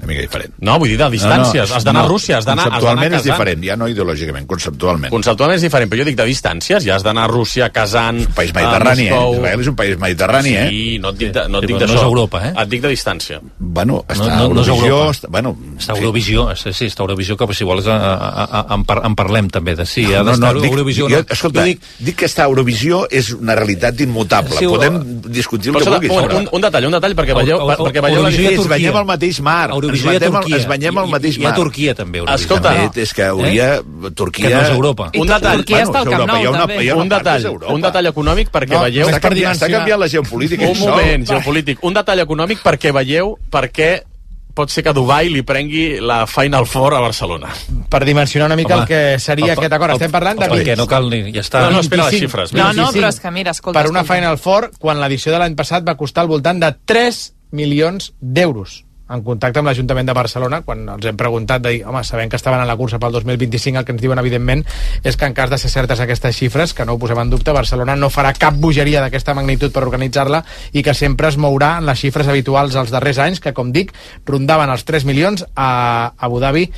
Una 0.00 0.06
mica 0.08 0.22
diferent. 0.22 0.54
No, 0.64 0.78
vull 0.80 0.88
dir 0.88 0.96
de 0.98 1.08
distàncies. 1.12 1.70
has 1.70 1.84
d'anar 1.84 2.04
a 2.04 2.08
Rússia, 2.08 2.38
has 2.38 2.44
d'anar 2.46 2.64
has 2.64 2.70
Conceptualment 2.70 3.12
és 3.12 3.18
casant. 3.20 3.32
diferent, 3.36 3.64
ja 3.64 3.76
no 3.76 3.88
ideològicament, 3.88 4.46
conceptualment. 4.46 5.10
Conceptualment 5.12 5.56
és 5.56 5.62
diferent, 5.62 5.90
però 5.92 5.98
jo 6.00 6.04
dic 6.08 6.16
de 6.16 6.24
distàncies, 6.24 6.84
ja 6.84 6.94
has 6.96 7.02
d'anar 7.04 7.24
a 7.24 7.28
Rússia 7.28 7.68
casant... 7.70 8.18
Un 8.26 8.32
país 8.34 8.54
mediterrani, 8.54 9.08
eh? 9.08 9.20
Israel 9.36 9.60
és 9.60 9.66
un 9.68 9.76
país 9.76 9.98
mediterrani, 9.98 10.54
eh? 10.56 10.68
Sí, 10.70 10.98
no 10.98 11.10
et 11.10 11.18
dic, 11.18 11.32
de, 11.32 11.48
no 11.48 11.58
et 11.58 11.62
Sí, 11.62 11.66
dic 11.66 11.76
no 11.76 11.80
d'això. 11.86 11.96
és 11.98 12.02
Europa, 12.02 12.40
eh? 12.48 12.52
Et 12.62 12.68
dic 12.68 12.80
de 12.82 12.88
distància. 12.88 13.40
Bueno, 13.58 14.04
està 14.08 14.26
no, 14.26 14.48
no, 14.48 14.54
no 14.54 14.62
és 14.62 14.68
Eurovisió, 14.68 14.96
Europa. 14.96 15.10
està- 15.18 15.28
bueno, 15.30 15.56
està 15.78 15.94
sí. 15.94 16.00
Eurovisió, 16.00 16.56
sí, 16.56 16.72
sí, 16.72 16.86
està 16.86 17.00
Eurovisió, 17.02 17.36
que 17.36 17.54
si 17.54 17.64
vols 17.64 17.86
a, 17.86 17.96
a, 17.96 18.44
a, 18.44 18.74
en, 18.74 18.84
par, 18.84 19.02
en 19.04 19.14
parlem 19.14 19.48
també, 19.50 19.76
de 19.76 19.84
si 19.86 20.04
ha 20.14 20.22
No, 20.22 20.30
d'estar 20.30 20.54
no, 20.54 20.60
dic, 20.60 20.70
Eurovisió. 20.72 21.08
jo, 21.08 21.18
no. 21.20 21.24
escolta, 21.28 21.60
Jo 21.60 21.66
dic, 21.66 21.80
dic 21.98 22.16
que 22.16 22.26
està 22.26 22.44
Eurovisió 22.48 23.06
és 23.10 23.32
una 23.32 23.54
realitat 23.54 24.00
immutable. 24.00 24.56
Sí, 24.56 24.66
Podem 24.66 25.20
discutir 25.28 25.68
el 25.70 25.74
Però, 25.76 25.84
que 26.00 26.08
vulguis. 26.08 26.10
un, 26.32 26.36
un, 26.40 26.48
un 26.52 26.60
detall, 26.62 26.86
un 26.86 26.92
detall, 26.92 27.14
perquè 27.14 27.34
veieu, 27.36 27.58
Eu- 27.58 27.70
eu- 27.70 27.86
perquè 27.86 28.00
veieu 28.00 28.22
la 28.22 28.28
Eurovisió 28.30 28.48
Sí, 28.50 28.56
diferència. 28.56 28.68
banyem 28.70 28.96
al 28.96 29.04
mateix 29.06 29.40
mar. 29.40 29.70
Eurovisió 29.90 30.10
Eurovisió 30.10 30.12
hi 30.12 30.16
ha 30.16 30.40
Turquia. 30.40 30.56
ens 30.56 30.66
banyem 30.70 30.98
al 31.02 31.08
mateix 31.12 31.36
hi 31.38 31.42
ha 31.44 31.48
mar. 31.48 31.54
Turquia, 31.58 31.94
també, 31.94 32.18
Eurovisió. 32.22 32.44
Escolta, 32.46 32.74
Eh, 32.84 32.90
és 33.02 33.12
que 33.14 33.24
hauria... 33.28 33.68
Turquia... 34.14 34.48
Que 34.48 34.54
no 34.54 34.60
és 34.62 34.70
Europa. 34.74 35.10
Un 35.14 35.26
detall, 35.26 35.56
Turquia 35.62 35.82
està 35.84 35.98
al 36.04 36.08
Camp 36.10 36.26
Nou, 36.26 36.42
una, 36.50 36.60
també. 36.66 36.92
un 36.92 37.08
que 37.08 37.16
detall, 37.16 37.48
un 37.74 37.80
detall 37.88 38.06
econòmic 38.12 38.50
perquè 38.54 38.74
No, 38.76 38.84
veieu... 38.86 39.08
Està, 39.08 39.20
canviant, 39.20 39.52
està 39.58 39.68
canviant 39.70 40.00
la 40.00 40.08
geopolítica. 40.08 40.68
Un 40.70 40.78
moment, 40.78 41.26
geopolític. 41.26 41.82
Un 41.84 41.94
detall 41.98 42.20
econòmic 42.24 42.62
perquè 42.64 42.92
veieu 42.94 43.36
per 43.50 43.66
què 43.70 43.90
pot 44.54 44.68
ser 44.68 44.82
que 44.82 44.92
Dubai 44.92 45.28
li 45.30 45.42
prengui 45.46 46.00
la 46.02 46.26
Final 46.26 46.66
Four 46.66 46.92
a 46.96 47.00
Barcelona. 47.00 47.48
Per 47.88 48.00
dimensionar 48.04 48.48
una 48.50 48.56
mica 48.58 48.74
Home, 48.74 48.82
el 48.82 48.88
que 48.88 49.18
seria 49.22 49.52
el- 49.52 49.58
aquest 49.58 49.72
acord. 49.72 49.90
el- 49.94 49.96
Estem 49.96 50.10
parlant 50.10 50.38
de... 50.40 50.44
el- 50.46 50.52
perquè 50.58 50.76
no 50.76 50.86
cal 50.90 51.06
ni... 51.08 51.20
Ja 51.32 51.40
està. 51.40 51.62
No, 51.62 51.70
no, 51.76 51.80
espera 51.80 52.08
les 52.08 52.16
25, 52.18 52.26
xifres. 52.26 52.52
No, 52.52 52.64
no, 52.74 52.90
25 52.90 52.98
però 52.98 53.08
és 53.14 53.20
que 53.20 53.30
mira, 53.30 53.50
escolta, 53.54 53.78
per 53.80 53.88
una 53.90 54.00
escolta. 54.02 54.14
Final 54.20 54.38
Four, 54.42 54.70
quan 54.78 55.00
l'edició 55.00 55.32
de 55.32 55.38
l'any 55.38 55.54
passat 55.56 55.86
va 55.86 55.94
costar 55.96 56.22
al 56.26 56.28
voltant 56.34 56.60
de 56.60 56.72
3 56.84 57.20
milions 57.52 58.12
d'euros 58.20 58.84
en 59.10 59.24
contacte 59.26 59.60
amb 59.60 59.70
l'Ajuntament 59.70 60.06
de 60.08 60.14
Barcelona, 60.16 60.60
quan 60.66 60.84
els 60.94 61.06
hem 61.06 61.18
preguntat 61.18 61.64
de 61.64 61.74
dir, 61.74 61.80
home, 61.88 62.02
sabent 62.06 62.30
que 62.30 62.38
estaven 62.38 62.62
en 62.62 62.68
la 62.68 62.76
cursa 62.78 63.00
pel 63.02 63.12
2025, 63.16 63.80
el 63.80 63.86
que 63.88 63.94
ens 63.96 64.02
diuen, 64.02 64.20
evidentment, 64.22 64.64
és 65.02 65.18
que 65.18 65.26
en 65.26 65.34
cas 65.34 65.50
de 65.50 65.58
ser 65.58 65.72
certes 65.72 66.00
aquestes 66.00 66.36
xifres, 66.36 66.74
que 66.74 66.86
no 66.86 66.94
ho 66.94 67.02
posem 67.02 67.18
en 67.18 67.32
dubte, 67.32 67.54
Barcelona 67.56 67.96
no 67.98 68.12
farà 68.12 68.32
cap 68.38 68.54
bogeria 68.60 69.02
d'aquesta 69.04 69.34
magnitud 69.34 69.74
per 69.74 69.84
organitzar-la 69.86 70.44
i 70.72 70.84
que 70.86 70.94
sempre 70.94 71.28
es 71.28 71.40
mourà 71.40 71.76
en 71.80 71.90
les 71.90 72.00
xifres 72.00 72.30
habituals 72.30 72.78
als 72.78 72.94
darrers 72.94 73.18
anys, 73.18 73.42
que, 73.42 73.54
com 73.56 73.74
dic, 73.74 73.92
rondaven 74.26 74.70
els 74.70 74.86
3 74.86 75.08
milions 75.08 75.44
a 75.56 76.14
Abu 76.18 76.40
Dhabi. 76.40 76.70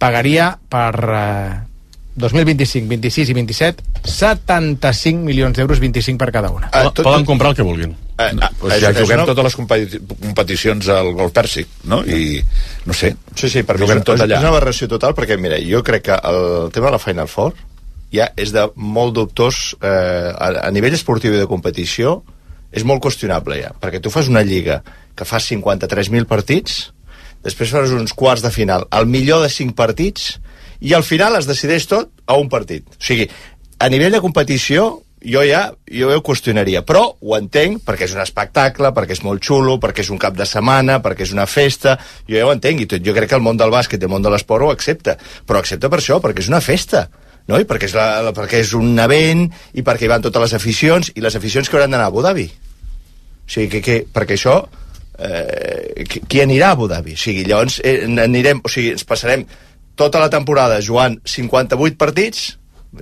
Pagaria 0.00 0.54
per 0.72 0.94
eh, 1.12 1.69
2025, 2.16 2.88
26 2.90 3.30
i 3.30 3.34
27 3.34 3.84
75 4.04 5.22
milions 5.24 5.56
d'euros, 5.56 5.78
25 5.80 6.18
per 6.18 6.30
cada 6.34 6.50
una. 6.50 6.68
Ah, 6.72 6.84
tot- 6.90 7.04
Poden 7.06 7.24
comprar 7.24 7.50
el 7.50 7.56
que 7.56 7.62
vulguin. 7.62 7.92
Eh, 8.20 8.30
ah, 8.42 8.50
pues 8.60 8.80
ja 8.82 8.90
juguem 8.92 9.22
totes 9.24 9.44
les 9.46 9.56
competi 9.56 9.98
competicions 10.20 10.88
al 10.92 11.12
Golf 11.16 11.32
Pèrsic, 11.32 11.68
no? 11.88 12.02
I, 12.04 12.42
no 12.84 12.92
sé, 12.92 13.14
Sí, 13.34 13.48
sí, 13.48 13.62
per 13.62 13.78
juguem 13.80 13.98
és, 14.02 14.04
tot 14.04 14.16
és 14.18 14.24
allà. 14.26 14.40
una 14.42 14.50
aberració 14.52 14.88
total, 14.88 15.14
perquè, 15.16 15.38
mira, 15.40 15.56
jo 15.64 15.82
crec 15.82 16.02
que 16.10 16.18
el 16.28 16.70
tema 16.74 16.90
de 16.90 16.92
la 16.98 16.98
Final 17.00 17.28
Four 17.28 17.54
ja 18.12 18.26
és 18.36 18.52
de 18.52 18.66
molt 18.74 19.14
dubtós 19.14 19.76
eh, 19.80 19.88
a, 20.34 20.66
a 20.66 20.70
nivell 20.74 20.92
esportiu 20.98 21.32
i 21.32 21.38
de 21.40 21.46
competició 21.46 22.22
és 22.72 22.84
molt 22.84 23.00
qüestionable 23.02 23.56
ja, 23.62 23.70
perquè 23.80 24.00
tu 24.02 24.10
fas 24.10 24.28
una 24.28 24.42
lliga 24.42 24.82
que 25.16 25.24
fa 25.24 25.38
53.000 25.40 26.26
partits 26.26 26.90
després 27.42 27.70
fas 27.72 27.90
uns 27.96 28.12
quarts 28.12 28.42
de 28.44 28.50
final 28.50 28.84
al 28.90 29.06
millor 29.06 29.40
de 29.42 29.48
5 29.48 29.72
partits 29.78 30.40
i 30.80 30.94
al 30.96 31.04
final 31.04 31.36
es 31.38 31.48
decideix 31.48 31.86
tot 31.90 32.12
a 32.26 32.38
un 32.40 32.48
partit 32.52 32.88
o 32.88 33.04
sigui, 33.04 33.28
a 33.78 33.88
nivell 33.92 34.12
de 34.16 34.24
competició 34.24 35.02
jo 35.20 35.42
ja 35.44 35.70
jo 35.86 36.08
ho 36.08 36.20
qüestionaria, 36.24 36.82
però 36.86 37.02
ho 37.20 37.36
entenc 37.36 37.82
perquè 37.84 38.06
és 38.08 38.14
un 38.16 38.22
espectacle, 38.24 38.92
perquè 38.96 39.16
és 39.16 39.22
molt 39.22 39.44
xulo, 39.44 39.76
perquè 39.80 40.00
és 40.00 40.10
un 40.10 40.18
cap 40.18 40.36
de 40.36 40.46
setmana, 40.48 41.00
perquè 41.04 41.26
és 41.26 41.34
una 41.36 41.46
festa, 41.46 41.98
jo 42.28 42.38
ja 42.38 42.46
ho 42.46 42.52
entenc, 42.54 42.80
i 42.80 42.86
tot, 42.86 43.04
jo 43.04 43.14
crec 43.14 43.28
que 43.30 43.36
el 43.36 43.44
món 43.44 43.60
del 43.60 43.72
bàsquet 43.72 44.00
i 44.00 44.08
el 44.08 44.12
món 44.12 44.24
de 44.24 44.32
l'esport 44.32 44.64
ho 44.64 44.70
accepta, 44.72 45.18
però 45.46 45.60
accepta 45.60 45.90
per 45.92 46.00
això, 46.00 46.20
perquè 46.24 46.40
és 46.40 46.48
una 46.48 46.62
festa, 46.64 47.08
no? 47.48 47.60
I 47.60 47.68
perquè 47.68 47.90
és, 47.90 47.96
la, 47.96 48.08
la, 48.24 48.34
perquè 48.36 48.62
és 48.64 48.72
un 48.78 48.96
event, 48.98 49.46
i 49.74 49.84
perquè 49.84 50.08
hi 50.08 50.12
van 50.12 50.24
totes 50.24 50.46
les 50.46 50.56
aficions, 50.56 51.12
i 51.14 51.24
les 51.24 51.36
aficions 51.36 51.68
que 51.68 51.76
hauran 51.76 51.92
d'anar 51.92 52.08
a 52.08 52.14
Abu 52.14 52.24
Dhabi. 52.24 52.46
O 52.48 53.50
sigui, 53.50 53.68
que, 53.74 53.82
que, 53.84 53.98
perquè 54.14 54.38
això 54.38 54.60
eh, 55.18 56.06
qui, 56.08 56.40
anirà 56.40 56.70
a 56.70 56.78
Abu 56.78 56.88
Dhabi? 56.88 57.18
O 57.18 57.20
sigui, 57.20 57.44
llavors 57.48 57.80
eh, 57.84 58.06
anirem, 58.06 58.62
o 58.64 58.72
sigui, 58.72 58.94
ens 58.96 59.04
passarem 59.04 59.44
tota 60.00 60.22
la 60.22 60.30
temporada 60.32 60.80
jugant 60.84 61.18
58 61.28 61.98
partits, 62.00 62.46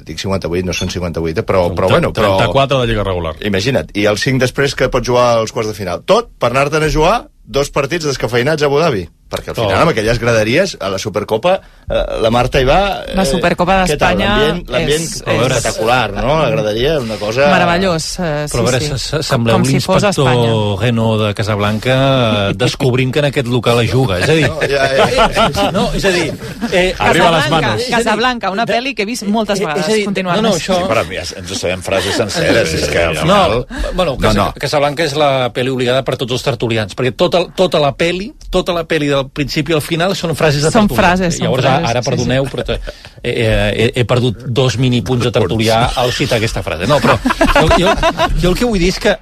dic 0.04 0.20
58, 0.20 0.66
no 0.66 0.74
són 0.76 0.90
58, 0.92 1.40
eh, 1.40 1.46
però, 1.46 1.68
però 1.76 1.90
bueno... 1.94 2.12
Però, 2.12 2.34
34 2.42 2.82
de 2.82 2.90
Lliga 2.90 3.06
regular. 3.06 3.36
Imagina't, 3.48 3.94
i 3.96 4.08
els 4.10 4.24
5 4.26 4.42
després 4.42 4.74
que 4.76 4.90
pots 4.92 5.08
jugar 5.08 5.28
als 5.38 5.54
quarts 5.54 5.70
de 5.70 5.76
final. 5.78 6.02
Tot 6.08 6.34
per 6.40 6.50
anar-te'n 6.52 6.88
a 6.88 6.92
jugar 6.92 7.16
dos 7.48 7.70
partits 7.72 8.08
descafeinats 8.10 8.64
a 8.64 8.68
Abu 8.68 8.82
Dhabi. 8.82 9.06
Perquè 9.28 9.50
al 9.50 9.56
final, 9.56 9.74
Oh. 9.76 9.80
amb 9.82 9.90
aquelles 9.90 10.18
graderies, 10.18 10.76
a 10.80 10.88
la 10.88 10.96
Supercopa, 10.98 11.60
eh, 11.88 12.02
la 12.22 12.30
Marta 12.30 12.60
hi 12.62 12.64
va... 12.64 13.04
La 13.14 13.26
Supercopa 13.28 13.82
d'Espanya 13.84 14.28
L'ambient- 14.38 14.70
és- 14.70 14.88
és, 14.88 15.22
és- 15.26 15.42
espectacular, 15.52 16.12
no? 16.14 16.38
La 16.42 16.48
graderia, 16.48 16.98
una 16.98 17.16
cosa... 17.20 17.46
Meravellós, 17.52 18.06
eh, 18.20 18.46
sí, 18.48 18.56
Però 18.56 18.60
a 18.62 18.70
veure, 18.70 18.80
sí. 18.80 18.86
se- 18.88 18.98
se- 18.98 19.22
sembleu 19.22 19.60
si 19.66 19.72
l'inspector 19.72 20.80
Renault 20.80 21.20
de 21.26 21.34
Casablanca 21.34 22.48
eh, 22.48 22.54
descobrint 22.56 23.12
que 23.12 23.18
en 23.18 23.26
aquest 23.26 23.46
local 23.48 23.80
es 23.84 23.92
juga. 23.92 24.18
És 24.20 24.28
a 24.30 24.32
dir, 24.32 24.48
No, 24.48 24.60
ja, 24.62 24.88
ja. 24.96 25.70
no, 25.76 25.84
és 25.92 26.04
a 26.04 26.10
dir... 26.10 26.32
Eh, 26.72 26.94
Arriba 26.98 27.28
a 27.28 27.32
les 27.32 27.42
Casablanca, 27.44 27.50
manos. 27.68 27.82
Casablanca, 27.90 28.50
una 28.50 28.66
pel·li 28.66 28.94
que 28.94 29.02
he 29.02 29.06
vist 29.06 29.24
moltes 29.28 29.60
Eh, 29.60 29.64
vegades, 29.66 29.84
és 29.88 29.92
a 29.92 29.96
dir, 29.98 30.04
continuant. 30.08 30.40
no, 30.40 30.48
no, 30.48 30.54
això- 30.56 30.78
Sí, 30.80 30.88
però 30.88 31.04
ja 31.12 31.26
ens 31.42 31.52
sabem 31.60 31.82
frases 31.82 32.16
senceres, 32.16 32.72
és 32.74 32.88
que 32.88 33.02
al 33.04 33.14
No, 33.14 33.20
final... 33.20 33.66
bueno, 33.94 34.12
no, 34.12 34.18
Casa, 34.18 34.38
no. 34.38 34.48
Casablanca 34.56 35.04
és 35.04 35.14
la 35.20 35.52
pel·li 35.52 35.68
obligada 35.72 36.02
per 36.04 36.16
tots 36.16 36.32
els 36.32 36.42
tertulians, 36.48 36.96
perquè 36.96 37.12
tota, 37.16 37.44
tota 37.54 37.78
la 37.82 37.92
pel·li, 37.96 38.32
tota 38.50 38.72
la 38.72 38.84
pel·li 38.88 39.12
del 39.18 39.28
principi 39.34 39.74
al 39.76 39.82
final 39.84 40.14
són 40.16 40.34
frases 40.38 40.62
de 40.64 40.70
Són 40.72 40.86
tertulià. 40.88 41.02
frases, 41.02 41.36
són 41.38 41.46
Llavors, 41.48 41.64
frases, 41.66 41.88
ara 41.92 42.02
sí, 42.02 42.10
perdoneu, 42.10 42.48
però 42.50 42.64
te- 42.70 42.80
eh, 43.22 43.32
eh, 43.32 43.72
he, 43.76 43.88
he 44.00 44.04
perdut 44.08 44.46
dos 44.48 44.78
minipunts 44.80 45.26
de 45.28 45.32
tertulià 45.34 45.82
al 46.00 46.12
citar 46.16 46.38
aquesta 46.40 46.62
frase. 46.66 46.86
No, 46.90 47.00
però 47.02 47.18
jo, 47.60 47.68
jo, 47.78 47.96
jo 48.42 48.54
el 48.54 48.56
que 48.62 48.64
vull 48.68 48.78
dir 48.80 48.94
és 48.94 49.02
que 49.02 49.16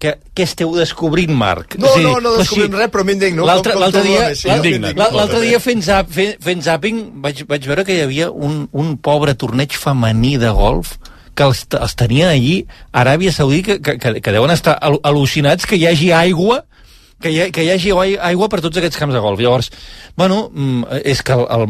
que, 0.00 0.14
què 0.32 0.44
esteu 0.48 0.70
descobrint, 0.72 1.28
Marc? 1.36 1.74
No, 1.76 1.90
no, 2.00 2.14
no 2.24 2.30
o 2.32 2.36
descobrim 2.38 2.70
sigui, 2.70 2.78
res, 2.80 2.88
però 2.88 3.02
m'indigno. 3.04 3.44
L'altre 3.44 3.74
dia, 4.00 4.30
sí, 4.34 4.48
l'altre- 4.48 5.42
dia 5.44 5.58
fent, 5.60 5.82
zap, 5.84 6.08
fent, 6.08 6.38
fent 6.40 6.62
zapping 6.64 7.02
vaig, 7.20 7.42
vaig 7.50 7.66
veure 7.68 7.84
que 7.84 7.98
hi 7.98 8.00
havia 8.06 8.30
un, 8.32 8.62
un 8.72 8.94
pobre 8.96 9.34
torneig 9.36 9.76
femení 9.76 10.38
de 10.40 10.48
golf 10.56 10.94
que 11.36 11.44
els, 11.44 11.66
els 11.76 11.94
tenien 12.00 12.32
allí 12.32 12.62
a 12.92 13.02
Aràbia 13.02 13.28
Saudí 13.36 13.60
que, 13.62 13.76
que, 13.84 13.98
que, 14.00 14.14
que 14.24 14.32
deuen 14.32 14.50
estar 14.56 14.78
al- 14.80 15.02
al·lucinats 15.04 15.68
que 15.68 15.76
hi 15.76 15.84
hagi 15.92 16.08
aigua 16.16 16.62
que 17.20 17.30
hi, 17.30 17.40
ha, 17.42 17.50
que 17.52 17.64
hi 17.64 17.70
hagi 17.74 17.90
ai- 17.92 18.16
aigua 18.30 18.48
per 18.48 18.60
tots 18.64 18.80
aquests 18.80 18.96
camps 18.98 19.14
de 19.14 19.20
golf. 19.20 19.40
Llavors, 19.40 19.70
bueno, 20.16 20.50
mm, 20.52 21.00
és 21.04 21.20
que 21.22 21.36
el, 21.36 21.44
el, 21.56 21.66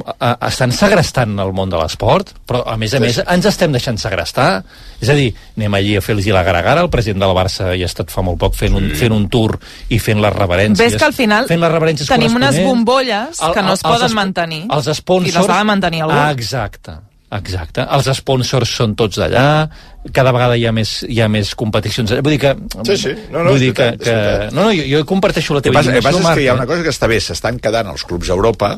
estan 0.48 0.72
segrestant 0.72 1.34
el 1.42 1.52
món 1.56 1.70
de 1.72 1.76
l'esport, 1.80 2.32
però 2.46 2.62
a 2.70 2.76
més 2.80 2.94
a 2.94 3.00
més 3.02 3.18
ens 3.26 3.50
estem 3.50 3.72
deixant 3.74 3.98
segrestar. 3.98 4.62
És 5.00 5.10
a 5.10 5.16
dir, 5.18 5.34
anem 5.56 5.74
allí 5.74 5.96
a 5.96 6.04
fer-los 6.04 6.26
la 6.30 6.42
gara-gara, 6.46 6.80
el 6.86 6.90
president 6.92 7.24
del 7.26 7.34
Barça 7.36 7.74
hi 7.74 7.82
ha 7.82 7.90
estat 7.90 8.10
fa 8.14 8.22
molt 8.22 8.38
poc 8.38 8.54
fent, 8.54 8.74
un, 8.76 8.90
fent 8.94 9.12
un 9.16 9.28
tour 9.28 9.58
i 9.90 9.98
fent 9.98 10.20
les 10.22 10.32
reverències. 10.32 10.92
Ves 10.92 10.98
que 11.00 11.08
al 11.10 11.16
final 11.16 11.46
fent 11.50 11.60
les 11.60 11.72
reverències 11.72 12.08
tenim 12.08 12.36
unes 12.36 12.58
bombolles 12.64 13.38
que 13.40 13.62
no 13.62 13.74
es 13.74 13.82
poden 13.82 14.14
mantenir. 14.14 14.64
Els 14.70 14.90
sponsors... 14.96 15.34
I 15.34 15.38
les 15.38 15.48
ha 15.48 15.58
de 15.58 15.64
mantenir 15.74 16.02
algú. 16.06 16.14
Ah, 16.16 16.30
exacte. 16.30 16.98
Exacte. 17.30 17.84
Els 17.94 18.08
sponsors 18.18 18.72
són 18.80 18.96
tots 18.98 19.20
d'allà, 19.20 19.68
cada 20.16 20.32
vegada 20.34 20.56
hi 20.58 20.64
ha 20.66 20.72
més, 20.74 20.96
hi 21.06 21.20
ha 21.22 21.28
més 21.30 21.52
competicions. 21.54 22.10
Vull 22.18 22.34
dir 22.34 22.40
que... 22.42 22.54
Sí, 22.88 22.96
sí. 22.98 23.12
No, 23.30 23.44
no, 23.44 23.52
vull 23.52 23.62
dir 23.62 23.72
que, 23.76 23.86
és 23.94 24.02
que... 24.08 24.16
No, 24.56 24.64
no, 24.66 24.72
jo, 24.74 24.86
jo 24.90 25.02
comparteixo 25.06 25.54
la 25.54 25.62
teva 25.62 25.78
passa, 25.78 25.92
el 25.94 26.00
que 26.00 26.06
passa 26.08 26.22
és 26.24 26.30
que 26.34 26.44
hi 26.46 26.48
ha 26.50 26.56
una 26.58 26.66
cosa 26.66 26.82
que 26.86 26.94
està 26.94 27.06
bé, 27.10 27.20
s'estan 27.22 27.60
quedant 27.62 27.92
els 27.92 28.02
clubs 28.08 28.32
a 28.32 28.34
Europa 28.34 28.72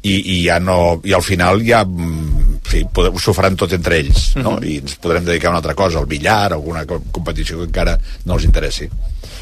i, 0.00 0.14
i 0.16 0.36
ja 0.46 0.56
no, 0.64 0.78
i 1.04 1.12
al 1.12 1.20
final 1.26 1.60
ja 1.66 1.82
mm, 1.84 2.60
fi, 2.64 2.86
s'ho 3.20 3.34
faran 3.36 3.58
tot 3.60 3.74
entre 3.76 3.98
ells 4.00 4.30
no? 4.40 4.54
Mhm. 4.56 4.64
i 4.64 4.78
ens 4.80 4.96
podrem 5.02 5.26
dedicar 5.28 5.50
a 5.50 5.56
una 5.58 5.60
altra 5.60 5.76
cosa 5.76 6.00
al 6.00 6.08
billar, 6.08 6.54
alguna 6.56 6.86
co- 6.88 7.02
competició 7.12 7.58
que 7.60 7.68
encara 7.68 7.98
no 8.24 8.38
els 8.38 8.46
interessi 8.48 8.88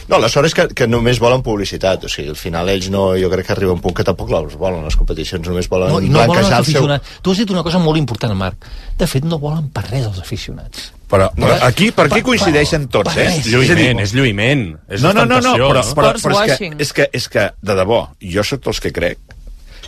No, 0.08 0.18
la 0.22 0.30
sort 0.32 0.48
és 0.48 0.54
que, 0.56 0.64
que 0.72 0.86
només 0.88 1.20
volen 1.20 1.42
publicitat, 1.44 2.06
o 2.08 2.10
sigui, 2.10 2.30
al 2.32 2.38
final 2.40 2.70
ells 2.72 2.88
no, 2.92 3.10
jo 3.20 3.28
crec 3.32 3.50
que 3.50 3.54
arriba 3.54 3.74
un 3.74 3.82
punt 3.84 3.96
que 3.98 4.06
tampoc 4.08 4.32
els 4.38 4.56
volen 4.60 4.86
les 4.86 4.96
competicions, 4.96 5.44
només 5.44 5.68
volen 5.68 5.92
No, 5.92 6.00
i 6.00 6.08
no 6.08 6.22
volen 6.22 6.32
blanquejar 6.32 6.60
els 6.62 6.68
el 6.68 6.72
seu... 6.72 6.80
aficionats. 6.80 7.18
Tu 7.22 7.34
has 7.34 7.42
dit 7.42 7.52
una 7.52 7.64
cosa 7.66 7.80
molt 7.82 8.00
important, 8.00 8.32
Marc. 8.38 8.68
De 8.98 9.08
fet, 9.10 9.26
no 9.28 9.40
volen 9.42 9.68
per 9.74 9.84
res 9.90 10.08
els 10.08 10.20
aficionats. 10.24 10.92
però, 11.08 11.30
però 11.36 11.54
aquí, 11.64 11.90
per 11.96 12.08
aquí 12.08 12.20
coincideixen 12.24 12.88
tots, 12.92 13.16
eh? 13.16 13.30
És 13.38 13.48
lluïment, 13.52 14.02
és 14.04 14.12
lluïment. 14.16 14.66
És 14.88 15.04
no, 15.04 15.14
no, 15.16 15.24
no, 15.28 15.40
no, 15.44 15.54
però, 15.56 15.84
no? 15.84 15.96
però, 15.96 16.12
però 16.20 16.44
és, 16.44 16.56
que, 16.58 16.70
és, 16.84 16.92
que, 16.92 17.08
és 17.20 17.28
que, 17.32 17.50
de 17.64 17.76
debò, 17.76 18.02
jo 18.20 18.44
sóc 18.44 18.64
dels 18.64 18.80
que 18.84 18.92
crec 18.92 19.36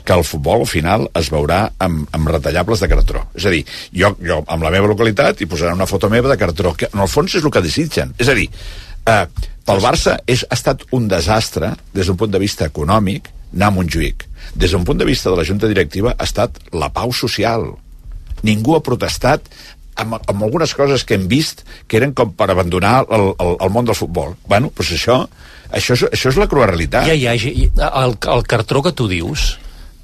que 0.05 0.17
el 0.17 0.25
futbol 0.25 0.65
al 0.65 0.69
final 0.69 1.09
es 1.17 1.29
veurà 1.33 1.61
amb, 1.79 2.07
amb 2.17 2.31
retallables 2.33 2.81
de 2.81 2.89
cartró. 2.89 3.27
És 3.37 3.47
a 3.47 3.53
dir, 3.53 3.61
jo, 3.93 4.15
jo 4.25 4.41
amb 4.47 4.65
la 4.65 4.73
meva 4.73 4.89
localitat 4.89 5.41
hi 5.41 5.49
posaran 5.51 5.77
una 5.77 5.89
foto 5.91 6.09
meva 6.13 6.31
de 6.33 6.39
cartró, 6.41 6.73
que 6.73 6.89
en 6.93 7.05
el 7.05 7.11
fons 7.11 7.37
és 7.37 7.45
el 7.45 7.53
que 7.53 7.65
desitgen. 7.65 8.15
És 8.19 8.33
a 8.33 8.37
dir, 8.37 8.49
eh, 9.07 9.27
pel 9.67 9.83
Barça 9.85 10.17
és, 10.27 10.45
ha 10.49 10.57
estat 10.57 10.87
un 10.97 11.09
desastre 11.09 11.75
des 11.95 12.09
d'un 12.09 12.19
punt 12.19 12.33
de 12.33 12.41
vista 12.43 12.67
econòmic 12.67 13.31
anar 13.55 13.71
a 13.71 13.75
Montjuïc. 13.75 14.27
Des 14.55 14.73
d'un 14.73 14.85
punt 14.87 14.99
de 14.99 15.07
vista 15.07 15.31
de 15.31 15.37
la 15.37 15.45
Junta 15.45 15.69
Directiva 15.71 16.15
ha 16.17 16.27
estat 16.27 16.59
la 16.73 16.91
pau 16.95 17.13
social. 17.13 17.67
Ningú 18.47 18.77
ha 18.77 18.83
protestat 18.85 19.47
amb, 20.01 20.17
amb 20.21 20.45
algunes 20.47 20.75
coses 20.75 21.05
que 21.05 21.17
hem 21.19 21.27
vist 21.31 21.65
que 21.87 21.99
eren 22.01 22.15
com 22.17 22.33
per 22.37 22.51
abandonar 22.51 23.05
el, 23.11 23.33
el, 23.39 23.57
el 23.61 23.73
món 23.75 23.89
del 23.89 23.99
futbol. 23.99 24.37
Bueno, 24.49 24.73
doncs 24.77 24.95
això, 24.97 25.19
això, 25.71 25.99
és, 25.99 26.07
això 26.11 26.33
és 26.33 26.39
la 26.41 26.49
crua 26.51 26.71
realitat. 26.71 27.09
Ja, 27.11 27.17
ja, 27.19 27.35
ja, 27.37 27.91
el, 28.05 28.17
el 28.37 28.47
cartró 28.49 28.85
que 28.87 28.95
tu 28.97 29.11
dius 29.11 29.53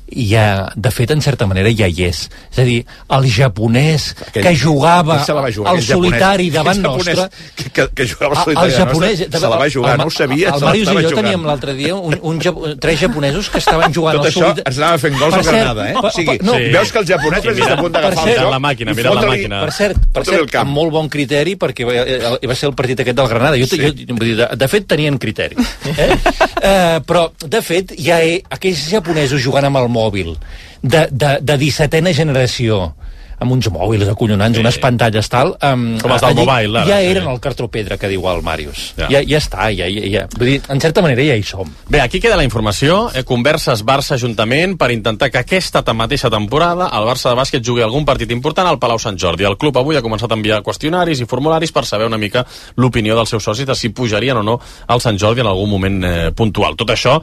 ja, 0.08 0.68
de 0.76 0.90
fet, 0.90 1.10
en 1.10 1.20
certa 1.22 1.46
manera, 1.46 1.70
ja 1.74 1.88
hi 1.88 2.04
és. 2.06 2.28
És 2.52 2.58
a 2.58 2.64
dir, 2.64 2.84
el 3.10 3.24
japonès 3.30 4.14
Aquell- 4.28 4.42
que 4.46 4.52
jugava 4.56 5.18
jugar, 5.24 5.42
al 5.44 5.50
aquell 5.50 5.54
japonès. 5.56 5.86
solitari 5.88 6.50
davant 6.50 6.82
japonès 6.82 7.16
nostre... 7.16 7.30
que- 7.56 7.70
que- 7.70 7.88
que 7.94 8.06
jugava 8.08 8.34
al 8.34 8.38
Ah, 8.38 8.44
solitari 8.44 8.66
el 8.70 8.76
japonès, 8.78 9.18
nostre, 9.20 9.38
se 9.40 9.48
la 9.48 9.56
va 9.56 9.68
jugar, 9.70 9.92
el- 9.92 9.98
no 9.98 10.06
ho 10.06 10.10
sabia, 10.10 10.48
El, 10.48 10.54
el 10.54 10.60
la 10.60 10.66
Màrius 10.70 10.86
i 10.86 10.92
jo 10.94 11.00
jugant. 11.00 11.16
teníem 11.16 11.44
l'altre 11.46 11.74
dia 11.74 11.94
un, 11.94 12.18
un, 12.22 12.40
jap- 12.40 12.78
tres 12.80 13.00
japonesos 13.00 13.50
que 13.50 13.58
estaven 13.58 13.92
jugant 13.94 14.16
Tot 14.16 14.26
al 14.26 14.30
això 14.30 14.40
solitari... 14.46 14.62
ens 14.66 14.78
anava 14.78 14.98
fent 14.98 15.18
gols 15.18 15.34
Per 15.34 15.42
cert, 15.44 15.56
Granada, 15.56 15.88
eh? 15.90 15.94
per- 15.94 16.04
O 16.04 16.10
sigui, 16.10 16.38
no, 16.42 16.52
veus 16.76 16.92
que 16.92 16.98
el 16.98 17.06
japonès 17.06 17.44
va 17.46 17.52
estar 17.52 17.72
a 17.72 17.76
punt 17.82 17.92
d'agafar 17.92 18.28
el 18.28 18.34
joc 18.40 18.50
la 18.50 18.58
màquina, 18.62 18.90
i 18.92 18.94
mira 18.94 19.14
la 19.14 19.22
màquina. 19.26 19.60
Per 19.66 19.72
cert, 19.72 20.06
per 20.12 20.24
cert 20.24 20.40
el 20.40 20.50
camp. 20.50 20.66
amb 20.68 20.76
molt 20.76 20.92
bon 20.92 21.08
criteri, 21.08 21.56
perquè 21.56 21.84
va, 21.84 21.92
eh, 22.06 22.46
va 22.46 22.54
ser 22.54 22.68
el 22.70 22.74
partit 22.74 23.00
aquest 23.00 23.16
del 23.16 23.28
Granada. 23.28 23.56
Jo, 23.58 23.66
sí. 23.66 23.78
jo, 23.82 23.92
vull 24.14 24.26
dir, 24.28 24.36
de, 24.36 24.48
de 24.56 24.68
fet, 24.68 24.86
tenien 24.86 25.18
criteri. 25.18 25.56
Eh? 25.96 26.16
eh, 26.62 27.00
però, 27.06 27.30
de 27.44 27.60
fet, 27.62 27.92
ja 27.98 28.20
he, 28.22 28.42
aquells 28.50 28.86
japonesos 28.90 29.42
jugant 29.42 29.64
amb 29.68 29.76
el 29.82 29.88
mòbil, 29.96 30.36
de, 30.84 31.06
de, 31.10 31.36
de 31.40 31.58
17a 31.66 32.12
generació, 32.14 32.92
amb 33.36 33.52
uns 33.52 33.66
mòbils 33.68 34.08
acollonants, 34.08 34.56
sí. 34.56 34.62
unes 34.64 34.78
pantalles 34.80 35.26
tal... 35.28 35.50
Um, 35.60 35.98
Com 36.00 36.12
els 36.14 36.22
del 36.24 36.38
mobile, 36.38 36.78
ara, 36.80 36.86
Ja 36.88 37.00
sí. 37.02 37.08
eren 37.10 37.26
el 37.28 37.36
cartropedra 37.44 37.98
que 38.00 38.08
diu 38.08 38.22
el 38.30 38.38
Màrius. 38.40 38.94
Ja. 38.96 39.10
Ja, 39.12 39.20
ja 39.28 39.40
està, 39.42 39.66
ja, 39.76 39.84
ja, 39.92 40.04
ja. 40.08 40.22
Vull 40.38 40.48
dir, 40.54 40.54
en 40.72 40.80
certa 40.80 41.02
manera 41.04 41.20
ja 41.26 41.34
hi 41.36 41.44
som. 41.44 41.68
Bé, 41.92 42.00
aquí 42.00 42.16
queda 42.24 42.38
la 42.40 42.46
informació. 42.48 43.10
Eh, 43.12 43.26
converses 43.28 43.82
Barça-Ajuntament 43.84 44.78
per 44.80 44.88
intentar 44.94 45.28
que 45.34 45.42
aquesta 45.42 45.82
ta- 45.84 45.92
mateixa 45.92 46.30
temporada 46.32 46.88
el 46.96 47.04
Barça 47.10 47.28
de 47.28 47.36
bàsquet 47.42 47.60
jugui 47.68 47.84
algun 47.84 48.06
partit 48.08 48.32
important 48.32 48.70
al 48.70 48.78
Palau 48.80 48.96
Sant 49.04 49.20
Jordi. 49.20 49.44
El 49.44 49.58
club 49.60 49.76
avui 49.82 50.00
ha 50.00 50.04
començat 50.06 50.32
a 50.32 50.38
enviar 50.40 50.62
qüestionaris 50.64 51.20
i 51.20 51.28
formularis 51.28 51.74
per 51.76 51.84
saber 51.84 52.08
una 52.08 52.16
mica 52.16 52.46
l'opinió 52.80 53.18
dels 53.20 53.36
seus 53.36 53.44
socis 53.44 53.68
de 53.68 53.76
si 53.76 53.92
pujarien 53.92 54.40
o 54.40 54.46
no 54.48 54.56
al 54.88 55.04
Sant 55.04 55.20
Jordi 55.20 55.44
en 55.44 55.52
algun 55.52 55.68
moment 55.76 56.00
eh, 56.08 56.16
puntual. 56.32 56.72
Tot 56.80 56.96
això 56.96 57.18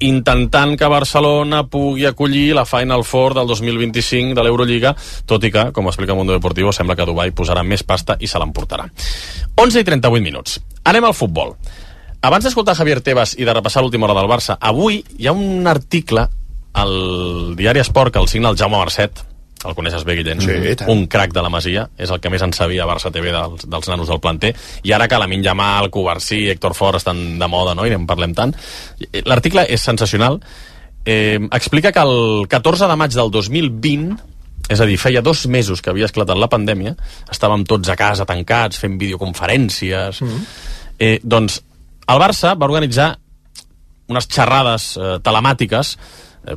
intentant 0.00 0.76
que 0.78 0.88
Barcelona 0.90 1.64
pugui 1.66 2.06
acollir 2.06 2.54
la 2.54 2.64
Final 2.68 3.04
Four 3.04 3.34
del 3.38 3.48
2025 3.50 4.36
de 4.36 4.44
l'Eurolliga, 4.44 4.94
tot 5.26 5.44
i 5.44 5.52
que, 5.54 5.68
com 5.74 5.90
explica 5.90 6.16
Mundo 6.16 6.36
Deportivo, 6.36 6.72
sembla 6.72 6.96
que 6.96 7.06
Dubai 7.08 7.34
posarà 7.34 7.64
més 7.66 7.82
pasta 7.82 8.16
i 8.20 8.30
se 8.30 8.38
l'emportarà. 8.38 8.88
11 9.58 9.82
i 9.82 9.88
38 9.88 10.22
minuts. 10.24 10.58
Anem 10.84 11.08
al 11.08 11.16
futbol. 11.18 11.54
Abans 12.22 12.46
d'escoltar 12.46 12.74
Javier 12.74 13.00
Tebas 13.04 13.36
i 13.38 13.46
de 13.46 13.54
repassar 13.54 13.82
l'última 13.82 14.08
hora 14.08 14.18
del 14.18 14.30
Barça, 14.30 14.58
avui 14.58 15.02
hi 15.18 15.28
ha 15.28 15.34
un 15.34 15.66
article 15.70 16.26
al 16.78 17.56
diari 17.58 17.82
Esport 17.82 18.12
que 18.12 18.22
el 18.22 18.28
signa 18.30 18.50
el 18.50 18.58
Jaume 18.58 18.78
Marcet, 18.78 19.22
el 19.66 19.74
coneixes 19.74 20.04
bé, 20.06 20.14
Guillem? 20.18 20.40
Sí, 20.40 20.54
un 20.90 21.06
crac 21.10 21.32
de 21.34 21.42
la 21.42 21.50
Masia, 21.50 21.88
és 21.98 22.10
el 22.14 22.20
que 22.22 22.30
més 22.30 22.42
en 22.44 22.52
sabia 22.54 22.84
a 22.84 22.88
Barça 22.88 23.10
TV 23.14 23.32
dels, 23.34 23.66
dels 23.66 23.90
nanos 23.90 24.10
del 24.10 24.20
planter, 24.22 24.52
i 24.86 24.94
ara 24.94 25.08
que 25.10 25.18
la 25.18 25.26
Yamal, 25.26 25.90
Covarsí, 25.90 26.48
Héctor 26.50 26.74
Fort 26.74 26.96
estan 26.96 27.38
de 27.38 27.48
moda, 27.48 27.74
no?, 27.74 27.86
i 27.86 27.94
en 27.94 28.06
parlem 28.06 28.34
tant. 28.34 28.54
L'article 29.24 29.66
és 29.68 29.82
sensacional. 29.82 30.40
Eh, 31.04 31.38
explica 31.52 31.92
que 31.92 32.00
el 32.00 32.46
14 32.48 32.86
de 32.86 32.96
maig 32.96 33.14
del 33.14 33.30
2020, 33.30 34.16
és 34.68 34.80
a 34.80 34.86
dir, 34.86 34.98
feia 34.98 35.22
dos 35.22 35.46
mesos 35.46 35.82
que 35.82 35.90
havia 35.90 36.06
esclatat 36.06 36.38
la 36.38 36.50
pandèmia, 36.50 36.94
estàvem 37.30 37.64
tots 37.64 37.88
a 37.88 37.96
casa 37.96 38.28
tancats, 38.28 38.78
fent 38.78 38.98
videoconferències... 38.98 40.22
Mm. 40.22 40.50
Eh, 40.98 41.20
doncs 41.22 41.60
el 42.10 42.18
Barça 42.18 42.56
va 42.58 42.66
organitzar 42.66 43.12
unes 44.10 44.26
xerrades 44.26 44.96
eh, 44.98 45.18
telemàtiques 45.22 45.92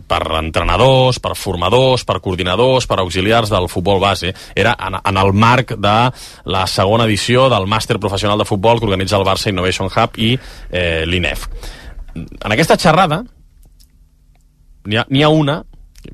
per 0.08 0.22
entrenadors, 0.40 1.20
per 1.20 1.36
formadors, 1.36 2.06
per 2.08 2.20
coordinadors, 2.24 2.88
per 2.88 3.00
auxiliars 3.02 3.52
del 3.52 3.68
futbol 3.72 4.00
base. 4.02 4.34
Era 4.56 4.76
en, 4.80 4.98
en 5.02 5.18
el 5.18 5.34
marc 5.34 5.76
de 5.78 5.98
la 6.52 6.66
segona 6.68 7.08
edició 7.10 7.50
del 7.52 7.68
màster 7.70 8.00
professional 8.00 8.40
de 8.40 8.48
futbol 8.48 8.80
que 8.80 8.90
organitza 8.90 9.20
el 9.20 9.28
Barça 9.28 9.52
Innovation 9.52 9.90
Hub 9.92 10.18
i 10.22 10.34
eh, 10.70 11.04
l'INEF. 11.08 11.48
En 12.16 12.52
aquesta 12.52 12.78
xerrada 12.80 13.22
n'hi 14.86 14.98
ha, 14.98 15.06
ha 15.06 15.30
una 15.30 15.62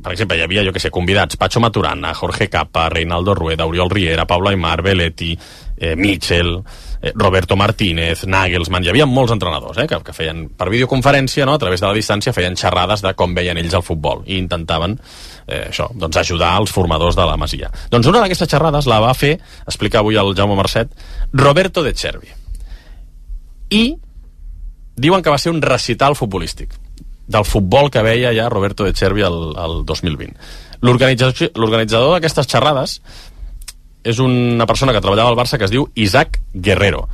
per 0.01 0.13
exemple, 0.13 0.37
hi 0.37 0.43
havia, 0.45 0.63
jo 0.65 0.73
que 0.73 0.81
sé, 0.81 0.91
convidats 0.93 1.37
Pacho 1.37 1.59
Maturana, 1.59 2.13
Jorge 2.13 2.49
Capa, 2.49 2.87
Reinaldo 2.89 3.33
Rueda, 3.35 3.65
Oriol 3.65 3.89
Riera, 3.89 4.27
Pablo 4.27 4.49
Aymar, 4.49 4.81
Belletti, 4.81 5.37
eh, 5.77 5.95
Mitchell, 5.95 6.61
eh, 7.01 7.11
Roberto 7.15 7.55
Martínez, 7.55 8.25
Nagelsmann, 8.25 8.85
hi 8.85 8.91
havia 8.93 9.07
molts 9.09 9.33
entrenadors 9.35 9.81
eh, 9.81 9.87
que, 9.89 9.99
que 10.05 10.15
feien 10.15 10.45
per 10.57 10.69
videoconferència, 10.73 11.45
no, 11.45 11.57
a 11.57 11.61
través 11.61 11.81
de 11.81 11.87
la 11.89 11.97
distància, 11.97 12.33
feien 12.33 12.57
xerrades 12.57 13.03
de 13.05 13.13
com 13.17 13.35
veien 13.37 13.57
ells 13.57 13.77
el 13.77 13.85
futbol 13.85 14.23
i 14.25 14.37
intentaven 14.37 14.97
eh, 15.47 15.67
això, 15.67 15.89
doncs 15.93 16.21
ajudar 16.23 16.55
els 16.61 16.73
formadors 16.73 17.17
de 17.17 17.27
la 17.27 17.37
Masia. 17.37 17.71
Doncs 17.91 18.09
una 18.13 18.23
d'aquestes 18.23 18.53
xerrades 18.53 18.89
la 18.89 19.01
va 19.03 19.13
fer, 19.17 19.37
explica 19.65 20.01
avui 20.03 20.17
el 20.17 20.35
Jaume 20.37 20.57
Marcet, 20.57 20.93
Roberto 21.33 21.83
de 21.85 21.93
Cervi. 21.97 22.33
I 23.73 23.85
diuen 24.97 25.21
que 25.21 25.33
va 25.33 25.37
ser 25.41 25.51
un 25.53 25.61
recital 25.61 26.15
futbolístic 26.15 26.86
del 27.27 27.45
futbol 27.45 27.89
que 27.91 28.01
veia 28.05 28.33
ja 28.35 28.49
Roberto 28.49 28.85
de 28.87 28.93
Cervi 28.95 29.21
el, 29.27 29.53
el 29.59 29.81
2020. 29.85 30.35
L'organització- 30.81 31.51
L'organitzador 31.55 32.13
d'aquestes 32.15 32.47
xerrades 32.47 33.01
és 34.07 34.19
una 34.23 34.65
persona 34.69 34.93
que 34.95 35.01
treballava 35.03 35.29
al 35.33 35.35
Barça 35.39 35.57
que 35.59 35.65
es 35.67 35.71
diu 35.73 35.89
Isaac 35.95 36.39
Guerrero. 36.53 37.07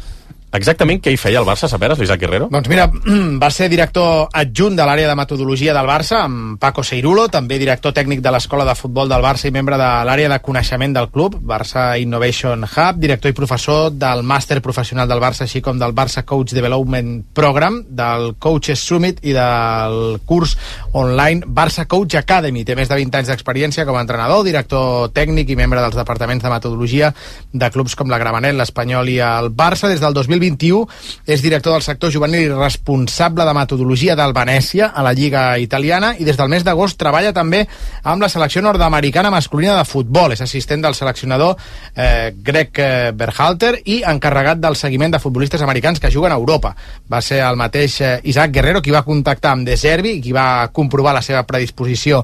Exactament 0.54 1.02
què 1.02 1.10
hi 1.14 1.18
feia 1.18 1.40
el 1.42 1.48
Barça, 1.48 1.68
saperes, 1.70 1.98
l'Isaac 1.98 2.20
Guerrero? 2.22 2.48
Doncs 2.54 2.70
mira, 2.70 2.86
va 3.42 3.50
ser 3.50 3.70
director 3.72 4.28
adjunt 4.38 4.76
de 4.78 4.86
l'àrea 4.86 5.10
de 5.10 5.16
metodologia 5.18 5.74
del 5.74 5.88
Barça 5.90 6.20
amb 6.28 6.60
Paco 6.62 6.84
Seirulo, 6.86 7.26
també 7.34 7.58
director 7.58 7.96
tècnic 7.96 8.22
de 8.22 8.34
l'Escola 8.34 8.68
de 8.68 8.76
Futbol 8.78 9.10
del 9.10 9.24
Barça 9.26 9.50
i 9.50 9.54
membre 9.56 9.80
de 9.82 9.90
l'àrea 10.06 10.30
de 10.30 10.38
coneixement 10.46 10.94
del 10.94 11.10
club, 11.10 11.40
Barça 11.42 11.88
Innovation 11.98 12.68
Hub, 12.68 13.00
director 13.02 13.34
i 13.34 13.38
professor 13.38 13.90
del 13.98 14.22
màster 14.22 14.60
professional 14.62 15.10
del 15.10 15.24
Barça, 15.24 15.48
així 15.48 15.62
com 15.66 15.80
del 15.82 15.96
Barça 15.98 16.22
Coach 16.22 16.54
Development 16.54 17.24
Program, 17.34 17.82
del 17.90 18.36
Coaches 18.38 18.86
Summit 18.86 19.24
i 19.26 19.34
del 19.34 20.20
curs 20.30 20.54
online 20.94 21.48
Barça 21.48 21.88
Coach 21.90 22.20
Academy. 22.22 22.62
Té 22.62 22.78
més 22.78 22.92
de 22.92 23.02
20 23.02 23.22
anys 23.24 23.34
d'experiència 23.34 23.88
com 23.90 23.98
a 23.98 24.06
entrenador, 24.06 24.46
director 24.46 25.10
tècnic 25.18 25.50
i 25.50 25.58
membre 25.58 25.82
dels 25.82 25.98
departaments 25.98 26.46
de 26.46 26.54
metodologia 26.54 27.10
de 27.52 27.74
clubs 27.74 27.98
com 27.98 28.14
la 28.14 28.22
Gramenet, 28.22 28.54
l'Espanyol 28.54 29.10
i 29.10 29.18
el 29.24 29.50
Barça. 29.50 29.90
Des 29.90 30.04
del 30.04 30.14
2021 30.44 30.88
és 31.26 31.42
director 31.42 31.74
del 31.74 31.86
sector 31.86 32.12
juvenil 32.12 32.48
i 32.48 32.54
responsable 32.54 33.46
de 33.46 33.54
metodologia 33.56 34.16
del 34.20 34.34
Venècia 34.36 34.92
a 34.94 35.04
la 35.06 35.14
Lliga 35.14 35.58
Italiana 35.60 36.14
i 36.20 36.28
des 36.28 36.38
del 36.38 36.52
mes 36.52 36.66
d'agost 36.66 37.00
treballa 37.00 37.34
també 37.34 37.64
amb 38.04 38.22
la 38.22 38.30
selecció 38.30 38.62
nord-americana 38.62 39.32
masculina 39.32 39.78
de 39.78 39.86
futbol. 39.88 40.34
És 40.34 40.42
assistent 40.42 40.84
del 40.84 40.96
seleccionador 40.96 41.56
eh, 41.96 42.34
Greg 42.36 42.80
eh, 42.80 43.12
Berhalter 43.16 43.76
i 43.86 44.02
encarregat 44.08 44.60
del 44.60 44.76
seguiment 44.76 45.14
de 45.14 45.22
futbolistes 45.24 45.62
americans 45.62 46.00
que 46.00 46.12
juguen 46.12 46.34
a 46.34 46.40
Europa. 46.40 46.74
Va 47.10 47.22
ser 47.22 47.42
el 47.46 47.60
mateix 47.60 48.00
eh, 48.02 48.14
Isaac 48.24 48.52
Guerrero 48.52 48.82
qui 48.82 48.94
va 48.94 49.06
contactar 49.06 49.54
amb 49.54 49.68
De 49.68 49.78
Servi 49.78 50.18
i 50.18 50.22
qui 50.22 50.34
va 50.36 50.68
comprovar 50.74 51.14
la 51.16 51.24
seva 51.26 51.44
predisposició 51.48 52.24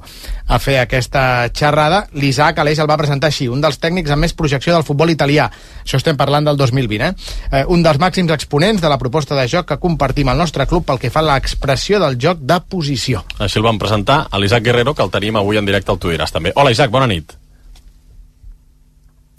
a 0.50 0.58
fer 0.58 0.80
aquesta 0.80 1.48
xerrada. 1.54 2.04
L'Isaac 2.18 2.58
Aleix 2.58 2.80
el 2.82 2.90
va 2.90 2.98
presentar 3.00 3.30
així, 3.30 3.48
un 3.48 3.62
dels 3.62 3.78
tècnics 3.80 4.10
amb 4.10 4.26
més 4.26 4.34
projecció 4.36 4.74
del 4.74 4.86
futbol 4.86 5.12
italià. 5.12 5.48
Això 5.84 6.00
estem 6.00 6.18
parlant 6.18 6.46
del 6.46 6.58
2020, 6.58 7.06
eh? 7.06 7.60
eh 7.60 7.64
un 7.70 7.84
dels 7.84 8.00
exponents 8.16 8.80
de 8.80 8.88
la 8.88 8.98
proposta 8.98 9.34
de 9.34 9.46
joc 9.48 9.66
que 9.68 9.78
compartim 9.78 10.28
al 10.28 10.38
nostre 10.38 10.66
club 10.66 10.84
pel 10.86 10.98
que 10.98 11.10
fa 11.10 11.20
a 11.20 11.28
l'expressió 11.28 12.00
del 12.00 12.18
joc 12.18 12.38
de 12.40 12.60
posició. 12.60 13.24
Així 13.38 13.58
el 13.58 13.64
vam 13.64 13.78
presentar 13.78 14.26
a 14.30 14.38
l'Isaac 14.38 14.62
Guerrero, 14.62 14.94
que 14.94 15.02
el 15.02 15.10
tenim 15.10 15.36
avui 15.36 15.56
en 15.56 15.66
directe 15.66 15.90
al 15.92 15.98
Tu 15.98 16.10
diràs 16.10 16.32
també. 16.32 16.52
Hola, 16.56 16.70
Isaac, 16.70 16.90
bona 16.90 17.06
nit. 17.06 17.36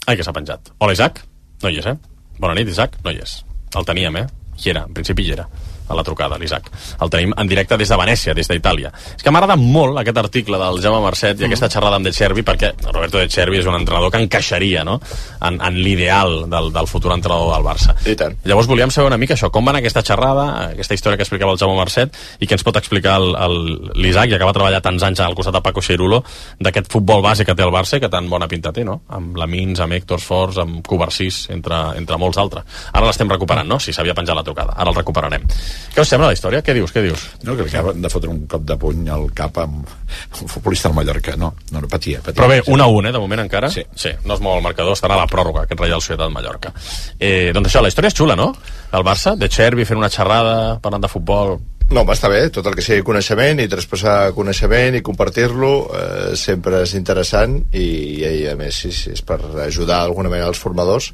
Ai, 0.06 0.16
que 0.16 0.24
s'ha 0.24 0.32
penjat. 0.32 0.72
Hola, 0.78 0.92
Isaac. 0.92 1.22
No 1.62 1.68
hi 1.70 1.78
és, 1.78 1.86
eh? 1.86 1.96
Bona 2.38 2.54
nit, 2.54 2.68
Isaac. 2.68 2.98
No 3.04 3.10
hi 3.10 3.20
és. 3.22 3.42
El 3.76 3.84
teníem, 3.84 4.16
eh? 4.16 4.26
Hi 4.62 4.70
era, 4.70 4.86
en 4.88 4.94
principi 4.94 5.26
hi 5.26 5.36
era 5.36 5.48
a 5.92 5.98
la 5.98 6.04
trucada, 6.06 6.38
l'Isaac. 6.40 6.70
El 7.02 7.12
tenim 7.12 7.34
en 7.36 7.50
directe 7.50 7.78
des 7.80 7.90
de 7.92 7.98
Venècia, 8.00 8.34
des 8.34 8.48
d'Itàlia. 8.48 8.92
És 9.16 9.22
que 9.22 9.32
m'agrada 9.34 9.56
molt 9.60 10.00
aquest 10.00 10.18
article 10.22 10.58
del 10.60 10.80
Jaume 10.82 11.02
Marcet 11.04 11.40
i 11.40 11.48
aquesta 11.48 11.70
xerrada 11.72 12.00
amb 12.00 12.08
De 12.08 12.12
Cervi, 12.16 12.44
perquè 12.46 12.72
Roberto 12.88 13.20
De 13.20 13.28
Cervi 13.30 13.60
és 13.60 13.68
un 13.68 13.76
entrenador 13.78 14.12
que 14.12 14.22
encaixaria 14.22 14.84
no? 14.84 14.98
en, 15.40 15.60
en 15.60 15.78
l'ideal 15.78 16.48
del, 16.50 16.70
del 16.74 16.90
futur 16.90 17.12
entrenador 17.14 17.54
del 17.54 17.66
Barça. 17.66 17.96
I 18.08 18.16
tant. 18.18 18.36
Llavors 18.48 18.70
volíem 18.70 18.90
saber 18.90 19.12
una 19.12 19.20
mica 19.20 19.36
això, 19.36 19.50
com 19.52 19.66
va 19.66 19.74
anar 19.74 19.82
aquesta 19.82 20.04
xerrada, 20.06 20.46
aquesta 20.72 20.96
història 20.98 21.20
que 21.20 21.26
explicava 21.26 21.54
el 21.54 21.60
Jaume 21.60 21.78
Marcet, 21.78 22.16
i 22.40 22.48
què 22.48 22.56
ens 22.56 22.66
pot 22.66 22.78
explicar 22.80 23.18
l'Isaac, 23.22 24.32
ja 24.32 24.40
que 24.40 24.48
va 24.48 24.56
treballar 24.56 24.82
tants 24.84 25.04
anys 25.06 25.22
al 25.22 25.36
costat 25.38 25.56
de 25.58 25.62
Paco 25.64 25.84
Xerulo, 25.84 26.22
d'aquest 26.62 26.90
futbol 26.92 27.22
base 27.24 27.46
que 27.46 27.56
té 27.58 27.66
el 27.66 27.74
Barça 27.74 28.00
que 28.00 28.10
tan 28.12 28.28
bona 28.30 28.48
pinta 28.50 28.72
té, 28.72 28.84
no? 28.86 29.02
Amb 29.12 29.36
Lamins, 29.38 29.80
amb 29.82 29.96
Héctor 29.96 30.22
Forts, 30.22 30.60
amb 30.62 30.82
Covarsís, 30.86 31.46
entre, 31.54 31.78
entre 31.98 32.18
molts 32.20 32.40
altres. 32.42 32.66
Ara 32.92 33.08
l'estem 33.08 33.30
recuperant, 33.30 33.68
no? 33.68 33.78
Si 33.82 33.94
s'havia 33.94 34.16
penjat 34.16 34.38
la 34.38 34.46
trucada. 34.46 34.76
Ara 34.76 34.92
el 34.92 34.98
recuperarem. 34.98 35.46
Què 35.92 36.00
us 36.00 36.08
sembla 36.08 36.30
la 36.30 36.36
història? 36.36 36.62
Què 36.64 36.74
dius? 36.76 36.92
Què 36.94 37.02
dius? 37.04 37.24
No, 37.44 37.56
que 37.58 37.66
acaben 37.66 38.00
de 38.00 38.10
fotre 38.12 38.30
un 38.32 38.44
cop 38.50 38.62
de 38.68 38.76
puny 38.80 39.08
al 39.12 39.26
cap 39.36 39.58
amb 39.60 39.82
un 39.84 40.48
futbolista 40.48 40.88
del 40.88 40.96
Mallorca. 40.96 41.34
No, 41.36 41.52
no, 41.70 41.82
no 41.82 41.90
patia, 41.90 42.22
patia. 42.22 42.38
Però 42.38 42.48
bé, 42.48 42.60
1 42.64 42.84
a 42.84 42.88
1, 42.88 43.10
eh, 43.10 43.12
de 43.12 43.22
moment 43.22 43.42
encara. 43.44 43.70
Sí. 43.72 43.84
sí 43.94 44.14
no 44.24 44.38
es 44.38 44.44
mou 44.44 44.56
el 44.56 44.64
marcador, 44.64 44.96
estarà 44.96 45.18
a 45.18 45.22
la 45.24 45.28
pròrroga, 45.30 45.66
aquest 45.66 45.80
Reial 45.80 46.00
Societat 46.00 46.32
Mallorca. 46.32 46.72
Eh, 47.18 47.50
doncs 47.52 47.72
això, 47.72 47.82
la 47.84 47.92
història 47.92 48.12
és 48.12 48.16
xula, 48.16 48.38
no? 48.38 48.52
El 48.92 49.04
Barça, 49.04 49.34
de 49.36 49.48
Chervi 49.52 49.86
fent 49.88 50.00
una 50.00 50.10
xerrada, 50.12 50.78
parlant 50.84 51.04
de 51.04 51.12
futbol. 51.12 51.58
No, 51.90 52.02
home, 52.02 52.14
està 52.14 52.28
bé, 52.32 52.46
tot 52.54 52.66
el 52.68 52.76
que 52.76 52.84
sigui 52.84 53.04
coneixement 53.04 53.60
i 53.60 53.68
traspassar 53.68 54.32
coneixement 54.36 54.96
i 54.96 55.02
compartir-lo 55.04 55.72
eh, 55.92 56.30
sempre 56.40 56.82
és 56.86 56.94
interessant 56.96 57.58
i, 57.76 57.86
i 58.22 58.46
a 58.48 58.54
més 58.56 58.78
sí, 58.84 58.92
sí, 58.96 59.12
és 59.12 59.24
per 59.26 59.38
ajudar 59.66 60.02
d'alguna 60.02 60.30
manera 60.32 60.48
els 60.52 60.60
formadors 60.62 61.10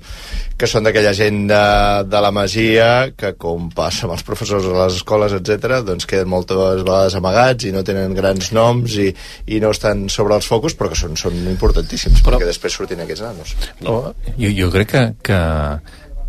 que 0.59 0.69
són 0.71 0.87
d'aquella 0.87 1.15
gent 1.17 1.45
de, 1.51 1.63
de 2.07 2.23
la 2.23 2.33
masia 2.35 2.89
que 3.19 3.33
com 3.41 3.69
passa 3.75 4.07
amb 4.07 4.15
els 4.17 4.27
professors 4.27 4.67
a 4.71 4.75
les 4.85 5.01
escoles, 5.01 5.35
etc, 5.39 5.81
doncs 5.87 6.07
queden 6.11 6.31
moltes 6.31 6.59
vegades 6.85 7.19
amagats 7.19 7.67
i 7.67 7.75
no 7.75 7.85
tenen 7.87 8.15
grans 8.15 8.53
noms 8.55 8.99
i, 9.03 9.13
i 9.51 9.63
no 9.63 9.75
estan 9.75 10.07
sobre 10.13 10.39
els 10.39 10.47
focus 10.51 10.79
però 10.79 10.93
que 10.93 10.99
són, 10.99 11.19
són 11.19 11.39
importantíssims 11.51 12.23
però... 12.23 12.39
perquè 12.39 12.53
després 12.53 12.79
surtin 12.79 13.03
aquests 13.07 13.27
nanos. 13.27 13.57
No, 13.83 14.01
jo, 14.37 14.53
jo 14.55 14.71
crec 14.75 14.95
que, 14.95 15.09
que 15.27 15.41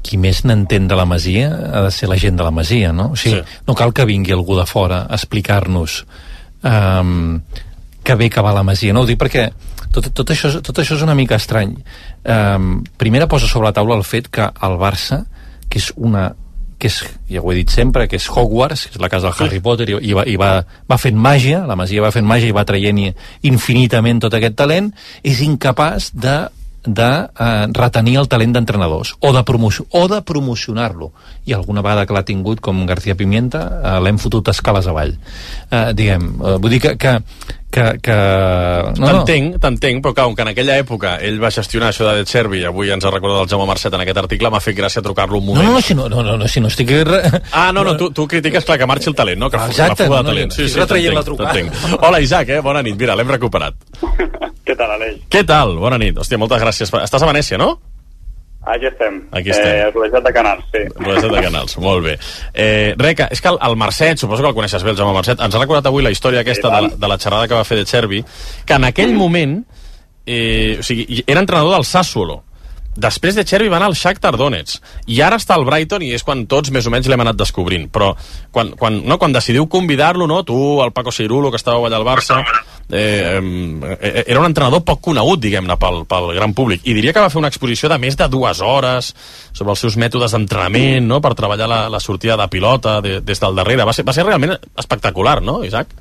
qui 0.04 0.18
més 0.22 0.44
n'entén 0.48 0.88
de 0.88 0.98
la 0.98 1.06
Masia 1.10 1.50
ha 1.50 1.84
de 1.86 1.92
ser 1.94 2.10
la 2.10 2.18
gent 2.20 2.38
de 2.40 2.46
la 2.46 2.54
Masia, 2.56 2.92
no? 2.96 3.12
O 3.14 3.20
sigui, 3.20 3.42
sí. 3.42 3.62
no 3.68 3.76
cal 3.76 3.94
que 3.94 4.08
vingui 4.08 4.36
algú 4.36 4.58
de 4.58 4.66
fora 4.70 5.04
a 5.08 5.18
explicar-nos 5.18 6.04
um, 6.64 7.40
que 8.04 8.16
bé 8.16 8.30
que 8.30 8.42
va 8.42 8.56
la 8.56 8.64
Masia, 8.64 8.96
no? 8.96 9.04
Ho 9.04 9.10
dic 9.10 9.20
perquè 9.22 9.50
tot, 9.94 10.12
tot, 10.14 10.32
això, 10.32 10.52
tot 10.66 10.82
això 10.82 10.98
és 10.98 11.06
una 11.06 11.18
mica 11.18 11.40
estrany. 11.40 11.76
Um, 12.24 12.84
primera 12.98 13.28
posa 13.28 13.50
sobre 13.50 13.70
la 13.70 13.76
taula 13.76 13.98
el 13.98 14.06
fet 14.08 14.30
que 14.32 14.46
el 14.46 14.78
Barça, 14.82 15.24
que 15.70 15.82
és 15.82 15.92
una 15.98 16.30
que 16.80 16.88
és, 16.88 17.02
ja 17.28 17.42
ho 17.44 17.52
he 17.52 17.58
dit 17.58 17.74
sempre, 17.76 18.06
que 18.08 18.16
és 18.16 18.26
Hogwarts, 18.32 18.86
que 18.88 18.96
és 18.96 19.02
la 19.04 19.10
casa 19.12 19.28
del 19.28 19.44
Harry 19.44 19.60
Potter, 19.60 19.90
i, 19.92 19.98
i, 20.00 20.14
va, 20.16 20.24
i 20.24 20.38
va, 20.40 20.62
va 20.88 20.98
fent 20.98 21.18
màgia, 21.20 21.66
la 21.68 21.76
Masia 21.76 22.06
va 22.06 22.14
fent 22.16 22.24
màgia 22.26 22.54
i 22.54 22.56
va 22.56 22.64
traient 22.64 23.02
infinitament 23.50 24.22
tot 24.24 24.38
aquest 24.38 24.56
talent, 24.56 24.88
és 25.28 25.42
incapaç 25.44 26.14
de 26.16 26.38
de 26.85 27.10
eh, 27.27 27.68
retenir 27.76 28.18
el 28.22 28.30
talent 28.31 28.53
d'entrenadors 28.56 29.15
o 29.19 29.34
de, 29.35 29.43
promocio 29.43 29.85
o 29.91 30.07
de 30.07 30.22
promocionar-lo. 30.22 31.11
I 31.45 31.53
alguna 31.53 31.84
vegada 31.85 32.06
que 32.06 32.15
l'ha 32.15 32.26
tingut 32.26 32.61
com 32.64 32.85
García 32.88 33.18
Pimienta 33.19 33.64
eh, 33.84 33.95
l'hem 34.03 34.19
fotut 34.22 34.51
escales 34.53 34.88
avall. 34.88 35.15
Eh, 35.69 35.91
diguem, 35.93 36.31
eh, 36.39 36.57
vull 36.57 36.76
dir 36.76 36.81
que, 36.84 36.95
que, 36.97 37.18
que, 37.72 37.86
que... 38.02 38.16
No, 38.98 39.10
t'entenc, 39.12 39.54
no. 39.54 39.62
t'entenc, 39.62 40.02
però 40.04 40.14
clar, 40.18 40.28
que 40.36 40.46
en 40.46 40.52
aquella 40.52 40.78
època 40.82 41.16
ell 41.26 41.38
va 41.41 41.52
gestionar 41.54 41.91
això 41.94 42.08
de 42.08 42.16
De 42.20 42.26
Cervi, 42.30 42.64
avui 42.66 42.90
ens 42.94 43.06
ha 43.06 43.12
recordat 43.14 43.44
el 43.46 43.52
Jaume 43.52 43.68
Marcet 43.70 43.94
en 43.94 44.04
aquest 44.06 44.22
article, 44.24 44.52
m'ha 44.54 44.62
fet 44.64 44.78
gràcia 44.78 45.04
trucar-lo 45.06 45.38
un 45.38 45.46
moment. 45.52 45.68
No, 45.68 45.78
no, 45.78 45.82
si 45.86 45.96
no, 45.98 46.10
no, 46.10 46.24
no, 46.26 46.38
no, 46.38 46.48
si 46.48 46.64
no 46.64 46.72
estic... 46.72 46.91
Ah, 47.54 47.70
no, 47.74 47.84
no, 47.84 47.96
tu, 47.98 48.10
tu 48.16 48.28
critiques, 48.28 48.66
clar, 48.66 48.80
que 48.82 48.88
marxi 48.90 49.12
el 49.12 49.16
talent, 49.16 49.40
no? 49.40 49.50
Que 49.50 49.62
Exacte, 49.70 50.04
la 50.04 50.10
fuga 50.10 50.18
de 50.18 50.24
no, 50.24 50.30
talent. 50.34 50.52
sí, 50.52 50.68
sí, 50.68 50.74
sí, 50.74 51.14
la 51.14 51.24
trucada. 51.24 52.00
Hola, 52.02 52.20
Isaac, 52.22 52.50
eh? 52.50 52.60
bona 52.66 52.82
nit, 52.86 52.98
mira, 52.98 53.16
l'hem 53.16 53.30
recuperat. 53.38 53.78
Què 54.66 54.76
tal, 54.78 54.91
Aleix? 54.98 55.22
Què 55.30 55.46
tal? 55.46 55.78
Bona 55.82 55.98
nit. 56.02 56.18
Hòstia, 56.18 56.41
moltes 56.41 56.62
gràcies. 56.62 56.91
Estàs 57.04 57.26
a 57.26 57.30
Venècia, 57.30 57.58
no? 57.62 57.76
Aquí 58.65 58.86
estem. 58.86 59.22
Aquí 59.31 59.49
estem. 59.49 59.72
Eh, 59.72 59.91
rodejat 59.91 60.23
de 60.23 60.34
canals, 60.36 60.65
sí. 60.73 60.81
Rodejat 60.99 61.31
de 61.31 61.41
canals, 61.48 61.77
molt 61.80 62.03
bé. 62.06 62.18
Eh, 62.53 62.94
Reca, 62.99 63.30
és 63.31 63.41
que 63.41 63.49
el, 63.53 63.57
el 63.65 63.77
Marcet, 63.80 64.19
suposo 64.19 64.44
que 64.44 64.52
el 64.52 64.57
coneixes 64.57 64.84
bé, 64.84 64.91
el 64.91 64.99
Jaume 64.99 65.15
Marcet, 65.15 65.40
ens 65.40 65.56
ha 65.56 65.61
recordat 65.61 65.88
avui 65.88 66.03
la 66.03 66.11
història 66.11 66.44
aquesta 66.44 66.69
de, 66.73 66.81
la, 66.86 66.91
de 66.99 67.11
la 67.11 67.18
xerrada 67.18 67.48
que 67.48 67.56
va 67.56 67.68
fer 67.68 67.80
de 67.80 67.88
Chervi, 67.88 68.19
que 68.65 68.76
en 68.76 68.90
aquell 68.90 69.15
moment 69.15 69.61
eh, 70.26 70.77
o 70.80 70.84
sigui, 70.84 71.23
era 71.26 71.40
entrenador 71.40 71.73
del 71.73 71.88
Sassuolo, 71.88 72.44
Després 72.98 73.38
de 73.38 73.45
Chervi 73.45 73.70
va 73.70 73.78
anar 73.78 73.91
al 73.91 73.95
Shakhtar 73.95 74.34
Donetsk. 74.36 74.84
I 75.07 75.22
ara 75.24 75.38
està 75.40 75.56
al 75.56 75.66
Brighton 75.68 76.03
i 76.03 76.11
és 76.16 76.26
quan 76.26 76.45
tots 76.49 76.72
més 76.74 76.88
o 76.88 76.91
menys 76.91 77.07
l'hem 77.07 77.22
anat 77.22 77.38
descobrint. 77.38 77.86
Però 77.94 78.11
quan, 78.52 78.74
quan, 78.80 78.98
no, 79.06 79.18
quan 79.22 79.36
decidiu 79.36 79.70
convidar-lo 79.72 80.28
no, 80.28 80.41
tu, 80.44 80.57
el 80.84 80.91
Paco 80.91 81.14
Cirulo 81.16 81.52
que 81.53 81.61
estava 81.61 81.86
allà 81.88 81.99
al 82.02 82.07
Barça. 82.07 82.41
Eh, 82.90 83.38
eh, 84.02 84.24
era 84.26 84.40
un 84.40 84.48
entrenador 84.48 84.82
poc 84.82 85.03
conegut 85.06 85.44
diguem-ne 85.44 85.76
pel, 85.78 86.02
pel 86.10 86.32
gran 86.34 86.56
públic. 86.57 86.82
I 86.90 86.95
diria 86.98 87.14
que 87.14 87.22
va 87.22 87.30
fer 87.30 87.38
una 87.38 87.52
exposició 87.53 87.91
de 87.91 87.99
més 88.02 88.18
de 88.18 88.28
dues 88.28 88.64
hores 88.66 89.14
sobre 89.53 89.76
els 89.76 89.86
seus 89.86 89.95
mètodes 90.02 90.34
d'entrenament 90.34 91.06
no, 91.06 91.22
per 91.22 91.36
treballar 91.38 91.70
la, 91.70 91.84
la 91.94 92.02
sortida 92.02 92.36
de 92.40 92.49
pilota 92.49 92.98
de, 93.06 93.20
des 93.22 93.40
del 93.40 93.56
darrere, 93.61 93.86
va 93.86 93.94
ser, 93.94 94.07
va 94.10 94.16
ser 94.18 94.26
realment 94.26 94.57
espectacular, 94.57 95.38
no, 95.45 95.60
Isaac? 95.64 95.94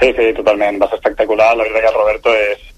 Sí, 0.00 0.12
sí, 0.12 0.30
totalment, 0.36 0.78
va 0.82 0.90
ser 0.90 1.00
espectacular. 1.00 1.54
La 1.56 1.64
veritat 1.64 1.86
que 1.86 1.92
el 1.94 1.98
Roberto 1.98 2.36
és, 2.36 2.70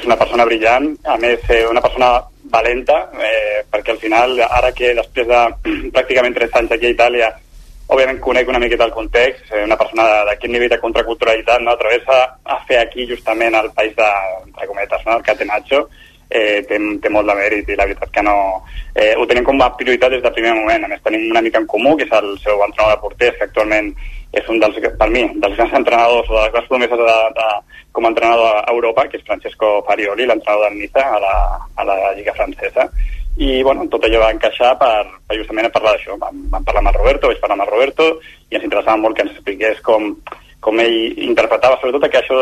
és 0.00 0.08
una 0.08 0.16
persona 0.16 0.48
brillant, 0.48 0.94
a 1.04 1.20
més 1.20 1.44
eh, 1.52 1.66
una 1.68 1.84
persona 1.84 2.14
valenta, 2.50 2.98
eh, 3.18 3.62
perquè 3.70 3.94
al 3.94 4.02
final, 4.02 4.40
ara 4.46 4.72
que 4.76 4.94
després 4.98 5.28
de 5.30 5.44
pràcticament 5.94 6.36
tres 6.36 6.58
anys 6.60 6.74
aquí 6.76 6.90
a 6.90 6.94
Itàlia, 6.96 7.30
òbviament 7.90 8.20
conec 8.22 8.48
una 8.48 8.60
miqueta 8.62 8.86
el 8.86 8.94
context, 8.94 9.48
eh, 9.50 9.64
una 9.66 9.78
persona 9.78 10.06
d'aquest 10.28 10.52
nivell 10.52 10.70
de 10.70 10.78
contraculturalitat, 10.82 11.62
no? 11.64 11.74
atravessa 11.74 12.20
a 12.44 12.60
fer 12.68 12.78
aquí 12.82 13.06
justament 13.08 13.56
el 13.58 13.72
país 13.74 13.96
de, 13.96 14.10
entre 14.46 14.68
cometes, 14.70 15.06
no? 15.06 15.16
el 15.18 15.26
Catenaccio, 15.26 15.88
eh, 16.30 16.62
té, 16.68 16.78
té 17.02 17.10
molt 17.12 17.28
de 17.28 17.36
mèrit 17.36 17.68
i 17.68 17.76
la 17.76 17.88
veritat 17.90 18.14
que 18.14 18.24
no... 18.24 18.36
Eh, 18.94 19.12
ho 19.18 19.26
tenim 19.26 19.44
com 19.46 19.60
a 19.62 19.70
prioritat 19.76 20.14
des 20.14 20.22
del 20.22 20.34
primer 20.36 20.54
moment. 20.56 20.86
A 20.86 20.90
més, 20.90 21.02
tenim 21.04 21.28
una 21.30 21.42
mica 21.44 21.60
en 21.60 21.68
comú, 21.70 21.96
que 21.98 22.06
és 22.06 22.16
el 22.16 22.32
seu 22.44 22.62
entrenador 22.64 22.96
de 22.96 23.02
porters, 23.04 23.38
que 23.38 23.48
actualment 23.48 23.92
és 24.38 24.48
un 24.50 24.60
dels, 24.62 24.76
per 24.98 25.08
mi, 25.10 25.24
dels 25.42 25.56
grans 25.58 25.72
entrenadors 25.80 26.28
o 26.30 26.36
de 26.36 26.42
les 26.44 26.52
grans 26.54 26.68
promeses 26.70 27.00
de, 27.02 27.16
de, 27.38 27.46
com 27.92 28.06
a 28.06 28.12
entrenador 28.12 28.60
a 28.60 28.74
Europa, 28.74 29.06
que 29.10 29.18
és 29.18 29.26
Francesco 29.26 29.72
Farioli, 29.88 30.26
l'entrenador 30.26 30.68
del 30.68 30.78
Niza 30.78 31.06
a 31.16 31.18
la, 31.22 31.34
a 31.74 31.88
la 31.88 31.96
Lliga 32.18 32.36
Francesa. 32.38 32.86
I, 33.40 33.62
bueno, 33.66 33.86
tot 33.90 34.04
allò 34.04 34.20
va 34.22 34.34
encaixar 34.34 34.74
per, 34.78 35.06
per 35.26 35.38
justament 35.38 35.70
parlar 35.74 35.96
d'això. 35.96 36.18
Vam, 36.20 36.44
vam 36.52 36.66
parlar 36.66 36.84
amb 36.84 36.92
el 36.92 36.98
Roberto, 37.00 37.30
vaig 37.30 37.42
parlar 37.42 37.58
amb 37.58 37.66
el 37.66 37.72
Roberto, 37.72 38.06
i 38.50 38.58
ens 38.58 38.66
interessava 38.66 39.02
molt 39.02 39.16
que 39.16 39.26
ens 39.26 39.34
expliqués 39.34 39.82
com, 39.86 40.12
com 40.60 40.80
ell 40.82 40.96
interpretava 41.24 41.78
sobretot 41.80 42.04
que 42.12 42.20
això 42.20 42.38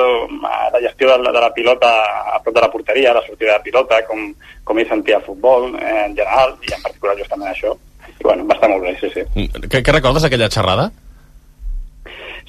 de 0.74 0.81
gestió 0.82 1.11
de, 1.11 1.31
de 1.31 1.43
la 1.43 1.53
pilota 1.55 1.90
a 2.35 2.40
prop 2.43 2.55
de 2.57 2.65
la 2.65 2.70
porteria, 2.73 3.15
la 3.15 3.23
sortida 3.27 3.57
de 3.57 3.66
pilota, 3.69 4.01
com, 4.09 4.24
com 4.66 4.78
ell 4.78 4.89
sentia 4.90 5.20
el 5.20 5.27
futbol 5.27 5.70
eh, 5.78 5.93
en 6.09 6.16
general, 6.19 6.57
i 6.66 6.74
en 6.74 6.82
particular 6.82 7.15
justament 7.20 7.53
això. 7.53 7.77
I 8.19 8.24
bueno, 8.24 8.49
va 8.49 8.57
estar 8.59 8.70
molt 8.73 8.82
bé, 8.82 8.97
sí, 8.99 9.12
sí. 9.15 9.47
Què, 9.70 9.85
què 9.86 9.95
recordes 9.95 10.27
d'aquella 10.27 10.51
xerrada? 10.51 10.89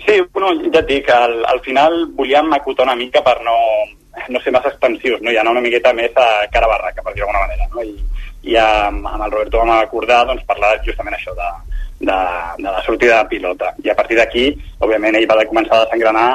Sí, 0.06 0.18
bueno, 0.34 0.56
ja 0.74 0.82
et 0.82 0.90
dic, 0.90 1.10
al, 1.14 1.44
al 1.46 1.62
final 1.62 2.02
volíem 2.18 2.50
acotar 2.58 2.88
una 2.88 2.98
mica 2.98 3.22
per 3.22 3.38
no, 3.46 3.58
no 4.34 4.42
ser 4.42 4.54
massa 4.56 4.72
expansius, 4.74 5.22
no? 5.22 5.30
i 5.30 5.38
anar 5.38 5.54
una 5.54 5.62
miqueta 5.62 5.94
més 5.94 6.16
a 6.18 6.48
cara 6.54 6.72
barraca, 6.72 7.06
per 7.06 7.14
dir 7.14 7.22
d'alguna 7.22 7.46
manera. 7.46 7.70
No? 7.76 7.86
I, 7.86 7.94
i 8.50 8.58
amb, 8.58 9.06
amb 9.06 9.28
el 9.28 9.36
Roberto 9.36 9.62
vam 9.62 9.76
acordar 9.76 10.24
doncs, 10.26 10.48
parlar 10.50 10.80
justament 10.88 11.18
això 11.18 11.36
de, 11.38 11.50
de, 12.00 12.18
de 12.58 12.70
la 12.70 12.82
sortida 12.86 13.22
de 13.22 13.30
pilota. 13.36 13.74
I 13.84 13.92
a 13.92 13.96
partir 13.96 14.18
d'aquí, 14.20 14.50
òbviament, 14.80 15.20
ell 15.20 15.30
va 15.30 15.44
començar 15.46 15.80
a 15.80 15.86
desengranar 15.86 16.30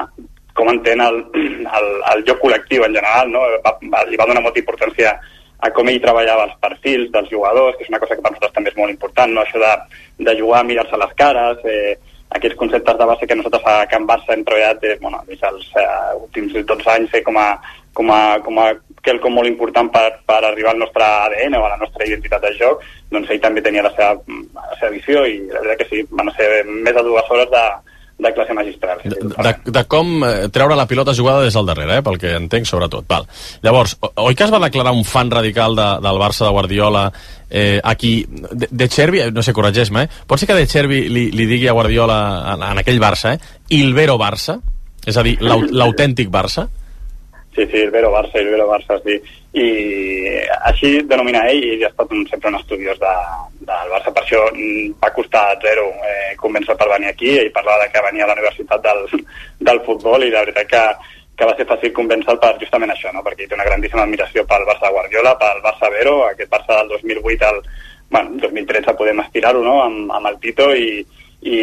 com 0.55 0.71
entén 0.71 1.01
el, 1.03 1.21
el, 1.35 1.87
el 2.13 2.25
joc 2.29 2.45
col·lectiu 2.45 2.85
en 2.87 2.95
general, 2.95 3.31
no? 3.33 3.43
va, 3.65 3.75
va, 3.91 4.05
li 4.07 4.19
va 4.21 4.29
donar 4.31 4.45
molta 4.45 4.63
importància 4.63 5.17
a 5.65 5.71
com 5.75 5.89
ell 5.91 6.01
treballava 6.03 6.47
els 6.47 6.57
perfils 6.63 7.11
dels 7.11 7.31
jugadors, 7.33 7.77
que 7.77 7.87
és 7.87 7.91
una 7.91 7.99
cosa 8.03 8.15
que 8.15 8.23
per 8.23 8.31
nosaltres 8.31 8.55
també 8.55 8.71
és 8.71 8.79
molt 8.79 8.93
important, 8.93 9.33
no? 9.35 9.43
això 9.43 9.59
de, 9.63 9.73
de 10.29 10.37
jugar 10.39 10.63
mirar-se 10.69 11.01
les 11.01 11.15
cares, 11.19 11.65
eh, 11.67 11.97
aquests 12.35 12.59
conceptes 12.59 12.99
de 12.99 13.07
base 13.11 13.27
que 13.27 13.39
nosaltres 13.39 13.67
a 13.71 13.77
Can 13.91 14.07
Barça 14.07 14.35
hem 14.35 14.45
treballat 14.47 14.83
eh, 14.85 14.97
bueno, 15.01 15.23
des 15.29 15.41
dels 15.41 15.71
eh, 15.81 15.87
últims 16.21 16.55
12 16.55 16.91
anys 16.95 17.15
eh, 17.15 17.23
com 17.27 17.39
a, 17.39 17.49
com 17.95 18.11
a, 18.11 18.21
com 18.45 18.59
a 18.63 18.71
quelcom 19.05 19.35
molt 19.37 19.51
important 19.51 19.91
per, 19.93 20.07
per 20.27 20.41
arribar 20.43 20.73
al 20.75 20.83
nostre 20.83 21.05
ADN 21.05 21.59
o 21.59 21.65
a 21.65 21.73
la 21.75 21.81
nostra 21.81 22.07
identitat 22.09 22.45
de 22.45 22.53
joc, 22.59 22.85
doncs 23.13 23.31
ell 23.31 23.43
també 23.43 23.63
tenia 23.65 23.85
la 23.85 23.93
seva, 23.97 24.15
la 24.57 24.79
seva 24.81 24.93
visió 24.95 25.27
i 25.29 25.43
la 25.51 25.61
veritat 25.61 25.83
que 25.83 25.91
sí, 25.91 26.07
van 26.11 26.33
ser 26.39 26.49
més 26.69 26.97
de 26.97 27.05
dues 27.05 27.31
hores 27.31 27.51
de, 27.53 27.65
de 28.19 28.33
classe 28.33 28.55
magistral. 28.55 29.01
De, 29.05 29.17
de, 29.19 29.55
de 29.77 29.85
com 29.91 30.13
eh, 30.25 30.49
treure 30.55 30.77
la 30.79 30.87
pilota 30.91 31.15
jugada 31.17 31.43
des 31.45 31.57
del 31.57 31.67
darrere, 31.67 31.99
eh, 31.99 32.05
pel 32.07 32.19
que 32.23 32.35
entenc, 32.39 32.69
sobretot. 32.69 33.07
Val. 33.11 33.27
Llavors, 33.65 33.97
oi 34.23 34.39
que 34.39 34.47
es 34.47 34.55
va 34.55 34.63
declarar 34.63 34.95
un 34.95 35.05
fan 35.09 35.33
radical 35.35 35.75
de, 35.77 35.89
del 36.05 36.21
Barça 36.23 36.47
de 36.47 36.53
Guardiola 36.55 37.09
eh, 37.51 37.81
aquí, 37.83 38.15
de, 38.29 38.71
de 38.71 38.89
Chervi, 38.89 39.25
no 39.35 39.43
sé, 39.43 39.57
corregeix-me, 39.57 40.07
eh? 40.07 40.23
pot 40.29 40.41
ser 40.41 40.49
que 40.51 40.59
de 40.59 40.71
Chervi 40.71 41.05
li, 41.11 41.27
li 41.35 41.49
digui 41.51 41.69
a 41.69 41.77
Guardiola 41.77 42.21
en, 42.55 42.65
en 42.71 42.85
aquell 42.85 43.03
Barça, 43.03 43.35
eh? 43.35 43.59
Ilvero 43.77 44.17
Barça? 44.21 44.61
És 45.05 45.19
a 45.21 45.27
dir, 45.27 45.37
l'autèntic 45.43 46.31
Barça? 46.33 46.69
Sí, 47.55 47.67
sí, 47.71 47.77
el 47.77 47.91
Vero 47.91 48.11
Barça, 48.11 48.35
el 48.41 48.51
Vero 48.51 48.67
Barça, 48.67 48.99
sí. 49.05 49.15
I 49.55 49.67
així 50.67 50.89
denomina 51.07 51.45
ell, 51.47 51.63
ell 51.77 51.85
ha 51.87 51.91
estat 51.93 52.11
un, 52.11 52.25
sempre 52.27 52.51
un 52.51 52.59
estudiós 52.59 52.99
de, 52.99 53.13
del 53.69 53.93
Barça, 53.93 54.11
per 54.11 54.25
això 54.25 54.41
mm, 54.51 54.97
va 54.99 55.13
costar 55.15 55.45
zero 55.63 55.87
eh, 56.03 56.33
convèncer 56.41 56.75
per 56.75 56.91
venir 56.91 57.13
aquí, 57.13 57.37
ell 57.39 57.53
parlava 57.55 57.87
que 57.93 58.03
venia 58.09 58.27
a 58.27 58.33
la 58.33 58.39
Universitat 58.41 58.83
del, 58.83 59.07
del 59.71 59.83
Futbol 59.87 60.27
i 60.27 60.33
la 60.35 60.43
veritat 60.43 60.71
que, 60.73 60.85
que 61.39 61.47
va 61.47 61.55
ser 61.55 61.69
fàcil 61.71 61.95
convèncer 61.95 62.35
per 62.43 62.57
justament 62.59 62.91
això, 62.91 63.15
no? 63.15 63.23
perquè 63.23 63.47
té 63.47 63.55
una 63.55 63.69
grandíssima 63.71 64.03
admiració 64.03 64.43
pel 64.51 64.67
Barça 64.67 64.89
de 64.89 64.97
Guardiola, 64.99 65.39
pel 65.39 65.63
Barça 65.63 65.93
Vero, 65.95 66.17
aquest 66.27 66.51
Barça 66.51 66.81
del 66.81 66.97
2008 66.97 67.53
al 67.53 67.63
bueno, 68.11 68.41
2013 68.43 68.99
podem 68.99 69.23
aspirar-ho 69.23 69.63
no? 69.63 69.79
amb, 69.87 70.11
amb 70.19 70.33
el 70.33 70.43
Tito 70.43 70.73
i, 70.75 71.05
i, 71.45 71.57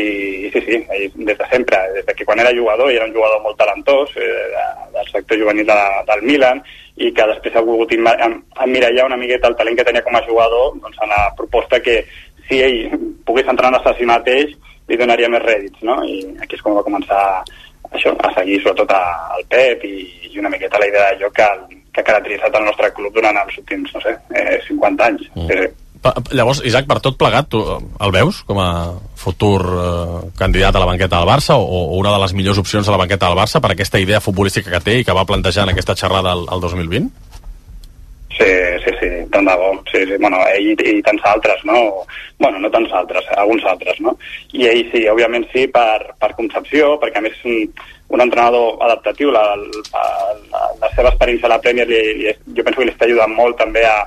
i 0.45 0.51
sí, 0.53 0.61
sí, 0.61 0.77
des 1.15 1.37
de 1.37 1.45
sempre, 1.49 1.77
des 1.95 2.05
de 2.05 2.13
que 2.13 2.25
quan 2.25 2.39
era 2.39 2.53
jugador, 2.53 2.91
i 2.91 2.99
era 2.99 3.07
un 3.09 3.15
jugador 3.15 3.41
molt 3.41 3.57
talentós 3.57 4.13
eh, 4.15 4.61
del 4.93 5.07
sector 5.09 5.39
juvenil 5.41 5.65
de, 5.65 5.77
del 6.09 6.21
Milan, 6.27 6.61
i 7.01 7.09
que 7.17 7.25
després 7.33 7.57
ha 7.57 7.65
volgut 7.65 7.93
emmirallar 7.95 9.07
una 9.07 9.17
miqueta 9.17 9.49
el 9.49 9.57
talent 9.57 9.79
que 9.79 9.87
tenia 9.87 10.05
com 10.05 10.15
a 10.15 10.25
jugador 10.27 10.77
doncs, 10.77 11.01
en 11.01 11.09
la 11.09 11.23
proposta 11.37 11.81
que 11.81 12.03
si 12.47 12.61
ell 12.61 12.93
pogués 13.25 13.49
entrenar-se 13.49 13.89
a 13.89 13.97
si 13.97 14.05
mateix 14.05 14.53
li 14.89 14.99
donaria 14.99 15.29
més 15.31 15.41
rèdits, 15.47 15.81
no? 15.87 15.97
I 16.05 16.21
aquí 16.43 16.59
és 16.59 16.61
com 16.61 16.77
va 16.77 16.85
començar 16.85 17.23
això, 17.91 18.13
a 18.21 18.33
seguir 18.37 18.61
sobretot 18.61 18.93
al 18.93 19.45
Pep 19.49 19.85
i, 19.87 19.95
i 20.29 20.39
una 20.39 20.51
miqueta 20.51 20.79
la 20.79 20.89
idea 20.91 21.09
de 21.09 21.23
joc 21.25 21.39
que, 21.39 21.47
que 21.89 22.03
ha 22.03 22.09
caracteritzat 22.11 22.57
el 22.59 22.67
nostre 22.69 22.91
club 22.97 23.15
durant 23.15 23.39
els 23.41 23.57
últims, 23.57 23.95
no 23.95 24.03
sé, 24.03 24.13
eh, 24.35 24.59
50 24.67 25.09
anys. 25.09 25.29
Mm. 25.33 25.47
Sí, 25.47 25.57
sí. 25.63 25.80
Llavors, 26.01 26.63
Isaac, 26.65 26.87
per 26.89 26.97
tot 26.97 27.17
plegat, 27.19 27.51
tu 27.53 27.59
el 27.61 28.13
veus 28.13 28.39
com 28.49 28.57
a 28.57 28.69
futur 29.21 29.59
eh, 29.61 30.21
candidat 30.39 30.73
a 30.73 30.81
la 30.81 30.87
banqueta 30.89 31.19
del 31.19 31.29
Barça 31.29 31.59
o, 31.61 31.65
o 31.93 31.99
una 31.99 32.13
de 32.15 32.21
les 32.23 32.33
millors 32.33 32.57
opcions 32.57 32.87
a 32.87 32.95
la 32.95 33.01
banqueta 33.03 33.29
del 33.29 33.37
Barça 33.37 33.61
per 33.61 33.75
aquesta 33.75 34.01
idea 34.01 34.23
futbolística 34.23 34.71
que 34.73 34.81
té 34.81 34.95
i 34.97 35.05
que 35.05 35.13
va 35.13 35.27
plantejar 35.29 35.67
en 35.67 35.75
aquesta 35.75 35.93
xerrada 35.99 36.33
el, 36.33 36.47
el 36.49 36.63
2020? 36.63 37.29
Sí, 38.33 38.49
sí, 38.81 38.95
sí, 38.97 39.09
tant 39.29 39.45
de 39.45 39.53
bo. 39.61 39.69
Sí, 39.91 40.01
sí, 40.09 40.17
bueno, 40.17 40.39
ell 40.49 40.71
i 40.73 40.95
tants 41.05 41.27
altres, 41.29 41.61
no? 41.69 41.77
Bueno, 42.41 42.63
no 42.63 42.73
tants 42.73 42.97
altres, 42.97 43.29
alguns 43.37 43.67
altres, 43.69 44.01
no? 44.01 44.15
I 44.57 44.65
ell 44.71 44.81
sí, 44.89 45.03
òbviament 45.11 45.45
sí, 45.53 45.67
per, 45.69 46.15
per 46.17 46.31
concepció, 46.39 46.95
perquè 47.03 47.21
a 47.21 47.25
més 47.27 47.37
és 47.37 47.45
un, 47.45 47.85
un 48.17 48.25
entrenador 48.25 48.81
adaptatiu, 48.87 49.29
la, 49.35 49.45
la, 49.53 50.07
la, 50.49 50.65
la 50.81 50.91
seva 50.95 51.13
experiència 51.13 51.51
a 51.51 51.53
la 51.53 51.61
Premier 51.61 51.85
li, 51.91 52.01
li, 52.23 52.35
jo 52.57 52.65
penso 52.65 52.81
que 52.81 52.89
li 52.89 52.95
està 52.95 53.05
ajudant 53.05 53.37
molt 53.37 53.61
també 53.61 53.85
a, 53.85 53.99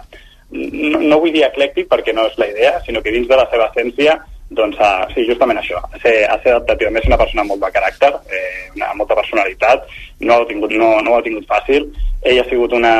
no, 0.51 1.01
no 1.01 1.19
vull 1.23 1.33
dir 1.35 1.47
eclèctic 1.47 1.89
perquè 1.91 2.15
no 2.15 2.29
és 2.31 2.39
la 2.39 2.51
idea, 2.53 2.79
sinó 2.87 3.03
que 3.03 3.13
dins 3.15 3.29
de 3.29 3.39
la 3.39 3.49
seva 3.51 3.71
essència 3.71 4.21
doncs, 4.55 4.79
a, 4.79 5.07
sí, 5.15 5.25
justament 5.27 5.59
això, 5.59 5.81
a 5.91 5.99
ser, 6.03 6.15
a 6.31 6.37
ser 6.43 6.53
adaptatiu. 6.53 6.89
A 6.89 6.95
més, 6.95 7.07
una 7.09 7.19
persona 7.21 7.45
molt 7.49 7.63
de 7.65 7.71
caràcter, 7.75 8.13
eh, 8.31 8.71
una, 8.77 8.93
molta 8.99 9.17
personalitat, 9.19 9.87
no 10.21 10.37
ho 10.39 10.45
ha 10.45 10.49
tingut, 10.49 10.75
no, 10.79 10.91
no 11.03 11.15
ho 11.15 11.19
ha 11.19 11.25
tingut 11.25 11.49
fàcil. 11.51 11.89
Ell 12.23 12.41
ha 12.41 12.49
sigut 12.51 12.75
una, 12.77 12.95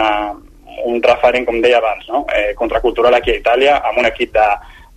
un 0.89 1.03
referent, 1.05 1.47
com 1.47 1.61
deia 1.63 1.79
abans, 1.79 2.09
no? 2.09 2.25
eh, 2.35 2.55
contracultural 2.59 3.15
aquí 3.15 3.35
a 3.35 3.43
Itàlia, 3.43 3.77
amb 3.91 4.01
un 4.03 4.09
equip 4.11 4.33
de, 4.35 4.49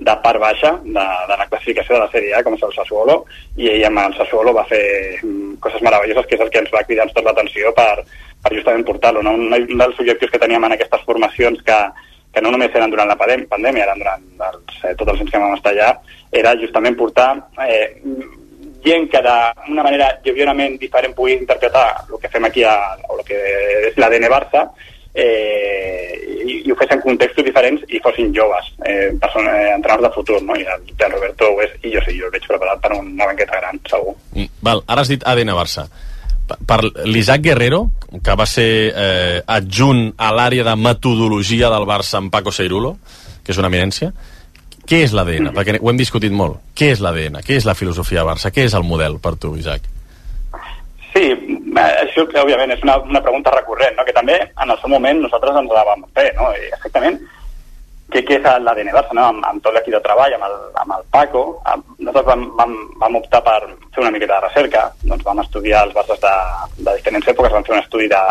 de 0.08 0.16
part 0.24 0.42
baixa 0.42 0.74
de, 0.84 1.06
de 1.30 1.38
la 1.38 1.48
classificació 1.52 1.96
de 1.96 2.02
la 2.06 2.10
Sèrie 2.14 2.34
A, 2.38 2.44
com 2.46 2.58
és 2.58 2.66
el 2.66 2.74
Sassuolo, 2.76 3.20
i 3.58 3.70
ell 3.74 3.86
amb 3.90 4.06
el 4.06 4.18
Sassuolo 4.18 4.56
va 4.56 4.66
fer 4.72 4.84
mm, 5.22 5.60
coses 5.64 5.84
meravelloses, 5.86 6.26
que 6.30 6.40
és 6.40 6.46
el 6.46 6.52
que 6.54 6.64
ens 6.64 6.74
va 6.74 6.86
cridar 6.88 7.10
tota 7.12 7.28
l'atenció 7.30 7.76
per, 7.78 8.06
per 8.42 8.56
justament 8.56 8.86
portar-lo. 8.88 9.24
No? 9.26 9.36
Un, 9.38 9.54
un 9.54 9.82
dels 9.84 10.00
objectius 10.00 10.34
que 10.34 10.42
teníem 10.42 10.66
en 10.70 10.78
aquestes 10.78 11.06
formacions 11.06 11.62
que, 11.68 11.80
que 12.34 12.42
no 12.44 12.52
només 12.54 12.74
eren 12.76 12.92
durant 12.94 13.10
la 13.10 13.18
pandèmia, 13.18 13.86
eren 13.86 14.02
durant 14.04 14.26
els, 14.50 14.82
eh, 14.84 14.96
tots 14.96 15.14
els 15.14 15.22
anys 15.22 15.32
que 15.32 15.42
vam 15.42 15.56
estar 15.56 15.74
allà, 15.74 15.94
era 16.32 16.56
justament 16.60 16.98
portar 17.00 17.30
eh, 17.66 17.96
gent 18.86 19.08
que 19.12 19.22
d'una 19.24 19.84
manera 19.84 20.12
lleugerament 20.24 20.78
diferent 20.80 21.16
pugui 21.16 21.34
interpretar 21.38 21.88
el 22.10 22.20
que 22.22 22.30
fem 22.30 22.46
aquí 22.46 22.64
a, 22.64 22.76
o 23.10 23.18
el 23.18 23.26
que 23.28 23.40
és 23.90 23.98
l'ADN 23.98 24.30
Barça 24.32 24.68
eh, 25.18 26.14
i, 26.46 26.60
i 26.68 26.72
ho 26.72 26.78
fes 26.80 26.92
en 26.94 27.02
contextos 27.02 27.46
diferents 27.48 27.84
i 27.90 28.02
fossin 28.04 28.30
joves, 28.36 28.70
eh, 28.86 29.10
persones, 29.20 29.56
eh, 29.56 29.72
entrenadors 29.74 30.08
de 30.08 30.14
futur, 30.16 30.42
no? 30.46 30.56
I 30.56 30.68
el, 30.68 30.86
el 30.94 31.16
Roberto 31.16 31.50
ho 31.56 31.64
és, 31.66 31.74
i 31.82 31.96
jo 31.96 32.04
sí, 32.06 32.20
jo 32.20 32.30
el 32.30 32.36
veig 32.36 32.46
preparat 32.48 32.84
per 32.84 32.94
una 33.00 33.26
banqueta 33.26 33.58
gran, 33.60 33.82
segur. 33.90 34.14
Mm, 34.36 34.62
val, 34.62 34.84
ara 34.86 35.04
has 35.04 35.12
dit 35.12 35.26
ADN 35.26 35.56
Barça 35.58 35.88
per 36.68 36.80
l'Isaac 37.06 37.44
Guerrero, 37.44 37.84
que 38.24 38.36
va 38.40 38.46
ser 38.48 38.70
eh, 38.90 39.42
adjunt 39.46 40.14
a 40.18 40.32
l'àrea 40.36 40.66
de 40.68 40.76
metodologia 40.80 41.72
del 41.74 41.88
Barça 41.90 42.22
amb 42.22 42.32
Paco 42.34 42.54
Seirulo, 42.56 42.96
que 43.44 43.54
és 43.54 43.60
una 43.62 43.72
eminència, 43.72 44.12
què 44.88 45.02
és 45.04 45.14
l'ADN? 45.16 45.52
Perquè 45.56 45.78
ho 45.82 45.92
hem 45.92 46.00
discutit 46.00 46.32
molt. 46.32 46.62
Què 46.78 46.94
és 46.94 47.04
l'ADN? 47.04 47.42
Què 47.44 47.58
és 47.60 47.68
la 47.68 47.76
filosofia 47.76 48.24
Barça? 48.28 48.54
Què 48.56 48.64
és 48.70 48.76
el 48.78 48.88
model 48.88 49.20
per 49.24 49.36
tu, 49.36 49.52
Isaac? 49.60 49.90
Sí, 51.12 51.26
eh, 51.34 51.92
això 52.06 52.24
òbviament 52.44 52.72
és 52.76 52.84
una, 52.86 52.96
una 53.04 53.24
pregunta 53.26 53.52
recurrent, 53.56 53.98
no? 53.98 54.06
que 54.08 54.16
també 54.16 54.38
en 54.40 54.72
el 54.72 54.80
seu 54.80 54.92
moment 54.94 55.20
nosaltres 55.24 55.60
ens 55.60 55.74
la 55.76 55.84
vam 55.88 56.06
fer, 56.16 56.30
no? 56.40 56.54
I 56.56 56.72
exactament 56.78 57.20
què, 58.12 58.24
què 58.24 58.38
és 58.40 58.46
l'ADN 58.64 58.94
Barça, 58.96 59.16
no? 59.18 59.30
amb, 59.32 59.46
amb 59.50 59.64
tot 59.64 59.76
l'equip 59.76 59.96
de 59.96 60.04
treball, 60.06 60.36
amb 60.38 60.48
el, 60.48 60.58
amb 60.84 60.94
el 60.98 61.08
Paco, 61.14 61.46
amb, 61.72 61.88
nosaltres 62.00 62.28
vam, 62.30 62.46
vam, 62.60 62.76
vam 63.02 63.18
optar 63.20 63.42
per 63.44 63.60
fer 63.66 64.04
una 64.04 64.14
miqueta 64.16 64.38
de 64.38 64.48
recerca, 64.48 64.86
doncs 65.04 65.26
vam 65.28 65.42
estudiar 65.44 65.84
els 65.88 65.98
Barças 65.98 66.22
de, 66.24 66.36
de 66.78 66.96
diferents 67.00 67.28
èpoques, 67.34 67.58
vam 67.58 67.68
fer 67.68 67.76
un 67.76 67.84
estudi 67.84 68.08
de, 68.14 68.24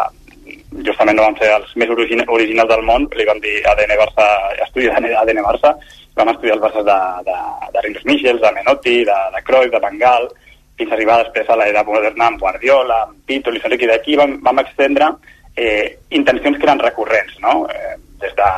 justament 0.86 1.16
no 1.18 1.26
vam 1.26 1.36
fer 1.38 1.52
els 1.56 1.76
més 1.80 1.92
origin, 1.92 2.24
originals 2.38 2.72
del 2.72 2.84
món, 2.88 3.06
li 3.18 3.28
vam 3.28 3.40
dir 3.44 3.60
ADN 3.72 3.94
Barça, 4.00 4.26
estudi 4.66 4.88
d'ADN 4.88 5.44
Barça, 5.44 5.76
vam 6.16 6.32
estudiar 6.32 6.56
els 6.56 6.64
Barças 6.64 6.88
de, 6.88 6.98
de, 7.28 7.38
de 7.76 7.84
Rinus 7.84 8.08
Michels, 8.08 8.42
de 8.42 8.52
Menotti, 8.56 8.98
de, 9.08 9.20
de 9.36 9.44
Cruyff, 9.46 9.72
de 9.72 9.82
Bengal, 9.84 10.28
fins 10.76 10.92
a 10.92 10.96
arribar 10.96 11.22
després 11.22 11.48
a 11.48 11.56
l'era 11.56 11.84
moderna 11.84 12.28
amb 12.28 12.40
Guardiola, 12.40 13.02
amb 13.06 13.20
Pito, 13.28 13.52
i 13.52 13.88
d'aquí 13.88 14.16
vam, 14.16 14.38
vam 14.44 14.60
extendre 14.60 15.14
eh, 15.56 15.98
intencions 16.10 16.58
que 16.58 16.68
eren 16.68 16.82
recurrents, 16.82 17.38
no? 17.40 17.64
Eh, 17.68 17.96
des 18.20 18.32
de 18.36 18.50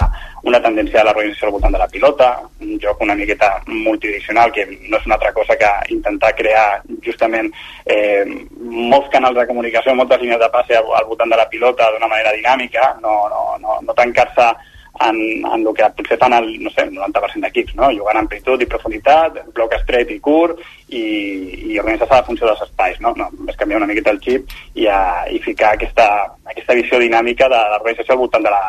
una 0.49 0.61
tendència 0.63 1.01
a 1.01 1.05
l'organització 1.07 1.49
al 1.49 1.55
voltant 1.57 1.75
de 1.75 1.81
la 1.81 1.89
pilota, 1.91 2.29
un 2.63 2.79
joc 2.83 3.01
una 3.03 3.17
miqueta 3.19 3.49
multidireccional 3.67 4.53
que 4.55 4.65
no 4.71 4.99
és 4.99 5.07
una 5.07 5.17
altra 5.17 5.33
cosa 5.35 5.57
que 5.59 5.71
intentar 5.95 6.35
crear 6.39 6.81
justament 7.05 7.51
eh, 7.85 8.25
molts 8.61 9.11
canals 9.15 9.37
de 9.39 9.47
comunicació, 9.51 9.95
moltes 9.99 10.23
línies 10.23 10.41
de 10.41 10.51
passe 10.55 10.79
al, 10.79 10.91
al 11.01 11.09
voltant 11.11 11.35
de 11.35 11.41
la 11.41 11.49
pilota 11.51 11.91
d'una 11.93 12.11
manera 12.11 12.35
dinàmica, 12.37 12.95
no, 13.03 13.15
no, 13.33 13.45
no, 13.63 13.81
no 13.83 13.99
tancar-se 13.99 14.53
en, 15.07 15.19
en 15.47 15.67
el 15.67 15.75
que 15.75 15.89
potser 15.97 16.19
fan 16.19 16.35
el, 16.37 16.49
no 16.63 16.71
sé, 16.71 16.85
el 16.87 16.95
90% 16.97 17.47
d'equips, 17.47 17.77
no? 17.79 17.91
jugant 17.95 18.21
amplitud 18.21 18.63
i 18.63 18.69
profunditat, 18.71 19.41
bloc 19.57 19.75
estret 19.79 20.11
i 20.15 20.19
curt 20.25 20.61
i, 20.89 21.03
i 21.73 21.79
organitzar-se 21.79 22.15
la 22.15 22.27
funció 22.27 22.49
dels 22.49 22.65
espais. 22.67 23.01
No? 23.05 23.15
No, 23.19 23.31
és 23.49 23.59
canviar 23.61 23.83
una 23.83 23.91
miqueta 23.91 24.15
el 24.15 24.23
xip 24.25 24.49
i, 24.75 24.89
a, 24.91 25.27
i 25.31 25.41
ficar 25.45 25.75
aquesta, 25.77 26.09
aquesta 26.49 26.79
visió 26.79 27.01
dinàmica 27.03 27.51
de 27.53 27.63
l'organització 27.75 28.17
al 28.17 28.23
voltant 28.25 28.47
de 28.47 28.55
la, 28.55 28.65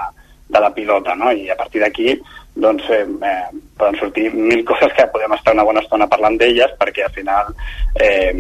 de 0.50 0.60
la 0.60 0.74
pilota, 0.74 1.16
no? 1.16 1.32
I 1.32 1.50
a 1.50 1.58
partir 1.58 1.82
d'aquí, 1.84 2.16
doncs, 2.56 2.90
eh, 2.90 3.06
eh, 3.06 3.58
poden 3.78 4.00
sortir 4.00 4.34
mil 4.34 4.64
coses 4.70 4.94
que 4.94 5.08
podem 5.14 5.34
estar 5.34 5.54
una 5.54 5.64
bona 5.64 5.84
estona 5.86 6.10
parlant 6.10 6.38
d'elles, 6.38 6.74
perquè 6.80 7.06
al 7.06 7.14
final, 7.14 7.54
eh, 8.02 8.34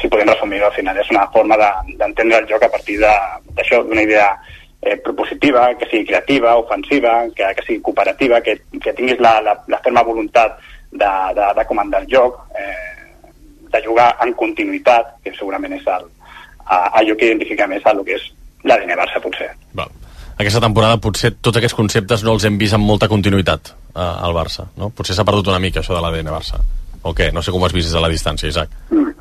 si 0.00 0.08
podem 0.08 0.30
resumir 0.30 0.62
al 0.62 0.72
final 0.72 0.96
és 0.96 1.10
una 1.10 1.26
forma 1.34 1.58
d'entendre 1.58 2.36
de, 2.36 2.42
el 2.42 2.48
joc 2.52 2.62
a 2.62 2.70
partir 2.70 2.98
d'això, 3.02 3.82
d'una 3.82 4.06
idea 4.06 4.30
eh, 4.82 4.96
propositiva, 4.96 5.68
que 5.78 5.88
sigui 5.90 6.06
creativa, 6.06 6.56
ofensiva, 6.56 7.26
que, 7.34 7.44
que 7.56 7.66
sigui 7.66 7.80
cooperativa, 7.82 8.40
que, 8.40 8.58
que 8.80 8.94
tinguis 8.94 9.20
la, 9.20 9.38
la, 9.42 9.56
la 9.68 9.80
ferma 9.84 10.02
voluntat 10.06 10.58
de, 10.90 11.12
de, 11.38 11.52
de 11.56 11.66
comandar 11.68 12.02
el 12.02 12.10
joc, 12.10 12.40
eh, 12.58 13.32
de 13.68 13.84
jugar 13.84 14.14
en 14.24 14.32
continuïtat, 14.34 15.16
que 15.24 15.34
segurament 15.36 15.76
és 15.76 15.86
el, 15.92 16.08
allò 16.68 17.16
que 17.16 17.30
identifica 17.30 17.68
més 17.68 17.84
el 17.88 18.04
que 18.04 18.16
és 18.16 18.28
l'ADN 18.64 18.96
Barça, 18.98 19.22
potser. 19.22 19.50
Val 19.76 19.92
aquesta 20.38 20.60
temporada 20.62 21.00
potser 21.02 21.32
tots 21.42 21.58
aquests 21.58 21.74
conceptes 21.74 22.22
no 22.22 22.36
els 22.36 22.44
hem 22.46 22.58
vist 22.60 22.76
amb 22.76 22.86
molta 22.86 23.08
continuïtat 23.10 23.72
eh, 23.74 23.98
al 23.98 24.36
Barça, 24.36 24.68
no? 24.78 24.92
Potser 24.94 25.16
s'ha 25.16 25.26
perdut 25.26 25.50
una 25.50 25.58
mica 25.58 25.82
això 25.82 25.96
de 25.96 26.02
l'ADN 26.04 26.30
Barça. 26.30 26.60
O 27.02 27.14
què? 27.14 27.32
No 27.34 27.42
sé 27.42 27.50
com 27.54 27.62
ho 27.62 27.66
has 27.66 27.74
vist 27.74 27.88
des 27.88 27.96
de 27.96 28.02
la 28.04 28.10
distància, 28.12 28.50
Isaac. 28.50 28.70
Mm. 28.94 29.16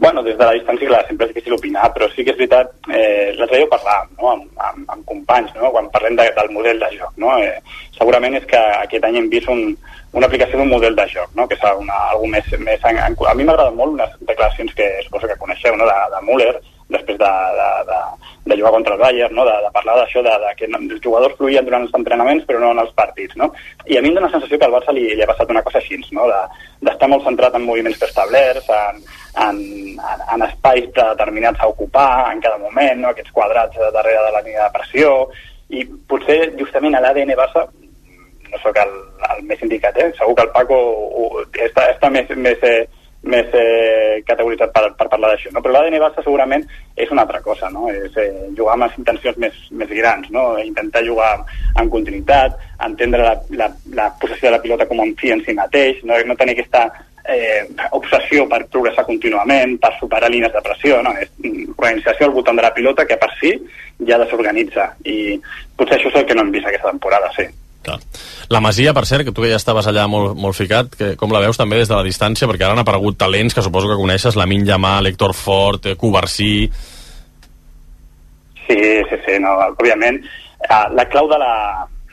Bueno, 0.00 0.22
des 0.22 0.38
de 0.38 0.46
la 0.46 0.54
distància, 0.56 0.88
clar, 0.88 1.02
sempre 1.06 1.26
és 1.26 1.34
difícil 1.34 1.52
opinar, 1.52 1.90
però 1.92 2.06
sí 2.08 2.24
que 2.24 2.32
és 2.32 2.38
veritat, 2.38 2.70
eh, 2.88 3.34
l'altre 3.36 3.58
dia 3.58 3.66
ho 3.66 3.72
parlàvem, 3.74 4.14
no?, 4.16 4.30
amb, 4.30 4.62
amb, 4.68 4.86
amb 4.94 5.02
companys, 5.10 5.50
no?, 5.58 5.68
quan 5.74 5.90
parlem 5.92 6.16
de, 6.16 6.24
del 6.38 6.48
model 6.54 6.80
de 6.80 6.88
joc, 6.94 7.10
no?, 7.20 7.34
eh, 7.36 7.58
segurament 7.98 8.38
és 8.38 8.46
que 8.48 8.62
aquest 8.78 9.04
any 9.04 9.18
hem 9.20 9.28
vist 9.28 9.50
un, 9.52 9.60
una 10.16 10.30
aplicació 10.30 10.56
d'un 10.56 10.72
model 10.72 10.96
de 10.96 11.06
joc, 11.12 11.34
no?, 11.36 11.44
que 11.50 11.58
és 11.58 11.66
una, 11.84 11.98
algo 12.14 12.32
més... 12.32 12.48
més 12.64 12.88
en, 12.88 12.96
en, 12.96 13.18
a 13.28 13.34
mi 13.36 13.44
m'agrada 13.44 13.76
molt 13.76 13.98
unes 13.98 14.16
declaracions 14.22 14.72
que 14.78 14.88
suposo 15.04 15.28
que 15.28 15.36
coneixeu, 15.44 15.76
no?, 15.76 15.84
de, 15.92 15.98
de 16.16 16.24
Müller, 16.30 16.54
després 16.90 17.18
de, 17.18 17.30
de, 17.58 17.68
de, 17.88 17.98
de 18.50 18.58
jugar 18.58 18.72
contra 18.74 18.94
el 18.94 19.00
Bayern, 19.00 19.34
no? 19.34 19.44
de, 19.48 19.56
de 19.64 19.70
parlar 19.74 19.96
d'això, 20.00 20.22
de, 20.26 20.34
de 20.44 20.52
que 20.58 20.68
els 20.68 21.02
jugadors 21.04 21.36
fluïen 21.38 21.66
durant 21.66 21.86
els 21.86 21.96
entrenaments 21.96 22.46
però 22.48 22.62
no 22.62 22.72
en 22.74 22.82
els 22.84 22.92
partits. 22.98 23.36
No? 23.40 23.50
I 23.86 23.98
a 23.98 24.02
mi 24.02 24.12
em 24.12 24.18
dóna 24.18 24.28
la 24.28 24.34
sensació 24.34 24.58
que 24.58 24.68
al 24.68 24.76
Barça 24.76 24.94
li, 24.96 25.06
li 25.14 25.24
ha 25.24 25.30
passat 25.30 25.52
una 25.54 25.64
cosa 25.66 25.80
així, 25.80 26.00
no? 26.16 26.28
d'estar 26.28 27.06
de, 27.06 27.12
molt 27.14 27.26
centrat 27.28 27.56
en 27.56 27.66
moviments 27.66 28.00
preestablerts, 28.02 28.70
en, 28.76 29.02
en, 29.48 29.60
en, 29.98 30.24
en 30.36 30.46
espais 30.48 30.90
determinats 30.96 31.62
a 31.62 31.70
ocupar 31.70 32.32
en 32.32 32.42
cada 32.44 32.58
moment, 32.58 33.04
no? 33.04 33.14
aquests 33.14 33.34
quadrats 33.36 33.78
darrere 33.94 34.26
de 34.26 34.34
la 34.36 34.42
línia 34.46 34.66
de 34.66 34.74
pressió, 34.78 35.14
i 35.70 35.84
potser 36.10 36.40
justament 36.58 36.96
a 36.98 37.04
l'ADN 37.04 37.36
Barça 37.38 37.68
no 38.50 38.58
sóc 38.58 38.78
el, 38.82 38.94
el 39.30 39.44
més 39.46 39.60
indicat, 39.62 39.96
eh? 40.02 40.10
segur 40.18 40.34
que 40.34 40.46
el 40.48 40.50
Paco 40.54 40.78
està, 41.54 41.86
està 41.92 42.10
més, 42.10 42.30
més, 42.34 42.58
eh, 42.66 42.82
més 43.22 43.52
eh, 43.52 44.22
categoritzat 44.24 44.72
per, 44.72 44.86
per 44.96 45.08
parlar 45.12 45.34
d'això. 45.34 45.52
No? 45.52 45.60
Però 45.60 45.74
l'ADN 45.74 45.98
Barça 46.00 46.24
segurament 46.24 46.64
és 46.96 47.10
una 47.12 47.26
altra 47.26 47.42
cosa, 47.44 47.68
no? 47.72 47.90
és 47.92 48.16
eh, 48.16 48.48
jugar 48.56 48.76
amb 48.76 48.86
les 48.86 48.96
intencions 49.02 49.38
més, 49.42 49.60
més 49.76 49.92
grans, 49.92 50.30
no? 50.32 50.54
intentar 50.62 51.04
jugar 51.04 51.34
en 51.80 51.92
continuïtat, 51.92 52.56
entendre 52.86 53.26
la, 53.26 53.36
la, 53.60 53.70
la 53.96 54.08
possessió 54.20 54.48
de 54.48 54.56
la 54.56 54.62
pilota 54.64 54.88
com 54.88 55.04
un 55.04 55.14
fi 55.20 55.34
en 55.34 55.44
si 55.44 55.56
mateix, 55.56 56.00
no, 56.08 56.16
no 56.24 56.38
tenir 56.40 56.56
aquesta 56.56 56.86
eh, 57.28 57.68
obsessió 57.96 58.46
per 58.48 58.64
progressar 58.72 59.04
contínuament, 59.08 59.76
per 59.82 59.92
superar 60.00 60.32
línies 60.32 60.52
de 60.56 60.64
pressió, 60.64 61.02
no? 61.04 61.12
és 61.20 61.30
organització 61.76 62.28
al 62.28 62.36
voltant 62.36 62.56
de 62.56 62.64
la 62.66 62.74
pilota 62.76 63.06
que 63.08 63.20
per 63.20 63.30
si 63.40 63.52
ja 64.08 64.18
desorganitza 64.20 64.94
i 65.04 65.36
potser 65.76 65.98
això 65.98 66.08
és 66.08 66.22
el 66.22 66.28
que 66.28 66.36
no 66.36 66.46
hem 66.46 66.54
vist 66.54 66.68
aquesta 66.68 66.92
temporada, 66.92 67.28
sí. 67.36 67.48
Clar. 67.82 67.96
La 68.52 68.60
Masia, 68.60 68.92
per 68.92 69.06
cert, 69.08 69.24
que 69.24 69.32
tu 69.32 69.44
que 69.44 69.48
ja 69.48 69.58
estaves 69.60 69.86
allà 69.88 70.04
molt, 70.10 70.34
molt 70.36 70.56
ficat, 70.56 70.92
que, 70.98 71.14
com 71.20 71.32
la 71.32 71.40
veus 71.40 71.56
també 71.56 71.78
des 71.80 71.88
de 71.88 71.96
la 71.96 72.04
distància, 72.04 72.48
perquè 72.50 72.66
ara 72.66 72.76
han 72.76 72.82
aparegut 72.82 73.16
talents 73.20 73.56
que 73.56 73.64
suposo 73.64 73.88
que 73.88 73.96
coneixes, 74.00 74.36
la 74.36 74.48
Min 74.50 74.66
Llamà, 74.68 74.98
l'Hector 75.00 75.34
Fort, 75.36 75.88
eh, 75.88 75.96
Covarsí... 76.00 76.54
Sí, 78.66 78.76
sí, 79.08 79.16
sí, 79.24 79.38
no, 79.42 79.56
òbviament. 79.72 80.20
Uh, 80.68 80.84
la 80.94 81.06
clau 81.10 81.26
de 81.26 81.38
la, 81.40 81.54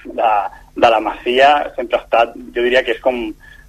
de, 0.08 0.32
de 0.80 0.90
la 0.90 1.02
Masia 1.04 1.52
sempre 1.76 2.00
ha 2.00 2.06
estat, 2.06 2.32
jo 2.56 2.64
diria 2.66 2.82
que 2.82 2.96
és 2.96 3.04
com, 3.04 3.20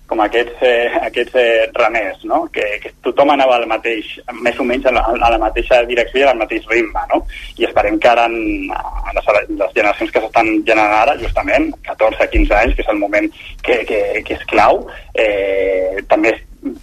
com 0.08 0.22
aquests, 0.24 0.62
eh, 0.64 0.88
aquests 1.04 1.36
eh, 1.36 1.66
remers, 1.76 2.24
no? 2.24 2.40
que, 2.52 2.64
que 2.82 2.92
tothom 3.04 3.34
anava 3.34 3.58
al 3.58 3.66
mateix, 3.68 4.14
més 4.40 4.56
o 4.58 4.64
menys 4.64 4.88
a 4.88 4.94
la, 4.96 5.04
a 5.04 5.30
la 5.34 5.40
mateixa 5.42 5.82
direcció 5.90 6.22
i 6.22 6.26
al 6.26 6.40
mateix 6.40 6.64
ritme, 6.72 7.04
no? 7.12 7.20
i 7.60 7.68
esperem 7.68 8.00
que 8.00 8.08
ara 8.08 8.24
en, 8.30 8.38
en 8.72 9.18
les, 9.20 9.30
les 9.50 9.74
generacions 9.76 10.14
que 10.14 10.24
s'estan 10.24 10.50
generant 10.64 10.96
ara, 11.02 11.16
justament, 11.20 11.68
14-15 11.90 12.56
anys, 12.62 12.76
que 12.78 12.86
és 12.86 12.92
el 12.94 13.02
moment 13.04 13.28
que, 13.62 13.82
que, 13.88 14.00
que 14.24 14.38
és 14.38 14.48
clau, 14.48 14.86
eh, 15.12 16.00
també 16.08 16.32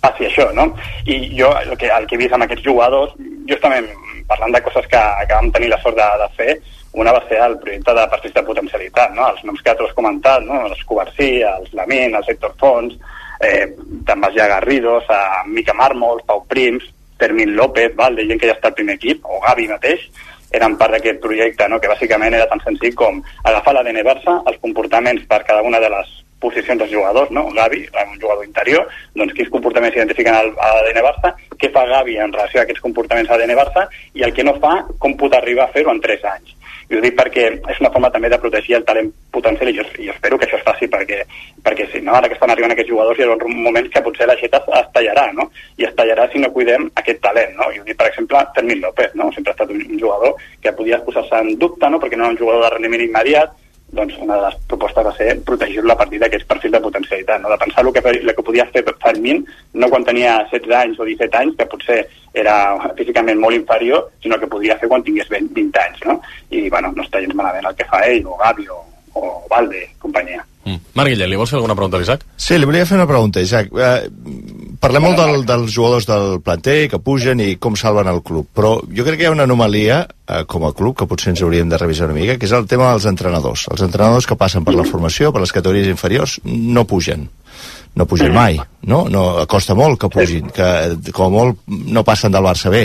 passi 0.02 0.30
això, 0.30 0.48
no? 0.56 0.70
I 1.10 1.18
jo 1.36 1.50
el 1.60 1.76
que, 1.78 1.90
el 1.92 2.06
que 2.08 2.16
he 2.16 2.22
vist 2.22 2.36
amb 2.36 2.46
aquests 2.46 2.64
jugadors, 2.64 3.18
justament 3.50 3.90
parlant 4.30 4.54
de 4.56 4.62
coses 4.66 4.88
que, 4.92 5.02
que 5.28 5.34
vam 5.34 5.52
tenir 5.54 5.70
la 5.74 5.82
sort 5.84 5.98
de, 5.98 6.08
de 6.22 6.30
fer, 6.38 6.54
una 6.96 7.12
va 7.12 7.22
ser 7.28 7.40
el 7.44 7.58
projecte 7.60 7.94
de 7.94 8.08
partits 8.12 8.36
de 8.36 8.44
potencialitat, 8.48 9.14
no? 9.16 9.28
els 9.30 9.44
noms 9.44 9.62
que 9.62 9.76
tu 9.76 9.88
has 9.88 9.96
comentat, 9.98 10.44
no? 10.48 10.66
els 10.70 10.84
Covarsí, 10.88 11.30
els 11.44 11.74
Lamin, 11.76 12.16
els 12.16 12.30
Héctor 12.32 12.56
Fons, 12.60 12.96
eh, 13.44 13.68
ja 14.08 14.46
a 14.46 14.52
Garridos, 14.56 15.04
a 15.10 15.44
Mica 15.48 15.74
Mármol, 15.74 16.24
Pau 16.26 16.46
Prims, 16.48 16.88
Fermín 17.20 17.56
López, 17.56 17.96
val, 17.96 18.16
de 18.16 18.26
gent 18.28 18.40
que 18.40 18.48
ja 18.48 18.56
està 18.56 18.72
al 18.72 18.80
primer 18.80 18.96
equip, 18.96 19.24
o 19.24 19.40
Gavi 19.44 19.68
mateix, 19.68 20.08
eren 20.56 20.78
part 20.80 20.96
d'aquest 20.96 21.20
projecte, 21.24 21.68
no? 21.68 21.80
que 21.80 21.92
bàsicament 21.92 22.36
era 22.36 22.48
tan 22.48 22.62
senzill 22.64 22.96
com 22.96 23.22
agafar 23.44 23.76
l'ADN 23.76 24.04
Barça, 24.08 24.40
els 24.48 24.62
comportaments 24.62 25.26
per 25.28 25.44
cada 25.44 25.64
una 25.68 25.82
de 25.84 25.92
les 25.92 26.22
posicions 26.40 26.80
dels 26.80 26.92
jugadors, 26.92 27.32
no? 27.32 27.48
Gavi, 27.56 27.86
un 28.04 28.20
jugador 28.20 28.46
interior, 28.46 28.88
doncs 29.16 29.34
quins 29.34 29.50
comportaments 29.50 29.96
s'identifiquen 29.96 30.36
a 30.36 30.44
l'ADN 30.46 31.02
Barça, 31.06 31.34
què 31.60 31.72
fa 31.74 31.86
Gavi 31.90 32.20
en 32.22 32.36
relació 32.36 32.62
a 32.62 32.66
aquests 32.68 32.84
comportaments 32.84 33.32
a 33.32 33.40
l'ADN 33.40 33.58
Barça 33.58 33.88
i 34.14 34.26
el 34.28 34.36
que 34.36 34.46
no 34.46 34.58
fa, 34.62 34.78
com 35.00 35.16
pot 35.20 35.34
arribar 35.36 35.68
a 35.68 35.74
fer-ho 35.76 35.94
en 35.94 36.04
3 36.04 36.28
anys. 36.36 36.56
I 36.90 36.98
ho 36.98 37.02
dic 37.02 37.16
perquè 37.18 37.48
és 37.72 37.80
una 37.82 37.92
forma 37.94 38.12
també 38.14 38.30
de 38.30 38.40
protegir 38.42 38.76
el 38.78 38.86
talent 38.86 39.12
potencial 39.34 39.72
i 39.72 39.76
jo, 39.78 39.86
jo 39.98 40.14
espero 40.14 40.38
que 40.38 40.46
això 40.46 40.60
es 40.60 40.66
faci 40.68 40.90
perquè, 40.92 41.24
perquè 41.66 41.88
si 41.92 42.02
no, 42.06 42.14
ara 42.14 42.30
que 42.30 42.38
estan 42.38 42.54
arribant 42.54 42.76
aquests 42.76 42.92
jugadors 42.92 43.20
hi 43.20 43.26
un 43.26 43.64
moment 43.66 43.90
que 43.90 44.04
potser 44.06 44.28
la 44.30 44.38
xeta 44.38 44.62
es 44.80 44.92
tallarà, 44.94 45.26
no? 45.34 45.50
I 45.82 45.90
es 45.90 45.96
tallarà 45.98 46.30
si 46.32 46.40
no 46.44 46.52
cuidem 46.54 46.90
aquest 47.02 47.22
talent, 47.26 47.56
no? 47.58 47.72
I 47.74 47.82
ho 47.82 47.88
dic, 47.88 47.98
per 47.98 48.12
exemple, 48.12 48.46
Fermín 48.56 48.82
López, 48.86 49.16
no? 49.16 49.32
Sempre 49.34 49.54
ha 49.54 49.58
estat 49.58 49.74
un, 49.74 49.82
un 49.82 50.00
jugador 50.00 50.36
que 50.62 50.74
podia 50.78 51.02
posar-se 51.04 51.42
en 51.42 51.56
dubte, 51.60 51.90
no? 51.90 52.00
Perquè 52.00 52.18
no 52.18 52.28
era 52.28 52.36
un 52.36 52.42
jugador 52.42 52.68
de 52.68 52.74
rendiment 52.76 53.08
immediat, 53.08 53.58
doncs 53.96 54.18
una 54.20 54.36
de 54.36 54.48
les 54.48 54.56
propostes 54.70 55.06
va 55.06 55.14
ser 55.16 55.36
protegir-lo 55.48 55.94
a 55.94 55.98
partir 56.00 56.20
d'aquests 56.20 56.48
perfils 56.50 56.74
de 56.74 56.82
potencialitat, 56.82 57.42
no? 57.42 57.52
de 57.52 57.58
pensar 57.62 57.86
el 57.86 57.94
que, 57.94 58.04
el 58.10 58.34
que 58.36 58.44
podia 58.44 58.66
fer 58.74 58.84
Fermín 59.04 59.46
no 59.74 59.90
quan 59.90 60.04
tenia 60.04 60.40
16 60.52 60.76
anys 60.82 61.00
o 61.00 61.06
17 61.06 61.38
anys, 61.42 61.56
que 61.60 61.70
potser 61.70 62.00
era 62.34 62.56
físicament 62.98 63.40
molt 63.40 63.56
inferior, 63.56 64.10
sinó 64.24 64.40
que 64.40 64.50
podia 64.52 64.78
fer 64.82 64.90
quan 64.92 65.04
tingués 65.06 65.30
20, 65.30 65.54
20 65.54 65.84
anys, 65.86 66.04
no? 66.10 66.20
I, 66.50 66.68
bueno, 66.70 66.92
no 66.96 67.06
està 67.06 67.22
gens 67.24 67.38
malament 67.38 67.70
el 67.70 67.78
que 67.78 67.88
fa 67.92 68.02
ell, 68.10 68.26
o 68.28 68.36
Gavi, 68.42 68.68
o, 68.68 68.82
o 69.16 69.48
Valde, 69.50 69.88
companyia. 70.00 70.44
Mm. 70.66 70.80
Marc 70.98 71.12
Guillem, 71.12 71.30
li 71.30 71.38
vols 71.38 71.52
fer 71.54 71.60
alguna 71.60 71.76
pregunta 71.78 72.00
a 72.00 72.02
l'Isaac? 72.02 72.24
Sí, 72.42 72.58
li 72.58 72.66
volia 72.66 72.88
fer 72.90 72.98
una 72.98 73.06
pregunta, 73.06 73.42
Isaac. 73.44 73.70
Eh, 73.70 74.74
parlem 74.82 75.06
molt 75.06 75.20
del, 75.20 75.44
dels 75.46 75.72
jugadors 75.76 76.08
del 76.10 76.40
planter, 76.46 76.78
que 76.90 77.00
pugen 77.06 77.44
i 77.44 77.52
com 77.62 77.78
salven 77.78 78.10
el 78.10 78.24
club, 78.26 78.50
però 78.56 78.76
jo 78.82 79.06
crec 79.06 79.20
que 79.20 79.28
hi 79.28 79.30
ha 79.30 79.36
una 79.36 79.46
anomalia 79.46 80.02
eh, 80.06 80.42
com 80.50 80.66
a 80.66 80.74
club 80.74 80.98
que 80.98 81.08
potser 81.10 81.36
ens 81.36 81.46
hauríem 81.46 81.70
de 81.70 81.80
revisar 81.82 82.10
una 82.10 82.18
mica, 82.18 82.40
que 82.42 82.50
és 82.50 82.56
el 82.58 82.66
tema 82.72 82.90
dels 82.92 83.06
entrenadors. 83.12 83.68
Els 83.72 83.86
entrenadors 83.86 84.26
que 84.26 84.40
passen 84.40 84.66
per 84.66 84.76
la 84.76 84.88
formació, 84.90 85.32
per 85.32 85.46
les 85.46 85.54
categories 85.54 85.92
inferiors, 85.92 86.40
no 86.46 86.88
pugen 86.90 87.30
no 87.96 88.04
pugen 88.06 88.34
mai, 88.36 88.58
no? 88.84 89.06
no 89.08 89.46
costa 89.48 89.72
molt 89.72 89.96
que 90.02 90.10
pugin, 90.12 90.50
que 90.52 90.66
com 91.16 91.30
a 91.30 91.32
molt 91.32 91.62
no 91.66 92.04
passen 92.04 92.34
del 92.34 92.44
Barça 92.44 92.68
B. 92.70 92.84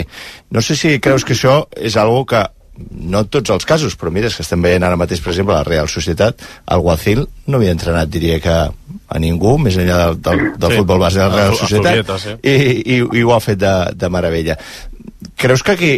No 0.55 0.63
sé 0.63 0.77
si 0.79 0.99
creus 1.03 1.25
que 1.27 1.35
això 1.35 1.65
és 1.75 1.97
algo 1.99 2.23
que 2.25 2.45
no 2.91 3.23
tots 3.29 3.53
els 3.53 3.65
casos, 3.67 3.97
però 3.99 4.11
mira, 4.13 4.29
que 4.29 4.45
estem 4.45 4.61
veient 4.63 4.85
ara 4.87 4.99
mateix, 4.99 5.21
per 5.23 5.33
exemple, 5.33 5.55
la 5.55 5.67
Real 5.67 5.89
Societat, 5.91 6.41
el 6.71 6.85
Guacil 6.85 7.25
no 7.47 7.59
havia 7.59 7.75
entrenat, 7.75 8.09
diria 8.11 8.39
que 8.43 8.55
a 9.11 9.19
ningú, 9.19 9.57
més 9.59 9.77
enllà 9.79 9.99
del, 10.05 10.21
del, 10.23 10.45
del 10.57 10.73
sí. 10.73 10.81
futbol 10.81 11.03
base 11.03 11.19
de 11.19 11.27
la 11.27 11.35
Real 11.35 11.59
Societat, 11.59 12.15
sí. 12.23 12.37
i, 12.41 12.55
i, 12.95 13.01
i 13.19 13.23
ho 13.23 13.35
ha 13.35 13.41
fet 13.43 13.59
de, 13.61 13.75
de 13.95 14.09
meravella. 14.13 14.57
Creus 15.37 15.63
que 15.65 15.75
aquí 15.77 15.93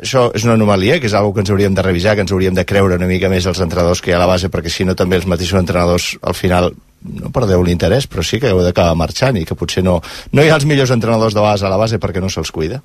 això 0.00 0.26
és 0.34 0.44
una 0.44 0.56
anomalia, 0.58 0.98
que 1.00 1.06
és 1.08 1.14
una 1.14 1.32
que 1.32 1.44
ens 1.44 1.52
hauríem 1.52 1.76
de 1.76 1.84
revisar, 1.84 2.14
que 2.14 2.24
ens 2.24 2.32
hauríem 2.34 2.56
de 2.56 2.64
creure 2.68 2.98
una 2.98 3.08
mica 3.08 3.30
més 3.32 3.46
els 3.46 3.60
entrenadors 3.62 4.02
que 4.02 4.10
hi 4.10 4.14
ha 4.14 4.18
a 4.18 4.24
la 4.24 4.30
base, 4.30 4.50
perquè 4.50 4.72
si 4.72 4.84
no 4.84 4.96
també 4.98 5.20
els 5.20 5.28
mateixos 5.30 5.60
entrenadors 5.60 6.14
al 6.22 6.34
final 6.34 6.72
no 7.04 7.30
perdeu 7.32 7.62
l'interès, 7.62 8.08
però 8.08 8.24
sí 8.24 8.40
que 8.40 8.50
heu 8.50 8.62
d'acabar 8.64 8.96
marxant 8.96 9.36
i 9.36 9.44
que 9.44 9.56
potser 9.58 9.84
no, 9.84 9.98
no 10.32 10.44
hi 10.44 10.50
ha 10.50 10.58
els 10.58 10.66
millors 10.68 10.92
entrenadors 10.94 11.36
de 11.36 11.44
base 11.44 11.66
a 11.66 11.72
la 11.72 11.80
base 11.80 12.00
perquè 12.00 12.22
no 12.22 12.32
se'ls 12.32 12.52
cuida. 12.52 12.80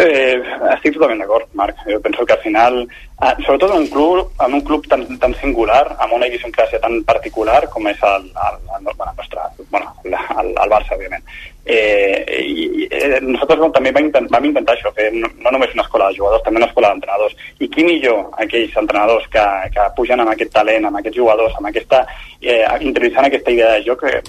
Eh, 0.00 0.40
estic 0.72 0.94
totalment 0.96 1.20
d'acord, 1.20 1.48
Marc. 1.52 1.82
Jo 1.84 2.00
penso 2.00 2.24
que 2.24 2.32
al 2.32 2.40
final, 2.40 2.80
eh, 2.86 3.34
sobretot 3.44 3.74
en 3.74 3.82
un 3.82 3.88
club, 3.88 4.30
en 4.46 4.54
un 4.54 4.62
club 4.62 4.86
tan, 4.88 5.04
tan 5.18 5.34
singular, 5.40 5.84
amb 5.98 6.14
una 6.16 6.28
idiosincràsia 6.30 6.80
tan 6.80 7.02
particular 7.04 7.66
com 7.68 7.86
és 7.90 8.00
el, 8.02 8.24
el, 8.46 8.56
el, 8.78 8.88
bueno, 8.96 9.12
nostre, 9.18 9.40
bueno, 9.68 9.92
el, 10.04 10.16
el, 10.16 10.50
el 10.64 10.72
Barça, 10.72 10.96
òbviament. 10.96 11.26
Eh, 11.66 12.40
i, 12.40 12.88
eh, 12.88 13.20
nosaltres 13.20 13.60
també 13.76 13.92
vam, 13.92 14.08
intent, 14.08 14.30
vam 14.32 14.48
intentar 14.48 14.78
això, 14.78 14.94
fer 14.96 15.10
no, 15.12 15.28
no 15.44 15.52
només 15.52 15.76
una 15.76 15.84
escola 15.84 16.08
de 16.08 16.16
jugadors, 16.16 16.42
també 16.46 16.62
una 16.62 16.70
escola 16.72 16.94
d'entrenadors. 16.94 17.36
I 17.60 17.68
qui 17.68 17.84
millor 17.84 18.30
aquells 18.40 18.76
entrenadors 18.80 19.28
que, 19.34 19.46
que 19.76 19.88
pugen 19.96 20.24
amb 20.24 20.32
aquest 20.32 20.54
talent, 20.56 20.88
amb 20.88 21.02
aquests 21.02 21.20
jugadors, 21.20 21.56
amb 21.60 21.68
aquesta, 21.68 22.06
eh, 22.40 22.64
introduïssant 22.80 23.28
aquesta 23.28 23.52
idea 23.52 23.74
de 23.76 23.84
joc, 23.90 24.08
eh, 24.08 24.22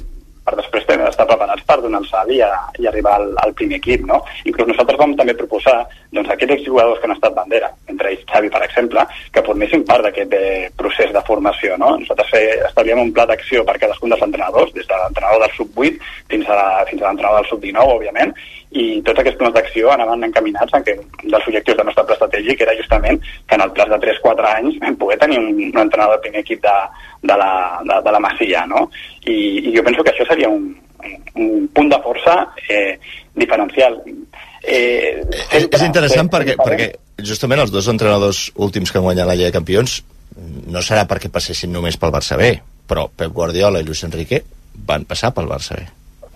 per 0.46 0.56
després 0.58 0.88
estar 1.12 1.28
preparats 1.30 1.64
per 1.68 1.78
donar 1.82 2.02
el 2.02 2.08
salt 2.10 2.32
i, 2.34 2.40
a, 2.42 2.50
i 2.82 2.88
arribar 2.90 3.16
al, 3.20 3.28
al 3.44 3.54
primer 3.58 3.78
equip, 3.80 4.06
no? 4.10 4.22
Inclús 4.50 4.72
nosaltres 4.72 5.00
vam 5.00 5.14
també 5.20 5.36
proposar 5.38 5.76
doncs, 6.12 6.32
aquests 6.34 6.58
exjugadors 6.58 7.00
que 7.00 7.10
han 7.10 7.16
estat 7.16 7.36
bandera, 7.38 7.72
entre 7.92 8.12
ells 8.14 8.26
Xavi, 8.32 8.50
per 8.54 8.64
exemple, 8.66 9.06
que 9.34 9.46
formessin 9.46 9.86
part 9.88 10.08
d'aquest 10.08 10.34
eh, 10.38 10.72
procés 10.78 11.14
de 11.14 11.24
formació, 11.28 11.78
no? 11.82 11.94
Nosaltres 12.02 12.34
eh, 12.40 12.48
establíem 12.70 13.04
un 13.04 13.14
pla 13.16 13.28
d'acció 13.30 13.66
per 13.68 13.78
cadascun 13.82 14.14
dels 14.14 14.26
entrenadors, 14.28 14.74
des 14.78 14.90
de 14.90 15.04
l'entrenador 15.04 15.46
del 15.46 15.56
sub-8 15.60 16.12
fins 16.34 16.50
a 16.50 16.58
l'entrenador 16.88 17.42
del 17.42 17.52
sub-19, 17.52 17.98
òbviament, 18.00 18.36
i 18.72 19.02
tots 19.04 19.20
aquests 19.20 19.38
plans 19.40 19.56
d'acció 19.56 19.90
anaven 19.92 20.24
encaminats 20.24 20.74
en 20.78 20.84
que 20.88 20.94
un 20.96 21.08
dels 21.26 21.48
objectius 21.50 21.78
del 21.78 21.88
nostre 21.90 22.06
pla 22.08 22.16
estratègic 22.16 22.62
era 22.64 22.76
justament 22.78 23.20
que 23.22 23.58
en 23.58 23.64
el 23.66 23.74
pla 23.76 23.88
de 23.92 24.00
3-4 24.06 24.48
anys 24.52 24.78
poder 25.00 25.18
tenir 25.20 25.40
un, 25.42 25.50
un 25.66 25.82
entrenador 25.82 26.16
del 26.16 26.24
primer 26.28 26.44
equip 26.46 26.62
de, 26.64 26.78
de, 27.22 27.38
la, 27.42 27.52
de, 27.84 27.98
de 28.06 28.14
la 28.16 28.22
Masia, 28.24 28.64
no? 28.72 28.86
I, 29.26 29.36
I 29.68 29.76
jo 29.76 29.84
penso 29.84 30.06
que 30.08 30.14
això 30.14 30.28
seria 30.30 30.50
un, 30.50 30.72
un 31.36 31.68
punt 31.76 31.92
de 31.92 32.00
força 32.06 32.38
eh, 32.70 32.96
diferencial. 33.36 34.00
Eh, 34.64 35.20
és, 35.52 35.68
és 35.68 35.86
interessant 35.90 36.32
perquè, 36.32 36.56
perquè 36.62 36.92
justament 37.28 37.66
els 37.66 37.76
dos 37.76 37.92
entrenadors 37.92 38.48
últims 38.56 38.92
que 38.92 39.02
han 39.02 39.08
guanyat 39.10 39.28
la 39.28 39.36
Lliga 39.36 39.52
de 39.52 39.60
Campions 39.60 40.00
no 40.72 40.80
serà 40.80 41.04
perquè 41.10 41.28
passessin 41.34 41.74
només 41.76 42.00
pel 42.00 42.16
Barça 42.16 42.40
B, 42.40 42.54
però 42.88 43.10
Pep 43.12 43.36
Guardiola 43.36 43.84
i 43.84 43.88
Luis 43.88 44.08
Enrique 44.08 44.46
van 44.88 45.04
passar 45.10 45.36
pel 45.36 45.52
Barça 45.52 45.76
B. 45.76 45.90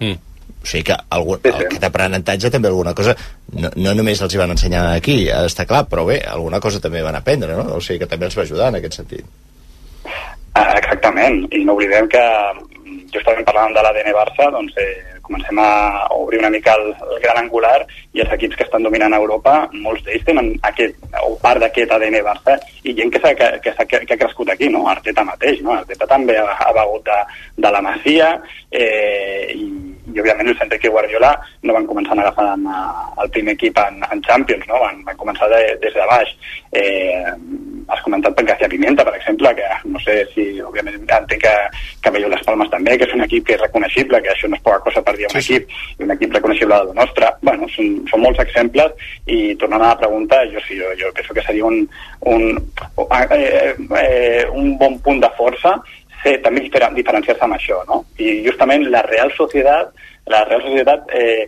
Mm 0.04 0.35
o 0.66 0.68
sigui 0.68 0.84
que 0.90 0.98
algun, 1.18 1.42
sí, 1.44 1.52
sí. 1.54 1.66
aquest 1.68 1.84
aprenentatge 1.90 2.52
també 2.54 2.72
alguna 2.72 2.96
cosa, 2.98 3.16
no, 3.54 3.70
no 3.76 3.96
només 3.98 4.22
els 4.26 4.34
hi 4.34 4.42
van 4.42 4.54
ensenyar 4.56 4.86
aquí, 4.96 5.18
està 5.30 5.68
clar, 5.70 5.86
però 5.90 6.06
bé, 6.10 6.20
alguna 6.26 6.62
cosa 6.64 6.82
també 6.82 7.04
van 7.06 7.18
aprendre, 7.20 7.58
no? 7.58 7.78
O 7.78 7.82
sigui 7.82 8.02
que 8.02 8.10
també 8.10 8.30
els 8.30 8.38
va 8.38 8.46
ajudar 8.48 8.72
en 8.72 8.80
aquest 8.80 9.02
sentit. 9.02 9.28
Ah, 10.56 10.72
exactament, 10.78 11.44
i 11.52 11.66
no 11.68 11.76
oblidem 11.76 12.08
que 12.10 12.24
justament 13.14 13.46
parlant 13.48 13.76
de 13.76 13.84
l'ADN 13.84 14.14
Barça, 14.16 14.50
doncs 14.54 14.78
eh, 14.82 15.15
comencem 15.26 15.60
a 15.60 15.70
obrir 16.16 16.40
una 16.40 16.52
mica 16.54 16.76
el, 16.80 16.92
el 16.94 17.20
gran 17.24 17.40
angular 17.42 17.80
i 18.14 18.24
els 18.24 18.32
equips 18.38 18.60
que 18.60 18.66
estan 18.68 18.86
dominant 18.86 19.14
a 19.14 19.22
Europa, 19.22 19.56
molts 19.74 20.06
d'ells 20.06 20.26
tenen 20.28 20.52
aquest, 20.70 21.02
o 21.24 21.34
part 21.42 21.64
d'aquest 21.64 21.92
ADN 21.92 22.22
Barça 22.26 22.58
i 22.84 22.94
gent 22.98 23.12
que, 23.14 23.22
que, 23.22 23.50
que, 23.64 23.74
que, 23.74 24.04
que 24.06 24.14
ha 24.16 24.22
crescut 24.22 24.54
aquí, 24.54 24.70
no? 24.70 24.86
Arteta 24.92 25.26
mateix, 25.28 25.62
no? 25.66 25.74
Arteta 25.76 26.08
també 26.10 26.38
ha, 26.40 26.48
ha 26.66 26.72
begut 26.78 27.06
de, 27.10 27.20
de 27.66 27.74
la 27.74 27.84
Masia 27.86 28.32
eh, 28.72 29.52
i, 29.56 29.68
i 30.14 30.22
òbviament 30.22 30.52
el 30.52 30.64
Enrique 30.68 30.92
Guardiola 30.94 31.34
no 31.64 31.76
van 31.76 31.88
començar 31.90 32.18
agafant 32.20 32.66
el 32.70 33.32
primer 33.34 33.56
equip 33.58 33.80
en, 33.82 34.02
en 34.12 34.22
Champions, 34.26 34.68
no? 34.70 34.80
van, 34.82 35.02
van 35.08 35.18
començar 35.20 35.50
de, 35.52 35.62
des 35.82 35.96
de 35.96 36.08
baix. 36.10 36.32
Eh, 36.76 37.24
has 37.88 38.02
comentat 38.02 38.34
per 38.34 38.46
García 38.46 38.68
Pimienta, 38.68 39.04
per 39.06 39.16
exemple, 39.16 39.52
que 39.56 39.68
no 39.86 40.00
sé 40.02 40.16
si, 40.34 40.46
òbviament, 40.66 40.98
entenc 41.06 41.42
que, 41.44 41.54
que 42.02 42.14
veieu 42.16 42.32
les 42.32 42.42
Palmes 42.46 42.70
també, 42.72 42.96
que 42.98 43.06
és 43.06 43.14
un 43.14 43.22
equip 43.26 43.46
que 43.46 43.56
és 43.56 43.62
reconeixible, 43.62 44.22
que 44.26 44.32
això 44.34 44.50
no 44.50 44.58
és 44.58 44.64
poca 44.66 44.82
cosa 44.88 45.04
per 45.06 45.14
dir 45.18 45.28
un 45.30 45.36
sí, 45.36 45.44
equip, 45.44 45.76
i 46.00 46.08
un 46.08 46.16
equip 46.16 46.34
reconeixible 46.34 46.80
del 46.82 46.96
nostre. 46.98 47.30
Bueno, 47.46 47.70
són, 47.76 47.92
són 48.10 48.24
molts 48.26 48.42
exemples, 48.42 49.06
i 49.30 49.54
tornant 49.62 49.86
a 49.86 49.92
la 49.94 50.00
pregunta, 50.02 50.42
jo 50.52 50.64
sí, 50.66 50.80
jo, 50.82 50.96
jo 51.02 51.12
penso 51.18 51.38
que 51.38 51.46
seria 51.46 51.68
un, 51.70 51.84
un, 52.34 52.48
eh, 53.06 53.76
eh, 54.02 54.48
un 54.50 54.74
bon 54.82 54.98
punt 55.06 55.22
de 55.22 55.30
força 55.38 55.78
ser 56.24 56.40
també 56.42 56.66
diferenciar-se 56.66 57.46
amb 57.46 57.58
això, 57.60 57.84
no? 57.90 58.02
I 58.18 58.40
justament 58.48 58.88
la 58.90 59.04
Real 59.06 59.30
Societat, 59.38 59.94
la 60.34 60.42
Real 60.50 60.64
Societat 60.66 61.14
eh, 61.14 61.46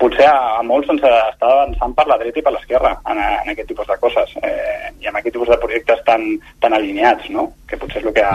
potser 0.00 0.26
a, 0.28 0.58
a 0.58 0.62
molts 0.66 0.88
doncs, 0.90 1.04
està 1.04 1.50
avançant 1.52 1.94
per 1.96 2.06
la 2.08 2.18
dreta 2.20 2.40
i 2.40 2.44
per 2.46 2.54
l'esquerra 2.54 2.94
en, 3.10 3.20
en 3.20 3.52
aquest 3.52 3.70
tipus 3.72 3.88
de 3.90 3.98
coses 4.02 4.34
eh, 4.42 4.92
i 5.00 5.10
amb 5.10 5.20
aquest 5.20 5.34
tipus 5.36 5.50
de 5.52 5.60
projectes 5.62 6.04
tan, 6.06 6.24
tan 6.62 6.76
alineats, 6.76 7.30
no? 7.34 7.50
que 7.68 7.78
potser 7.80 8.02
és 8.02 8.10
el 8.10 8.16
que 8.16 8.28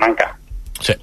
manca. 0.00 0.32
Sí. 0.80 0.94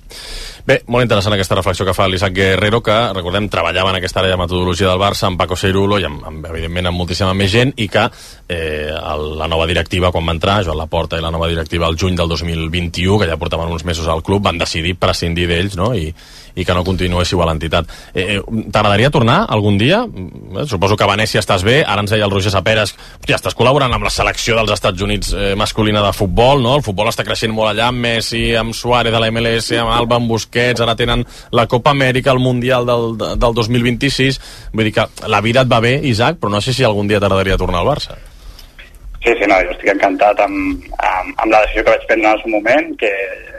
Bé, 0.64 0.78
molt 0.88 1.04
interessant 1.04 1.34
aquesta 1.36 1.58
reflexió 1.58 1.84
que 1.84 1.96
fa 1.96 2.06
l'Isaac 2.08 2.32
Guerrero, 2.38 2.80
que, 2.80 2.96
recordem, 3.12 3.50
treballava 3.52 3.90
en 3.92 3.98
aquesta 3.98 4.22
àrea 4.22 4.32
de 4.32 4.40
metodologia 4.40 4.88
del 4.88 5.02
Barça 5.02 5.28
amb 5.28 5.36
Paco 5.42 5.58
Ceirulo 5.60 5.98
i, 6.00 6.06
amb, 6.08 6.22
amb, 6.30 6.46
evidentment, 6.54 6.88
amb 6.88 7.02
moltíssima 7.02 7.34
més 7.36 7.52
gent, 7.52 7.74
i 7.84 7.90
que 7.92 8.06
eh, 8.08 8.94
el, 8.96 9.26
la 9.42 9.50
nova 9.52 9.68
directiva, 9.68 10.14
quan 10.16 10.30
va 10.30 10.38
entrar, 10.38 10.62
Joan 10.64 10.80
Laporta 10.80 11.20
i 11.20 11.26
la 11.26 11.34
nova 11.36 11.50
directiva 11.52 11.90
al 11.90 12.00
juny 12.00 12.16
del 12.16 12.32
2021, 12.32 13.18
que 13.20 13.28
ja 13.28 13.40
portaven 13.42 13.76
uns 13.76 13.84
mesos 13.84 14.08
al 14.08 14.24
club, 14.24 14.46
van 14.48 14.62
decidir 14.62 14.96
prescindir 14.96 15.50
d'ells, 15.52 15.76
no?, 15.76 15.92
i, 16.00 16.08
i 16.56 16.66
que 16.66 16.76
no 16.76 16.84
continuéssiu 16.86 17.42
a 17.42 17.48
l'entitat. 17.50 17.90
Eh, 18.14 18.38
eh, 18.38 18.42
T'agradaria 18.72 19.10
tornar 19.14 19.44
algun 19.50 19.78
dia? 19.78 20.04
Eh, 20.06 20.66
suposo 20.70 20.98
que 20.98 21.06
a 21.06 21.10
Venècia 21.10 21.42
estàs 21.42 21.64
bé, 21.66 21.82
ara 21.84 22.04
ens 22.04 22.14
deia 22.14 22.26
el 22.28 22.34
Roger 22.34 22.52
Saperes, 22.54 22.94
ja 23.28 23.38
estàs 23.40 23.58
col·laborant 23.58 23.94
amb 23.94 24.06
la 24.06 24.14
selecció 24.14 24.58
dels 24.60 24.74
Estats 24.76 25.02
Units 25.02 25.34
eh, 25.34 25.54
masculina 25.60 26.04
de 26.06 26.14
futbol, 26.14 26.62
no? 26.64 26.76
El 26.78 26.86
futbol 26.86 27.10
està 27.10 27.26
creixent 27.26 27.54
molt 27.54 27.74
allà, 27.74 27.90
amb 27.90 28.04
Messi, 28.04 28.44
amb 28.60 28.76
Suárez 28.78 29.14
de 29.14 29.22
la 29.22 29.32
MLS, 29.34 29.72
amb 29.80 29.94
Alba, 29.96 30.20
amb 30.20 30.30
Busquets, 30.34 30.84
ara 30.84 30.98
tenen 31.00 31.26
la 31.52 31.68
Copa 31.72 31.94
Amèrica, 31.96 32.32
el 32.32 32.44
Mundial 32.44 32.86
del, 32.90 33.18
del 33.18 33.58
2026, 33.62 34.42
vull 34.74 34.90
dir 34.90 34.98
que 35.00 35.08
la 35.30 35.42
vida 35.42 35.64
et 35.64 35.72
va 35.72 35.82
bé, 35.84 35.98
Isaac, 36.10 36.40
però 36.42 36.54
no 36.54 36.62
sé 36.62 36.76
si 36.76 36.86
algun 36.86 37.10
dia 37.10 37.22
t'agradaria 37.24 37.58
tornar 37.58 37.82
al 37.82 37.92
Barça. 37.94 38.20
Sí, 39.24 39.32
sí, 39.40 39.48
no, 39.48 39.56
jo 39.64 39.72
estic 39.72 39.94
encantat 39.94 40.42
amb, 40.44 40.84
amb, 41.00 41.30
amb 41.40 41.54
la 41.54 41.62
decisió 41.64 41.86
que 41.86 41.94
vaig 41.94 42.08
prendre 42.10 42.28
en 42.28 42.34
el 42.36 42.42
seu 42.42 42.52
moment, 42.52 42.90
que 43.00 43.12
mm, 43.14 43.53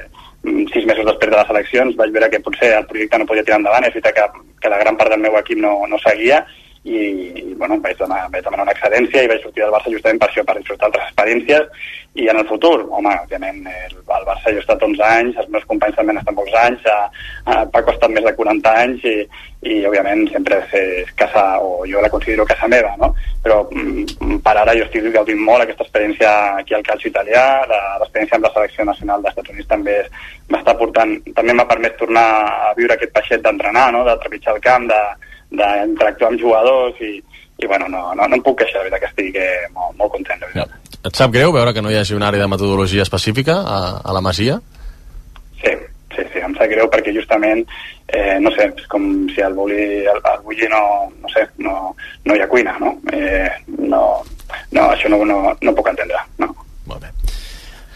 sis 0.73 0.85
mesos 0.85 1.07
després 1.09 1.33
de 1.33 1.39
les 1.39 1.53
eleccions 1.55 1.97
vaig 1.97 2.13
veure 2.13 2.29
que 2.33 2.43
potser 2.45 2.75
el 2.77 2.87
projecte 2.91 3.19
no 3.19 3.29
podia 3.29 3.45
tirar 3.47 3.61
endavant, 3.63 3.87
és 3.89 3.95
veritat 3.97 4.17
que, 4.19 4.45
que 4.61 4.73
la 4.73 4.81
gran 4.83 4.99
part 5.01 5.13
del 5.13 5.23
meu 5.25 5.39
equip 5.41 5.61
no, 5.61 5.77
no 5.89 6.01
seguia, 6.03 6.45
i, 6.85 6.97
i 7.41 7.55
bueno, 7.57 7.79
vaig 7.81 7.97
demanar, 7.97 8.29
vaig 8.33 8.45
demanar 8.45 8.67
una 8.67 8.73
excedència 8.77 9.25
i 9.25 9.29
vaig 9.31 9.41
sortir 9.43 9.65
del 9.65 9.73
Barça 9.73 9.93
justament 9.93 10.21
per 10.21 10.29
això, 10.29 10.45
per 10.45 10.59
disfrutar 10.59 10.91
altres 10.91 11.07
experiències 11.09 11.93
i 12.15 12.29
en 12.29 12.39
el 12.39 12.47
futur, 12.47 12.77
home, 12.93 13.11
òbviament 13.25 13.65
el, 13.67 13.97
el 13.97 14.27
Barça 14.29 14.53
jo 14.53 14.61
he 14.61 14.63
estat 14.63 14.85
11 14.85 15.03
anys, 15.07 15.39
els 15.41 15.49
meus 15.55 15.65
companys 15.71 15.97
també 15.97 16.13
han 16.13 16.21
estat 16.21 16.37
molts 16.37 16.59
anys, 16.61 16.85
a, 16.93 16.99
a 17.49 17.57
Paco 17.73 17.91
ha 17.91 17.97
estat 17.97 18.13
més 18.13 18.29
de 18.29 18.35
40 18.37 18.77
anys 18.85 19.09
i, 19.09 19.17
i 19.65 19.81
òbviament 19.89 20.27
sempre 20.31 20.61
és 20.77 21.11
casa, 21.17 21.47
o 21.65 21.89
jo 21.89 22.05
la 22.05 22.13
considero 22.13 22.47
casa 22.47 22.69
meva, 22.69 22.93
no? 23.01 23.15
Però 23.43 23.63
mm, 23.73 24.39
per 24.45 24.57
ara 24.61 24.77
jo 24.77 24.85
estic 24.85 25.09
gaudint 25.17 25.41
molt 25.41 25.65
aquesta 25.65 25.89
experiència 25.89 26.31
aquí 26.61 26.77
al 26.77 26.85
calcio 26.87 27.11
italià, 27.11 27.45
l'experiència 27.65 28.39
amb 28.39 28.47
la 28.47 28.55
selecció 28.55 28.87
nacional 28.93 29.25
dels 29.25 29.33
Estats 29.35 29.57
Units 29.57 29.73
també 29.73 30.01
m'està 30.53 30.77
portant, 30.77 31.17
també 31.33 31.57
m'ha 31.57 31.71
permès 31.73 31.97
tornar 31.99 32.29
a 32.69 32.75
viure 32.77 32.95
aquest 32.95 33.17
peixet 33.17 33.43
d'entrenar, 33.43 33.89
no? 33.97 34.05
de 34.05 34.21
trepitjar 34.21 34.55
el 34.55 34.63
camp, 34.63 34.87
de, 34.93 35.03
d'interactuar 35.59 36.31
amb 36.33 36.41
jugadors 36.41 37.01
i, 37.05 37.17
i 37.63 37.67
bueno, 37.71 37.89
no, 37.89 38.07
no, 38.15 38.29
no 38.29 38.39
em 38.39 38.43
puc 38.45 38.61
queixar, 38.63 38.83
de 38.83 38.89
veritat 38.89 39.05
que 39.05 39.11
estic 39.13 39.41
eh, 39.41 39.67
molt, 39.75 39.97
molt 40.01 40.15
content, 40.17 40.41
de 40.41 40.51
veritat. 40.51 41.01
Et 41.05 41.21
sap 41.21 41.35
greu 41.35 41.53
veure 41.53 41.75
que 41.77 41.83
no 41.85 41.93
hi 41.93 41.99
hagi 42.01 42.17
una 42.17 42.31
àrea 42.31 42.47
de 42.47 42.53
metodologia 42.53 43.05
específica 43.05 43.59
a, 43.61 43.81
a 44.01 44.15
la 44.17 44.23
Masia? 44.25 44.59
Sí, 45.61 45.75
sí, 46.17 46.23
sí, 46.33 46.41
em 46.41 46.57
sap 46.57 46.71
greu 46.73 46.89
perquè 46.93 47.15
justament, 47.17 47.65
eh, 48.09 48.39
no 48.41 48.53
sé, 48.57 48.71
és 48.73 48.89
com 48.93 49.07
si 49.35 49.45
al 49.45 49.57
bulli, 49.59 50.07
al, 50.11 50.23
al 50.33 50.43
bulli 50.47 50.71
no, 50.73 50.85
no 51.21 51.33
sé, 51.35 51.47
no, 51.63 51.95
no 52.25 52.37
hi 52.37 52.45
ha 52.45 52.51
cuina, 52.51 52.77
no? 52.81 52.97
Eh, 53.13 53.49
no, 53.79 54.05
no, 54.73 54.91
això 54.91 55.13
no, 55.13 55.23
no, 55.29 55.41
no 55.61 55.77
puc 55.77 55.93
entendre, 55.93 56.25
no. 56.41 56.55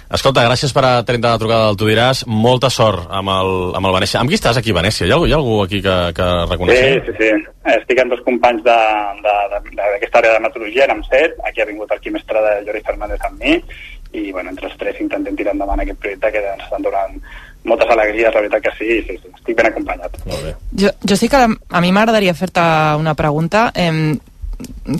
Escolta, 0.08 0.40
gràcies 0.46 0.72
per 0.72 0.84
atendre 0.88 1.28
la 1.34 1.38
trucada 1.40 1.66
del 1.68 1.76
Tu 1.76 1.86
diràs. 1.90 2.22
Molta 2.26 2.70
sort 2.72 3.10
amb 3.12 3.28
el, 3.28 3.50
amb 3.76 3.86
el 3.90 3.92
Venècia. 3.98 4.20
Amb 4.22 4.30
qui 4.32 4.38
estàs 4.38 4.56
aquí 4.56 4.72
a 4.72 4.76
Venècia? 4.78 5.04
Hi 5.06 5.10
ha, 5.12 5.16
algú- 5.18 5.26
hi 5.28 5.32
ha 5.34 5.36
algú 5.36 5.58
aquí 5.62 5.82
que, 5.84 5.96
que 6.16 6.28
Sí, 6.28 6.48
reconeixem? 6.52 7.02
sí, 7.04 7.12
sí. 7.18 7.28
Estic 7.74 8.00
amb 8.00 8.10
dos 8.14 8.22
companys 8.24 8.62
de- 8.64 8.76
de- 9.26 9.50
de- 9.52 9.74
d'aquesta 9.76 10.18
àrea 10.22 10.32
de 10.32 10.40
metodologia, 10.46 10.84
érem 10.84 11.02
set, 11.10 11.36
aquí 11.44 11.60
ha 11.60 11.66
vingut 11.66 11.92
el 11.92 12.00
Quim 12.00 12.16
Estrada 12.16 12.54
i 12.54 12.58
el 12.60 12.64
Jordi 12.66 12.80
Fernández 12.86 13.20
amb 13.28 13.38
mi, 13.42 13.62
i 14.12 14.32
bueno, 14.32 14.48
entre 14.50 14.66
els 14.68 14.78
tres 14.78 14.96
intentem 15.00 15.36
tirar 15.36 15.52
endavant 15.52 15.80
aquest 15.80 15.98
projecte 16.00 16.32
que 16.32 16.38
ens 16.54 16.64
estan 16.64 16.82
donant 16.82 17.20
moltes 17.64 17.90
alegries, 17.90 18.32
la 18.32 18.40
veritat 18.40 18.62
que 18.62 18.72
sí, 18.78 19.02
sí, 19.06 19.18
sí. 19.22 19.28
estic 19.36 19.56
ben 19.56 19.66
acompanyat. 19.66 20.16
Molt 20.24 20.42
bé. 20.42 20.54
Jo, 20.72 20.88
jo 21.04 21.16
sí 21.16 21.28
que 21.28 21.36
a 21.44 21.80
mi 21.82 21.92
m'agradaria 21.92 22.32
fer-te 22.32 22.64
una 22.96 23.12
pregunta, 23.14 23.70
eh, 23.74 24.16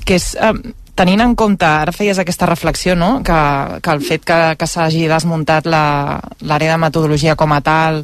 que 0.05 0.15
és, 0.21 0.35
eh, 0.35 0.53
tenint 0.99 1.23
en 1.23 1.35
compte, 1.39 1.67
ara 1.67 1.95
feies 1.95 2.19
aquesta 2.19 2.49
reflexió, 2.51 2.97
no?, 2.99 3.19
que, 3.27 3.39
que 3.83 3.95
el 3.95 4.03
fet 4.05 4.27
que, 4.27 4.39
que 4.59 4.67
s'hagi 4.67 5.07
desmuntat 5.11 5.69
l'àrea 5.71 6.75
de 6.75 6.81
metodologia 6.83 7.37
com 7.39 7.55
a 7.55 7.61
tal 7.63 8.03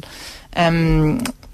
eh, 0.55 0.71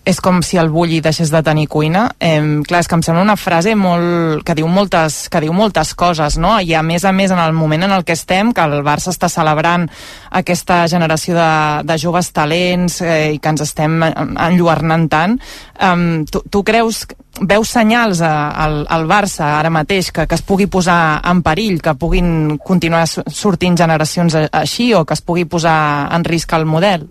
és 0.03 0.17
com 0.19 0.39
si 0.41 0.57
el 0.57 0.71
bulli 0.73 0.97
deixés 0.99 1.29
de 1.29 1.43
tenir 1.45 1.67
cuina. 1.69 2.07
Eh, 2.19 2.41
clar, 2.65 2.79
és 2.81 2.87
que 2.89 2.95
em 2.97 3.03
sembla 3.05 3.21
una 3.21 3.35
frase 3.37 3.75
molt, 3.77 4.41
que, 4.47 4.55
diu 4.57 4.65
moltes, 4.67 5.27
que 5.29 5.41
diu 5.43 5.53
moltes 5.53 5.93
coses, 5.93 6.39
no? 6.41 6.55
I 6.59 6.73
a 6.73 6.81
més 6.81 7.05
a 7.05 7.11
més, 7.13 7.29
en 7.31 7.37
el 7.39 7.53
moment 7.53 7.85
en 7.85 7.91
el 7.93 8.03
que 8.03 8.15
estem, 8.17 8.49
que 8.51 8.65
el 8.65 8.81
Barça 8.83 9.13
està 9.13 9.29
celebrant 9.29 9.85
aquesta 10.31 10.87
generació 10.89 11.35
de, 11.37 11.49
de 11.85 11.97
joves 12.01 12.31
talents 12.33 12.97
eh, 13.05 13.33
i 13.35 13.39
que 13.39 13.53
ens 13.53 13.61
estem 13.67 14.01
en- 14.09 14.35
enlluernant 14.41 15.05
tant, 15.11 15.37
eh, 15.77 16.25
tu, 16.31 16.41
tu 16.49 16.63
creus, 16.65 17.03
veus 17.39 17.69
senyals 17.69 18.21
a, 18.25 18.33
al, 18.65 18.81
al 18.89 19.05
Barça 19.07 19.53
ara 19.59 19.69
mateix 19.69 20.09
que, 20.11 20.25
que 20.27 20.35
es 20.35 20.41
pugui 20.41 20.65
posar 20.65 21.21
en 21.29 21.45
perill, 21.45 21.77
que 21.81 21.93
puguin 21.95 22.57
continuar 22.57 23.05
sortint 23.07 23.77
generacions 23.77 24.35
així 24.51 24.93
o 24.97 25.05
que 25.05 25.13
es 25.13 25.21
pugui 25.21 25.45
posar 25.45 26.09
en 26.11 26.25
risc 26.25 26.57
el 26.57 26.65
model? 26.65 27.05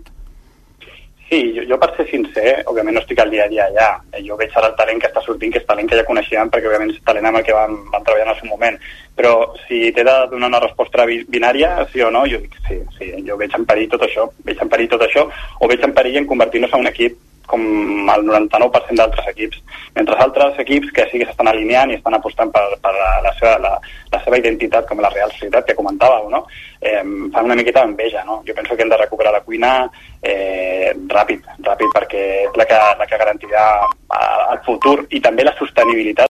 Sí, 1.31 1.53
jo, 1.55 1.63
jo 1.69 1.77
per 1.79 1.93
ser 1.97 2.09
sincer, 2.11 2.57
òbviament 2.67 2.97
no 2.97 3.01
estic 3.05 3.21
al 3.23 3.31
dia 3.31 3.45
a 3.45 3.49
dia 3.53 3.69
allà. 3.69 3.89
Eh, 4.13 4.23
Jo 4.27 4.35
veig 4.37 4.51
ara 4.59 4.67
el 4.67 4.75
talent 4.75 4.99
que 5.01 5.07
està 5.07 5.23
sortint, 5.23 5.53
que 5.55 5.61
és 5.61 5.67
talent 5.69 5.87
que 5.89 5.95
ja 5.97 6.03
coneixíem, 6.09 6.51
perquè 6.51 6.67
òbviament 6.67 6.91
és 6.91 6.99
talent 7.07 7.29
amb 7.31 7.39
el 7.39 7.45
que 7.47 7.55
vam, 7.55 7.77
vam 7.93 8.03
treballar 8.03 8.27
en 8.27 8.33
el 8.35 8.41
seu 8.41 8.49
moment. 8.51 8.79
Però 9.15 9.33
si 9.69 9.93
t'he 9.95 10.03
de 10.03 10.17
donar 10.33 10.49
una 10.51 10.61
resposta 10.61 11.07
bi- 11.07 11.23
binària, 11.29 11.87
sí 11.93 12.03
o 12.03 12.11
no, 12.11 12.25
jo 12.27 12.41
dic 12.43 12.57
sí, 12.67 12.81
sí. 12.99 13.13
Jo 13.29 13.37
veig 13.39 13.55
en 13.55 13.65
perill 13.65 13.89
tot 13.95 14.03
això, 14.09 14.27
veig 14.43 14.59
en 14.61 14.69
perill 14.69 14.89
tot 14.91 15.07
això, 15.07 15.29
o 15.61 15.69
veig 15.71 15.85
en 15.87 15.95
perill 15.95 16.17
en 16.19 16.27
convertir-nos 16.27 16.73
en 16.75 16.81
un 16.81 16.91
equip 16.91 17.17
com 17.51 17.63
el 18.15 18.27
99% 18.29 18.97
d'altres 18.99 19.31
equips. 19.33 19.61
Mentre 19.97 20.19
altres 20.23 20.59
equips 20.63 20.93
que 20.95 21.07
sí 21.11 21.19
que 21.21 21.27
s'estan 21.29 21.51
alineant 21.51 21.91
i 21.91 21.99
estan 21.99 22.15
apostant 22.17 22.53
per, 22.55 22.63
per 22.83 22.93
la, 22.95 23.11
la, 23.25 23.33
seva, 23.41 23.57
la, 23.65 23.73
la 24.13 24.21
seva 24.25 24.39
identitat 24.39 24.87
com 24.89 25.03
la 25.03 25.11
Real 25.15 25.33
Societat 25.35 25.67
que 25.67 25.79
comentàveu, 25.79 26.29
no? 26.31 26.45
eh, 26.81 27.03
fan 27.03 27.49
una 27.49 27.59
miqueta 27.59 27.85
d'enveja. 27.85 28.25
No? 28.29 28.43
Jo 28.47 28.55
penso 28.55 28.77
que 28.77 28.87
hem 28.87 28.93
de 28.93 29.01
recuperar 29.01 29.33
la 29.35 29.43
cuina 29.47 29.73
eh, 30.23 30.93
ràpid, 31.11 31.49
ràpid, 31.67 31.91
perquè 31.97 32.25
és 32.47 32.61
la 32.61 32.69
que, 32.69 32.81
la 33.01 33.09
que 33.11 33.21
garantirà 33.25 33.67
eh, 33.81 34.43
el 34.53 34.63
futur 34.67 34.99
i 35.11 35.21
també 35.25 35.47
la 35.47 35.57
sostenibilitat 35.59 36.29